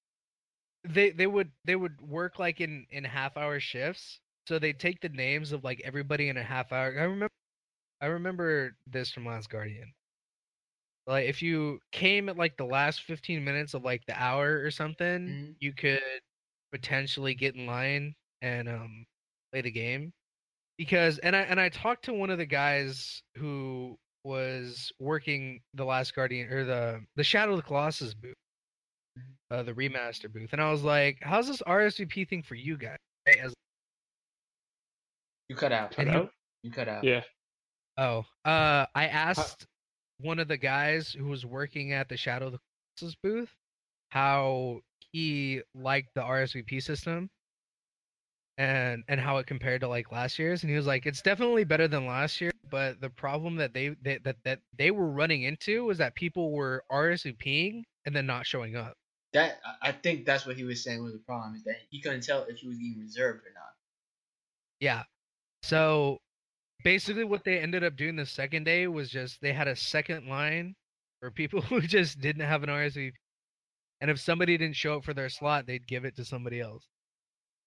they 0.84 1.10
they 1.10 1.26
would 1.26 1.52
they 1.64 1.76
would 1.76 2.00
work 2.02 2.38
like 2.38 2.60
in 2.60 2.86
in 2.90 3.04
half 3.04 3.36
hour 3.36 3.60
shifts. 3.60 4.20
So 4.48 4.58
they 4.58 4.72
take 4.74 5.00
the 5.00 5.08
names 5.10 5.52
of 5.52 5.64
like 5.64 5.80
everybody 5.84 6.28
in 6.28 6.36
a 6.36 6.44
half 6.44 6.72
hour. 6.72 6.88
I 6.98 7.04
remember, 7.04 7.34
I 8.00 8.06
remember 8.06 8.76
this 8.86 9.12
from 9.12 9.26
Last 9.26 9.50
Guardian. 9.50 9.94
Like 11.06 11.26
if 11.28 11.42
you 11.42 11.80
came 11.92 12.28
at 12.28 12.36
like 12.38 12.56
the 12.56 12.64
last 12.64 13.02
fifteen 13.02 13.44
minutes 13.44 13.74
of 13.74 13.84
like 13.84 14.02
the 14.06 14.20
hour 14.20 14.60
or 14.62 14.70
something, 14.70 15.28
Mhm. 15.28 15.56
you 15.60 15.72
could 15.74 16.00
potentially 16.72 17.34
get 17.34 17.54
in 17.54 17.66
line 17.66 18.14
and 18.42 18.68
um 18.68 19.04
play 19.52 19.60
the 19.60 19.70
game 19.70 20.12
because 20.78 21.18
and 21.18 21.36
I 21.36 21.40
and 21.42 21.60
I 21.60 21.68
talked 21.68 22.06
to 22.06 22.14
one 22.14 22.30
of 22.30 22.38
the 22.38 22.46
guys 22.46 23.22
who 23.36 23.96
was 24.24 24.90
working 24.98 25.60
the 25.74 25.84
last 25.84 26.14
guardian 26.14 26.50
or 26.50 26.64
the 26.64 27.04
the 27.16 27.24
Shadow 27.24 27.52
of 27.52 27.56
the 27.58 27.62
Colossus 27.62 28.14
booth, 28.14 28.34
uh, 29.50 29.62
the 29.62 29.74
remaster 29.74 30.32
booth, 30.32 30.52
and 30.52 30.60
I 30.62 30.70
was 30.72 30.82
like, 30.82 31.18
"How's 31.22 31.46
this 31.48 31.60
RSVP 31.66 32.24
thing 32.28 32.42
for 32.42 32.54
you 32.54 32.78
guys?" 32.78 32.96
As- 33.26 33.54
you 35.48 35.56
cut 35.56 35.72
out. 35.72 35.90
Cut 35.90 36.06
And 36.06 36.10
he- 36.10 36.16
out? 36.16 36.32
You 36.62 36.70
cut 36.70 36.88
out. 36.88 37.04
Yeah. 37.04 37.22
oh, 37.98 38.24
uh, 38.46 38.86
I 38.94 39.08
asked 39.08 39.66
one 40.20 40.38
of 40.38 40.48
the 40.48 40.56
guys 40.56 41.12
who 41.12 41.26
was 41.26 41.44
working 41.44 41.92
at 41.92 42.08
the 42.08 42.16
Shadow 42.16 42.46
of 42.46 42.52
the 42.52 42.58
Colossus 42.98 43.16
booth 43.22 43.54
how 44.10 44.80
he 45.12 45.60
liked 45.74 46.10
the 46.14 46.20
RSVP 46.22 46.82
system 46.82 47.28
and 48.58 49.02
and 49.08 49.20
how 49.20 49.38
it 49.38 49.46
compared 49.46 49.80
to 49.80 49.88
like 49.88 50.12
last 50.12 50.38
year's 50.38 50.62
and 50.62 50.70
he 50.70 50.76
was 50.76 50.86
like 50.86 51.06
it's 51.06 51.22
definitely 51.22 51.64
better 51.64 51.88
than 51.88 52.06
last 52.06 52.40
year 52.40 52.52
but 52.70 53.00
the 53.00 53.10
problem 53.10 53.54
that 53.56 53.72
they, 53.72 53.90
they 54.02 54.18
that 54.24 54.36
that 54.44 54.58
they 54.76 54.90
were 54.90 55.08
running 55.08 55.42
into 55.42 55.84
was 55.84 55.98
that 55.98 56.16
people 56.16 56.50
were 56.50 56.82
RSVPing 56.90 57.84
and 58.04 58.16
then 58.16 58.26
not 58.26 58.46
showing 58.46 58.74
up. 58.74 58.96
That 59.32 59.60
I- 59.82 59.92
think 59.92 60.26
that's 60.26 60.44
what 60.44 60.56
he 60.56 60.64
was 60.64 60.82
saying 60.82 61.02
was 61.02 61.12
the 61.12 61.20
problem 61.20 61.54
is 61.54 61.62
that 61.64 61.76
he 61.90 62.00
couldn't 62.00 62.22
tell 62.22 62.42
if 62.44 62.58
he 62.58 62.66
was 62.66 62.78
getting 62.78 62.98
reserved 63.00 63.46
or 63.46 63.52
not. 63.54 63.74
Yeah. 64.80 65.04
So 65.62 66.18
basically 66.84 67.24
what 67.24 67.42
they 67.44 67.58
ended 67.58 67.82
up 67.82 67.96
doing 67.96 68.14
the 68.14 68.26
second 68.26 68.64
day 68.64 68.86
was 68.86 69.10
just 69.10 69.40
they 69.40 69.52
had 69.52 69.66
a 69.66 69.74
second 69.74 70.28
line 70.28 70.76
for 71.20 71.30
people 71.30 71.60
who 71.62 71.80
just 71.80 72.20
didn't 72.20 72.46
have 72.46 72.62
an 72.62 72.68
RSVP. 72.68 73.12
And 74.00 74.10
if 74.10 74.20
somebody 74.20 74.56
didn't 74.58 74.76
show 74.76 74.96
up 74.96 75.04
for 75.04 75.14
their 75.14 75.28
slot, 75.30 75.66
they'd 75.66 75.86
give 75.86 76.04
it 76.04 76.16
to 76.16 76.24
somebody 76.24 76.60
else. 76.60 76.86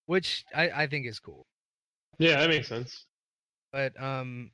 Which 0.06 0.46
I, 0.56 0.70
I 0.70 0.88
think 0.88 1.08
is 1.08 1.20
cool. 1.20 1.46
Yeah, 2.20 2.40
that 2.40 2.50
makes 2.50 2.68
sense. 2.68 3.06
But 3.74 4.02
um 4.02 4.52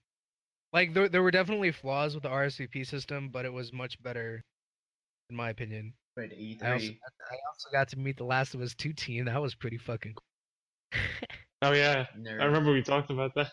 like 0.72 0.93
there 0.93 1.09
there 1.09 1.22
were 1.22 1.32
definitely 1.32 1.72
flaws 1.72 2.16
with 2.16 2.24
the 2.24 2.30
RSVP 2.30 2.88
system, 2.88 3.30
but 3.32 3.45
it 3.45 3.53
was 3.53 3.72
much 3.72 4.01
better 4.01 4.43
in 5.30 5.36
my 5.36 5.49
opinion. 5.49 5.93
Right, 6.16 6.32
E3. 6.32 6.64
I 6.64 6.74
also, 6.74 6.88
I 6.88 7.36
also 7.49 7.70
got 7.72 7.88
to 7.89 7.99
meet 7.99 8.18
the 8.18 8.24
Last 8.24 8.53
of 8.53 8.61
Us 8.61 8.76
2 8.76 8.93
team. 8.93 9.26
That 9.26 9.41
was 9.41 9.55
pretty 9.55 9.78
fucking 9.78 10.14
cool. 10.14 10.99
Oh 11.64 11.72
yeah, 11.72 12.05
Nerd. 12.20 12.41
I 12.41 12.45
remember 12.45 12.74
we 12.74 12.84
talked 12.84 13.09
about 13.09 13.34
that. 13.36 13.51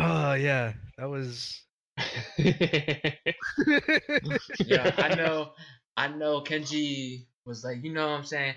Oh 0.00 0.34
yeah, 0.34 0.72
that 0.98 1.08
was 1.08 1.62
yeah, 2.38 3.14
I 4.98 5.14
know. 5.16 5.50
I 5.96 6.08
know. 6.08 6.40
Kenji 6.42 7.26
was 7.44 7.64
like, 7.64 7.82
you 7.84 7.92
know 7.92 8.06
what 8.08 8.18
I'm 8.18 8.24
saying. 8.24 8.54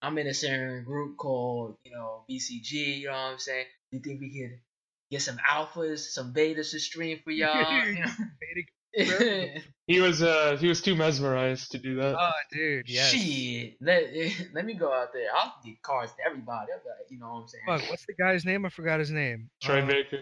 I'm 0.00 0.16
in 0.18 0.28
a 0.28 0.34
certain 0.34 0.84
group 0.84 1.16
called, 1.16 1.76
you 1.84 1.92
know, 1.92 2.24
BCG. 2.30 3.00
You 3.00 3.06
know 3.08 3.12
what 3.12 3.32
I'm 3.32 3.38
saying. 3.38 3.66
You 3.90 4.00
think 4.00 4.20
we 4.20 4.30
could 4.30 4.58
get 5.10 5.22
some 5.22 5.38
alphas, 5.50 5.98
some 5.98 6.32
betas 6.32 6.70
to 6.70 6.78
stream 6.78 7.18
for 7.24 7.30
y'all? 7.30 7.82
You 8.96 9.04
know? 9.04 9.60
he 9.86 10.00
was 10.00 10.22
uh 10.22 10.56
he 10.58 10.66
was 10.66 10.80
too 10.80 10.96
mesmerized 10.96 11.72
to 11.72 11.78
do 11.78 11.96
that. 11.96 12.16
Oh, 12.18 12.30
dude, 12.50 12.88
yes. 12.88 13.10
Shit, 13.10 13.76
let 13.82 14.04
let 14.54 14.64
me 14.64 14.74
go 14.74 14.90
out 14.92 15.12
there. 15.12 15.28
I'll 15.32 15.54
get 15.62 15.80
cards 15.82 16.12
to 16.12 16.18
everybody. 16.26 16.72
I'll 16.72 16.78
like, 16.78 17.10
you 17.10 17.18
know 17.18 17.28
what 17.28 17.42
I'm 17.42 17.48
saying. 17.48 17.64
Fuck, 17.66 17.90
what's 17.90 18.06
the 18.06 18.14
guy's 18.14 18.46
name? 18.46 18.64
I 18.64 18.70
forgot 18.70 18.98
his 18.98 19.10
name. 19.10 19.50
Troy 19.62 19.82
Uh, 19.82 19.86
Baker. 19.86 20.20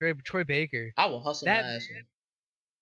Troy, 0.00 0.12
Troy 0.24 0.44
Baker. 0.44 0.92
I 0.96 1.06
will 1.06 1.20
hustle 1.20 1.46
That 1.46 1.64
my 1.64 1.70
ass. 1.74 1.86
man- 1.92 2.06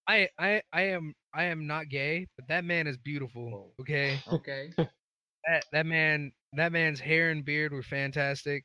I, 0.06 0.28
I, 0.38 0.62
I 0.72 0.82
am, 0.88 1.14
I 1.34 1.44
am 1.44 1.66
not 1.66 1.88
gay, 1.88 2.26
but 2.36 2.46
that 2.48 2.64
man 2.64 2.86
is 2.86 2.96
beautiful. 2.98 3.72
Okay, 3.80 4.18
Okay. 4.32 4.70
that 4.76 5.64
that 5.72 5.86
man, 5.86 6.32
that 6.54 6.72
man's 6.72 7.00
hair 7.00 7.30
and 7.30 7.44
beard 7.44 7.72
were 7.72 7.82
fantastic, 7.82 8.64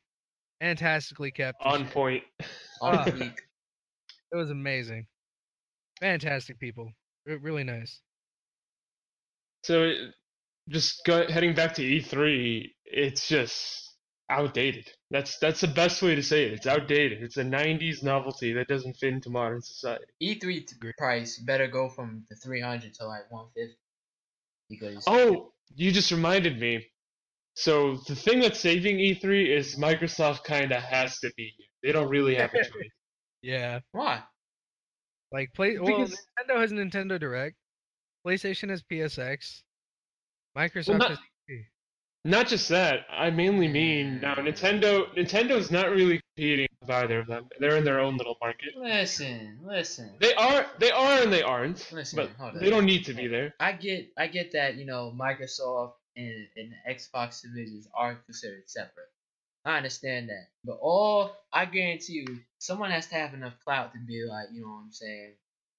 fantastically 0.59 1.31
kept. 1.31 1.57
On 1.63 1.85
point. 1.87 2.23
On 2.81 2.95
Ah. 2.95 3.05
fleek. 3.05 3.37
It 4.31 4.35
was 4.35 4.51
amazing. 4.51 5.07
Fantastic 6.01 6.59
people. 6.59 6.91
Re- 7.25 7.37
really 7.37 7.63
nice. 7.63 8.01
So 9.63 9.83
it, 9.83 9.97
just 10.69 11.03
go, 11.05 11.25
heading 11.27 11.53
back 11.55 11.73
to 11.75 11.81
E3, 11.81 12.69
it's 12.85 13.27
just 13.27 13.88
outdated. 14.30 14.88
That's 15.11 15.38
that's 15.39 15.61
the 15.61 15.67
best 15.67 16.01
way 16.01 16.15
to 16.15 16.23
say 16.23 16.45
it. 16.45 16.53
It's 16.53 16.67
outdated. 16.67 17.21
It's 17.23 17.38
a 17.38 17.43
'90s 17.43 18.03
novelty 18.03 18.53
that 18.53 18.67
doesn't 18.67 18.93
fit 18.97 19.13
into 19.13 19.30
modern 19.30 19.61
society. 19.61 20.05
E3 20.21 20.67
price 20.97 21.38
better 21.39 21.67
go 21.67 21.89
from 21.89 22.25
the 22.30 22.36
300 22.36 22.93
to 22.95 23.05
like 23.07 23.30
150 23.32 23.77
because 24.69 25.03
Oh, 25.07 25.51
you 25.75 25.91
just 25.91 26.11
reminded 26.11 26.59
me. 26.59 26.86
So 27.55 27.97
the 28.07 28.15
thing 28.15 28.39
that's 28.39 28.59
saving 28.59 28.97
E3 28.97 29.49
is 29.57 29.75
Microsoft 29.75 30.43
kind 30.43 30.71
of 30.71 30.82
has 30.84 31.19
to 31.19 31.32
be 31.36 31.53
here. 31.57 31.67
They 31.84 31.91
don't 31.91 32.09
really 32.09 32.36
have 32.36 32.53
a 32.53 32.57
choice. 32.63 32.89
Yeah, 33.41 33.80
why? 33.91 34.23
like 35.32 35.49
play. 35.53 35.77
Well, 35.77 35.86
Because- 36.05 36.17
Nintendo 36.39 36.59
has 36.59 36.71
Nintendo 36.71 37.19
Direct. 37.19 37.55
PlayStation 38.25 38.69
has 38.69 38.84
PSX. 38.84 39.61
Microsoft 40.57 40.97
not- 40.99 41.09
has. 41.11 41.19
Not 42.26 42.47
just 42.47 42.67
that. 42.70 43.05
I 43.09 43.30
mainly 43.30 43.67
mean 43.67 44.20
now 44.22 44.36
Nintendo. 44.36 45.07
Nintendo's 45.15 45.72
not 45.72 45.89
really 45.89 46.22
competing 46.36 46.67
with 46.82 46.89
either 46.89 47.20
of 47.20 47.28
them. 47.28 47.47
They're 47.59 47.78
in 47.78 47.86
their 47.86 47.99
own 47.99 48.17
little 48.17 48.38
market. 48.41 48.76
Listen, 48.78 49.59
listen. 49.63 50.11
They 50.20 50.34
are. 50.34 50.65
They 50.80 50.91
are 50.91 51.22
and 51.22 51.32
they 51.32 51.41
aren't. 51.41 51.89
Listen, 51.93 52.17
but 52.17 52.59
they 52.59 52.67
on. 52.67 52.72
don't 52.72 52.86
need 52.86 53.05
to 53.05 53.13
be 53.13 53.28
there. 53.28 53.53
I 53.59 53.72
get 53.72 54.11
I 54.17 54.28
get 54.28 54.51
that, 54.51 54.76
you 54.76 54.86
know, 54.86 55.13
Microsoft 55.17 55.93
and, 56.17 56.47
and 56.57 56.74
Xbox 56.89 57.41
divisions 57.41 57.88
are 57.95 58.15
considered 58.15 58.70
separate. 58.70 59.07
I 59.65 59.78
understand 59.78 60.30
that. 60.30 60.47
But 60.65 60.80
all 60.82 61.36
I 61.53 61.65
guarantee 61.65 62.13
you, 62.13 62.39
someone 62.57 62.91
has 62.91 63.07
to 63.07 63.15
have 63.15 63.34
enough 63.34 63.53
clout 63.63 63.93
to 63.93 63.99
be 63.99 64.24
like, 64.24 64.47
you 64.51 64.61
know 64.61 64.67
what 64.67 64.84
I'm 64.84 64.91
saying, 64.91 65.34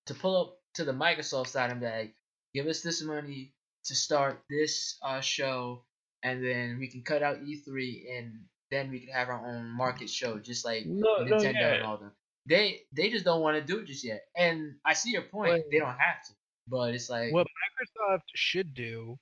to 0.07 0.15
pull 0.15 0.41
up 0.41 0.57
to 0.75 0.85
the 0.85 0.93
Microsoft 0.93 1.49
side 1.49 1.71
and 1.71 1.81
be 1.81 1.87
like, 1.87 2.15
give 2.55 2.67
us 2.67 2.81
this 2.83 3.03
money 3.03 3.53
to 3.85 3.95
start 3.95 4.43
this 4.49 4.99
uh, 5.03 5.21
show, 5.21 5.83
and 6.23 6.45
then 6.45 6.79
we 6.79 6.89
can 6.89 7.03
cut 7.03 7.23
out 7.23 7.43
E3, 7.43 8.19
and 8.19 8.41
then 8.71 8.91
we 8.91 9.01
can 9.01 9.13
have 9.13 9.29
our 9.29 9.47
own 9.47 9.67
market 9.67 10.09
show, 10.11 10.39
just 10.39 10.65
like 10.65 10.87
No, 10.87 11.23
no, 11.25 11.37
Nintendo 11.37 11.55
yeah. 11.55 11.75
and 11.75 11.85
all 11.85 11.97
them. 11.99 12.13
They 12.47 12.83
they 12.93 13.11
just 13.11 13.25
don't 13.25 13.43
want 13.43 13.57
to 13.57 13.63
do 13.63 13.81
it 13.81 13.87
just 13.87 14.05
yet. 14.05 14.23
And 14.37 14.75
I 14.85 14.95
see 14.95 15.11
your 15.11 15.23
point. 15.23 15.53
Well- 15.53 15.63
they 15.71 15.79
don't 15.79 15.89
have 15.89 16.23
to. 16.27 16.33
But 16.69 16.95
it's 16.95 17.11
like 17.11 17.33
What 17.33 17.47
Microsoft 17.47 18.21
should 18.35 18.75
do. 18.75 19.17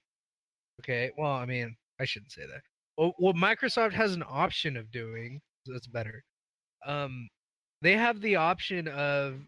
Okay, 0.82 1.10
well, 1.16 1.32
I 1.32 1.46
mean, 1.46 1.74
I 1.98 2.04
shouldn't 2.04 2.32
say 2.32 2.42
that. 2.42 2.60
Well, 2.96 3.14
what 3.18 3.36
Microsoft 3.36 3.92
has 3.92 4.14
an 4.14 4.24
option 4.28 4.76
of 4.76 4.90
doing, 4.90 5.40
so 5.66 5.72
that's 5.72 5.86
better. 5.86 6.22
Um, 6.86 7.28
they 7.80 7.96
have 7.96 8.20
the 8.20 8.36
option 8.36 8.88
of 8.88 9.40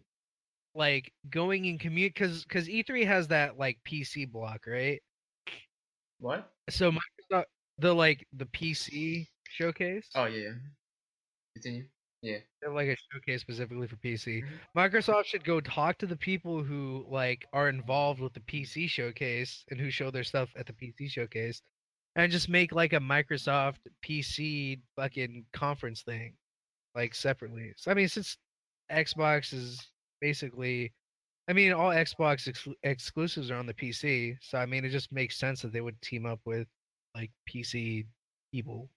like 0.74 1.12
going 1.30 1.66
and 1.66 1.78
commute 1.78 2.14
because 2.14 2.44
because 2.44 2.68
E3 2.68 3.06
has 3.06 3.28
that 3.28 3.58
like 3.58 3.78
PC 3.86 4.30
block, 4.30 4.66
right? 4.66 5.00
what? 6.20 6.50
So 6.68 6.92
the 7.80 7.92
like 7.94 8.26
the 8.32 8.46
PC 8.46 9.26
showcase. 9.48 10.08
Oh 10.14 10.26
yeah. 10.26 10.52
Continue. 11.54 11.84
Have 12.62 12.74
like 12.74 12.88
a 12.88 12.96
showcase 13.12 13.40
specifically 13.40 13.86
for 13.86 13.96
PC. 13.96 14.42
Mhm. 14.42 14.48
Microsoft 14.76 15.24
should 15.24 15.44
go 15.44 15.60
talk 15.60 15.96
to 15.98 16.06
the 16.06 16.16
people 16.16 16.62
who 16.62 17.06
like 17.08 17.46
are 17.54 17.68
involved 17.70 18.20
with 18.20 18.34
the 18.34 18.40
PC 18.40 18.88
showcase 18.88 19.64
and 19.70 19.80
who 19.80 19.90
show 19.90 20.10
their 20.10 20.24
stuff 20.24 20.50
at 20.56 20.66
the 20.66 20.74
PC 20.74 21.10
showcase, 21.10 21.62
and 22.16 22.30
just 22.30 22.50
make 22.50 22.72
like 22.72 22.92
a 22.92 23.00
Microsoft 23.00 23.78
PC 24.04 24.80
fucking 24.96 25.46
conference 25.54 26.02
thing, 26.02 26.34
like 26.94 27.14
separately. 27.14 27.72
So 27.76 27.90
I 27.90 27.94
mean, 27.94 28.08
since 28.08 28.36
Xbox 28.92 29.54
is 29.54 29.80
basically, 30.20 30.92
I 31.48 31.54
mean, 31.54 31.72
all 31.72 31.90
Xbox 31.90 32.48
ex- 32.48 32.68
exclusives 32.82 33.50
are 33.50 33.56
on 33.56 33.66
the 33.66 33.74
PC, 33.74 34.36
so 34.42 34.58
I 34.58 34.66
mean, 34.66 34.84
it 34.84 34.90
just 34.90 35.10
makes 35.10 35.38
sense 35.38 35.62
that 35.62 35.72
they 35.72 35.80
would 35.80 36.00
team 36.02 36.26
up 36.26 36.40
with 36.44 36.68
like 37.14 37.30
PC 37.48 38.06
people. 38.52 38.88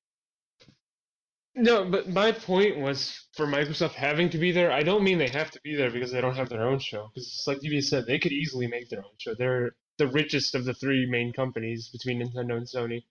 No, 1.56 1.86
but 1.86 2.10
my 2.10 2.32
point 2.32 2.80
was 2.80 3.28
for 3.34 3.46
Microsoft 3.46 3.94
having 3.94 4.30
to 4.32 4.40
be 4.40 4.52
there. 4.52 4.72
I 4.72 4.82
don't 4.82 5.04
mean 5.04 5.20
they 5.20 5.30
have 5.30 5.52
to 5.52 5.62
be 5.64 5.76
there 5.76 5.92
because 5.92 6.12
they 6.12 6.22
don't 6.22 6.36
have 6.36 6.50
their 6.50 6.64
own 6.64 6.80
show. 6.80 7.12
Because, 7.14 7.44
like 7.46 7.60
you 7.62 7.80
said, 7.82 8.06
they 8.08 8.18
could 8.18 8.32
easily 8.32 8.66
make 8.66 8.90
their 8.90 9.04
own 9.04 9.14
show. 9.20 9.36
They're 9.36 9.76
the 10.00 10.08
richest 10.08 10.56
of 10.56 10.66
the 10.66 10.74
three 10.74 11.06
main 11.08 11.32
companies 11.32 11.90
between 11.90 12.22
Nintendo 12.22 12.58
and 12.58 12.68
Sony. 12.68 13.04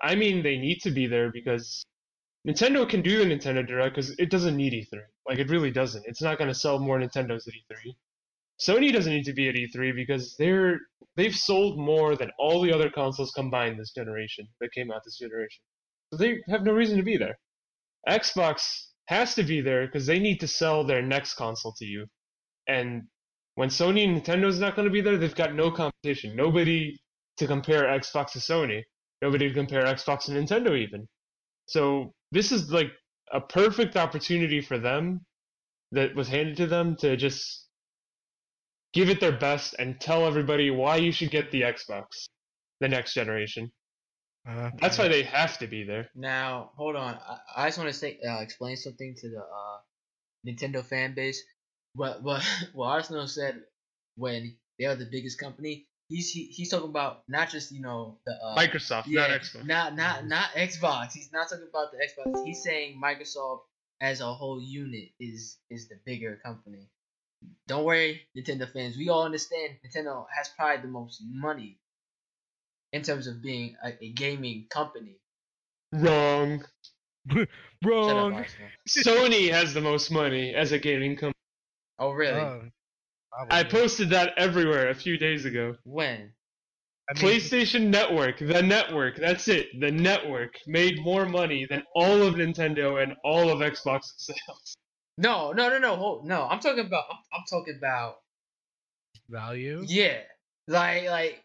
I 0.00 0.14
mean, 0.14 0.42
they 0.44 0.56
need 0.56 0.82
to 0.82 0.92
be 0.92 1.08
there 1.08 1.32
because 1.32 1.84
Nintendo 2.46 2.88
can 2.88 3.02
do 3.02 3.18
the 3.18 3.24
Nintendo 3.24 3.66
Direct 3.66 3.96
because 3.96 4.14
it 4.18 4.30
doesn't 4.30 4.56
need 4.56 4.72
E3. 4.72 5.00
Like, 5.28 5.38
it 5.38 5.50
really 5.50 5.72
doesn't. 5.72 6.06
It's 6.06 6.22
not 6.22 6.38
going 6.38 6.48
to 6.48 6.54
sell 6.54 6.78
more 6.78 6.98
Nintendos 6.98 7.48
at 7.48 7.54
E3. 7.54 7.94
Sony 8.60 8.92
doesn't 8.92 9.12
need 9.12 9.24
to 9.24 9.32
be 9.32 9.48
at 9.48 9.54
E3 9.54 9.94
because 9.94 10.36
they're 10.38 10.78
they've 11.16 11.34
sold 11.34 11.78
more 11.78 12.16
than 12.16 12.30
all 12.38 12.60
the 12.62 12.72
other 12.72 12.90
consoles 12.90 13.32
combined 13.32 13.78
this 13.78 13.92
generation 13.92 14.46
that 14.60 14.72
came 14.72 14.90
out 14.90 15.02
this 15.04 15.18
generation. 15.18 15.62
So 16.12 16.18
they 16.18 16.38
have 16.48 16.62
no 16.62 16.72
reason 16.72 16.96
to 16.96 17.02
be 17.02 17.16
there. 17.16 17.36
Xbox 18.08 18.62
has 19.06 19.34
to 19.34 19.42
be 19.42 19.60
there 19.60 19.86
because 19.86 20.06
they 20.06 20.18
need 20.18 20.40
to 20.40 20.48
sell 20.48 20.84
their 20.84 21.02
next 21.02 21.34
console 21.34 21.74
to 21.78 21.84
you. 21.84 22.06
And 22.68 23.02
when 23.56 23.68
Sony 23.68 24.04
and 24.04 24.22
Nintendo's 24.22 24.58
not 24.58 24.76
going 24.76 24.86
to 24.86 24.92
be 24.92 25.00
there, 25.00 25.16
they've 25.16 25.34
got 25.34 25.54
no 25.54 25.70
competition. 25.70 26.34
Nobody 26.34 26.96
to 27.38 27.46
compare 27.46 27.84
Xbox 27.84 28.32
to 28.32 28.38
Sony. 28.38 28.82
Nobody 29.22 29.48
to 29.48 29.54
compare 29.54 29.84
Xbox 29.84 30.24
to 30.24 30.32
Nintendo 30.32 30.76
even. 30.76 31.06
So 31.66 32.12
this 32.32 32.52
is 32.52 32.70
like 32.70 32.90
a 33.32 33.40
perfect 33.40 33.96
opportunity 33.96 34.60
for 34.60 34.78
them 34.78 35.24
that 35.92 36.14
was 36.14 36.28
handed 36.28 36.56
to 36.58 36.66
them 36.66 36.96
to 36.96 37.16
just 37.16 37.63
give 38.94 39.10
it 39.10 39.20
their 39.20 39.36
best 39.36 39.74
and 39.78 40.00
tell 40.00 40.26
everybody 40.26 40.70
why 40.70 40.96
you 40.96 41.12
should 41.12 41.30
get 41.30 41.50
the 41.50 41.62
Xbox, 41.62 42.06
the 42.80 42.88
next 42.88 43.12
generation. 43.12 43.70
Uh, 44.48 44.70
That's 44.80 44.98
why 44.98 45.08
they 45.08 45.22
have 45.22 45.58
to 45.58 45.66
be 45.66 45.84
there. 45.84 46.08
Now, 46.14 46.70
hold 46.76 46.96
on. 46.96 47.14
I, 47.14 47.64
I 47.64 47.66
just 47.68 47.78
want 47.78 47.90
to 47.90 47.96
say, 47.96 48.18
uh, 48.26 48.40
explain 48.40 48.76
something 48.76 49.14
to 49.18 49.28
the 49.28 49.40
uh, 49.40 49.78
Nintendo 50.46 50.84
fan 50.84 51.14
base. 51.14 51.42
What 51.94 52.22
what 52.22 52.44
what 52.72 52.88
Arsenal 52.88 53.26
said 53.26 53.60
when 54.16 54.56
they 54.78 54.84
are 54.86 54.94
the 54.94 55.08
biggest 55.10 55.38
company. 55.38 55.86
He's 56.08 56.30
he, 56.30 56.44
he's 56.44 56.68
talking 56.68 56.90
about 56.90 57.22
not 57.28 57.48
just 57.48 57.72
you 57.72 57.80
know 57.80 58.18
the 58.26 58.32
uh, 58.32 58.56
Microsoft, 58.56 59.04
yeah, 59.06 59.26
not 59.26 59.40
Xbox. 59.40 59.64
not 59.64 59.96
not 59.96 60.26
not 60.26 60.50
Xbox. 60.50 61.12
He's 61.12 61.32
not 61.32 61.48
talking 61.48 61.66
about 61.68 61.92
the 61.92 61.98
Xbox. 61.98 62.44
He's 62.44 62.62
saying 62.62 63.00
Microsoft 63.02 63.60
as 64.02 64.20
a 64.20 64.26
whole 64.26 64.60
unit 64.60 65.08
is 65.18 65.56
is 65.70 65.88
the 65.88 65.96
bigger 66.04 66.38
company. 66.44 66.90
Don't 67.66 67.84
worry, 67.84 68.22
Nintendo 68.36 68.70
fans. 68.70 68.96
We 68.96 69.08
all 69.08 69.24
understand 69.24 69.74
Nintendo 69.84 70.26
has 70.36 70.50
probably 70.56 70.82
the 70.82 70.88
most 70.88 71.22
money 71.26 71.78
in 72.92 73.02
terms 73.02 73.26
of 73.26 73.42
being 73.42 73.76
a, 73.82 73.92
a 74.02 74.12
gaming 74.12 74.66
company. 74.70 75.18
Wrong. 75.92 76.64
Shut 77.32 77.48
up, 77.48 77.48
wrong. 77.84 78.44
Sony 78.88 79.50
has 79.50 79.72
the 79.72 79.80
most 79.80 80.10
money 80.10 80.54
as 80.54 80.72
a 80.72 80.78
gaming 80.78 81.16
company. 81.16 81.34
Oh 81.98 82.12
really? 82.12 82.40
Oh, 82.40 82.62
I 83.50 83.64
posted 83.64 84.10
that 84.10 84.32
everywhere 84.36 84.90
a 84.90 84.94
few 84.94 85.16
days 85.16 85.44
ago. 85.44 85.76
when? 85.84 86.32
I 87.08 87.20
mean, 87.20 87.22
PlayStation 87.22 87.88
Network, 87.88 88.38
the 88.38 88.62
network, 88.62 89.16
that's 89.16 89.48
it. 89.48 89.68
The 89.78 89.90
network 89.90 90.54
made 90.66 91.02
more 91.02 91.26
money 91.26 91.66
than 91.68 91.82
all 91.94 92.22
of 92.22 92.34
Nintendo 92.36 93.02
and 93.02 93.14
all 93.24 93.50
of 93.50 93.58
Xbox 93.58 94.12
sales. 94.16 94.76
No, 95.16 95.52
no, 95.52 95.68
no, 95.68 95.78
no, 95.78 95.96
hold, 95.96 96.26
no. 96.26 96.46
I'm 96.48 96.60
talking 96.60 96.84
about. 96.86 97.04
I'm, 97.10 97.18
I'm 97.32 97.44
talking 97.48 97.74
about. 97.76 98.16
value. 99.28 99.84
Yeah, 99.86 100.18
like 100.66 101.06
like 101.08 101.44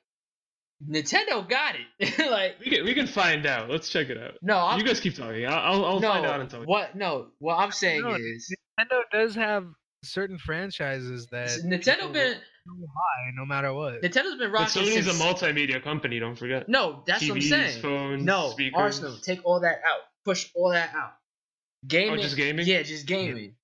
Nintendo 0.88 1.48
got 1.48 1.76
it. 1.76 2.20
like 2.32 2.60
We 2.60 2.72
can 2.72 2.86
we 2.86 2.94
can 2.94 3.08
find 3.08 3.46
out. 3.46 3.70
Let's 3.70 3.90
check 3.90 4.10
it 4.10 4.18
out. 4.18 4.36
no, 4.42 4.58
I'm 4.58 4.80
you 4.80 4.86
guys 4.86 5.00
keep 5.00 5.16
talking. 5.16 5.46
I'll 5.46 5.86
I'll, 5.86 6.00
no. 6.00 6.10
find 6.10 6.26
out 6.26 6.40
and 6.40 6.50
tell 6.50 6.62
you. 6.62 6.66
What? 6.66 6.96
No, 6.96 7.28
what 7.40 7.56
I'm 7.56 7.72
saying 7.72 8.02
No, 8.02 8.16
is 8.16 8.56
Nintendo 8.80 9.02
does 9.12 9.36
have 9.36 9.68
certain 10.04 10.38
franchises 10.38 11.28
that 11.32 11.50
Nintendo 11.66 12.12
been 12.12 12.36
high 12.36 13.32
no 13.36 13.46
matter 13.46 13.74
what. 13.74 14.02
Nintendo 14.02 14.24
has 14.24 14.36
been 14.36 14.52
rocking. 14.52 14.82
But 14.82 14.90
Sony's 14.90 15.06
since. 15.06 15.20
a 15.20 15.24
multimedia 15.24 15.84
company. 15.84 16.20
Don't 16.20 16.36
forget. 16.38 16.70
no, 16.70 17.04
that's 17.06 17.24
TVs, 17.24 17.30
what 17.30 17.36
I'm 17.36 17.42
saying. 17.42 17.82
phones, 17.82 18.24
no, 18.24 18.50
speakers. 18.52 18.80
Arsenal, 18.80 19.18
take 19.18 19.42
all 19.44 19.60
that 19.60 19.82
out. 19.86 20.00
Push 20.26 20.50
all 20.56 20.72
that 20.72 20.94
out. 20.96 21.12
Gaming. 21.88 22.20
Oh, 22.20 22.22
just 22.22 22.36
gaming? 22.36 22.66
Yeah, 22.66 22.82
just 22.84 23.06
gaming. 23.06 23.56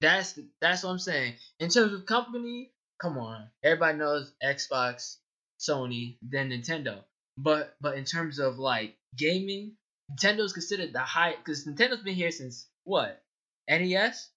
That's 0.00 0.38
that's 0.60 0.82
what 0.82 0.90
I'm 0.90 0.98
saying. 0.98 1.34
In 1.58 1.68
terms 1.68 1.92
of 1.92 2.06
company, 2.06 2.72
come 3.00 3.18
on. 3.18 3.48
Everybody 3.62 3.98
knows 3.98 4.32
Xbox, 4.42 5.16
Sony, 5.60 6.16
then 6.22 6.50
Nintendo. 6.50 7.00
But 7.36 7.74
but 7.80 7.96
in 7.96 8.04
terms 8.04 8.38
of 8.38 8.58
like 8.58 8.96
gaming, 9.16 9.72
Nintendo's 10.10 10.52
considered 10.52 10.92
the 10.92 11.00
high 11.00 11.34
because 11.36 11.66
Nintendo's 11.66 12.02
been 12.02 12.14
here 12.14 12.30
since 12.30 12.66
what? 12.84 13.22
NES? 13.68 14.30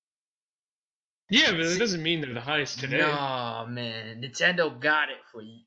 Yeah, 1.30 1.52
but 1.52 1.62
it 1.62 1.80
doesn't 1.80 2.04
mean 2.04 2.22
they're 2.22 2.34
the 2.34 2.42
highest 2.42 2.80
today. 2.80 2.98
No 2.98 3.66
man, 3.70 4.22
Nintendo 4.22 4.80
got 4.80 5.10
it 5.10 5.18
for 5.32 5.42
you. 5.42 5.62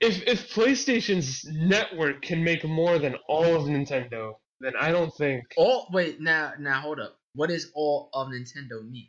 If 0.00 0.22
if 0.26 0.52
PlayStation's 0.52 1.44
network 1.44 2.22
can 2.22 2.44
make 2.44 2.64
more 2.64 2.98
than 2.98 3.16
all 3.28 3.56
of 3.56 3.62
Nintendo, 3.64 4.34
then 4.60 4.72
I 4.78 4.90
don't 4.90 5.14
think 5.16 5.44
All 5.56 5.88
wait 5.92 6.20
now 6.20 6.52
now 6.58 6.80
hold 6.80 7.00
up. 7.00 7.16
What 7.34 7.50
does 7.50 7.70
all 7.74 8.10
of 8.12 8.28
Nintendo 8.28 8.88
mean? 8.88 9.08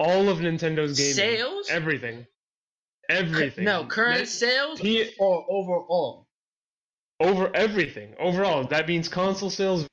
All 0.00 0.28
of 0.28 0.38
Nintendo's 0.38 0.96
gaming 0.96 1.14
Sales? 1.14 1.68
everything, 1.70 2.26
everything. 3.08 3.64
No, 3.64 3.84
current 3.84 4.18
Net- 4.20 4.28
sales 4.28 4.80
P- 4.80 5.12
or 5.18 5.44
overall. 5.48 6.26
over 7.20 7.50
everything 7.54 8.14
overall. 8.18 8.64
That 8.64 8.86
means 8.88 9.08
console 9.08 9.50
sales, 9.50 9.86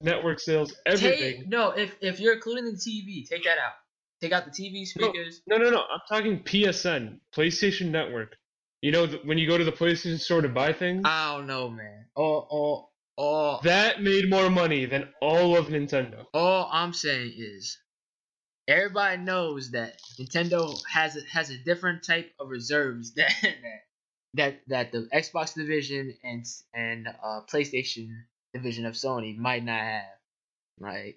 network 0.00 0.40
sales, 0.40 0.74
everything. 0.86 1.40
Take, 1.40 1.48
no, 1.48 1.70
if 1.70 1.96
if 2.00 2.20
you're 2.20 2.34
including 2.34 2.64
the 2.66 2.72
TV, 2.72 3.28
take 3.28 3.44
that 3.44 3.58
out. 3.58 3.72
Take 4.20 4.32
out 4.32 4.44
the 4.44 4.50
TV 4.50 4.84
speakers. 4.86 5.40
No, 5.46 5.56
no, 5.56 5.70
no. 5.70 5.78
I'm 5.80 6.00
talking 6.06 6.40
PSN, 6.42 7.20
PlayStation 7.34 7.90
Network. 7.90 8.36
You 8.82 8.92
know, 8.92 9.06
th- 9.06 9.24
when 9.24 9.38
you 9.38 9.48
go 9.48 9.56
to 9.56 9.64
the 9.64 9.72
PlayStation 9.72 10.18
Store 10.20 10.42
to 10.42 10.48
buy 10.48 10.72
things, 10.74 11.02
I 11.06 11.36
don't 11.36 11.46
know, 11.46 11.70
man. 11.70 12.06
All 12.14 12.46
all 12.50 12.92
all 13.16 13.60
that 13.62 14.02
made 14.02 14.28
more 14.30 14.50
money 14.50 14.84
than 14.86 15.08
all 15.22 15.56
of 15.56 15.66
Nintendo. 15.66 16.26
all 16.34 16.68
I'm 16.72 16.92
saying 16.92 17.32
is 17.36 17.78
everybody 18.70 19.22
knows 19.22 19.72
that 19.72 20.00
Nintendo 20.18 20.80
has 20.90 21.16
a, 21.16 21.22
has 21.22 21.50
a 21.50 21.58
different 21.58 22.04
type 22.04 22.32
of 22.38 22.48
reserves 22.48 23.14
that 23.14 23.32
that 24.34 24.60
that 24.68 24.92
the 24.92 25.08
Xbox 25.12 25.54
division 25.54 26.14
and 26.24 26.44
and 26.74 27.08
uh, 27.08 27.40
PlayStation 27.52 28.08
division 28.54 28.86
of 28.86 28.94
Sony 28.94 29.36
might 29.36 29.64
not 29.64 29.80
have. 29.80 30.04
Right 30.78 31.16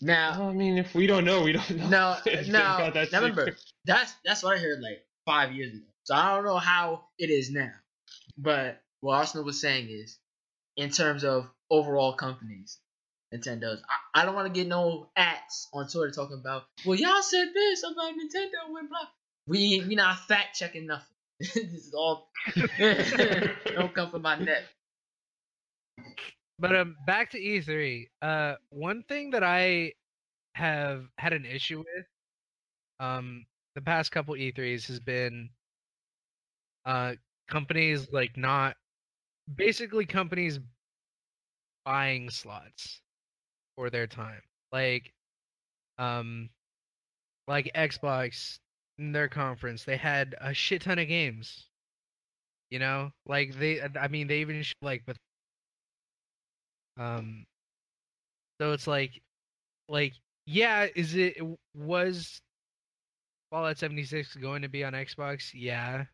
now, 0.00 0.48
I 0.48 0.52
mean, 0.52 0.78
if 0.78 0.96
we 0.96 1.06
don't 1.06 1.24
know, 1.24 1.42
we 1.42 1.52
don't 1.52 1.70
know. 1.70 1.88
No, 1.88 2.16
no. 2.48 2.90
that 2.92 3.12
remember, 3.12 3.42
secret. 3.42 3.64
that's 3.84 4.12
that's 4.24 4.42
what 4.42 4.56
I 4.56 4.60
heard 4.60 4.80
like 4.80 5.04
five 5.24 5.52
years 5.52 5.74
ago. 5.74 5.84
So 6.04 6.16
I 6.16 6.34
don't 6.34 6.44
know 6.44 6.56
how 6.56 7.04
it 7.18 7.30
is 7.30 7.52
now. 7.52 7.70
But 8.36 8.80
what 9.00 9.16
Arsenal 9.16 9.44
was 9.44 9.60
saying 9.60 9.88
is, 9.90 10.18
in 10.76 10.90
terms 10.90 11.22
of 11.22 11.48
overall 11.70 12.14
companies, 12.14 12.78
Nintendo's. 13.32 13.82
I, 14.14 14.22
I 14.22 14.24
don't 14.24 14.34
want 14.34 14.52
to 14.52 14.60
get 14.60 14.68
no 14.68 15.08
ads 15.16 15.68
on 15.72 15.88
Twitter 15.88 16.10
talking 16.10 16.38
about, 16.38 16.64
well, 16.84 16.98
y'all 16.98 17.22
said 17.22 17.48
this 17.54 17.82
about 17.82 18.12
Nintendo 18.12 18.78
and 18.78 18.88
blah. 18.88 19.08
We 19.46 19.84
we 19.88 19.94
not 19.94 20.18
fact 20.28 20.56
checking 20.56 20.86
nothing. 20.86 21.06
this 21.40 21.56
is 21.56 21.94
all 21.94 22.30
don't 22.78 23.94
come 23.94 24.10
from 24.10 24.22
my 24.22 24.38
neck. 24.38 24.62
But 26.58 26.76
um, 26.76 26.96
back 27.06 27.30
to 27.30 27.40
E3. 27.40 28.06
Uh, 28.20 28.54
one 28.70 29.02
thing 29.08 29.30
that 29.30 29.42
I 29.42 29.94
have 30.54 31.06
had 31.18 31.32
an 31.32 31.44
issue 31.44 31.78
with, 31.78 32.06
um, 33.00 33.46
the 33.74 33.80
past 33.80 34.12
couple 34.12 34.34
E3s 34.34 34.86
has 34.86 35.00
been, 35.00 35.50
uh, 36.84 37.14
companies 37.48 38.12
like 38.12 38.36
not, 38.36 38.76
basically 39.52 40.06
companies 40.06 40.60
buying 41.84 42.30
slots 42.30 43.01
for 43.76 43.90
their 43.90 44.06
time. 44.06 44.40
Like, 44.72 45.12
um, 45.98 46.50
like 47.48 47.70
Xbox 47.74 48.58
in 48.98 49.12
their 49.12 49.28
conference, 49.28 49.84
they 49.84 49.96
had 49.96 50.34
a 50.40 50.54
shit 50.54 50.82
ton 50.82 50.98
of 50.98 51.08
games. 51.08 51.66
You 52.70 52.78
know, 52.78 53.10
like 53.26 53.58
they, 53.58 53.82
I 53.82 54.08
mean, 54.08 54.28
they 54.28 54.38
even 54.40 54.62
sh- 54.62 54.72
like 54.80 55.02
with 55.06 55.18
um, 56.98 57.44
so 58.60 58.72
it's 58.72 58.86
like, 58.86 59.20
like, 59.88 60.14
yeah, 60.46 60.86
is 60.94 61.14
it 61.14 61.36
was 61.74 62.40
Fallout 63.50 63.78
76 63.78 64.36
going 64.36 64.62
to 64.62 64.68
be 64.68 64.84
on 64.84 64.92
Xbox? 64.92 65.50
Yeah. 65.54 66.04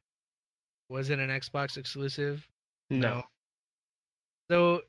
Was 0.88 1.10
it 1.10 1.18
an 1.18 1.30
Xbox 1.30 1.76
exclusive? 1.76 2.46
No. 2.90 3.22
So 4.50 4.82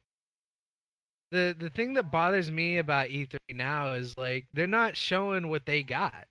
the 1.32 1.56
the 1.58 1.70
thing 1.70 1.94
that 1.94 2.12
bothers 2.12 2.50
me 2.52 2.78
about 2.78 3.10
E3 3.10 3.38
now 3.52 3.94
is 3.94 4.18
like 4.18 4.48
they're 4.54 4.68
not 4.68 4.98
showing 4.98 5.50
what 5.50 5.66
they 5.66 5.84
got. 5.84 6.26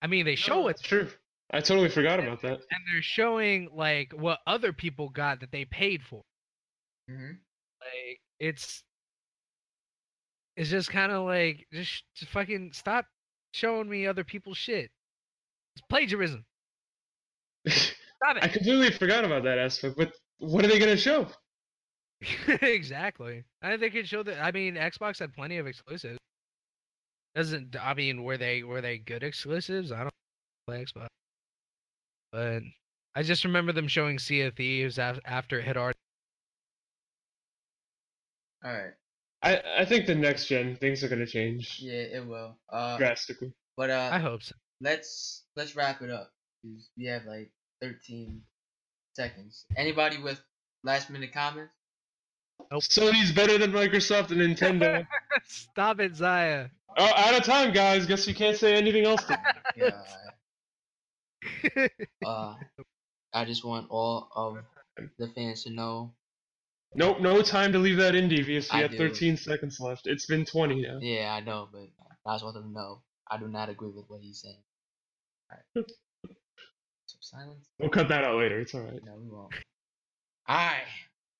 I 0.00 0.06
mean, 0.08 0.24
they 0.24 0.34
show 0.36 0.68
it 0.68 0.72
It's 0.72 0.82
true. 0.82 1.08
I 1.52 1.60
totally 1.60 1.88
forgot 1.88 2.18
about 2.18 2.40
that. 2.42 2.60
and 2.70 2.80
they're 2.92 3.02
showing 3.02 3.68
like 3.74 4.12
what 4.12 4.40
other 4.46 4.72
people 4.72 5.08
got 5.10 5.40
that 5.40 5.52
they 5.52 5.64
paid 5.64 6.02
for. 6.02 6.22
hmm 7.08 7.32
Like 7.80 8.20
it's 8.40 8.82
it's 10.56 10.70
just 10.70 10.90
kind 10.90 11.12
of 11.12 11.24
like 11.24 11.66
just, 11.72 12.04
just 12.14 12.30
fucking 12.32 12.72
stop 12.72 13.06
showing 13.52 13.88
me 13.88 14.06
other 14.06 14.24
people's 14.24 14.58
shit. 14.58 14.90
It's 15.76 15.82
plagiarism. 15.88 16.44
Stop 17.68 18.36
I 18.40 18.48
completely 18.48 18.90
forgot 18.90 19.24
about 19.24 19.42
that 19.44 19.58
aspect. 19.58 19.96
But 19.96 20.12
what 20.38 20.64
are 20.64 20.68
they 20.68 20.78
gonna 20.78 20.96
show? 20.96 21.26
exactly. 22.62 23.44
I 23.62 23.76
think 23.76 23.94
it 23.94 24.06
showed 24.06 24.26
that. 24.26 24.40
I 24.42 24.52
mean, 24.52 24.74
Xbox 24.74 25.18
had 25.18 25.32
plenty 25.34 25.58
of 25.58 25.66
exclusives. 25.66 26.18
Doesn't 27.34 27.74
I 27.80 27.94
mean 27.94 28.22
were 28.24 28.36
they 28.36 28.62
were 28.62 28.80
they 28.82 28.98
good 28.98 29.22
exclusives? 29.22 29.90
I 29.90 30.00
don't. 30.02 30.10
play 30.66 30.84
Xbox. 30.84 31.06
But 32.30 32.62
I 33.14 33.22
just 33.22 33.44
remember 33.44 33.72
them 33.72 33.88
showing 33.88 34.18
Sea 34.18 34.42
of 34.42 34.54
Thieves 34.54 34.98
af- 34.98 35.20
after 35.24 35.58
it 35.58 35.64
had 35.64 35.76
already. 35.76 35.96
All 38.64 38.72
right. 38.72 38.92
I, 39.42 39.60
I 39.80 39.84
think 39.84 40.06
the 40.06 40.14
next 40.14 40.46
gen 40.46 40.76
things 40.76 41.02
are 41.02 41.08
gonna 41.08 41.26
change 41.26 41.78
Yeah, 41.80 41.92
it 41.94 42.26
will. 42.26 42.56
Uh, 42.68 42.96
drastically. 42.96 43.52
but 43.76 43.90
uh, 43.90 44.10
I 44.12 44.18
hope 44.20 44.42
so. 44.42 44.54
let's 44.80 45.44
let's 45.56 45.74
wrap 45.74 46.00
it 46.02 46.10
up. 46.10 46.32
'cause 46.62 46.90
We 46.96 47.06
have 47.06 47.24
like 47.24 47.50
13 47.80 48.40
seconds. 49.16 49.64
Anybody 49.76 50.18
with 50.18 50.40
last 50.84 51.10
minute 51.10 51.32
comments? 51.32 51.72
Nope. 52.70 52.82
Sony's 52.82 53.32
better 53.32 53.58
than 53.58 53.72
Microsoft 53.72 54.30
and 54.30 54.40
Nintendo. 54.40 55.06
Stop 55.46 56.00
it, 56.00 56.16
Zaya. 56.16 56.68
oh, 56.96 57.04
out 57.16 57.34
of 57.34 57.44
time, 57.44 57.72
guys. 57.72 58.06
Guess 58.06 58.26
we 58.26 58.32
can't 58.34 58.56
say 58.56 58.74
anything 58.74 59.04
else. 59.04 59.22
To- 59.24 59.38
Yeah. 59.76 60.02
uh, 62.26 62.54
I 63.32 63.44
just 63.44 63.64
want 63.64 63.86
all 63.90 64.28
of 64.34 64.58
the 65.18 65.28
fans 65.28 65.64
to 65.64 65.70
know. 65.70 66.12
nope, 66.94 67.20
no 67.20 67.42
time 67.42 67.72
to 67.72 67.78
leave 67.78 67.96
that 67.98 68.14
in, 68.14 68.28
Devious. 68.28 68.70
We 68.72 68.78
I 68.78 68.82
have 68.82 68.92
do. 68.92 68.98
13 68.98 69.36
seconds 69.36 69.80
left. 69.80 70.06
It's 70.06 70.26
been 70.26 70.44
20 70.44 70.82
now. 70.82 70.98
Yeah, 71.00 71.32
I 71.34 71.40
know, 71.40 71.68
but 71.72 71.88
I 72.26 72.34
just 72.34 72.44
want 72.44 72.54
them 72.54 72.64
to 72.64 72.70
know. 72.72 73.00
I 73.30 73.38
do 73.38 73.48
not 73.48 73.68
agree 73.70 73.90
with 73.90 74.04
what 74.08 74.20
he's 74.20 74.40
saying. 74.40 74.62
Alright. 75.50 75.88
So 77.06 77.16
silence. 77.20 77.66
We'll 77.78 77.90
cut 77.90 78.08
that 78.08 78.24
out 78.24 78.36
later. 78.38 78.60
It's 78.60 78.74
alright. 78.74 79.00
No, 79.04 79.14
we 79.16 79.28
won't. 79.28 79.52
Alright, 80.48 80.82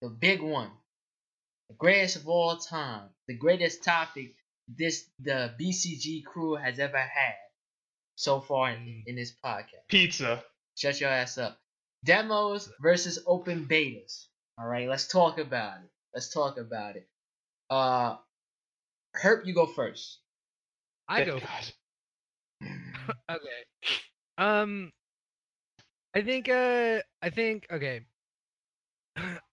the 0.01 0.09
big 0.09 0.41
one. 0.43 0.71
The 1.73 1.79
greatest 1.79 2.17
of 2.17 2.29
all 2.29 2.59
time. 2.59 3.09
The 3.29 3.35
greatest 3.35 3.83
topic 3.83 4.35
this 4.69 5.07
the 5.19 5.55
BCG 5.59 6.25
crew 6.25 6.55
has 6.55 6.79
ever 6.79 6.99
had 6.99 7.35
so 8.15 8.41
far 8.41 8.71
in, 8.71 9.05
in 9.07 9.17
this 9.17 9.33
podcast. 9.45 9.89
Pizza. 9.89 10.45
Shut 10.77 11.01
your 11.01 11.11
ass 11.11 11.39
up. 11.39 11.59
Demos 12.05 12.71
versus 12.81 13.21
open 13.27 13.67
betas. 13.67 14.27
Alright, 14.61 14.89
let's 14.89 15.09
talk 15.09 15.39
about 15.39 15.79
it. 15.79 15.91
Let's 16.15 16.29
talk 16.33 16.59
about 16.59 16.97
it. 16.97 17.09
Uh 17.71 18.17
Herp, 19.17 19.47
you 19.47 19.55
go 19.55 19.67
first. 19.67 20.19
I 21.09 21.25
go. 21.25 21.41
God. 21.41 21.73
okay. 23.31 23.65
Um, 24.39 24.93
I 26.15 26.23
think. 26.23 26.49
Uh, 26.49 27.01
I 27.21 27.31
think. 27.31 27.67
Okay. 27.71 28.01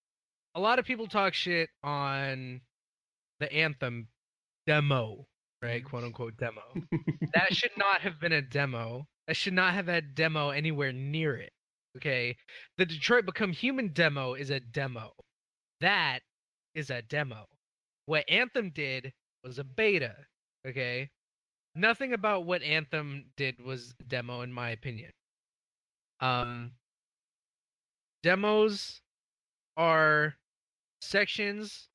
A 0.60 0.68
lot 0.70 0.78
of 0.78 0.84
people 0.84 1.08
talk 1.08 1.34
shit 1.34 1.70
on 1.84 2.60
the 3.40 3.50
anthem 3.54 4.10
demo, 4.68 5.26
right? 5.62 5.86
"Quote 5.86 6.04
unquote" 6.04 6.36
demo. 6.36 6.62
that 7.34 7.56
should 7.56 7.72
not 7.78 8.02
have 8.02 8.20
been 8.20 8.34
a 8.34 8.42
demo. 8.42 9.08
That 9.26 9.38
should 9.38 9.54
not 9.54 9.74
have 9.74 9.88
had 9.88 10.16
demo 10.16 10.50
anywhere 10.50 10.92
near 10.92 11.38
it. 11.38 11.54
Okay. 11.96 12.36
The 12.78 12.86
Detroit 12.86 13.26
Become 13.26 13.54
Human 13.54 13.94
demo 13.94 14.34
is 14.34 14.50
a 14.50 14.60
demo. 14.60 15.14
That 15.80 16.20
is 16.76 16.90
a 16.90 17.04
demo. 17.04 17.46
What 18.06 18.30
Anthem 18.30 18.72
did 18.72 19.14
was 19.46 19.60
a 19.60 19.64
beta. 19.64 20.14
Okay. 20.68 21.10
Nothing 21.74 22.12
about 22.12 22.46
what 22.46 22.64
Anthem 22.64 23.32
did 23.38 23.64
was 23.64 23.94
demo, 24.10 24.42
in 24.42 24.52
my 24.52 24.72
opinion. 24.72 25.12
Um, 26.20 26.74
demos 28.24 29.00
are 29.78 30.36
sections 31.02 31.90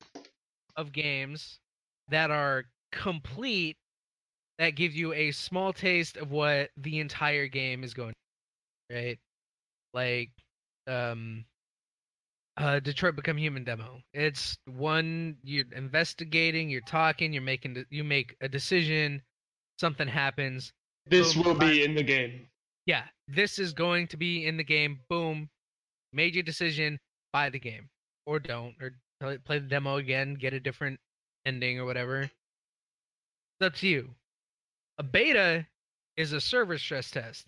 of 0.75 0.91
games 0.91 1.59
that 2.09 2.31
are 2.31 2.65
complete 2.91 3.77
that 4.57 4.71
give 4.75 4.93
you 4.93 5.13
a 5.13 5.31
small 5.31 5.73
taste 5.73 6.17
of 6.17 6.31
what 6.31 6.69
the 6.77 6.99
entire 6.99 7.47
game 7.47 7.83
is 7.83 7.93
going 7.93 8.11
to 8.13 8.15
be, 8.89 8.95
right? 8.95 9.19
Like 9.93 10.29
um 10.87 11.45
uh 12.57 12.79
detroit 12.79 13.15
become 13.15 13.37
human 13.37 13.63
demo. 13.63 13.99
It's 14.13 14.57
one 14.65 15.37
you're 15.43 15.65
investigating 15.75 16.69
you're 16.69 16.81
talking 16.81 17.33
you're 17.33 17.41
making 17.41 17.85
you 17.89 18.03
make 18.03 18.35
a 18.41 18.47
decision 18.47 19.21
something 19.79 20.07
happens 20.07 20.71
This 21.07 21.33
Boom, 21.33 21.43
will 21.43 21.55
be 21.55 21.83
in 21.83 21.95
the 21.95 22.03
game. 22.03 22.47
yeah 22.85 23.03
this 23.27 23.59
is 23.59 23.73
going 23.73 24.07
to 24.07 24.17
be 24.17 24.45
in 24.45 24.55
the 24.57 24.63
game 24.63 24.99
boom 25.09 25.49
made 26.13 26.33
your 26.33 26.43
decision 26.43 26.97
buy 27.33 27.49
the 27.49 27.59
game 27.59 27.89
or 28.25 28.39
don't 28.39 28.75
or 28.81 28.93
play, 29.19 29.59
the 29.59 29.67
demo 29.67 29.97
again 29.97 30.35
get 30.35 30.53
a 30.53 30.59
different 30.59 30.99
ending 31.45 31.79
or 31.79 31.85
whatever. 31.85 32.21
It's 32.21 32.31
up 33.61 33.75
to 33.75 33.87
you. 33.87 34.09
A 34.97 35.03
beta 35.03 35.67
is 36.17 36.33
a 36.33 36.41
server 36.41 36.77
stress 36.77 37.11
test 37.11 37.45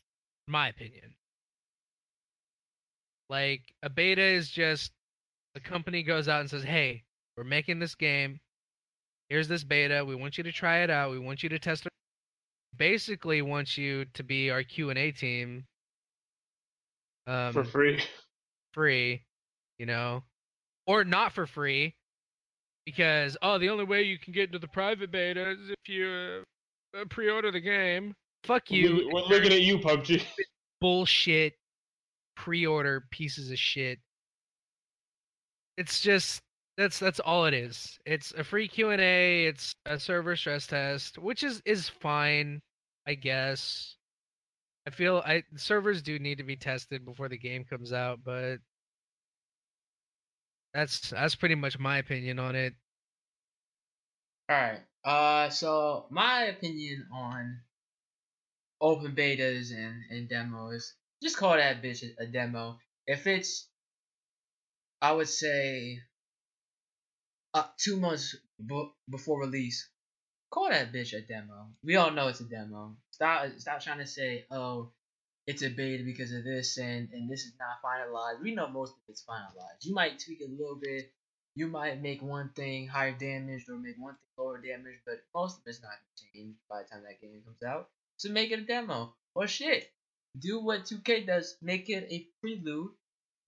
in 0.47 0.51
my 0.51 0.69
opinion. 0.69 1.15
Like 3.29 3.61
a 3.83 3.89
beta 3.89 4.21
is 4.21 4.49
just 4.49 4.91
a 5.55 5.59
company 5.59 6.03
goes 6.03 6.27
out 6.27 6.41
and 6.41 6.49
says 6.49 6.63
hey 6.63 7.03
we're 7.37 7.43
making 7.43 7.79
this 7.79 7.95
game. 7.95 8.39
Here's 9.29 9.47
this 9.47 9.63
beta. 9.63 10.03
We 10.05 10.15
want 10.15 10.37
you 10.37 10.43
to 10.45 10.51
try 10.51 10.79
it 10.79 10.89
out. 10.89 11.11
We 11.11 11.19
want 11.19 11.43
you 11.43 11.49
to 11.49 11.59
test 11.59 11.85
it. 11.85 11.91
Basically 12.75 13.41
want 13.41 13.77
you 13.77 14.05
to 14.13 14.23
be 14.23 14.49
our 14.49 14.63
q&a 14.63 15.11
team. 15.11 15.65
Um, 17.27 17.53
for 17.53 17.63
free. 17.63 18.01
free, 18.73 19.23
you 19.77 19.85
know, 19.85 20.23
or 20.87 21.03
not 21.03 21.33
for 21.33 21.45
free, 21.45 21.95
because 22.85 23.37
oh, 23.41 23.57
the 23.59 23.69
only 23.69 23.83
way 23.83 24.03
you 24.03 24.17
can 24.17 24.33
get 24.33 24.45
into 24.47 24.59
the 24.59 24.67
private 24.67 25.11
beta 25.11 25.51
is 25.51 25.69
if 25.69 25.89
you 25.89 26.43
uh, 26.99 27.03
pre-order 27.09 27.51
the 27.51 27.59
game. 27.59 28.15
Fuck 28.43 28.71
you, 28.71 29.09
We're 29.11 29.21
looking 29.21 29.51
at 29.51 29.61
you, 29.61 29.77
PUBG. 29.77 30.23
bullshit 30.79 31.53
pre-order 32.35 33.03
pieces 33.11 33.51
of 33.51 33.59
shit. 33.59 33.99
It's 35.77 35.99
just 35.99 36.39
that's 36.77 36.99
that's 36.99 37.19
all 37.19 37.45
it 37.45 37.53
is. 37.53 37.99
It's 38.05 38.31
a 38.33 38.43
free 38.43 38.67
Q 38.67 38.91
and 38.91 39.01
A. 39.01 39.47
It's 39.47 39.73
a 39.85 39.99
server 39.99 40.35
stress 40.35 40.67
test, 40.67 41.17
which 41.17 41.43
is 41.43 41.61
is 41.65 41.89
fine, 41.89 42.61
I 43.05 43.15
guess. 43.15 43.95
I 44.87 44.91
feel 44.91 45.21
I 45.25 45.43
servers 45.55 46.01
do 46.01 46.17
need 46.19 46.37
to 46.37 46.43
be 46.43 46.55
tested 46.55 47.03
before 47.03 47.27
the 47.27 47.37
game 47.37 47.65
comes 47.65 47.91
out, 47.91 48.19
but 48.23 48.57
that's 50.73 51.09
that's 51.09 51.35
pretty 51.35 51.55
much 51.55 51.79
my 51.79 51.97
opinion 51.97 52.39
on 52.39 52.55
it. 52.55 52.73
Alright. 54.51 54.81
Uh 55.03 55.49
so 55.49 56.05
my 56.09 56.45
opinion 56.45 57.07
on 57.13 57.59
open 58.79 59.13
betas 59.15 59.71
and, 59.71 60.03
and 60.09 60.29
demos, 60.29 60.93
just 61.21 61.37
call 61.37 61.55
that 61.55 61.81
bitch 61.81 62.03
a, 62.03 62.23
a 62.23 62.27
demo. 62.27 62.77
If 63.05 63.27
it's 63.27 63.67
I 65.01 65.11
would 65.11 65.29
say 65.29 65.99
uh, 67.53 67.63
two 67.77 67.97
months 67.97 68.35
b- 68.65 68.91
before 69.09 69.39
release, 69.39 69.89
call 70.51 70.69
that 70.69 70.91
bitch 70.91 71.13
a 71.13 71.21
demo. 71.21 71.69
We 71.83 71.95
all 71.95 72.11
know 72.11 72.27
it's 72.27 72.39
a 72.39 72.45
demo. 72.45 72.95
Stop 73.11 73.47
stop 73.57 73.81
trying 73.81 73.99
to 73.99 74.07
say, 74.07 74.45
oh, 74.51 74.91
it's 75.47 75.63
a 75.63 75.69
beta 75.69 76.03
because 76.03 76.33
of 76.33 76.43
this 76.43 76.77
and, 76.77 77.07
and 77.13 77.29
this 77.29 77.45
is 77.45 77.53
not 77.57 77.81
finalized. 77.81 78.43
We 78.43 78.53
know 78.53 78.67
most 78.67 78.91
of 78.91 78.99
it's 79.07 79.23
finalized. 79.27 79.85
You 79.85 79.93
might 79.93 80.19
tweak 80.19 80.41
it 80.41 80.49
a 80.49 80.61
little 80.61 80.75
bit. 80.75 81.11
You 81.55 81.67
might 81.67 82.01
make 82.01 82.21
one 82.21 82.49
thing 82.49 82.87
higher 82.87 83.13
damage 83.13 83.65
or 83.69 83.77
make 83.77 83.95
one 83.97 84.13
thing 84.13 84.45
lower 84.45 84.61
damage, 84.61 84.99
but 85.05 85.23
most 85.33 85.57
of 85.57 85.63
it's 85.65 85.81
not 85.81 85.89
gonna 85.89 86.29
change 86.33 86.55
by 86.69 86.83
the 86.83 86.89
time 86.89 87.03
that 87.03 87.21
game 87.21 87.41
comes 87.45 87.63
out. 87.63 87.89
So 88.17 88.29
make 88.29 88.51
it 88.51 88.59
a 88.59 88.63
demo. 88.63 89.13
Or 89.33 89.47
shit. 89.47 89.89
Do 90.37 90.59
what 90.59 90.85
2K 90.85 91.25
does, 91.25 91.55
make 91.61 91.89
it 91.89 92.07
a 92.11 92.27
prelude 92.41 92.91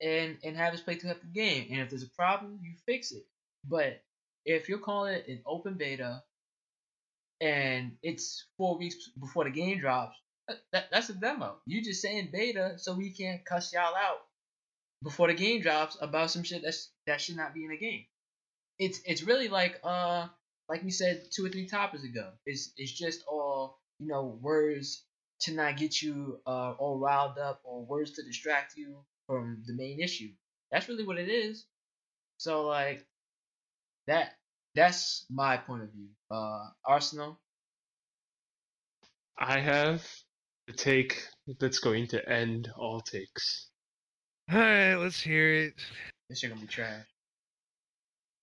and 0.02 0.38
and 0.44 0.56
have 0.56 0.74
us 0.74 0.82
play 0.82 0.96
through 0.96 1.14
the 1.14 1.28
game. 1.34 1.68
And 1.70 1.82
if 1.82 1.90
there's 1.90 2.04
a 2.04 2.10
problem, 2.10 2.60
you 2.64 2.74
fix 2.86 3.12
it. 3.12 3.26
But 3.68 4.02
if 4.46 4.70
you're 4.70 4.80
calling 4.80 5.16
it 5.16 5.28
an 5.28 5.42
open 5.46 5.74
beta 5.74 6.24
and 7.42 7.92
it's 8.02 8.46
four 8.58 8.78
weeks 8.78 8.96
before 9.20 9.44
the 9.44 9.50
game 9.50 9.80
drops, 9.80 10.16
that, 10.50 10.58
that, 10.74 10.86
that's 10.92 11.10
a 11.10 11.14
demo. 11.14 11.58
You 11.66 11.84
just 11.84 12.02
saying 12.02 12.30
beta 12.34 12.74
so 12.78 12.96
we 12.96 13.12
can 13.12 13.40
cuss 13.48 13.72
y'all 13.72 13.96
out 13.96 14.18
before 15.04 15.28
the 15.28 15.34
game 15.34 15.62
drops 15.62 15.98
about 16.02 16.32
some 16.32 16.44
shit 16.44 16.62
that's 16.64 16.92
that 17.08 17.22
should 17.22 17.38
not 17.38 17.54
be 17.54 17.64
in 17.64 17.72
the 17.72 17.78
game. 17.78 18.06
It's 18.78 19.00
it's 19.06 19.24
really 19.24 19.48
like 19.48 19.80
uh 19.84 20.28
like 20.68 20.84
we 20.84 20.92
said 20.92 21.24
two 21.32 21.46
or 21.46 21.50
three 21.50 21.68
topics 21.68 22.04
ago. 22.04 22.32
It's 22.46 22.74
it's 22.78 22.92
just 22.92 23.24
all 23.28 23.80
you 24.00 24.08
know 24.08 24.38
words 24.42 25.04
to 25.42 25.54
not 25.54 25.78
get 25.78 26.02
you 26.02 26.40
uh 26.46 26.72
all 26.72 27.00
riled 27.00 27.38
up 27.38 27.62
or 27.64 27.86
words 27.86 28.12
to 28.12 28.24
distract 28.24 28.76
you 28.76 28.98
from 29.28 29.64
the 29.68 29.74
main 29.74 30.02
issue. 30.02 30.30
That's 30.72 30.90
really 30.90 31.06
what 31.06 31.18
it 31.18 31.30
is. 31.30 31.66
So 32.38 32.66
like 32.66 33.06
that 34.08 34.34
that's 34.76 35.26
my 35.30 35.58
point 35.58 35.84
of 35.84 35.92
view. 35.92 36.08
Uh 36.32 36.70
Arsenal. 36.86 37.40
I 39.38 39.62
have 39.62 40.06
take 40.74 41.24
that's 41.60 41.80
going 41.80 42.08
to 42.08 42.30
end 42.30 42.70
all 42.78 43.02
takes. 43.02 43.70
All 44.52 44.58
right, 44.60 44.96
let's 44.96 45.22
hear 45.22 45.54
it. 45.54 45.74
This 46.30 46.40
shit 46.40 46.50
gonna 46.50 46.62
be 46.62 46.68
trash. 46.68 47.06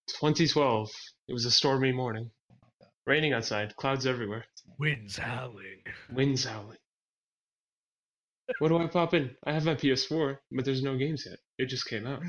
2012. 0.08 0.90
It 1.28 1.32
was 1.32 1.44
a 1.44 1.50
stormy 1.50 1.92
morning. 1.92 2.30
Raining 3.06 3.32
outside, 3.32 3.74
clouds 3.76 4.06
everywhere, 4.06 4.44
Winds 4.78 5.16
howling. 5.16 5.82
winds 6.12 6.44
howling. 6.44 6.78
What 8.58 8.68
do 8.68 8.78
I 8.78 8.86
pop 8.88 9.14
in? 9.14 9.30
I 9.44 9.52
have 9.52 9.64
my 9.64 9.74
PS4, 9.74 10.38
but 10.52 10.64
there's 10.64 10.82
no 10.82 10.96
games 10.96 11.24
yet. 11.28 11.38
It 11.58 11.66
just 11.66 11.86
came 11.86 12.06
out. 12.06 12.22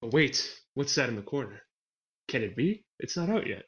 But 0.00 0.12
wait, 0.12 0.50
what's 0.74 0.94
that 0.94 1.08
in 1.08 1.16
the 1.16 1.22
corner? 1.22 1.62
Can 2.28 2.42
it 2.42 2.56
be? 2.56 2.84
It's 2.98 3.16
not 3.16 3.30
out 3.30 3.46
yet. 3.46 3.64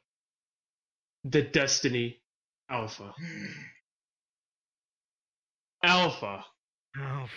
The 1.23 1.41
Destiny 1.43 2.21
Alpha. 2.69 3.13
Alpha. 5.85 6.43
Oh, 6.97 7.27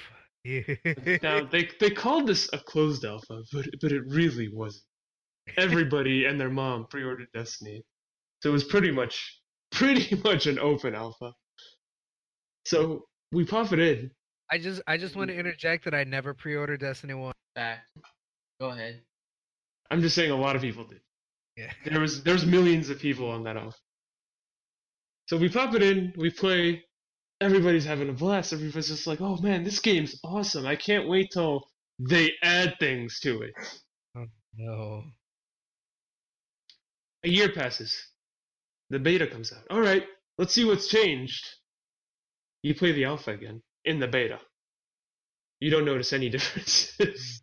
yeah. 0.44 0.62
Now 1.22 1.44
they 1.44 1.68
they 1.80 1.90
called 1.90 2.26
this 2.26 2.48
a 2.52 2.58
closed 2.58 3.04
alpha, 3.04 3.42
but 3.52 3.66
but 3.80 3.92
it 3.92 4.02
really 4.06 4.48
wasn't. 4.52 4.84
Everybody 5.56 6.26
and 6.26 6.40
their 6.40 6.50
mom 6.50 6.86
pre-ordered 6.90 7.28
Destiny, 7.34 7.82
so 8.42 8.50
it 8.50 8.52
was 8.52 8.64
pretty 8.64 8.90
much 8.90 9.40
pretty 9.70 10.20
much 10.24 10.46
an 10.46 10.58
open 10.58 10.94
alpha. 10.94 11.32
So 12.66 13.04
we 13.32 13.44
pop 13.44 13.72
it 13.72 13.78
in. 13.78 14.10
I 14.50 14.58
just 14.58 14.80
I 14.86 14.96
just 14.96 15.16
want 15.16 15.28
to 15.30 15.36
interject 15.36 15.84
that 15.84 15.94
I 15.94 16.04
never 16.04 16.34
pre-ordered 16.34 16.80
Destiny 16.80 17.14
One. 17.14 17.34
Fact. 17.54 17.90
Go 18.60 18.68
ahead. 18.70 19.02
I'm 19.90 20.00
just 20.00 20.14
saying 20.14 20.30
a 20.30 20.36
lot 20.36 20.56
of 20.56 20.62
people 20.62 20.84
did. 20.84 21.00
Yeah. 21.56 21.72
There 21.84 22.00
was 22.00 22.22
there's 22.22 22.46
millions 22.46 22.88
of 22.88 22.98
people 22.98 23.28
on 23.30 23.42
that 23.44 23.56
alpha. 23.56 23.76
So 25.26 25.36
we 25.36 25.48
pop 25.48 25.74
it 25.74 25.82
in, 25.82 26.14
we 26.16 26.30
play. 26.30 26.84
Everybody's 27.40 27.84
having 27.84 28.08
a 28.08 28.12
blast. 28.12 28.52
Everybody's 28.52 28.88
just 28.88 29.06
like, 29.06 29.20
"Oh 29.20 29.36
man, 29.38 29.64
this 29.64 29.80
game's 29.80 30.18
awesome! 30.24 30.66
I 30.66 30.76
can't 30.76 31.08
wait 31.08 31.30
till 31.32 31.68
they 31.98 32.32
add 32.42 32.76
things 32.80 33.20
to 33.20 33.42
it." 33.42 33.52
Oh, 34.16 34.26
no. 34.56 35.04
A 37.24 37.28
year 37.28 37.50
passes. 37.50 37.96
The 38.90 38.98
beta 38.98 39.26
comes 39.26 39.52
out. 39.52 39.64
All 39.70 39.80
right, 39.80 40.04
let's 40.38 40.54
see 40.54 40.64
what's 40.64 40.88
changed. 40.88 41.46
You 42.62 42.74
play 42.74 42.92
the 42.92 43.04
alpha 43.04 43.32
again 43.32 43.62
in 43.84 44.00
the 44.00 44.08
beta. 44.08 44.40
You 45.60 45.70
don't 45.70 45.84
notice 45.84 46.12
any 46.12 46.28
differences. 46.30 47.42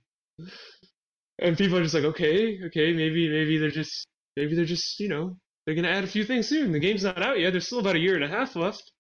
and 1.40 1.58
people 1.58 1.78
are 1.78 1.84
just 1.84 1.96
like, 1.96 2.04
okay, 2.06 2.60
okay, 2.66 2.94
maybe, 2.94 3.30
maybe 3.30 3.58
they're 3.58 3.70
just, 3.72 4.08
maybe 4.36 4.56
they're 4.56 4.66
just, 4.66 5.00
you 5.00 5.10
know, 5.10 5.38
they're 5.66 5.76
gonna 5.76 5.90
add 5.90 6.04
a 6.04 6.08
few 6.08 6.26
things 6.26 6.48
soon. 6.48 6.72
The 6.72 6.80
game's 6.80 7.04
not 7.04 7.22
out 7.22 7.40
yet. 7.40 7.52
There's 7.52 7.66
still 7.68 7.80
about 7.80 7.96
a 7.96 8.00
year 8.00 8.16
and 8.16 8.24
a 8.24 8.28
half 8.28 8.56
left. 8.56 8.92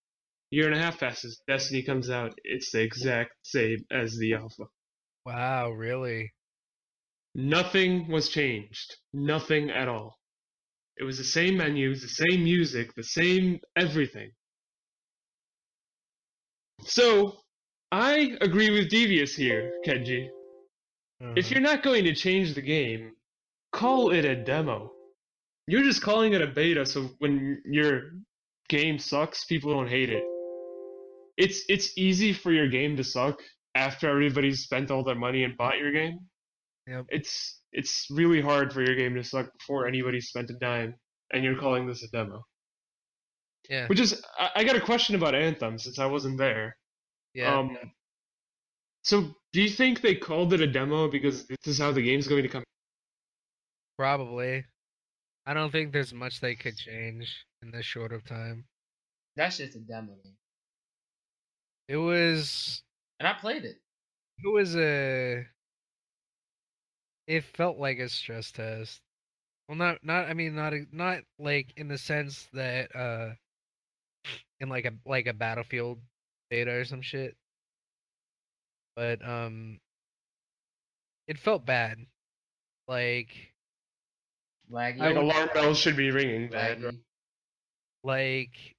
Year 0.51 0.67
and 0.67 0.75
a 0.75 0.79
half 0.79 0.99
passes. 0.99 1.41
Destiny 1.47 1.83
comes 1.83 2.09
out. 2.09 2.33
It's 2.43 2.71
the 2.71 2.81
exact 2.81 3.31
same 3.43 3.79
as 3.91 4.17
the 4.17 4.33
alpha. 4.35 4.65
Wow, 5.25 5.71
really? 5.71 6.31
Nothing 7.33 8.09
was 8.09 8.29
changed. 8.29 8.95
Nothing 9.13 9.69
at 9.69 9.87
all. 9.87 10.17
It 10.97 11.03
was 11.03 11.17
the 11.17 11.23
same 11.23 11.57
menus, 11.57 12.01
the 12.01 12.07
same 12.07 12.43
music, 12.43 12.93
the 12.95 13.03
same 13.03 13.59
everything. 13.75 14.31
So, 16.83 17.33
I 17.91 18.37
agree 18.41 18.69
with 18.69 18.89
Devious 18.89 19.35
here, 19.35 19.71
Kenji. 19.85 20.27
If 21.19 21.45
Uh-huh. 21.45 21.49
you're 21.51 21.61
not 21.61 21.83
going 21.83 22.05
to 22.05 22.15
change 22.15 22.53
the 22.53 22.61
game, 22.61 23.15
call 23.71 24.11
it 24.11 24.25
a 24.25 24.35
demo. 24.35 24.91
You're 25.67 25.83
just 25.83 26.01
calling 26.01 26.33
it 26.33 26.41
a 26.41 26.47
beta 26.47 26.85
so 26.85 27.09
when 27.19 27.61
your 27.65 28.11
game 28.69 28.99
sucks, 28.99 29.45
people 29.45 29.73
don't 29.73 29.89
hate 29.89 30.09
it. 30.09 30.23
It's 31.37 31.63
it's 31.67 31.97
easy 31.97 32.33
for 32.33 32.51
your 32.51 32.67
game 32.69 32.95
to 32.97 33.03
suck 33.03 33.39
after 33.75 34.09
everybody's 34.09 34.61
spent 34.61 34.89
all 34.91 35.03
their 35.03 35.15
money 35.15 35.43
and 35.43 35.57
bought 35.57 35.77
your 35.77 35.91
game. 35.91 36.19
Yep. 36.87 37.05
It's 37.09 37.59
it's 37.71 38.07
really 38.09 38.41
hard 38.41 38.71
for 38.71 38.81
your 38.81 38.95
game 38.95 39.15
to 39.15 39.23
suck 39.23 39.51
before 39.57 39.87
anybody's 39.87 40.27
spent 40.27 40.49
a 40.49 40.53
dime, 40.53 40.95
and 41.33 41.43
you're 41.43 41.59
calling 41.59 41.87
this 41.87 42.03
a 42.03 42.07
demo. 42.07 42.41
yeah, 43.69 43.87
Which 43.87 43.99
is, 43.99 44.23
I, 44.39 44.49
I 44.57 44.63
got 44.63 44.77
a 44.77 44.81
question 44.81 45.15
about 45.15 45.35
Anthem 45.35 45.77
since 45.77 45.99
I 45.99 46.05
wasn't 46.05 46.37
there. 46.37 46.77
yeah. 47.33 47.57
Um, 47.59 47.77
so 49.03 49.35
do 49.51 49.61
you 49.61 49.69
think 49.69 50.01
they 50.01 50.15
called 50.15 50.53
it 50.53 50.61
a 50.61 50.67
demo 50.67 51.09
because 51.09 51.45
this 51.47 51.57
is 51.65 51.77
how 51.79 51.91
the 51.91 52.01
game's 52.01 52.27
going 52.27 52.43
to 52.43 52.49
come? 52.49 52.63
Probably. 53.97 54.63
I 55.45 55.53
don't 55.53 55.71
think 55.71 55.91
there's 55.93 56.13
much 56.13 56.39
they 56.39 56.55
could 56.55 56.77
change 56.77 57.45
in 57.61 57.71
this 57.71 57.85
short 57.85 58.11
of 58.13 58.25
time. 58.25 58.65
That's 59.35 59.57
just 59.57 59.75
a 59.75 59.79
demo. 59.79 60.15
Man. 61.87 61.97
It 61.97 61.99
was 61.99 62.83
And 63.19 63.27
I 63.27 63.33
played 63.33 63.65
it. 63.65 63.77
it 64.43 64.53
was 64.53 64.75
a 64.75 65.45
it 67.27 67.43
felt 67.43 67.77
like 67.77 67.99
a 67.99 68.09
stress 68.09 68.51
test. 68.51 69.01
Well 69.67 69.77
not 69.77 70.03
not 70.03 70.27
I 70.27 70.33
mean 70.33 70.55
not 70.55 70.73
not 70.91 71.19
like 71.39 71.73
in 71.77 71.87
the 71.87 71.97
sense 71.97 72.47
that 72.53 72.95
uh 72.95 73.33
in 74.59 74.69
like 74.69 74.85
a 74.85 74.93
like 75.05 75.27
a 75.27 75.33
battlefield 75.33 75.99
beta 76.49 76.71
or 76.71 76.85
some 76.85 77.01
shit. 77.01 77.35
But 78.95 79.27
um 79.27 79.79
it 81.27 81.39
felt 81.39 81.65
bad. 81.65 81.97
Like 82.87 83.29
Laggy. 84.71 84.99
Like 84.99 85.15
alarm 85.15 85.49
bells 85.53 85.77
should 85.77 85.95
be 85.95 86.11
ringing. 86.11 86.49
Bad, 86.49 86.83
like 88.03 88.74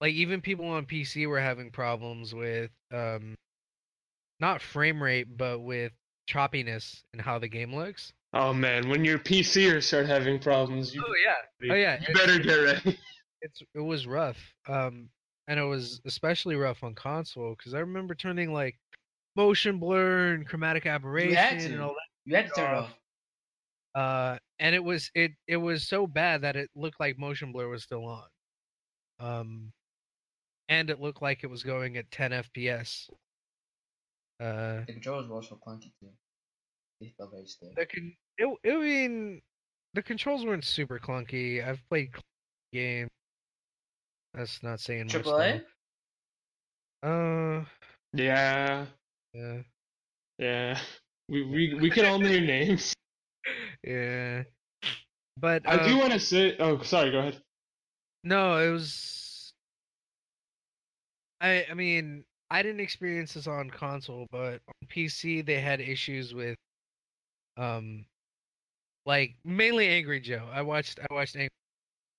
like 0.00 0.14
even 0.14 0.40
people 0.40 0.66
on 0.66 0.86
PC 0.86 1.26
were 1.26 1.40
having 1.40 1.70
problems 1.70 2.34
with 2.34 2.70
um 2.92 3.34
not 4.40 4.62
frame 4.62 5.02
rate 5.02 5.36
but 5.36 5.60
with 5.60 5.92
choppiness 6.30 7.02
and 7.12 7.20
how 7.22 7.38
the 7.38 7.48
game 7.48 7.74
looks. 7.74 8.12
Oh 8.34 8.52
man, 8.52 8.88
when 8.90 9.04
your 9.04 9.18
PCers 9.18 9.84
start 9.84 10.06
having 10.06 10.38
problems, 10.38 10.94
you, 10.94 11.02
Oh 11.06 11.14
yeah. 11.24 11.72
Oh 11.72 11.74
yeah. 11.74 11.98
you 12.00 12.06
it- 12.08 12.14
better 12.14 12.38
get 12.38 12.54
ready. 12.54 12.98
it's 13.42 13.62
it 13.74 13.80
was 13.80 14.06
rough. 14.06 14.38
Um 14.68 15.08
and 15.48 15.58
it 15.58 15.64
was 15.64 16.00
especially 16.04 16.56
rough 16.56 16.84
on 16.84 16.94
console 16.94 17.56
cuz 17.56 17.72
I 17.74 17.80
remember 17.80 18.14
turning 18.14 18.52
like 18.52 18.78
motion 19.36 19.78
blur 19.78 20.34
and 20.34 20.46
chromatic 20.46 20.84
aberration 20.86 21.72
and 21.72 21.80
all 21.80 21.90
that 21.94 22.08
You 22.24 22.36
had 22.36 22.46
to 22.48 22.52
turn 22.54 22.74
off. 22.74 22.84
off. 22.84 22.94
uh 23.94 24.38
and 24.58 24.74
it 24.74 24.82
was 24.84 25.10
it 25.14 25.32
it 25.46 25.56
was 25.56 25.86
so 25.86 26.06
bad 26.06 26.42
that 26.42 26.56
it 26.56 26.68
looked 26.74 27.00
like 27.00 27.18
motion 27.18 27.52
blur 27.52 27.68
was 27.68 27.82
still 27.82 28.04
on 28.04 28.24
um 29.20 29.72
and 30.68 30.90
it 30.90 31.00
looked 31.00 31.22
like 31.22 31.42
it 31.42 31.48
was 31.48 31.62
going 31.62 31.96
at 31.96 32.10
10 32.10 32.30
fps 32.30 33.08
uh 34.40 34.80
The 34.86 34.92
controls 34.92 35.28
were 35.28 35.36
also 35.36 35.58
clunky 35.66 35.90
too. 36.00 36.10
They 37.00 37.12
felt 37.16 37.30
very 37.32 37.46
stiff. 37.46 37.74
the 37.74 37.86
con- 37.86 38.16
it, 38.38 38.58
it, 38.64 38.72
I 38.72 38.76
mean 38.76 39.42
the 39.94 40.02
controls 40.02 40.44
weren't 40.44 40.64
super 40.64 40.98
clunky 40.98 41.66
i've 41.66 41.80
played 41.88 42.10
cl- 42.12 42.22
games 42.72 43.10
that's 44.34 44.62
not 44.62 44.80
saying 44.80 45.04
much 45.04 45.12
Triple 45.12 45.36
A? 45.38 45.62
though. 47.02 47.08
uh 47.08 47.64
yeah, 48.12 48.86
yeah 49.34 49.58
yeah. 50.38 50.78
We 51.28 51.42
we 51.44 51.74
we 51.74 51.90
can 51.90 52.06
all 52.06 52.18
name 52.18 52.46
names. 52.46 52.94
yeah 53.84 54.44
but 55.40 55.62
I 55.68 55.86
do 55.86 55.94
uh, 55.94 55.98
want 55.98 56.12
to 56.12 56.20
say. 56.20 56.56
Oh, 56.58 56.80
sorry. 56.82 57.10
Go 57.10 57.18
ahead. 57.18 57.40
No, 58.24 58.56
it 58.56 58.70
was. 58.70 59.27
I 61.40 61.66
I 61.70 61.74
mean, 61.74 62.24
I 62.50 62.62
didn't 62.62 62.80
experience 62.80 63.34
this 63.34 63.46
on 63.46 63.70
console, 63.70 64.26
but 64.30 64.60
on 64.68 64.88
PC 64.88 65.44
they 65.44 65.60
had 65.60 65.80
issues 65.80 66.34
with, 66.34 66.56
um, 67.56 68.06
like 69.06 69.36
mainly 69.44 69.88
Angry 69.88 70.20
Joe. 70.20 70.48
I 70.52 70.62
watched 70.62 71.00
I 71.00 71.14
watched 71.14 71.36
Angry 71.36 71.50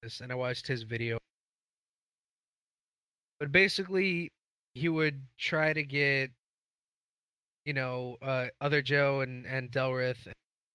this 0.04 0.22
and 0.22 0.32
I 0.32 0.36
watched 0.36 0.68
his 0.68 0.84
video. 0.84 1.18
But 3.40 3.52
basically, 3.52 4.32
he 4.74 4.90
would 4.90 5.22
try 5.38 5.74
to 5.74 5.84
get, 5.84 6.32
you 7.66 7.74
know, 7.74 8.18
uh, 8.22 8.48
other 8.62 8.82
Joe 8.82 9.22
and 9.22 9.46
and 9.46 9.72
Delrith, 9.72 10.32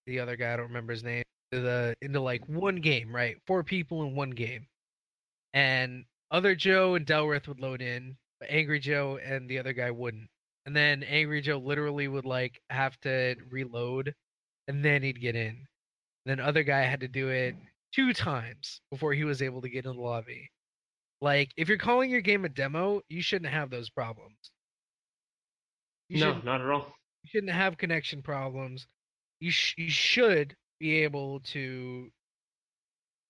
the 0.07 0.21
other 0.21 0.37
guy 0.37 0.55
I 0.55 0.57
don't 0.57 0.69
remember 0.69 0.93
his 0.93 1.05
name, 1.05 1.25
to 1.53 1.61
the 1.61 1.97
into 2.03 2.21
like 2.21 2.47
one 2.49 2.77
game, 2.77 3.15
right? 3.15 3.37
Four 3.47 3.63
people 3.65 4.03
in 4.05 4.15
one 4.15 4.31
game 4.31 4.67
and 5.55 6.05
other 6.31 6.55
Joe 6.55 6.95
and 6.95 7.07
Delrith 7.07 7.49
would 7.49 7.61
load 7.61 7.81
in, 7.83 8.17
but 8.41 8.51
Angry 8.51 8.81
Joe 8.81 9.19
and 9.25 9.49
the 9.49 9.59
other 9.59 9.73
guy 9.73 9.91
wouldn't. 9.91 10.29
And 10.67 10.75
then 10.75 11.03
Angry 11.03 11.41
Joe 11.41 11.59
literally 11.59 12.09
would 12.09 12.25
like 12.25 12.61
have 12.71 12.99
to 13.01 13.37
reload, 13.51 14.15
and 14.69 14.85
then 14.85 15.03
he'd 15.03 15.21
get 15.21 15.37
in. 15.37 15.67
then 16.25 16.41
other 16.41 16.63
guy 16.63 16.81
had 16.83 17.01
to 17.01 17.09
do 17.09 17.29
it 17.29 17.55
two 17.95 18.13
times 18.13 18.81
before 18.91 19.13
he 19.13 19.25
was 19.25 19.43
able 19.43 19.61
to 19.63 19.69
get 19.69 19.85
in 19.85 19.95
the 19.95 20.03
lobby. 20.03 20.51
Like, 21.21 21.53
if 21.57 21.69
you're 21.69 21.79
calling 21.79 22.11
your 22.11 22.21
game 22.21 22.45
a 22.45 22.49
demo, 22.49 23.01
you 23.09 23.23
shouldn't 23.23 23.51
have 23.53 23.71
those 23.71 23.91
problems. 23.91 24.37
You 26.09 26.21
no, 26.21 26.41
not 26.45 26.61
at 26.61 26.69
all. 26.69 26.93
you 27.23 27.29
shouldn't 27.31 27.53
have 27.53 27.79
connection 27.79 28.23
problems. 28.23 28.87
You 29.41 29.51
sh- 29.51 29.75
you 29.79 29.91
should 29.91 30.55
be 30.81 31.03
able 31.03 31.41
to 31.41 32.11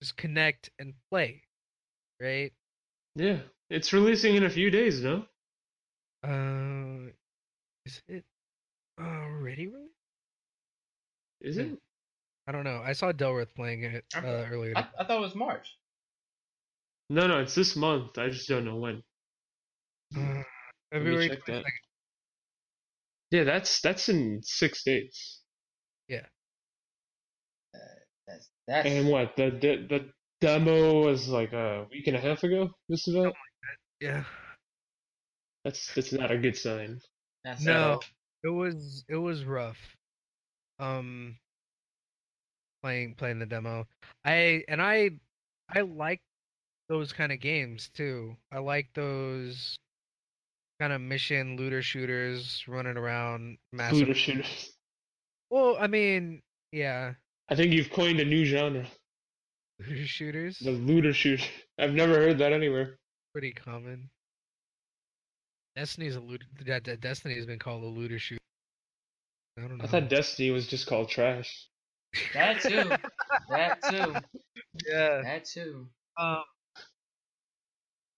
just 0.03 0.17
connect 0.17 0.71
and 0.79 0.95
play, 1.11 1.43
right? 2.21 2.53
Yeah, 3.17 3.39
it's 3.75 3.93
releasing 3.93 4.37
in 4.37 4.45
a 4.45 4.51
few 4.51 4.71
days, 4.71 5.03
no? 5.03 5.27
Uh, 6.23 7.11
is 7.85 8.01
it 8.09 8.25
already 8.99 9.67
released? 9.67 9.93
Is 11.41 11.59
it? 11.59 11.79
I 12.47 12.53
don't 12.53 12.65
know. 12.65 12.83
I 12.85 12.93
saw 12.93 13.13
Delrith 13.13 13.55
playing 13.55 13.85
it 13.85 14.05
uh, 14.15 14.19
Okay. 14.19 14.55
earlier. 14.55 14.75
I, 14.77 14.87
I 14.99 15.05
thought 15.05 15.19
it 15.19 15.21
was 15.21 15.35
March. 15.35 15.69
No, 17.11 17.27
no, 17.27 17.41
it's 17.41 17.55
this 17.55 17.77
month. 17.77 18.19
I 18.19 18.31
just 18.31 18.49
don't 18.49 18.65
know 18.65 18.77
when. 18.77 19.03
Uh, 20.17 20.43
February 20.93 21.29
check 21.29 21.45
that. 21.47 21.65
Yeah, 23.31 23.45
that's 23.45 23.81
that's 23.81 24.09
in 24.09 24.41
six 24.43 24.85
days. 24.85 25.41
Yeah. 26.09 26.27
That's 28.27 28.49
that's 28.67 28.89
And 28.89 29.09
what 29.11 29.37
the 29.37 29.51
the, 29.51 29.87
the 29.89 30.11
demo 30.41 31.05
was 31.05 31.29
like 31.29 31.53
a 31.53 31.87
week 31.91 32.07
and 32.07 32.17
a 32.17 32.21
half 32.21 32.43
ago. 32.43 32.71
Just 32.91 33.09
about. 33.09 33.35
Yeah. 34.05 34.25
That's 35.65 35.95
that's 35.95 36.13
not 36.13 36.31
a 36.31 36.37
good 36.37 36.59
sign. 36.59 37.01
that's 37.43 37.63
No, 37.63 38.01
it 38.43 38.51
was 38.51 39.03
it 39.09 39.17
was 39.17 39.45
rough. 39.47 39.79
Um, 40.79 41.39
playing 42.83 43.15
playing 43.15 43.39
the 43.39 43.47
demo. 43.47 43.87
I 44.27 44.63
and 44.69 44.83
I 44.83 45.13
I 45.75 45.81
like 45.81 46.21
those 46.91 47.15
kind 47.15 47.33
of 47.33 47.41
games 47.41 47.89
too. 47.95 48.37
I 48.53 48.59
like 48.59 48.91
those 48.93 49.79
kind 50.79 50.93
of 50.93 51.01
mission 51.01 51.57
looter 51.57 51.81
shooters 51.81 52.63
running 52.69 52.99
around 52.99 53.57
massive. 53.73 54.01
Looter 54.01 54.15
shooters. 54.15 54.75
Well, 55.49 55.79
I 55.81 55.87
mean, 55.87 56.43
yeah, 56.73 57.15
I 57.49 57.55
think 57.55 57.73
you've 57.73 57.91
coined 57.91 58.21
a 58.21 58.25
new 58.27 58.45
genre, 58.45 58.87
looter 59.81 60.07
shooters 60.07 60.59
the 60.59 60.73
looter 60.73 61.15
shooter. 61.15 61.47
I've 61.79 61.95
never 61.95 62.17
heard 62.17 62.37
that 62.37 62.53
anywhere. 62.53 62.99
Pretty 63.35 63.53
common. 63.53 64.09
Destiny's 65.75 66.15
a 66.15 66.21
looter. 66.21 66.47
That 66.67 66.85
that 66.85 67.01
Destiny 67.01 67.35
has 67.35 67.47
been 67.47 67.59
called 67.59 67.83
a 67.83 67.87
looter 67.87 68.19
shooter. 68.19 68.39
I 69.59 69.63
don't 69.63 69.79
know. 69.79 69.85
I 69.85 69.89
thought 69.89 70.09
Destiny 70.09 70.53
was 70.53 70.69
just 70.69 70.87
called 70.87 71.09
trash. 71.09 71.67
that 72.33 72.61
too. 72.61 72.91
that 73.51 73.83
too. 73.91 74.15
yeah. 74.89 75.23
That 75.23 75.45
too. 75.45 75.89
Um, 76.17 76.45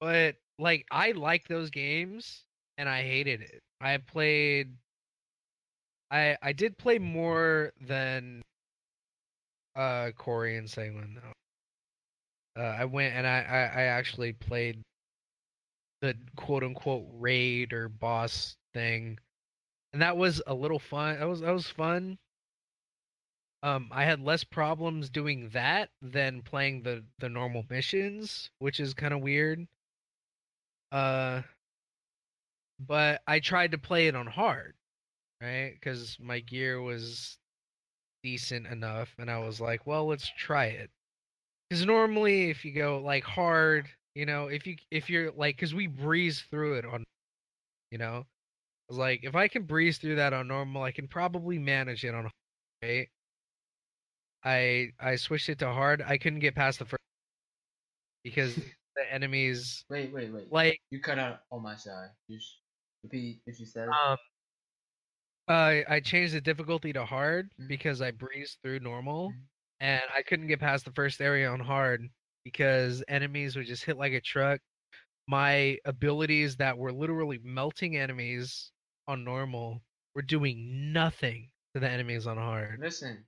but 0.00 0.36
like 0.58 0.84
I 0.90 1.12
like 1.12 1.48
those 1.48 1.70
games, 1.70 2.42
and 2.76 2.86
I 2.86 3.00
hated 3.00 3.40
it. 3.40 3.62
I 3.80 3.96
played. 3.96 4.74
I 6.10 6.36
I 6.42 6.52
did 6.52 6.76
play 6.76 6.98
more 6.98 7.72
than 7.80 8.42
uh 9.74 10.10
Corey 10.14 10.58
and 10.58 10.68
Salem 10.68 11.18
though. 11.22 11.32
Uh, 12.62 12.76
I 12.78 12.84
went 12.84 13.14
and 13.14 13.26
I, 13.26 13.40
I 13.40 13.80
I 13.80 13.84
actually 13.84 14.32
played 14.32 14.82
the 16.06 16.16
quote 16.36 16.62
unquote 16.62 17.06
raid 17.12 17.72
or 17.72 17.88
boss 17.88 18.56
thing, 18.72 19.18
and 19.92 20.02
that 20.02 20.16
was 20.16 20.42
a 20.46 20.54
little 20.54 20.78
fun. 20.78 21.18
That 21.18 21.28
was 21.28 21.40
that 21.40 21.52
was 21.52 21.68
fun. 21.68 22.18
Um, 23.62 23.88
I 23.90 24.04
had 24.04 24.20
less 24.20 24.44
problems 24.44 25.10
doing 25.10 25.48
that 25.50 25.90
than 26.00 26.42
playing 26.42 26.82
the 26.82 27.04
the 27.18 27.28
normal 27.28 27.64
missions, 27.68 28.50
which 28.58 28.80
is 28.80 28.94
kind 28.94 29.12
of 29.12 29.20
weird. 29.20 29.66
Uh, 30.92 31.42
but 32.78 33.22
I 33.26 33.40
tried 33.40 33.72
to 33.72 33.78
play 33.78 34.06
it 34.06 34.14
on 34.14 34.26
hard, 34.26 34.74
right? 35.40 35.72
Because 35.74 36.16
my 36.20 36.40
gear 36.40 36.80
was 36.80 37.38
decent 38.22 38.66
enough, 38.66 39.14
and 39.18 39.30
I 39.30 39.38
was 39.38 39.60
like, 39.60 39.86
well, 39.86 40.06
let's 40.06 40.30
try 40.38 40.66
it. 40.66 40.90
Because 41.68 41.84
normally, 41.86 42.50
if 42.50 42.64
you 42.64 42.72
go 42.72 43.00
like 43.00 43.24
hard, 43.24 43.88
you 44.16 44.24
know, 44.24 44.46
if 44.48 44.66
you 44.66 44.76
if 44.90 45.10
you're 45.10 45.30
like, 45.32 45.56
because 45.56 45.74
we 45.74 45.86
breeze 45.86 46.40
through 46.50 46.76
it 46.78 46.86
on, 46.86 47.04
you 47.90 47.98
know, 47.98 48.24
I 48.90 48.94
like, 48.94 49.20
if 49.24 49.36
I 49.36 49.48
can 49.48 49.64
breeze 49.64 49.98
through 49.98 50.16
that 50.16 50.32
on 50.32 50.48
normal, 50.48 50.82
I 50.82 50.92
can 50.92 51.08
probably 51.08 51.58
manage 51.58 52.04
it 52.04 52.14
on 52.14 52.22
hard, 52.24 52.32
right? 52.82 53.08
I 54.42 54.92
I 54.98 55.16
switched 55.16 55.50
it 55.50 55.58
to 55.58 55.70
hard. 55.70 56.00
I 56.00 56.16
couldn't 56.16 56.40
get 56.40 56.54
past 56.54 56.78
the 56.78 56.86
first 56.86 57.02
because 58.24 58.56
the 58.96 59.12
enemies 59.12 59.84
Wait, 59.90 60.12
wait, 60.14 60.32
wait. 60.32 60.48
like 60.50 60.80
You 60.90 61.00
cut 61.00 61.18
out 61.18 61.40
on 61.52 61.62
my 61.62 61.76
side. 61.76 62.08
Just 62.30 62.60
repeat 63.02 63.42
if 63.46 63.60
you 63.60 63.66
said 63.66 63.88
um 63.88 64.16
I 65.48 65.84
I 65.88 66.00
changed 66.00 66.34
the 66.34 66.40
difficulty 66.40 66.92
to 66.94 67.04
hard 67.04 67.50
Mhm. 67.60 67.68
because 67.68 68.00
I 68.00 68.10
breezed 68.12 68.58
through 68.62 68.80
normal 68.80 69.30
Mhm. 69.30 69.42
and 69.80 70.02
I 70.14 70.22
couldn't 70.22 70.48
get 70.48 70.60
past 70.60 70.86
the 70.86 70.92
first 70.92 71.20
area 71.20 71.50
on 71.50 71.60
hard 71.60 72.08
because 72.46 73.02
enemies 73.08 73.56
would 73.56 73.66
just 73.66 73.84
hit 73.84 73.98
like 73.98 74.12
a 74.12 74.20
truck. 74.20 74.60
My 75.26 75.78
abilities 75.84 76.54
that 76.58 76.78
were 76.78 76.92
literally 76.92 77.40
melting 77.42 77.96
enemies 77.96 78.70
on 79.08 79.24
normal 79.24 79.82
were 80.14 80.22
doing 80.22 80.92
nothing 80.92 81.50
to 81.74 81.80
the 81.80 81.90
enemies 81.90 82.24
on 82.24 82.36
hard. 82.36 82.78
Listen. 82.80 83.24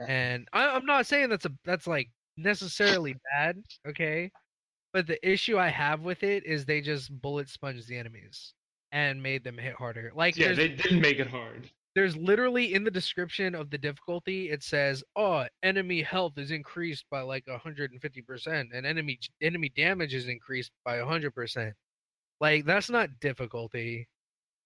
And 0.00 0.48
I, 0.52 0.70
I'm 0.70 0.86
not 0.86 1.06
saying 1.06 1.28
that's 1.28 1.44
a 1.44 1.52
that's 1.64 1.86
like 1.86 2.10
necessarily 2.36 3.14
bad, 3.32 3.62
okay? 3.86 4.32
But 4.92 5.06
the 5.06 5.24
issue 5.28 5.56
I 5.56 5.68
have 5.68 6.00
with 6.00 6.24
it 6.24 6.44
is 6.44 6.64
they 6.64 6.80
just 6.80 7.12
bullet 7.22 7.48
sponged 7.48 7.86
the 7.86 7.96
enemies 7.96 8.54
and 8.90 9.22
made 9.22 9.44
them 9.44 9.56
hit 9.56 9.74
harder. 9.74 10.10
Like 10.16 10.36
Yeah, 10.36 10.52
they 10.52 10.66
didn't 10.66 11.00
make 11.00 11.20
it 11.20 11.28
hard. 11.28 11.70
There's 11.94 12.16
literally 12.16 12.74
in 12.74 12.84
the 12.84 12.90
description 12.90 13.54
of 13.54 13.70
the 13.70 13.78
difficulty 13.78 14.50
it 14.50 14.62
says, 14.62 15.02
"Oh, 15.16 15.46
enemy 15.62 16.02
health 16.02 16.38
is 16.38 16.50
increased 16.50 17.04
by 17.10 17.20
like 17.22 17.46
150% 17.46 18.68
and 18.72 18.86
enemy 18.86 19.18
enemy 19.42 19.70
damage 19.76 20.14
is 20.14 20.28
increased 20.28 20.70
by 20.84 20.98
100%." 20.98 21.72
Like 22.40 22.64
that's 22.64 22.90
not 22.90 23.10
difficulty. 23.20 24.08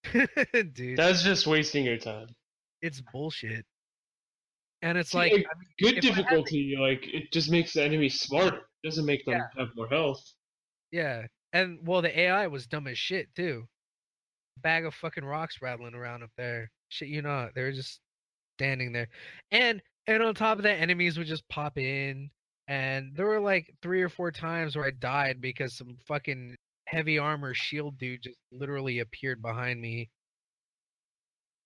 Dude, 0.12 0.98
That's 0.98 1.22
just 1.22 1.46
wasting 1.46 1.84
your 1.86 1.96
time. 1.96 2.28
it's 2.82 3.00
bullshit. 3.12 3.64
And 4.82 4.98
it's 4.98 5.12
See, 5.12 5.18
like 5.18 5.32
I 5.32 5.36
mean, 5.36 5.46
Good 5.80 5.98
if 5.98 6.04
I 6.04 6.08
had 6.08 6.16
difficulty, 6.16 6.76
like 6.78 7.02
it 7.12 7.32
just 7.32 7.50
makes 7.50 7.72
the 7.72 7.82
enemy 7.82 8.10
smarter. 8.10 8.58
It 8.82 8.86
doesn't 8.88 9.06
make 9.06 9.24
them 9.24 9.36
Yeah. 9.36 9.46
have 9.64 9.68
more 9.74 9.88
health. 9.88 10.22
Yeah, 10.90 11.26
and 11.54 11.78
well, 11.86 12.02
the 12.02 12.16
AI 12.20 12.46
was 12.48 12.66
dumb 12.66 12.86
as 12.86 12.98
shit 12.98 13.34
too. 13.34 13.66
Bag 14.62 14.84
of 14.84 14.94
fucking 14.94 15.24
rocks 15.24 15.58
rattling 15.60 15.94
around 15.94 16.22
up 16.22 16.30
there. 16.36 16.70
Shit, 16.88 17.08
you 17.08 17.22
not. 17.22 17.54
They 17.54 17.62
were 17.62 17.72
just 17.72 18.00
standing 18.58 18.92
there, 18.92 19.08
and 19.50 19.82
and 20.06 20.22
on 20.22 20.34
top 20.34 20.58
of 20.58 20.64
that, 20.64 20.80
enemies 20.80 21.18
would 21.18 21.26
just 21.26 21.48
pop 21.48 21.78
in, 21.78 22.30
and 22.68 23.12
there 23.16 23.26
were 23.26 23.40
like 23.40 23.74
three 23.82 24.02
or 24.02 24.08
four 24.08 24.30
times 24.30 24.76
where 24.76 24.86
I 24.86 24.90
died 24.90 25.40
because 25.40 25.76
some 25.76 25.96
fucking 26.06 26.56
heavy 26.86 27.18
armor 27.18 27.54
shield 27.54 27.98
dude 27.98 28.22
just 28.22 28.38
literally 28.52 29.00
appeared 29.00 29.42
behind 29.42 29.80
me. 29.80 30.10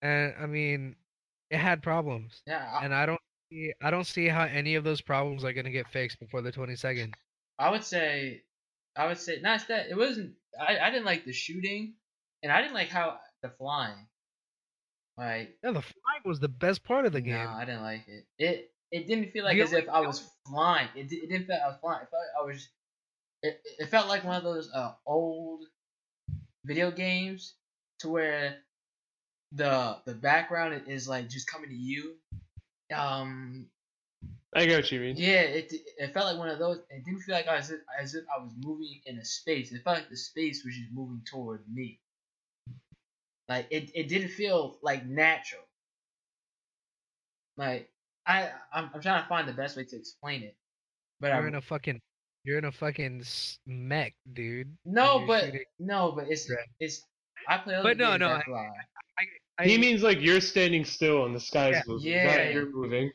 And 0.01 0.33
I 0.41 0.45
mean, 0.45 0.95
it 1.49 1.57
had 1.57 1.83
problems, 1.83 2.41
yeah, 2.47 2.79
and 2.81 2.93
I 2.93 3.05
don't 3.05 3.21
see 3.51 3.73
I 3.81 3.91
don't 3.91 4.07
see 4.07 4.27
how 4.27 4.43
any 4.43 4.75
of 4.75 4.83
those 4.83 5.01
problems 5.01 5.43
are 5.43 5.53
gonna 5.53 5.71
get 5.71 5.87
fixed 5.87 6.19
before 6.19 6.41
the 6.41 6.51
twenty 6.51 6.75
second. 6.75 7.13
I 7.59 7.69
would 7.69 7.83
say, 7.83 8.43
I 8.95 9.07
would 9.07 9.17
say, 9.17 9.39
not 9.41 9.67
that 9.67 9.89
it 9.89 9.97
wasn't. 9.97 10.33
I, 10.59 10.79
I 10.79 10.89
didn't 10.89 11.05
like 11.05 11.25
the 11.25 11.33
shooting, 11.33 11.93
and 12.43 12.51
I 12.51 12.61
didn't 12.61 12.73
like 12.73 12.89
how 12.89 13.19
the 13.41 13.49
flying. 13.49 14.07
Like, 15.17 15.57
Yeah, 15.63 15.71
the 15.71 15.81
flying 15.81 16.21
was 16.25 16.39
the 16.39 16.47
best 16.47 16.83
part 16.83 17.05
of 17.05 17.11
the 17.11 17.21
game. 17.21 17.33
no, 17.33 17.49
I 17.49 17.65
didn't 17.65 17.81
like 17.83 18.07
it. 18.07 18.25
It 18.37 18.71
it 18.91 19.07
didn't 19.07 19.31
feel 19.31 19.43
like 19.43 19.57
as 19.57 19.73
if 19.73 19.89
I 19.89 20.01
was 20.01 20.27
flying. 20.47 20.87
It, 20.95 21.11
it 21.11 21.29
didn't 21.29 21.45
feel 21.47 21.55
like 21.55 21.63
I 21.63 21.67
was 21.67 21.77
flying. 21.81 22.01
It 22.03 22.09
felt 22.09 22.23
like 22.23 22.41
I 22.41 22.45
was. 22.45 22.69
It, 23.41 23.61
it 23.79 23.85
felt 23.89 24.07
like 24.07 24.23
one 24.23 24.35
of 24.37 24.43
those 24.43 24.69
uh, 24.73 24.93
old 25.05 25.65
video 26.65 26.91
games 26.91 27.55
to 27.99 28.09
where 28.09 28.57
the 29.51 29.97
the 30.05 30.13
background 30.15 30.83
is 30.87 31.07
like 31.07 31.29
just 31.29 31.47
coming 31.47 31.69
to 31.69 31.75
you. 31.75 32.15
Um, 32.93 33.67
I 34.55 34.65
get 34.65 34.77
what 34.77 34.91
you 34.91 34.99
mean. 34.99 35.15
yeah, 35.17 35.41
it 35.41 35.71
it 35.97 36.13
felt 36.13 36.25
like 36.25 36.37
one 36.37 36.49
of 36.49 36.59
those. 36.59 36.79
It 36.89 37.05
didn't 37.05 37.21
feel 37.21 37.35
like 37.35 37.47
I 37.47 37.57
was 37.57 37.71
as 37.99 38.15
if 38.15 38.23
I 38.35 38.41
was 38.41 38.51
moving 38.57 39.01
in 39.05 39.17
a 39.17 39.25
space. 39.25 39.71
It 39.71 39.83
felt 39.83 39.97
like 39.97 40.09
the 40.09 40.17
space 40.17 40.63
was 40.65 40.75
just 40.75 40.91
moving 40.91 41.21
toward 41.29 41.63
me. 41.71 41.99
Like 43.49 43.67
it, 43.71 43.89
it 43.95 44.07
didn't 44.07 44.29
feel 44.29 44.77
like 44.83 45.05
natural. 45.07 45.63
Like 47.57 47.89
I, 48.25 48.49
I'm, 48.73 48.89
I'm 48.93 49.01
trying 49.01 49.21
to 49.23 49.27
find 49.27 49.47
the 49.47 49.53
best 49.53 49.75
way 49.75 49.83
to 49.85 49.95
explain 49.97 50.43
it, 50.43 50.55
but 51.19 51.27
You're 51.29 51.43
I 51.43 51.47
in 51.47 51.55
a 51.55 51.61
fucking, 51.61 51.99
you're 52.43 52.59
in 52.59 52.65
a 52.65 52.71
fucking 52.71 53.21
s- 53.21 53.59
mech, 53.65 54.13
dude. 54.33 54.71
no, 54.85 55.25
but 55.25 55.45
shooting- 55.45 55.63
no, 55.79 56.11
but 56.15 56.27
it's 56.29 56.49
Right. 56.49 56.59
it's. 56.79 57.01
I 57.47 57.57
play 57.57 57.75
other 57.75 57.83
But 57.89 57.97
no, 57.97 58.09
games 58.11 58.19
no, 58.19 58.27
that 58.29 58.43
I- 58.53 59.23
I, 59.57 59.65
he 59.65 59.77
means 59.77 60.03
like 60.03 60.21
you're 60.21 60.39
standing 60.41 60.85
still 60.85 61.25
and 61.25 61.35
the 61.35 61.39
sky's 61.39 61.73
Yeah. 61.75 61.81
moving, 61.87 62.11
Yeah. 62.11 62.35
not 62.45 62.53
you're 62.53 62.71
moving. 62.71 63.11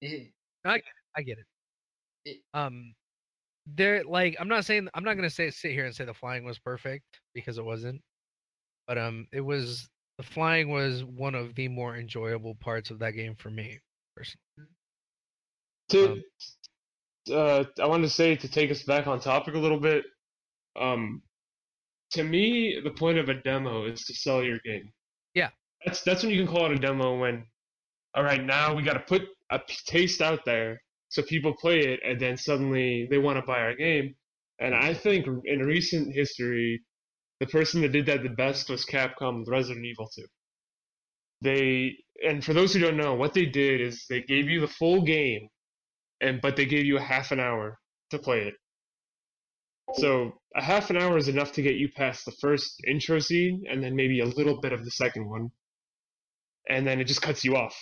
It- 0.00 0.32
I 0.64 0.80
get 1.22 1.38
it. 1.38 1.46
It- 2.24 2.42
Um, 2.54 2.94
there, 3.66 4.02
like, 4.04 4.36
I'm 4.40 4.48
not 4.48 4.64
saying, 4.64 4.88
I'm 4.94 5.04
not 5.04 5.14
gonna 5.14 5.30
say 5.30 5.50
sit 5.50 5.72
here 5.72 5.84
and 5.84 5.94
say 5.94 6.04
the 6.04 6.14
flying 6.14 6.44
was 6.44 6.58
perfect 6.58 7.20
because 7.34 7.58
it 7.58 7.64
wasn't, 7.64 8.02
but 8.86 8.98
um, 8.98 9.26
it 9.32 9.40
was 9.40 9.88
the 10.18 10.24
flying 10.24 10.70
was 10.70 11.04
one 11.04 11.34
of 11.34 11.54
the 11.54 11.68
more 11.68 11.96
enjoyable 11.96 12.54
parts 12.54 12.90
of 12.90 12.98
that 13.00 13.12
game 13.12 13.34
for 13.36 13.50
me. 13.50 13.78
Personally. 14.14 14.42
To, 15.90 16.12
Um, 16.12 16.22
uh, 17.30 17.64
I 17.82 17.86
wanted 17.86 18.04
to 18.04 18.10
say 18.10 18.36
to 18.36 18.48
take 18.48 18.70
us 18.70 18.82
back 18.82 19.06
on 19.06 19.20
topic 19.20 19.54
a 19.54 19.58
little 19.58 19.80
bit. 19.80 20.04
Um, 20.80 21.22
to 22.12 22.24
me, 22.24 22.80
the 22.82 22.90
point 22.90 23.18
of 23.18 23.28
a 23.28 23.34
demo 23.34 23.86
is 23.86 24.04
to 24.04 24.14
sell 24.14 24.42
your 24.42 24.58
game. 24.64 24.92
Yeah. 25.34 25.50
That's 25.84 26.02
that's 26.02 26.22
when 26.22 26.32
you 26.32 26.44
can 26.44 26.52
call 26.52 26.66
it 26.66 26.72
a 26.72 26.78
demo. 26.78 27.18
When, 27.18 27.44
all 28.14 28.24
right, 28.24 28.42
now 28.42 28.74
we 28.74 28.82
got 28.82 28.94
to 28.94 29.00
put 29.00 29.22
a 29.50 29.60
taste 29.86 30.22
out 30.22 30.40
there 30.44 30.80
so 31.08 31.22
people 31.22 31.54
play 31.60 31.80
it, 31.80 32.00
and 32.04 32.20
then 32.20 32.36
suddenly 32.36 33.06
they 33.10 33.18
want 33.18 33.38
to 33.38 33.46
buy 33.46 33.60
our 33.60 33.74
game. 33.74 34.14
And 34.58 34.74
I 34.74 34.94
think 34.94 35.26
in 35.44 35.60
recent 35.60 36.14
history, 36.14 36.82
the 37.40 37.46
person 37.46 37.82
that 37.82 37.92
did 37.92 38.06
that 38.06 38.22
the 38.22 38.30
best 38.30 38.70
was 38.70 38.84
Capcom 38.84 39.40
with 39.40 39.48
Resident 39.48 39.84
Evil 39.84 40.08
2. 40.14 40.24
They 41.42 41.96
and 42.24 42.42
for 42.44 42.54
those 42.54 42.72
who 42.72 42.80
don't 42.80 42.96
know, 42.96 43.14
what 43.14 43.34
they 43.34 43.44
did 43.46 43.80
is 43.80 44.06
they 44.08 44.22
gave 44.22 44.48
you 44.48 44.60
the 44.60 44.68
full 44.68 45.02
game, 45.02 45.48
and 46.20 46.40
but 46.40 46.56
they 46.56 46.64
gave 46.66 46.86
you 46.86 46.96
a 46.96 47.02
half 47.02 47.30
an 47.32 47.40
hour 47.40 47.78
to 48.10 48.18
play 48.18 48.40
it. 48.40 48.54
So 49.94 50.32
a 50.56 50.62
half 50.62 50.90
an 50.90 50.96
hour 50.96 51.16
is 51.16 51.28
enough 51.28 51.52
to 51.52 51.62
get 51.62 51.76
you 51.76 51.88
past 51.94 52.24
the 52.24 52.32
first 52.40 52.82
intro 52.86 53.18
scene, 53.18 53.64
and 53.70 53.82
then 53.82 53.94
maybe 53.94 54.20
a 54.20 54.24
little 54.26 54.60
bit 54.60 54.72
of 54.72 54.84
the 54.84 54.90
second 54.90 55.28
one, 55.28 55.50
and 56.68 56.86
then 56.86 57.00
it 57.00 57.04
just 57.04 57.22
cuts 57.22 57.44
you 57.44 57.56
off. 57.56 57.76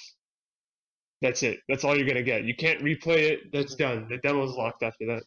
That's 1.22 1.42
it. 1.42 1.60
That's 1.68 1.84
all 1.84 1.96
you're 1.96 2.08
gonna 2.08 2.22
get. 2.22 2.44
You 2.44 2.54
can't 2.56 2.80
replay 2.82 3.30
it. 3.30 3.52
That's 3.52 3.76
done. 3.76 4.08
The 4.08 4.18
demo's 4.18 4.56
locked 4.56 4.82
after 4.82 5.06
that. 5.06 5.22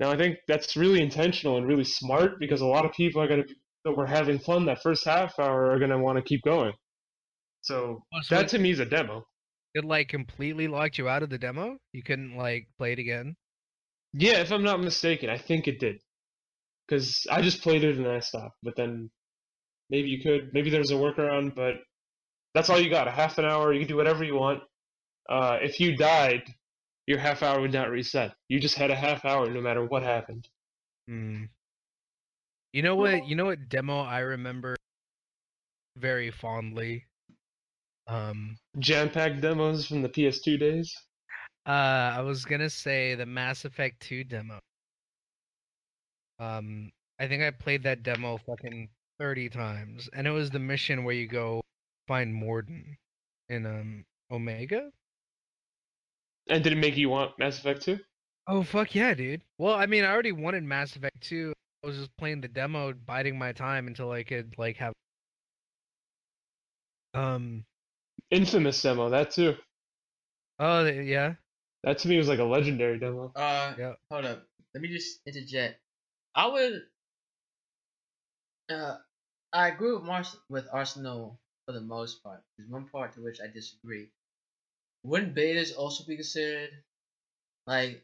Now 0.00 0.10
I 0.10 0.16
think 0.16 0.38
that's 0.48 0.76
really 0.76 1.00
intentional 1.00 1.56
and 1.58 1.66
really 1.66 1.84
smart 1.84 2.38
because 2.40 2.60
a 2.60 2.66
lot 2.66 2.84
of 2.84 2.92
people 2.92 3.22
are 3.22 3.28
gonna 3.28 3.44
that 3.84 3.96
were 3.96 4.06
having 4.06 4.38
fun 4.38 4.66
that 4.66 4.82
first 4.82 5.04
half 5.04 5.38
hour 5.38 5.70
are 5.70 5.78
gonna 5.78 5.98
want 5.98 6.16
to 6.18 6.22
keep 6.22 6.42
going. 6.42 6.72
So 7.62 8.04
Oh, 8.12 8.18
so 8.22 8.34
that 8.36 8.44
it, 8.46 8.48
to 8.50 8.58
me 8.58 8.70
is 8.70 8.80
a 8.80 8.84
demo. 8.86 9.24
it 9.74 9.84
like 9.84 10.08
completely 10.08 10.68
locked 10.68 10.98
you 10.98 11.08
out 11.08 11.22
of 11.22 11.30
the 11.30 11.38
demo. 11.38 11.78
You 11.92 12.02
couldn't 12.02 12.36
like 12.36 12.68
play 12.78 12.92
it 12.92 12.98
again. 12.98 13.36
Yeah, 14.12 14.40
if 14.40 14.50
I'm 14.52 14.62
not 14.64 14.80
mistaken, 14.80 15.30
I 15.30 15.38
think 15.38 15.68
it 15.68 15.80
did. 15.80 15.96
Because 16.86 17.26
I 17.30 17.40
just 17.42 17.62
played 17.62 17.84
it 17.84 17.96
and 17.96 18.06
I 18.06 18.20
stopped. 18.20 18.56
But 18.62 18.76
then 18.76 19.10
maybe 19.88 20.08
you 20.08 20.22
could, 20.22 20.50
maybe 20.52 20.68
there's 20.70 20.90
a 20.90 20.94
workaround, 20.96 21.54
but 21.54 21.74
that's 22.54 22.68
all 22.68 22.78
you 22.78 22.90
got. 22.90 23.08
A 23.08 23.10
half 23.12 23.38
an 23.38 23.46
hour, 23.46 23.72
you 23.72 23.78
can 23.80 23.88
do 23.88 23.96
whatever 23.96 24.24
you 24.24 24.34
want. 24.34 24.62
Uh, 25.28 25.56
if 25.62 25.80
you 25.80 25.96
died, 25.96 26.42
your 27.06 27.18
half 27.18 27.42
hour 27.42 27.60
would 27.60 27.72
not 27.72 27.90
reset. 27.90 28.32
You 28.48 28.60
just 28.60 28.76
had 28.76 28.90
a 28.90 28.94
half 28.94 29.24
hour 29.24 29.50
no 29.50 29.60
matter 29.60 29.84
what 29.84 30.02
happened. 30.02 30.48
Hmm. 31.08 31.44
You 32.72 32.82
know 32.82 32.96
what? 32.96 33.26
You 33.26 33.36
know 33.36 33.46
what 33.46 33.68
demo 33.68 34.00
I 34.00 34.20
remember 34.20 34.76
very 35.98 36.30
fondly. 36.30 37.04
Um. 38.06 38.56
Jam 38.78 39.10
packed 39.10 39.40
demos 39.40 39.86
from 39.86 40.02
the 40.02 40.08
PS2 40.08 40.58
days. 40.58 40.96
Uh, 41.66 42.14
I 42.16 42.20
was 42.20 42.44
gonna 42.44 42.70
say 42.70 43.14
the 43.14 43.26
Mass 43.26 43.64
Effect 43.64 44.00
2 44.00 44.24
demo. 44.24 44.58
Um, 46.40 46.90
I 47.20 47.28
think 47.28 47.42
I 47.42 47.50
played 47.50 47.84
that 47.84 48.02
demo 48.02 48.36
fucking 48.38 48.88
30 49.20 49.48
times, 49.50 50.08
and 50.12 50.26
it 50.26 50.32
was 50.32 50.50
the 50.50 50.58
mission 50.58 51.04
where 51.04 51.14
you 51.14 51.28
go 51.28 51.60
find 52.08 52.34
Mordin 52.34 52.96
in 53.48 53.66
um 53.66 54.04
Omega. 54.30 54.90
And 56.48 56.62
did 56.64 56.72
it 56.72 56.76
make 56.76 56.96
you 56.96 57.08
want 57.08 57.38
Mass 57.38 57.58
Effect 57.58 57.82
2? 57.82 57.98
Oh 58.48 58.62
fuck 58.62 58.94
yeah, 58.94 59.14
dude. 59.14 59.42
Well, 59.58 59.74
I 59.74 59.86
mean, 59.86 60.04
I 60.04 60.10
already 60.10 60.32
wanted 60.32 60.64
Mass 60.64 60.96
Effect 60.96 61.20
2. 61.20 61.52
I 61.84 61.86
was 61.86 61.96
just 61.96 62.16
playing 62.16 62.40
the 62.40 62.48
demo, 62.48 62.92
biding 62.92 63.38
my 63.38 63.52
time 63.52 63.86
until 63.86 64.10
I 64.10 64.22
could 64.22 64.54
like 64.58 64.76
have. 64.78 64.92
Um. 67.14 67.64
Infamous 68.30 68.80
demo, 68.82 69.10
that 69.10 69.30
too. 69.30 69.54
Oh 70.58 70.84
th- 70.84 71.06
yeah. 71.06 71.34
That 71.84 71.98
to 71.98 72.08
me 72.08 72.16
was 72.18 72.28
like 72.28 72.38
a 72.38 72.44
legendary 72.44 72.98
demo. 72.98 73.32
Uh, 73.34 73.74
Yeah. 73.78 73.94
hold 74.10 74.24
up. 74.24 74.46
Let 74.74 74.80
me 74.82 74.88
just 74.88 75.20
interject. 75.26 75.80
I 76.34 76.46
would. 76.46 76.82
Uh, 78.70 78.96
I 79.52 79.68
agree 79.68 79.92
with 79.92 80.04
Mars 80.04 80.36
with 80.48 80.66
Arsenal 80.72 81.38
for 81.66 81.72
the 81.72 81.80
most 81.80 82.22
part. 82.22 82.42
There's 82.56 82.70
one 82.70 82.88
part 82.88 83.12
to 83.14 83.20
which 83.22 83.40
I 83.40 83.48
disagree. 83.48 84.08
Wouldn't 85.04 85.34
betas 85.34 85.76
also 85.76 86.04
be 86.04 86.16
considered? 86.16 86.70
Like, 87.66 88.02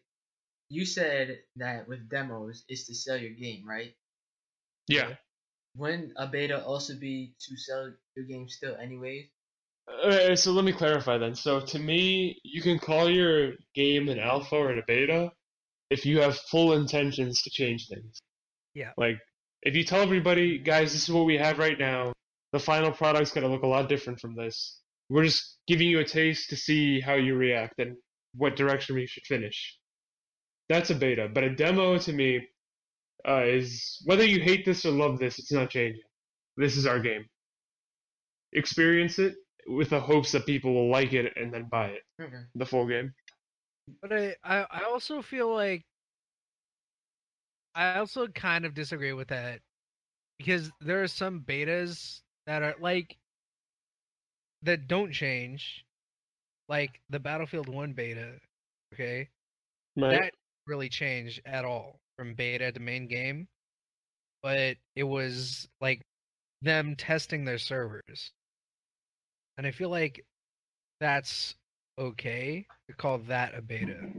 you 0.68 0.84
said 0.84 1.38
that 1.56 1.88
with 1.88 2.08
demos, 2.08 2.64
is 2.68 2.86
to 2.86 2.94
sell 2.94 3.16
your 3.16 3.32
game, 3.32 3.64
right? 3.66 3.94
Yeah. 4.88 5.14
Wouldn't 5.76 6.12
a 6.16 6.26
beta 6.26 6.64
also 6.64 6.94
be 6.94 7.34
to 7.40 7.56
sell 7.56 7.92
your 8.16 8.26
game 8.26 8.48
still, 8.48 8.76
anyways? 8.76 9.26
Uh, 10.02 10.36
so 10.36 10.52
let 10.52 10.64
me 10.64 10.72
clarify 10.72 11.18
then. 11.18 11.34
So 11.34 11.60
to 11.60 11.78
me, 11.78 12.38
you 12.42 12.62
can 12.62 12.78
call 12.78 13.10
your 13.10 13.52
game 13.74 14.08
an 14.08 14.18
alpha 14.18 14.56
or 14.56 14.72
a 14.72 14.82
beta 14.86 15.30
if 15.90 16.04
you 16.04 16.20
have 16.20 16.36
full 16.36 16.74
intentions 16.74 17.42
to 17.42 17.50
change 17.50 17.88
things. 17.88 18.18
Yeah. 18.74 18.92
Like 18.96 19.18
if 19.62 19.74
you 19.74 19.84
tell 19.84 20.02
everybody, 20.02 20.58
guys, 20.58 20.92
this 20.92 21.04
is 21.04 21.14
what 21.14 21.26
we 21.26 21.36
have 21.38 21.58
right 21.58 21.78
now. 21.78 22.12
The 22.52 22.58
final 22.58 22.92
product's 22.92 23.32
gonna 23.32 23.48
look 23.48 23.62
a 23.62 23.66
lot 23.66 23.88
different 23.88 24.20
from 24.20 24.34
this. 24.34 24.80
We're 25.08 25.24
just 25.24 25.56
giving 25.66 25.88
you 25.88 26.00
a 26.00 26.04
taste 26.04 26.50
to 26.50 26.56
see 26.56 27.00
how 27.00 27.14
you 27.14 27.34
react 27.34 27.78
and 27.78 27.96
what 28.34 28.56
direction 28.56 28.94
we 28.94 29.06
should 29.06 29.24
finish. 29.24 29.76
That's 30.68 30.90
a 30.90 30.94
beta, 30.94 31.28
but 31.32 31.44
a 31.44 31.54
demo 31.54 31.98
to 31.98 32.12
me 32.12 32.46
uh, 33.26 33.42
is 33.44 34.02
whether 34.04 34.24
you 34.24 34.40
hate 34.40 34.64
this 34.66 34.84
or 34.84 34.90
love 34.90 35.18
this, 35.18 35.38
it's 35.38 35.52
not 35.52 35.70
changing. 35.70 36.02
This 36.56 36.76
is 36.76 36.86
our 36.86 37.00
game. 37.00 37.24
Experience 38.52 39.18
it 39.18 39.34
with 39.66 39.90
the 39.90 40.00
hopes 40.00 40.32
that 40.32 40.46
people 40.46 40.74
will 40.74 40.90
like 40.90 41.12
it 41.12 41.32
and 41.36 41.52
then 41.52 41.68
buy 41.70 41.88
it, 41.88 42.02
Okay. 42.20 42.42
the 42.54 42.66
full 42.66 42.86
game. 42.86 43.12
But 44.02 44.12
I, 44.12 44.36
I, 44.44 44.66
I 44.70 44.82
also 44.84 45.22
feel 45.22 45.52
like 45.54 45.84
I 47.74 47.98
also 47.98 48.26
kind 48.28 48.64
of 48.64 48.74
disagree 48.74 49.12
with 49.12 49.28
that 49.28 49.60
because 50.38 50.70
there 50.80 51.02
are 51.02 51.08
some 51.08 51.40
betas 51.40 52.20
that 52.46 52.62
are 52.62 52.74
like 52.80 53.16
that 54.62 54.88
don't 54.88 55.12
change, 55.12 55.84
like 56.68 57.00
the 57.10 57.20
Battlefield 57.20 57.68
One 57.68 57.92
beta. 57.92 58.38
Okay, 58.94 59.28
Right? 59.96 60.12
that 60.12 60.34
really 60.66 60.88
changed 60.88 61.40
at 61.44 61.64
all 61.64 62.00
from 62.16 62.34
beta 62.34 62.72
to 62.72 62.80
main 62.80 63.06
game, 63.06 63.48
but 64.42 64.76
it 64.96 65.04
was 65.04 65.68
like 65.80 66.02
them 66.62 66.96
testing 66.96 67.44
their 67.44 67.58
servers, 67.58 68.32
and 69.56 69.66
I 69.66 69.70
feel 69.70 69.90
like 69.90 70.24
that's 71.00 71.54
okay 71.98 72.66
to 72.88 72.94
call 72.94 73.18
that 73.18 73.54
a 73.54 73.62
beta. 73.62 74.12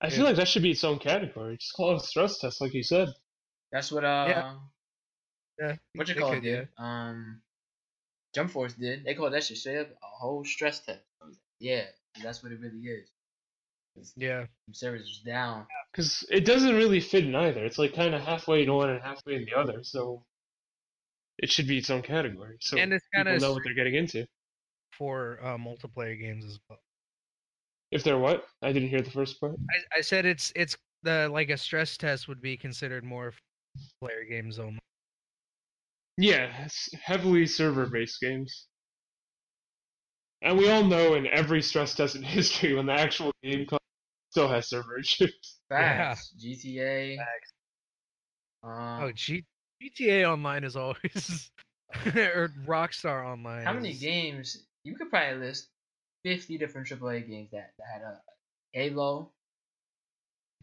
I 0.00 0.10
feel 0.10 0.24
like 0.24 0.36
that 0.36 0.48
should 0.48 0.62
be 0.62 0.72
its 0.72 0.84
own 0.84 0.98
category. 0.98 1.56
Just 1.56 1.72
call 1.74 1.92
it 1.92 2.02
a 2.02 2.06
stress 2.06 2.38
test, 2.38 2.60
like 2.60 2.74
you 2.74 2.82
said. 2.82 3.08
That's 3.72 3.90
what 3.90 4.04
uh, 4.04 4.24
Yeah, 5.58 5.76
what 5.94 6.08
you 6.08 6.14
call 6.14 6.32
it 6.32 6.34
could, 6.36 6.44
yeah. 6.44 6.64
Um, 6.78 7.40
Jump 8.36 8.50
Force 8.50 8.74
did. 8.74 9.02
They 9.02 9.14
called 9.14 9.32
that 9.32 9.44
shit 9.44 9.56
straight 9.56 9.78
up 9.78 9.88
a 9.88 10.06
whole 10.06 10.44
stress 10.44 10.80
test. 10.80 11.00
Like, 11.24 11.32
yeah, 11.58 11.84
that's 12.22 12.42
what 12.42 12.52
it 12.52 12.60
really 12.60 12.80
is. 12.80 14.12
Yeah. 14.14 14.44
the 14.68 14.74
servers 14.74 15.04
was 15.04 15.22
down. 15.24 15.66
Because 15.90 16.22
it 16.28 16.44
doesn't 16.44 16.74
really 16.74 17.00
fit 17.00 17.24
in 17.24 17.34
either. 17.34 17.64
It's 17.64 17.78
like 17.78 17.94
kind 17.94 18.14
of 18.14 18.20
halfway 18.20 18.62
in 18.62 18.70
one 18.70 18.90
and 18.90 19.00
halfway 19.02 19.36
in 19.36 19.46
the 19.46 19.58
other. 19.58 19.82
So 19.82 20.22
it 21.38 21.50
should 21.50 21.66
be 21.66 21.78
its 21.78 21.88
own 21.88 22.02
category. 22.02 22.58
So 22.60 22.76
and 22.76 22.92
it's 22.92 23.06
kind 23.14 23.26
people 23.26 23.36
of 23.36 23.40
know 23.40 23.52
what 23.54 23.62
they're 23.64 23.72
getting 23.72 23.94
into. 23.94 24.26
for 24.98 25.40
uh, 25.42 25.56
multiplayer 25.56 26.20
games 26.20 26.44
as 26.44 26.58
well. 26.68 26.78
If 27.90 28.04
they're 28.04 28.18
what? 28.18 28.44
I 28.60 28.70
didn't 28.70 28.90
hear 28.90 29.00
the 29.00 29.10
first 29.10 29.40
part. 29.40 29.54
I, 29.70 29.98
I 29.98 30.00
said 30.02 30.26
it's 30.26 30.52
it's 30.54 30.76
the 31.04 31.30
like 31.32 31.48
a 31.48 31.56
stress 31.56 31.96
test 31.96 32.28
would 32.28 32.42
be 32.42 32.58
considered 32.58 33.02
more 33.02 33.32
player 33.98 34.24
games 34.28 34.58
only. 34.58 34.78
Yeah, 36.18 36.68
heavily 37.04 37.46
server-based 37.46 38.20
games. 38.20 38.66
And 40.42 40.58
we 40.58 40.70
all 40.70 40.84
know 40.84 41.14
in 41.14 41.26
every 41.26 41.62
stress 41.62 41.94
test 41.94 42.14
in 42.14 42.22
history, 42.36 42.74
when 42.74 42.86
the 42.86 42.92
actual 42.92 43.32
game 43.42 43.66
comes, 43.66 43.80
it 43.80 44.32
still 44.32 44.48
has 44.48 44.68
server 44.68 44.98
issues. 44.98 45.32
Yeah. 45.70 46.14
GTA. 46.40 47.16
Facts. 47.16 47.52
Um, 48.62 49.02
Oh, 49.02 49.12
G- 49.12 49.44
GTA 49.82 50.30
Online 50.30 50.62
is 50.62 50.76
always 50.76 51.50
or 52.06 52.52
Rockstar 52.66 53.26
Online. 53.26 53.64
how 53.64 53.72
many 53.72 53.90
is- 53.90 54.00
games? 54.00 54.66
You 54.84 54.94
could 54.94 55.10
probably 55.10 55.44
list 55.44 55.68
fifty 56.24 56.56
different 56.56 56.86
AAA 56.86 57.28
games 57.28 57.48
that, 57.50 57.72
that 57.78 57.86
had 57.92 58.02
a 58.02 58.20
Halo. 58.72 59.32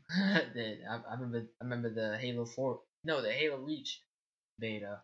that 0.10 0.78
I, 0.90 1.02
I 1.10 1.14
remember. 1.16 1.48
I 1.62 1.64
remember 1.66 1.90
the 1.94 2.18
Halo 2.18 2.46
Four. 2.46 2.80
No, 3.04 3.22
the 3.22 3.32
Halo 3.34 3.58
Reach 3.58 4.02
beta. 4.60 5.02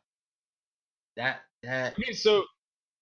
That 1.15 1.41
that 1.63 1.93
Okay, 1.93 2.13
so 2.13 2.43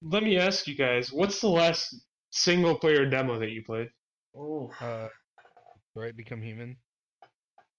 let 0.02 0.24
me 0.24 0.38
ask 0.38 0.68
you 0.68 0.76
guys, 0.76 1.12
what's 1.12 1.42
the 1.42 1.48
last 1.50 1.96
single-player 2.32 3.10
demo 3.10 3.40
that 3.40 3.50
you 3.50 3.64
played? 3.64 3.90
oh 4.36 4.72
Uh, 4.82 5.10
Detroit, 5.96 6.16
Become 6.16 6.42
Human. 6.42 6.78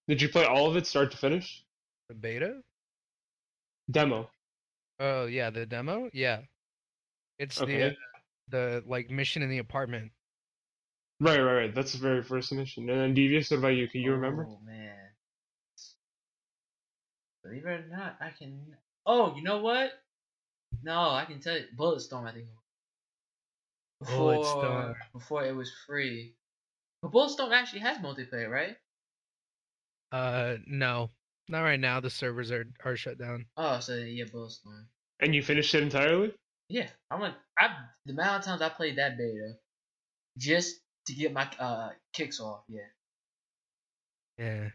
Did 0.09 0.23
you 0.23 0.29
play 0.29 0.45
all 0.45 0.67
of 0.69 0.77
it, 0.77 0.87
start 0.87 1.11
to 1.13 1.17
finish? 1.17 1.65
The 2.09 2.15
beta. 2.15 2.61
Demo. 3.91 4.31
Oh 5.01 5.27
yeah, 5.27 5.51
the 5.51 5.65
demo. 5.67 6.11
Yeah, 6.13 6.41
it's 7.39 7.57
the 7.57 7.63
Okay. 7.65 7.87
uh, 7.87 7.91
the 8.49 8.85
like 8.87 9.11
mission 9.11 9.43
in 9.43 9.51
the 9.51 9.59
apartment. 9.59 10.11
Right, 11.21 11.41
right, 11.41 11.55
right. 11.55 11.75
That's 11.75 11.93
the 11.93 11.99
very 11.99 12.23
first 12.23 12.53
mission. 12.53 12.89
And 12.91 13.01
then 13.01 13.15
Devious, 13.15 13.51
what 13.51 13.59
about 13.59 13.69
you? 13.69 13.89
Can 13.89 14.01
you 14.03 14.13
remember? 14.13 14.47
Oh 14.49 14.59
man. 14.65 14.95
Believe 17.45 17.67
it 17.67 17.69
or 17.69 17.89
not, 17.89 18.17
I 18.21 18.31
can. 18.31 18.77
Oh, 19.07 19.35
you 19.37 19.43
know 19.43 19.59
what? 19.59 19.93
No, 20.83 21.11
I 21.11 21.25
can 21.27 21.41
tell 21.41 21.57
you. 21.57 21.65
Bulletstorm, 21.77 22.29
I 22.29 22.33
think. 22.33 22.47
Before, 24.01 24.35
Bulletstorm. 24.35 24.95
before 25.13 25.45
it 25.45 25.55
was 25.57 25.73
free. 25.87 26.35
But 27.03 27.13
Bulletstorm 27.13 27.53
actually 27.53 27.81
has 27.81 27.99
multiplayer, 27.99 28.49
right? 28.51 28.77
Uh, 30.13 30.57
no, 30.67 31.11
Not 31.49 31.63
right 31.63 31.81
now. 31.81 32.01
The 32.01 32.11
servers 32.11 32.51
are 32.51 32.67
are 32.85 32.97
shut 32.97 33.19
down. 33.19 33.47
Oh, 33.57 33.81
so 33.81 33.97
yeah, 33.97 34.25
Bulletstorm. 34.25 34.87
And 35.21 35.35
you 35.35 35.43
finished 35.43 35.75
it 35.75 35.83
entirely? 35.83 36.33
Yeah, 36.69 36.89
I'm 37.11 37.21
like 37.21 37.35
I 37.59 37.69
the 38.07 38.13
amount 38.13 38.41
of 38.41 38.45
times 38.45 38.63
I 38.63 38.69
played 38.69 38.97
that 38.99 39.17
beta 39.19 39.55
just 40.39 40.77
to 41.07 41.15
get 41.15 41.33
my 41.33 41.49
uh 41.59 41.91
kicks 42.13 42.41
off. 42.41 42.63
Yeah, 42.69 42.81
Yeah. 44.39 44.69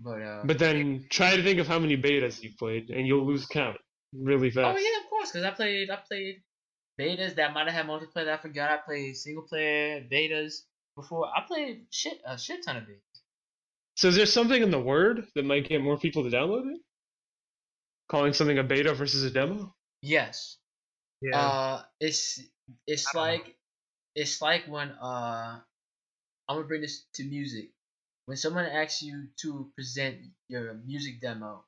but 0.00 0.22
uh. 0.22 0.42
But 0.44 0.58
then 0.58 1.06
try 1.10 1.34
to 1.36 1.42
think 1.42 1.58
of 1.60 1.66
how 1.66 1.78
many 1.78 1.96
betas 1.96 2.42
you 2.42 2.50
played, 2.58 2.90
and 2.90 3.06
you'll 3.06 3.26
lose 3.26 3.46
count 3.46 3.78
really 4.12 4.50
fast. 4.50 4.76
Oh 4.76 4.80
yeah, 4.80 5.04
of 5.04 5.10
course, 5.10 5.32
because 5.32 5.44
I 5.44 5.50
played 5.50 5.90
I 5.90 5.96
played 5.96 6.42
betas 6.98 7.36
that 7.36 7.52
might 7.52 7.66
have 7.68 7.74
had 7.74 7.86
multiplayer 7.86 8.26
that 8.26 8.38
I 8.38 8.42
forgot. 8.42 8.70
I 8.70 8.76
played 8.78 9.16
single 9.16 9.44
player 9.44 10.04
betas 10.10 10.62
before. 10.96 11.26
I 11.26 11.42
played 11.46 11.86
shit 11.90 12.20
a 12.26 12.38
shit 12.38 12.64
ton 12.64 12.76
of 12.76 12.84
betas. 12.84 13.22
So 13.96 14.08
is 14.08 14.16
there 14.16 14.26
something 14.26 14.62
in 14.62 14.70
the 14.70 14.80
word 14.80 15.26
that 15.34 15.44
might 15.44 15.68
get 15.68 15.82
more 15.82 15.98
people 15.98 16.22
to 16.22 16.30
download 16.30 16.72
it? 16.72 16.80
Calling 18.08 18.32
something 18.32 18.58
a 18.58 18.62
beta 18.62 18.94
versus 18.94 19.24
a 19.24 19.30
demo? 19.30 19.74
Yes. 20.02 20.58
Yeah. 21.20 21.36
Uh, 21.36 21.82
it's 22.00 22.40
it's 22.86 23.04
don't 23.12 23.14
know. 23.14 23.30
like 23.30 23.56
it's 24.14 24.40
like 24.40 24.66
when 24.68 24.90
uh, 24.90 25.58
I'm 26.48 26.56
gonna 26.56 26.66
bring 26.66 26.82
this 26.82 27.04
to 27.14 27.24
music. 27.24 27.70
When 28.26 28.36
someone 28.36 28.66
asks 28.66 29.02
you 29.02 29.28
to 29.40 29.70
present 29.74 30.18
your 30.48 30.74
music 30.86 31.20
demo, 31.20 31.64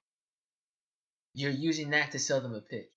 you're 1.35 1.51
using 1.51 1.91
that 1.91 2.13
to 2.13 2.19
sell 2.19 2.41
them 2.41 2.55
a 2.55 2.61
pitch. 2.61 2.89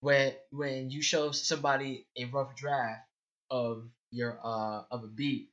When 0.00 0.32
when 0.50 0.90
you 0.90 1.02
show 1.02 1.32
somebody 1.32 2.06
a 2.16 2.26
rough 2.26 2.54
draft 2.54 3.02
of 3.50 3.88
your 4.10 4.38
uh 4.42 4.82
of 4.90 5.04
a 5.04 5.08
beat, 5.08 5.50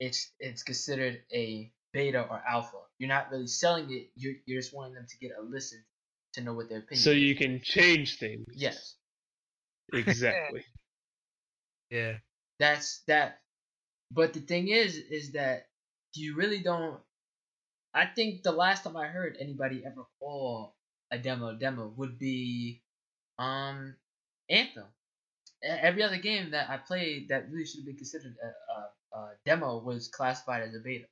it's 0.00 0.32
it's 0.40 0.62
considered 0.62 1.22
a 1.32 1.70
beta 1.92 2.22
or 2.28 2.42
alpha. 2.48 2.78
You're 2.98 3.08
not 3.08 3.30
really 3.30 3.46
selling 3.46 3.92
it. 3.92 4.10
You're 4.16 4.34
you're 4.46 4.60
just 4.60 4.74
wanting 4.74 4.94
them 4.94 5.06
to 5.08 5.18
get 5.18 5.32
a 5.38 5.42
listen 5.42 5.84
to 6.32 6.40
know 6.40 6.54
what 6.54 6.68
their 6.68 6.78
opinion. 6.78 7.02
So 7.02 7.10
is. 7.10 7.22
you 7.22 7.36
can 7.36 7.60
change 7.62 8.18
things. 8.18 8.46
yes. 8.52 8.94
Exactly. 9.92 10.64
yeah. 11.90 12.14
that's 12.58 13.02
that 13.06 13.40
but 14.10 14.32
the 14.32 14.40
thing 14.40 14.68
is 14.68 14.96
is 14.96 15.32
that 15.32 15.66
you 16.14 16.34
really 16.36 16.62
don't 16.62 16.98
i 17.92 18.06
think 18.06 18.42
the 18.42 18.50
last 18.50 18.82
time 18.82 18.96
i 18.96 19.06
heard 19.06 19.36
anybody 19.38 19.82
ever 19.84 20.04
call 20.18 20.74
a 21.10 21.18
demo 21.18 21.54
demo 21.54 21.88
would 21.96 22.18
be 22.18 22.82
um 23.38 23.96
anthem 24.50 24.86
E- 25.62 25.66
every 25.68 26.02
other 26.02 26.18
game 26.18 26.50
that 26.50 26.70
i 26.70 26.76
played 26.76 27.28
that 27.28 27.50
really 27.50 27.66
should 27.66 27.80
have 27.80 27.86
been 27.86 27.96
considered 27.96 28.34
a, 28.42 28.48
a, 28.72 29.18
a 29.20 29.32
demo 29.44 29.78
was 29.78 30.08
classified 30.08 30.62
as 30.62 30.74
a 30.74 30.80
beta 30.80 31.06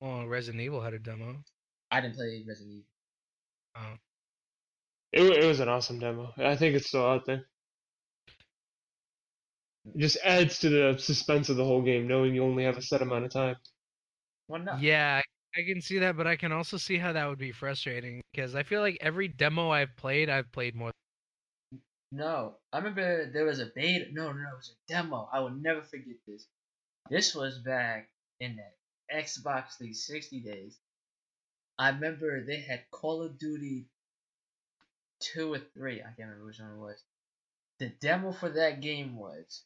Well, 0.00 0.26
Resident 0.26 0.60
Evil 0.62 0.80
had 0.80 0.94
a 0.94 0.98
demo. 0.98 1.44
i 1.90 2.00
didn't 2.00 2.16
play 2.16 2.44
resident 2.46 2.74
evil 2.74 2.86
Oh. 3.74 3.96
It, 5.12 5.22
it 5.44 5.46
was 5.46 5.60
an 5.60 5.68
awesome 5.68 5.98
demo. 5.98 6.32
I 6.36 6.56
think 6.56 6.74
it's 6.74 6.88
still 6.88 7.06
out 7.06 7.24
there. 7.26 7.46
It 9.94 9.98
just 9.98 10.18
adds 10.24 10.58
to 10.60 10.68
the 10.68 10.98
suspense 10.98 11.48
of 11.48 11.56
the 11.56 11.64
whole 11.64 11.82
game, 11.82 12.06
knowing 12.06 12.34
you 12.34 12.44
only 12.44 12.64
have 12.64 12.76
a 12.76 12.82
set 12.82 13.02
amount 13.02 13.24
of 13.24 13.32
time. 13.32 13.56
why 14.46 14.58
not 14.58 14.80
Yeah, 14.80 15.22
I, 15.56 15.62
can 15.62 15.80
see 15.80 15.98
that, 15.98 16.16
but 16.16 16.26
I 16.26 16.36
can 16.36 16.52
also 16.52 16.76
see 16.76 16.96
how 16.96 17.12
that 17.12 17.28
would 17.28 17.38
be 17.38 17.52
frustrating 17.52 18.22
because 18.32 18.54
I 18.54 18.62
feel 18.62 18.80
like 18.80 18.98
every 19.00 19.28
demo 19.28 19.70
I've 19.70 19.96
played, 19.96 20.28
I've 20.28 20.50
played 20.52 20.74
more. 20.74 20.90
No, 22.10 22.56
I 22.72 22.78
remember 22.78 23.30
there 23.32 23.44
was 23.44 23.58
a 23.58 23.66
beta. 23.74 24.06
No, 24.12 24.26
no, 24.26 24.32
no, 24.32 24.50
it 24.52 24.56
was 24.56 24.70
a 24.70 24.92
demo. 24.92 25.28
I 25.32 25.40
will 25.40 25.50
never 25.50 25.82
forget 25.82 26.16
this. 26.26 26.46
This 27.08 27.34
was 27.34 27.58
back 27.58 28.08
in 28.40 28.56
the 28.56 29.14
Xbox 29.14 29.76
360 29.78 30.40
days. 30.40 30.78
I 31.78 31.90
remember 31.90 32.44
they 32.44 32.60
had 32.60 32.90
Call 32.90 33.22
of 33.22 33.38
Duty 33.38 33.86
2 35.20 35.54
or 35.54 35.58
3. 35.58 36.00
I 36.00 36.04
can't 36.04 36.18
remember 36.18 36.46
which 36.46 36.60
one 36.60 36.72
it 36.72 36.78
was. 36.78 37.02
The 37.78 37.88
demo 38.00 38.32
for 38.32 38.50
that 38.50 38.80
game 38.80 39.16
was 39.16 39.64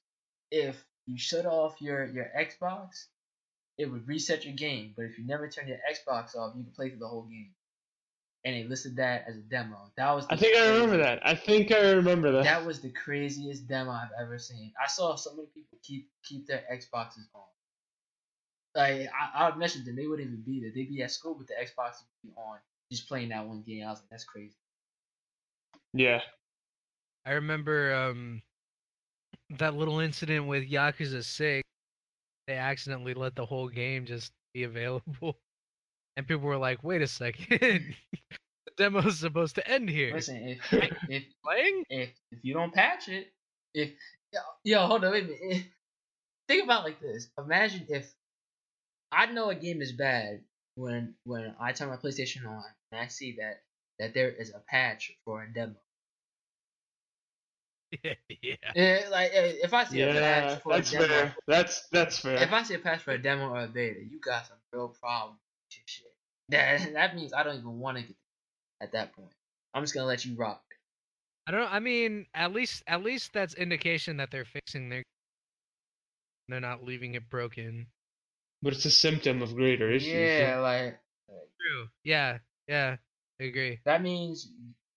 if 0.50 0.84
you 1.06 1.18
shut 1.18 1.46
off 1.46 1.80
your, 1.80 2.06
your 2.06 2.30
Xbox, 2.38 3.06
it 3.78 3.90
would 3.90 4.06
reset 4.08 4.44
your 4.44 4.54
game. 4.54 4.92
But 4.96 5.06
if 5.06 5.18
you 5.18 5.26
never 5.26 5.48
turn 5.48 5.68
your 5.68 5.78
Xbox 5.78 6.36
off, 6.36 6.54
you 6.56 6.64
can 6.64 6.72
play 6.72 6.90
through 6.90 6.98
the 6.98 7.08
whole 7.08 7.24
game. 7.24 7.50
And 8.44 8.54
they 8.54 8.64
listed 8.64 8.96
that 8.96 9.24
as 9.28 9.36
a 9.36 9.40
demo. 9.40 9.90
That 9.96 10.12
was. 10.12 10.24
I 10.30 10.36
the 10.36 10.42
think 10.42 10.56
I 10.56 10.68
remember 10.68 10.98
that. 10.98 11.26
I 11.26 11.34
think 11.34 11.72
I 11.72 11.90
remember 11.90 12.30
that. 12.32 12.44
that 12.44 12.64
was 12.64 12.80
the 12.80 12.90
craziest 12.90 13.66
demo 13.66 13.90
I've 13.90 14.10
ever 14.20 14.38
seen. 14.38 14.72
I 14.82 14.86
saw 14.86 15.16
so 15.16 15.34
many 15.34 15.48
people 15.52 15.78
keep 15.82 16.08
keep 16.22 16.46
their 16.46 16.62
Xboxes 16.72 17.26
on. 17.34 17.42
Like 18.76 19.08
I, 19.08 19.42
I 19.42 19.48
would 19.48 19.58
message 19.58 19.84
them, 19.84 19.96
they 19.96 20.06
wouldn't 20.06 20.28
even 20.28 20.42
be 20.42 20.60
there. 20.60 20.70
They'd 20.72 20.88
be 20.88 21.02
at 21.02 21.10
school, 21.10 21.34
but 21.34 21.48
the 21.48 21.54
Xbox 21.54 21.94
would 22.02 22.22
be 22.22 22.32
on, 22.36 22.58
just 22.92 23.08
playing 23.08 23.30
that 23.30 23.46
one 23.46 23.62
game. 23.66 23.84
I 23.84 23.90
was 23.90 24.00
like, 24.00 24.10
that's 24.10 24.24
crazy. 24.24 24.54
Yeah. 25.92 26.20
I 27.24 27.32
remember 27.32 27.94
um 27.94 28.42
that 29.58 29.74
little 29.74 29.98
incident 29.98 30.46
with 30.46 30.70
Yakuza 30.70 31.24
6. 31.24 31.65
They 32.46 32.54
accidentally 32.54 33.14
let 33.14 33.34
the 33.34 33.46
whole 33.46 33.68
game 33.68 34.06
just 34.06 34.32
be 34.54 34.64
available. 34.64 35.36
And 36.16 36.26
people 36.26 36.44
were 36.44 36.56
like, 36.56 36.82
wait 36.82 37.02
a 37.02 37.06
second. 37.06 37.46
the 37.60 38.72
demo's 38.76 39.18
supposed 39.18 39.56
to 39.56 39.68
end 39.68 39.88
here. 39.88 40.14
Listen, 40.14 40.36
if 40.36 40.72
if 41.10 41.24
Playing? 41.44 41.84
if 41.90 42.10
if 42.32 42.38
you 42.42 42.54
don't 42.54 42.72
patch 42.72 43.08
it, 43.08 43.32
if 43.74 43.90
yo, 44.32 44.40
yo 44.64 44.86
hold 44.86 45.04
on, 45.04 45.12
wait 45.12 45.24
a 45.24 45.26
minute. 45.26 45.40
If- 45.42 45.66
think 46.48 46.64
about 46.64 46.82
it 46.82 46.84
like 46.84 47.00
this. 47.00 47.28
Imagine 47.38 47.86
if 47.88 48.12
I 49.12 49.26
know 49.26 49.50
a 49.50 49.54
game 49.54 49.82
is 49.82 49.92
bad 49.92 50.42
when 50.76 51.14
when 51.24 51.54
I 51.60 51.72
turn 51.72 51.88
my 51.88 51.96
PlayStation 51.96 52.46
on 52.46 52.64
and 52.92 53.00
I 53.00 53.08
see 53.08 53.36
that 53.40 53.62
that 53.98 54.14
there 54.14 54.30
is 54.30 54.50
a 54.50 54.60
patch 54.60 55.12
for 55.24 55.42
a 55.42 55.52
demo. 55.52 55.74
yeah. 58.42 59.00
Like 59.10 59.30
if 59.34 59.72
I 59.72 59.84
see 59.84 60.02
a 60.02 60.14
Yeah, 60.14 60.20
patch 60.20 60.62
for 60.62 60.72
that's 60.72 60.92
a 60.92 60.96
demo, 60.96 61.06
fair. 61.08 61.36
That's 61.46 61.88
that's 61.88 62.18
fair. 62.18 62.42
if 62.42 62.52
I 62.52 62.62
see 62.62 62.74
a 62.74 62.78
patch 62.78 63.02
for 63.02 63.12
a 63.12 63.18
demo 63.18 63.50
or 63.50 63.60
a 63.60 63.68
beta, 63.68 64.00
you 64.00 64.18
got 64.20 64.46
some 64.46 64.56
real 64.72 64.88
problems 64.88 65.38
shit. 65.86 66.12
That 66.48 66.92
that 66.94 67.14
means 67.16 67.32
I 67.32 67.42
don't 67.42 67.56
even 67.56 67.78
want 67.78 67.98
to 67.98 68.02
get 68.04 68.16
at 68.80 68.92
that 68.92 69.14
point. 69.14 69.32
I'm 69.74 69.82
just 69.82 69.94
gonna 69.94 70.06
let 70.06 70.24
you 70.24 70.34
rock. 70.36 70.62
I 71.46 71.52
don't 71.52 71.60
know. 71.60 71.68
I 71.70 71.78
mean, 71.80 72.26
at 72.34 72.52
least 72.52 72.82
at 72.86 73.02
least 73.02 73.32
that's 73.32 73.54
indication 73.54 74.16
that 74.16 74.30
they're 74.30 74.44
fixing 74.44 74.88
their 74.88 75.02
they're 76.48 76.60
not 76.60 76.84
leaving 76.84 77.14
it 77.14 77.28
broken. 77.28 77.86
but 78.62 78.72
it's 78.72 78.84
a 78.84 78.90
symptom 78.90 79.42
of 79.42 79.54
greater 79.54 79.90
issues. 79.90 80.12
Yeah, 80.12 80.58
like 80.58 80.98
True. 81.28 81.88
Yeah. 82.04 82.38
Yeah. 82.68 82.96
I 83.40 83.44
agree. 83.44 83.80
that 83.84 84.02
means 84.02 84.50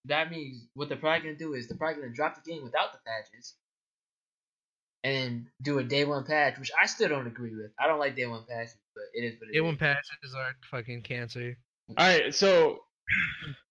that 0.05 0.31
means 0.31 0.67
what 0.73 0.89
they're 0.89 0.97
probably 0.97 1.21
gonna 1.27 1.38
do 1.38 1.53
is 1.53 1.67
they're 1.67 1.77
probably 1.77 2.01
gonna 2.01 2.13
drop 2.13 2.35
the 2.41 2.49
game 2.51 2.63
without 2.63 2.93
the 2.93 2.99
patches, 3.05 3.55
and 5.03 5.47
do 5.61 5.80
a 5.80 5.84
day 5.84 6.05
one 6.05 6.26
patch, 6.26 6.57
which 6.59 6.71
I 6.81 6.85
still 6.85 7.09
don't 7.09 7.27
agree 7.27 7.55
with. 7.55 7.71
I 7.80 7.88
don't 7.88 7.99
like 7.99 8.15
day 8.15 8.26
one 8.26 8.45
patches, 8.47 8.77
but 8.93 9.03
it 9.13 9.23
is 9.26 9.39
what 9.39 9.49
it 9.49 9.53
Day 9.53 9.61
one 9.61 9.73
is. 9.73 9.80
patches 9.80 10.35
are 10.35 10.55
fucking 10.69 11.03
cancer. 11.03 11.57
All 11.97 12.07
right, 12.07 12.34
so 12.34 12.80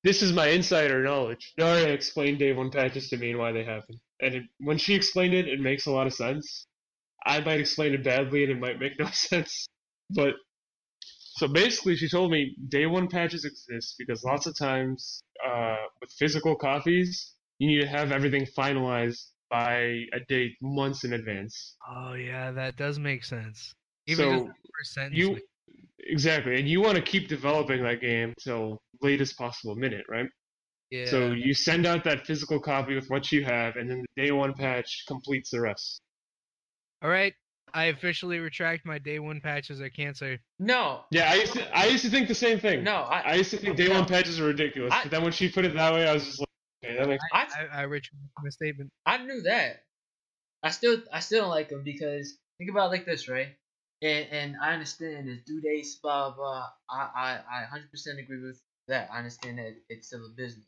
this 0.04 0.22
is 0.22 0.32
my 0.32 0.48
insider 0.48 1.02
knowledge. 1.02 1.52
Daria 1.56 1.88
explained 1.88 2.38
day 2.38 2.52
one 2.52 2.70
patches 2.70 3.08
to 3.10 3.16
me 3.16 3.30
and 3.30 3.38
why 3.38 3.52
they 3.52 3.64
happen. 3.64 4.00
And 4.20 4.34
it, 4.34 4.42
when 4.58 4.78
she 4.78 4.94
explained 4.94 5.34
it, 5.34 5.48
it 5.48 5.60
makes 5.60 5.86
a 5.86 5.90
lot 5.92 6.06
of 6.06 6.14
sense. 6.14 6.66
I 7.26 7.40
might 7.40 7.60
explain 7.60 7.94
it 7.94 8.02
badly 8.04 8.44
and 8.44 8.52
it 8.52 8.58
might 8.60 8.80
make 8.80 8.98
no 8.98 9.06
sense. 9.12 9.66
But 10.10 10.34
so 11.38 11.46
basically, 11.46 11.94
she 11.96 12.08
told 12.08 12.32
me 12.32 12.56
day 12.68 12.86
one 12.86 13.08
patches 13.08 13.44
exist 13.44 13.94
because 13.98 14.24
lots 14.24 14.46
of 14.46 14.58
times 14.58 15.22
uh, 15.46 15.76
with 16.00 16.10
physical 16.10 16.56
copies, 16.56 17.34
you 17.58 17.68
need 17.68 17.80
to 17.80 17.86
have 17.86 18.10
everything 18.10 18.44
finalized 18.44 19.30
by 19.48 20.04
a 20.12 20.20
date 20.28 20.56
months 20.60 21.04
in 21.04 21.12
advance. 21.12 21.76
Oh 21.88 22.14
yeah, 22.14 22.50
that 22.50 22.76
does 22.76 22.98
make 22.98 23.24
sense. 23.24 23.72
Even 24.06 24.26
So 24.26 24.32
the 24.32 24.54
first 24.78 24.94
sentence. 24.94 25.28
you 25.28 25.38
exactly, 26.00 26.58
and 26.58 26.68
you 26.68 26.80
want 26.80 26.96
to 26.96 27.02
keep 27.02 27.28
developing 27.28 27.84
that 27.84 28.00
game 28.00 28.34
till 28.42 28.78
latest 29.00 29.38
possible 29.38 29.76
minute, 29.76 30.04
right? 30.08 30.26
yeah. 30.90 31.04
So 31.06 31.30
you 31.32 31.54
send 31.54 31.86
out 31.86 32.02
that 32.04 32.26
physical 32.26 32.58
copy 32.60 32.94
with 32.96 33.08
what 33.08 33.30
you 33.30 33.44
have, 33.44 33.76
and 33.76 33.88
then 33.88 34.04
the 34.16 34.24
day 34.24 34.32
one 34.32 34.54
patch 34.54 35.04
completes 35.06 35.50
the 35.50 35.60
rest. 35.60 36.00
All 37.02 37.10
right. 37.10 37.34
I 37.74 37.86
officially 37.86 38.38
retract 38.38 38.84
my 38.86 38.98
day 38.98 39.18
one 39.18 39.40
patches 39.40 39.80
are 39.80 39.90
cancer. 39.90 40.38
No, 40.58 41.04
Yeah, 41.10 41.30
I 41.30 41.34
used 41.36 41.52
to, 41.54 41.76
I 41.76 41.86
used 41.86 42.04
to 42.04 42.10
think 42.10 42.28
the 42.28 42.34
same 42.34 42.58
thing. 42.60 42.84
no, 42.84 42.96
I 42.96 43.20
I 43.20 43.34
used 43.36 43.50
to 43.52 43.58
think 43.58 43.76
day 43.76 43.88
No. 43.88 43.94
one 44.00 44.06
patches 44.06 44.40
are 44.40 44.44
ridiculous, 44.46 44.92
I- 44.92 45.02
but 45.04 45.10
then 45.10 45.22
when 45.22 45.32
she 45.32 45.48
put 45.50 45.64
it 45.64 45.74
that 45.74 45.92
way, 45.92 46.06
I 46.08 46.14
was 46.14 46.24
just 46.24 46.40
like, 46.40 46.48
okay, 46.84 46.96
that 46.98 47.08
makes. 47.08 47.24
I, 47.32 47.46
I, 47.46 47.66
I 47.80 47.82
retract 47.82 48.16
my 48.42 48.48
statement. 48.50 48.90
I 49.06 49.18
knew 49.18 49.42
that. 49.42 49.84
I 50.62 50.70
still 50.70 51.02
I 51.12 51.20
still 51.20 51.42
don't 51.42 51.50
like 51.50 51.68
them 51.68 51.84
because 51.84 52.36
think 52.58 52.70
about 52.70 52.86
it 52.88 52.90
like 52.98 53.06
this, 53.06 53.28
right? 53.28 53.56
And 54.02 54.28
and 54.30 54.56
I 54.60 54.72
understand 54.74 55.28
it's 55.28 55.44
due 55.44 55.60
dates, 55.60 55.96
blah 55.96 56.30
blah. 56.34 56.68
I 56.90 57.00
I 57.14 57.62
I 57.62 57.64
hundred 57.64 57.90
percent 57.90 58.18
agree 58.18 58.42
with 58.42 58.60
that. 58.88 59.10
I 59.12 59.18
understand 59.18 59.58
that 59.58 59.76
it's 59.88 60.08
still 60.08 60.26
a 60.26 60.30
business, 60.30 60.66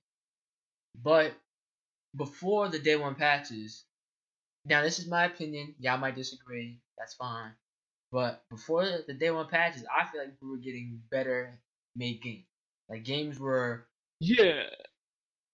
but 0.96 1.34
before 2.16 2.68
the 2.68 2.78
day 2.78 2.96
one 2.96 3.14
patches, 3.16 3.84
now 4.64 4.82
this 4.82 4.98
is 4.98 5.08
my 5.08 5.24
opinion. 5.26 5.74
Y'all 5.78 5.98
might 5.98 6.14
disagree. 6.14 6.82
That's 6.98 7.14
fine. 7.14 7.54
But 8.12 8.44
before 8.50 8.86
the 9.06 9.14
day 9.14 9.30
one 9.30 9.48
patches, 9.48 9.84
I 9.86 10.06
feel 10.06 10.22
like 10.24 10.36
we 10.42 10.50
were 10.50 10.58
getting 10.58 11.02
better 11.10 11.62
made 11.96 12.22
games. 12.22 12.46
Like 12.88 13.04
games 13.04 13.38
were 13.38 13.88
Yeah, 14.20 14.68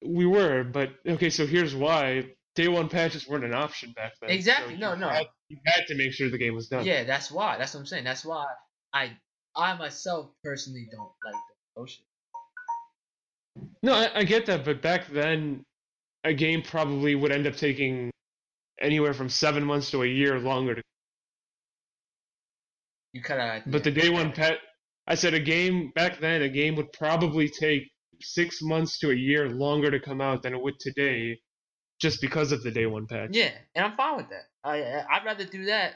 we 0.04 0.26
were, 0.26 0.64
but 0.64 0.98
okay. 1.06 1.30
So 1.30 1.46
here's 1.46 1.74
why: 1.74 2.36
day 2.54 2.68
one 2.68 2.88
patches 2.88 3.28
weren't 3.28 3.44
an 3.44 3.54
option 3.54 3.92
back 3.92 4.14
then. 4.20 4.30
Exactly, 4.30 4.76
So 4.76 4.76
no, 4.76 4.94
no. 4.94 5.08
Had, 5.08 5.26
you 5.48 5.58
had 5.66 5.86
to 5.88 5.96
make 5.96 6.12
sure 6.12 6.30
the 6.30 6.38
game 6.38 6.54
was 6.54 6.68
done. 6.68 6.84
yeah. 6.84 7.04
That's 7.04 7.30
why. 7.30 7.58
That's 7.58 7.74
what 7.74 7.80
I'm 7.80 7.86
saying. 7.86 8.04
That's 8.04 8.24
why 8.24 8.46
I 8.92 9.18
I 9.54 9.76
myself 9.76 10.32
personally 10.42 10.88
don't 10.90 11.12
like 11.24 11.34
the 11.34 11.80
motion. 11.80 12.04
No, 13.82 13.92
I, 13.94 14.18
I 14.20 14.24
get 14.24 14.46
that, 14.46 14.64
but 14.64 14.82
back 14.82 15.06
then, 15.08 15.64
a 16.24 16.34
game 16.34 16.62
probably 16.62 17.14
would 17.14 17.32
end 17.32 17.46
up 17.46 17.56
taking 17.56 18.10
anywhere 18.80 19.14
from 19.14 19.28
seven 19.28 19.64
months 19.64 19.90
to 19.90 20.02
a 20.02 20.06
year 20.06 20.38
longer 20.38 20.76
to. 20.76 20.82
You 23.12 23.22
cut 23.22 23.38
out. 23.38 23.62
But 23.66 23.84
the 23.84 23.90
day 23.90 24.10
one 24.10 24.32
pet, 24.32 24.58
I 25.06 25.14
said 25.14 25.34
a 25.34 25.40
game 25.40 25.92
back 25.94 26.20
then, 26.20 26.42
a 26.42 26.48
game 26.48 26.76
would 26.76 26.92
probably 26.92 27.48
take 27.48 27.90
six 28.20 28.60
months 28.62 28.98
to 28.98 29.10
a 29.10 29.14
year 29.14 29.48
longer 29.48 29.90
to 29.90 30.00
come 30.00 30.20
out 30.20 30.42
than 30.42 30.54
it 30.54 30.60
would 30.60 30.78
today, 30.78 31.38
just 32.00 32.20
because 32.20 32.52
of 32.52 32.62
the 32.62 32.70
day 32.70 32.86
one 32.86 33.06
patch. 33.06 33.30
Yeah, 33.32 33.52
and 33.74 33.86
I'm 33.86 33.96
fine 33.96 34.16
with 34.16 34.28
that. 34.30 34.44
I 34.64 35.04
I'd 35.10 35.24
rather 35.24 35.44
do 35.44 35.66
that 35.66 35.94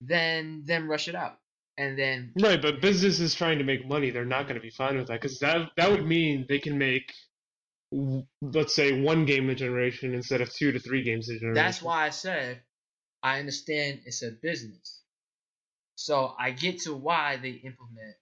than 0.00 0.64
them 0.64 0.90
rush 0.90 1.08
it 1.08 1.14
out 1.14 1.36
and 1.80 1.98
then 1.98 2.32
Right, 2.40 2.60
but 2.60 2.80
business 2.82 3.20
is 3.20 3.34
trying 3.34 3.58
to 3.58 3.64
make 3.64 3.88
money, 3.88 4.10
they're 4.10 4.24
not 4.24 4.44
going 4.44 4.56
to 4.56 4.60
be 4.60 4.70
fine 4.70 4.96
with 4.96 5.08
that 5.08 5.20
because 5.20 5.38
that 5.40 5.70
that 5.76 5.90
would 5.90 6.06
mean 6.06 6.44
they 6.48 6.58
can 6.58 6.78
make, 6.78 7.12
let's 7.92 8.74
say, 8.74 9.00
one 9.00 9.24
game 9.24 9.50
a 9.50 9.54
generation 9.54 10.14
instead 10.14 10.40
of 10.40 10.52
two 10.52 10.72
to 10.72 10.78
three 10.78 11.02
games 11.02 11.28
a 11.28 11.34
generation. 11.34 11.54
That's 11.54 11.82
why 11.82 12.06
I 12.06 12.10
said 12.10 12.60
I 13.22 13.38
understand 13.38 14.00
it's 14.06 14.22
a 14.22 14.30
business. 14.30 15.02
So 15.96 16.34
I 16.38 16.52
get 16.52 16.80
to 16.82 16.94
why 16.94 17.36
they 17.36 17.50
implement 17.50 18.16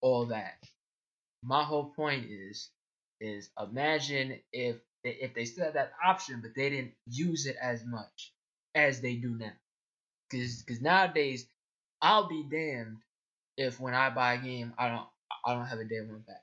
all 0.00 0.26
that. 0.26 0.58
My 1.42 1.62
whole 1.62 1.92
point 1.94 2.26
is 2.30 2.70
is 3.20 3.50
imagine 3.60 4.40
if 4.52 4.76
they, 5.04 5.10
if 5.10 5.34
they 5.34 5.44
still 5.44 5.64
had 5.66 5.74
that 5.74 5.92
option 6.04 6.40
but 6.42 6.50
they 6.54 6.68
didn't 6.70 6.92
use 7.06 7.46
it 7.46 7.56
as 7.60 7.84
much 7.84 8.32
as 8.74 9.00
they 9.00 9.14
do 9.16 9.30
now. 9.30 9.52
Cuz 10.30 10.64
cuz 10.66 10.80
nowadays 10.80 11.46
I'll 12.02 12.28
be 12.28 12.42
damned 12.42 12.98
if 13.56 13.80
when 13.80 13.94
I 13.94 14.10
buy 14.10 14.34
a 14.34 14.38
game 14.42 14.74
I 14.76 14.88
don't 14.88 15.08
I 15.44 15.54
don't 15.54 15.66
have 15.66 15.78
a 15.78 15.84
day 15.84 16.00
one 16.00 16.24
back. 16.26 16.42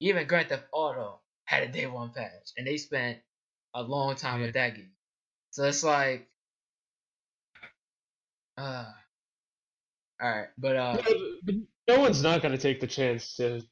Even 0.00 0.26
Grand 0.26 0.48
Theft 0.48 0.66
Auto 0.72 1.20
had 1.46 1.62
a 1.62 1.68
day 1.68 1.86
one 1.86 2.10
patch 2.10 2.52
and 2.56 2.66
they 2.66 2.76
spent 2.76 3.18
a 3.74 3.82
long 3.82 4.14
time 4.14 4.42
with 4.42 4.54
that 4.54 4.74
game. 4.76 4.90
So 5.50 5.64
it's 5.64 5.82
like, 5.82 6.28
uh, 8.58 8.86
all 10.20 10.30
right, 10.30 10.48
but 10.58 10.76
uh, 10.76 11.02
No, 11.46 11.54
no 11.88 12.00
one's 12.00 12.22
not 12.22 12.42
going 12.42 12.52
to 12.52 12.58
take 12.60 12.80
the 12.80 12.86
chance 12.86 13.36
to 13.36 13.62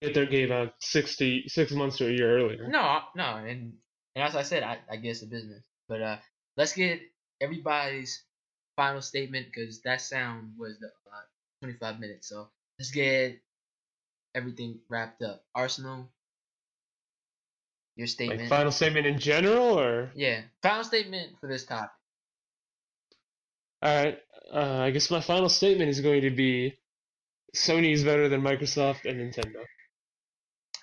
get 0.00 0.14
their 0.14 0.26
game 0.26 0.50
out 0.50 0.74
six 0.80 1.16
to 1.16 1.42
six 1.48 1.72
months 1.72 1.98
to 1.98 2.08
a 2.08 2.10
year 2.10 2.38
earlier. 2.38 2.66
no, 2.68 3.00
no, 3.14 3.36
and 3.36 3.74
and 4.14 4.24
as 4.24 4.34
I 4.34 4.42
said, 4.42 4.62
I, 4.62 4.78
I 4.90 4.96
guess 4.96 5.20
the 5.20 5.26
business. 5.26 5.62
But 5.88 6.02
uh, 6.02 6.16
let's 6.56 6.72
get 6.72 7.00
everybody's 7.40 8.24
final 8.76 9.02
statement 9.02 9.46
because 9.46 9.82
that 9.82 10.00
sound 10.00 10.52
was 10.58 10.78
the 10.80 10.86
uh, 10.86 11.22
25 11.62 12.00
minutes. 12.00 12.28
So 12.28 12.48
let's 12.78 12.90
get 12.90 13.40
everything 14.34 14.80
wrapped 14.88 15.22
up. 15.22 15.44
Arsenal, 15.54 16.08
your 17.96 18.06
statement. 18.06 18.40
Like 18.40 18.48
final 18.48 18.72
statement 18.72 19.06
in 19.06 19.18
general, 19.18 19.78
or 19.78 20.10
yeah, 20.14 20.42
final 20.62 20.84
statement 20.84 21.32
for 21.40 21.48
this 21.48 21.64
topic. 21.64 21.90
all 23.82 24.04
right. 24.04 24.18
Uh, 24.52 24.78
I 24.80 24.90
guess 24.90 25.10
my 25.10 25.20
final 25.20 25.48
statement 25.48 25.90
is 25.90 26.00
going 26.00 26.22
to 26.22 26.30
be 26.30 26.76
Sony 27.54 27.92
is 27.92 28.04
better 28.04 28.28
than 28.28 28.42
Microsoft 28.42 29.04
and 29.04 29.20
Nintendo. 29.20 29.62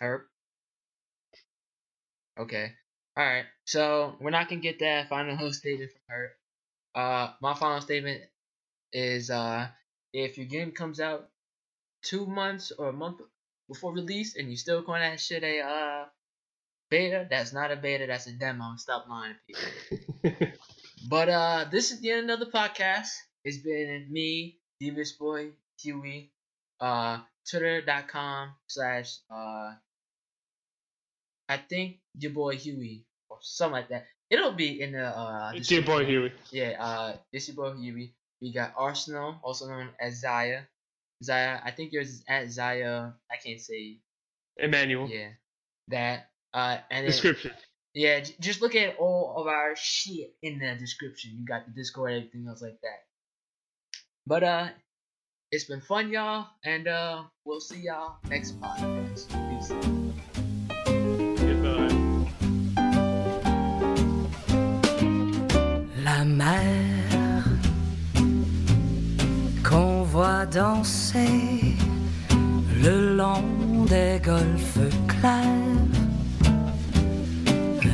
Herp. 0.02 0.22
Okay. 2.40 2.72
All 3.18 3.26
right. 3.26 3.46
So 3.66 4.16
we're 4.20 4.30
not 4.30 4.50
gonna 4.50 4.62
get 4.62 4.80
that 4.80 5.10
final 5.10 5.52
statement 5.52 5.92
from 5.92 6.16
Herp. 6.16 6.30
Uh, 6.96 7.34
my 7.42 7.54
final 7.54 7.82
statement 7.82 8.22
is 8.94 9.30
uh, 9.30 9.68
if 10.14 10.38
your 10.38 10.48
game 10.48 10.72
comes 10.72 11.00
out 11.00 11.30
two 12.02 12.26
months 12.26 12.72
or 12.78 12.90
a 12.90 12.94
month 12.94 13.22
before 13.68 13.94
release 13.94 14.36
and 14.36 14.50
you 14.50 14.56
still 14.56 14.82
calling 14.82 15.02
that 15.02 15.20
shit 15.20 15.44
a 15.44 15.60
uh 15.60 16.06
beta, 16.90 17.28
that's 17.30 17.54
not 17.54 17.72
a 17.72 17.76
beta. 17.76 18.06
That's 18.08 18.28
a 18.28 18.34
demo. 18.34 18.76
Stop 18.78 19.08
lying 19.10 19.36
to 19.36 19.40
people. 20.22 20.48
But 21.10 21.30
uh, 21.30 21.66
this 21.72 21.92
is 21.92 22.02
the 22.02 22.12
end 22.12 22.30
of 22.32 22.40
the 22.40 22.48
podcast. 22.48 23.08
It's 23.46 23.58
been 23.60 24.08
me, 24.12 24.58
Devious 24.80 25.14
Boy, 25.14 25.52
Huey, 25.82 26.32
uh, 26.82 27.20
twitter.com 27.50 28.50
slash, 28.68 29.20
uh, 29.32 29.72
I 31.48 31.58
think 31.70 32.00
your 32.18 32.32
boy 32.34 32.58
Huey 32.58 33.06
or 33.30 33.38
something 33.42 33.74
like 33.74 33.90
that. 33.90 34.06
It'll 34.30 34.52
be 34.52 34.82
in 34.82 34.92
the, 34.92 35.06
uh, 35.06 35.52
it's 35.56 35.72
your 35.72 35.84
boy. 35.84 36.04
Huey. 36.06 36.34
Yeah, 36.52 36.76
uh, 36.78 37.16
it's 37.32 37.48
your 37.48 37.56
boy 37.56 37.78
Huey. 37.78 38.14
We 38.42 38.52
got 38.52 38.74
Arsenal, 38.76 39.40
also 39.44 39.70
known 39.70 39.90
as 40.02 40.20
Zaya. 40.20 40.64
Zaya, 41.24 41.60
I 41.64 41.72
think 41.72 41.94
yours 41.94 42.10
is 42.10 42.24
at 42.28 42.50
Zaya. 42.52 43.12
I 43.32 43.38
can't 43.42 43.62
say, 43.62 44.00
Emmanuel. 44.58 45.08
yeah, 45.10 45.30
that. 45.88 46.28
Uh, 46.54 46.78
and 46.90 47.04
then, 47.04 47.12
Description. 47.12 47.52
yeah, 47.94 48.20
just 48.40 48.62
look 48.62 48.76
at 48.76 48.96
all 48.98 49.36
of 49.38 49.48
our 49.48 49.76
shit 49.76 50.34
in 50.42 50.60
the 50.60 50.76
description. 50.76 51.32
You 51.38 51.46
got 51.46 51.66
the 51.66 51.72
Discord, 51.72 52.12
everything 52.14 52.46
else 52.48 52.62
like 52.62 52.80
that. 52.82 53.04
But 54.26 54.44
uh, 54.44 54.68
it's 55.52 55.66
been 55.66 55.82
fun, 55.82 56.10
y'all, 56.12 56.48
and 56.66 56.88
uh, 56.88 57.24
we'll 57.46 57.60
see 57.62 57.82
y'all 57.82 58.18
next 58.30 58.60
podcast. 58.60 59.28
Peace. 59.50 59.72
Goodbye. 61.40 61.94
La 66.04 66.24
mer 66.24 67.44
qu'on 69.64 70.04
voit 70.04 70.46
danser 70.46 71.76
le 72.82 73.16
long 73.16 73.86
des 73.86 74.20
golfes 74.24 74.80
clairs 75.08 75.77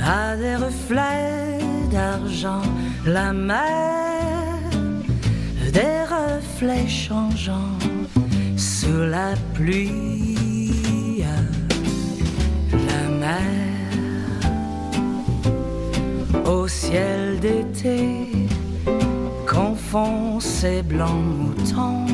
a 0.05 0.35
des 0.35 0.55
reflets 0.55 1.59
d'argent. 1.91 2.61
La 3.05 3.33
mer, 3.33 4.59
des 5.71 6.03
reflets 6.17 6.87
changeants 6.87 7.77
sous 8.57 9.03
la 9.09 9.33
pluie. 9.53 11.23
La 12.71 13.03
mer 13.23 13.53
au 16.45 16.67
ciel 16.67 17.39
d'été 17.39 18.27
confond 19.47 20.39
ses 20.39 20.81
blancs 20.81 21.23
moutons 21.39 22.05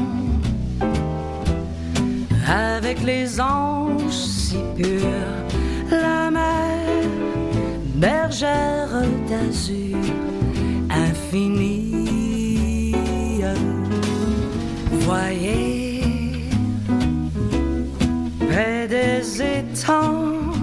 avec 2.47 3.03
les 3.03 3.39
anges 3.39 4.11
si 4.11 4.57
purs, 4.75 5.45
la 5.91 6.31
mer, 6.31 6.88
bergère 7.99 9.03
d'azur 9.27 9.97
infinie. 10.89 12.95
Voyez 15.01 16.03
près 18.49 18.87
des 18.87 19.41
étangs 19.41 20.53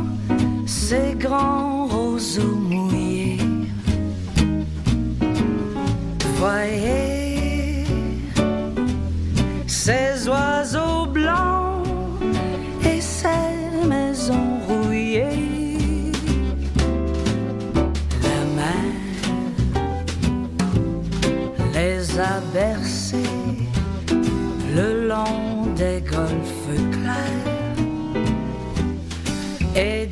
ces 0.66 1.14
grands 1.18 1.86
roseaux 1.86 2.56
mouillés. 2.70 3.38
Voyez 6.38 7.05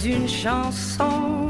d'une 0.05 0.29
chanson 0.29 1.44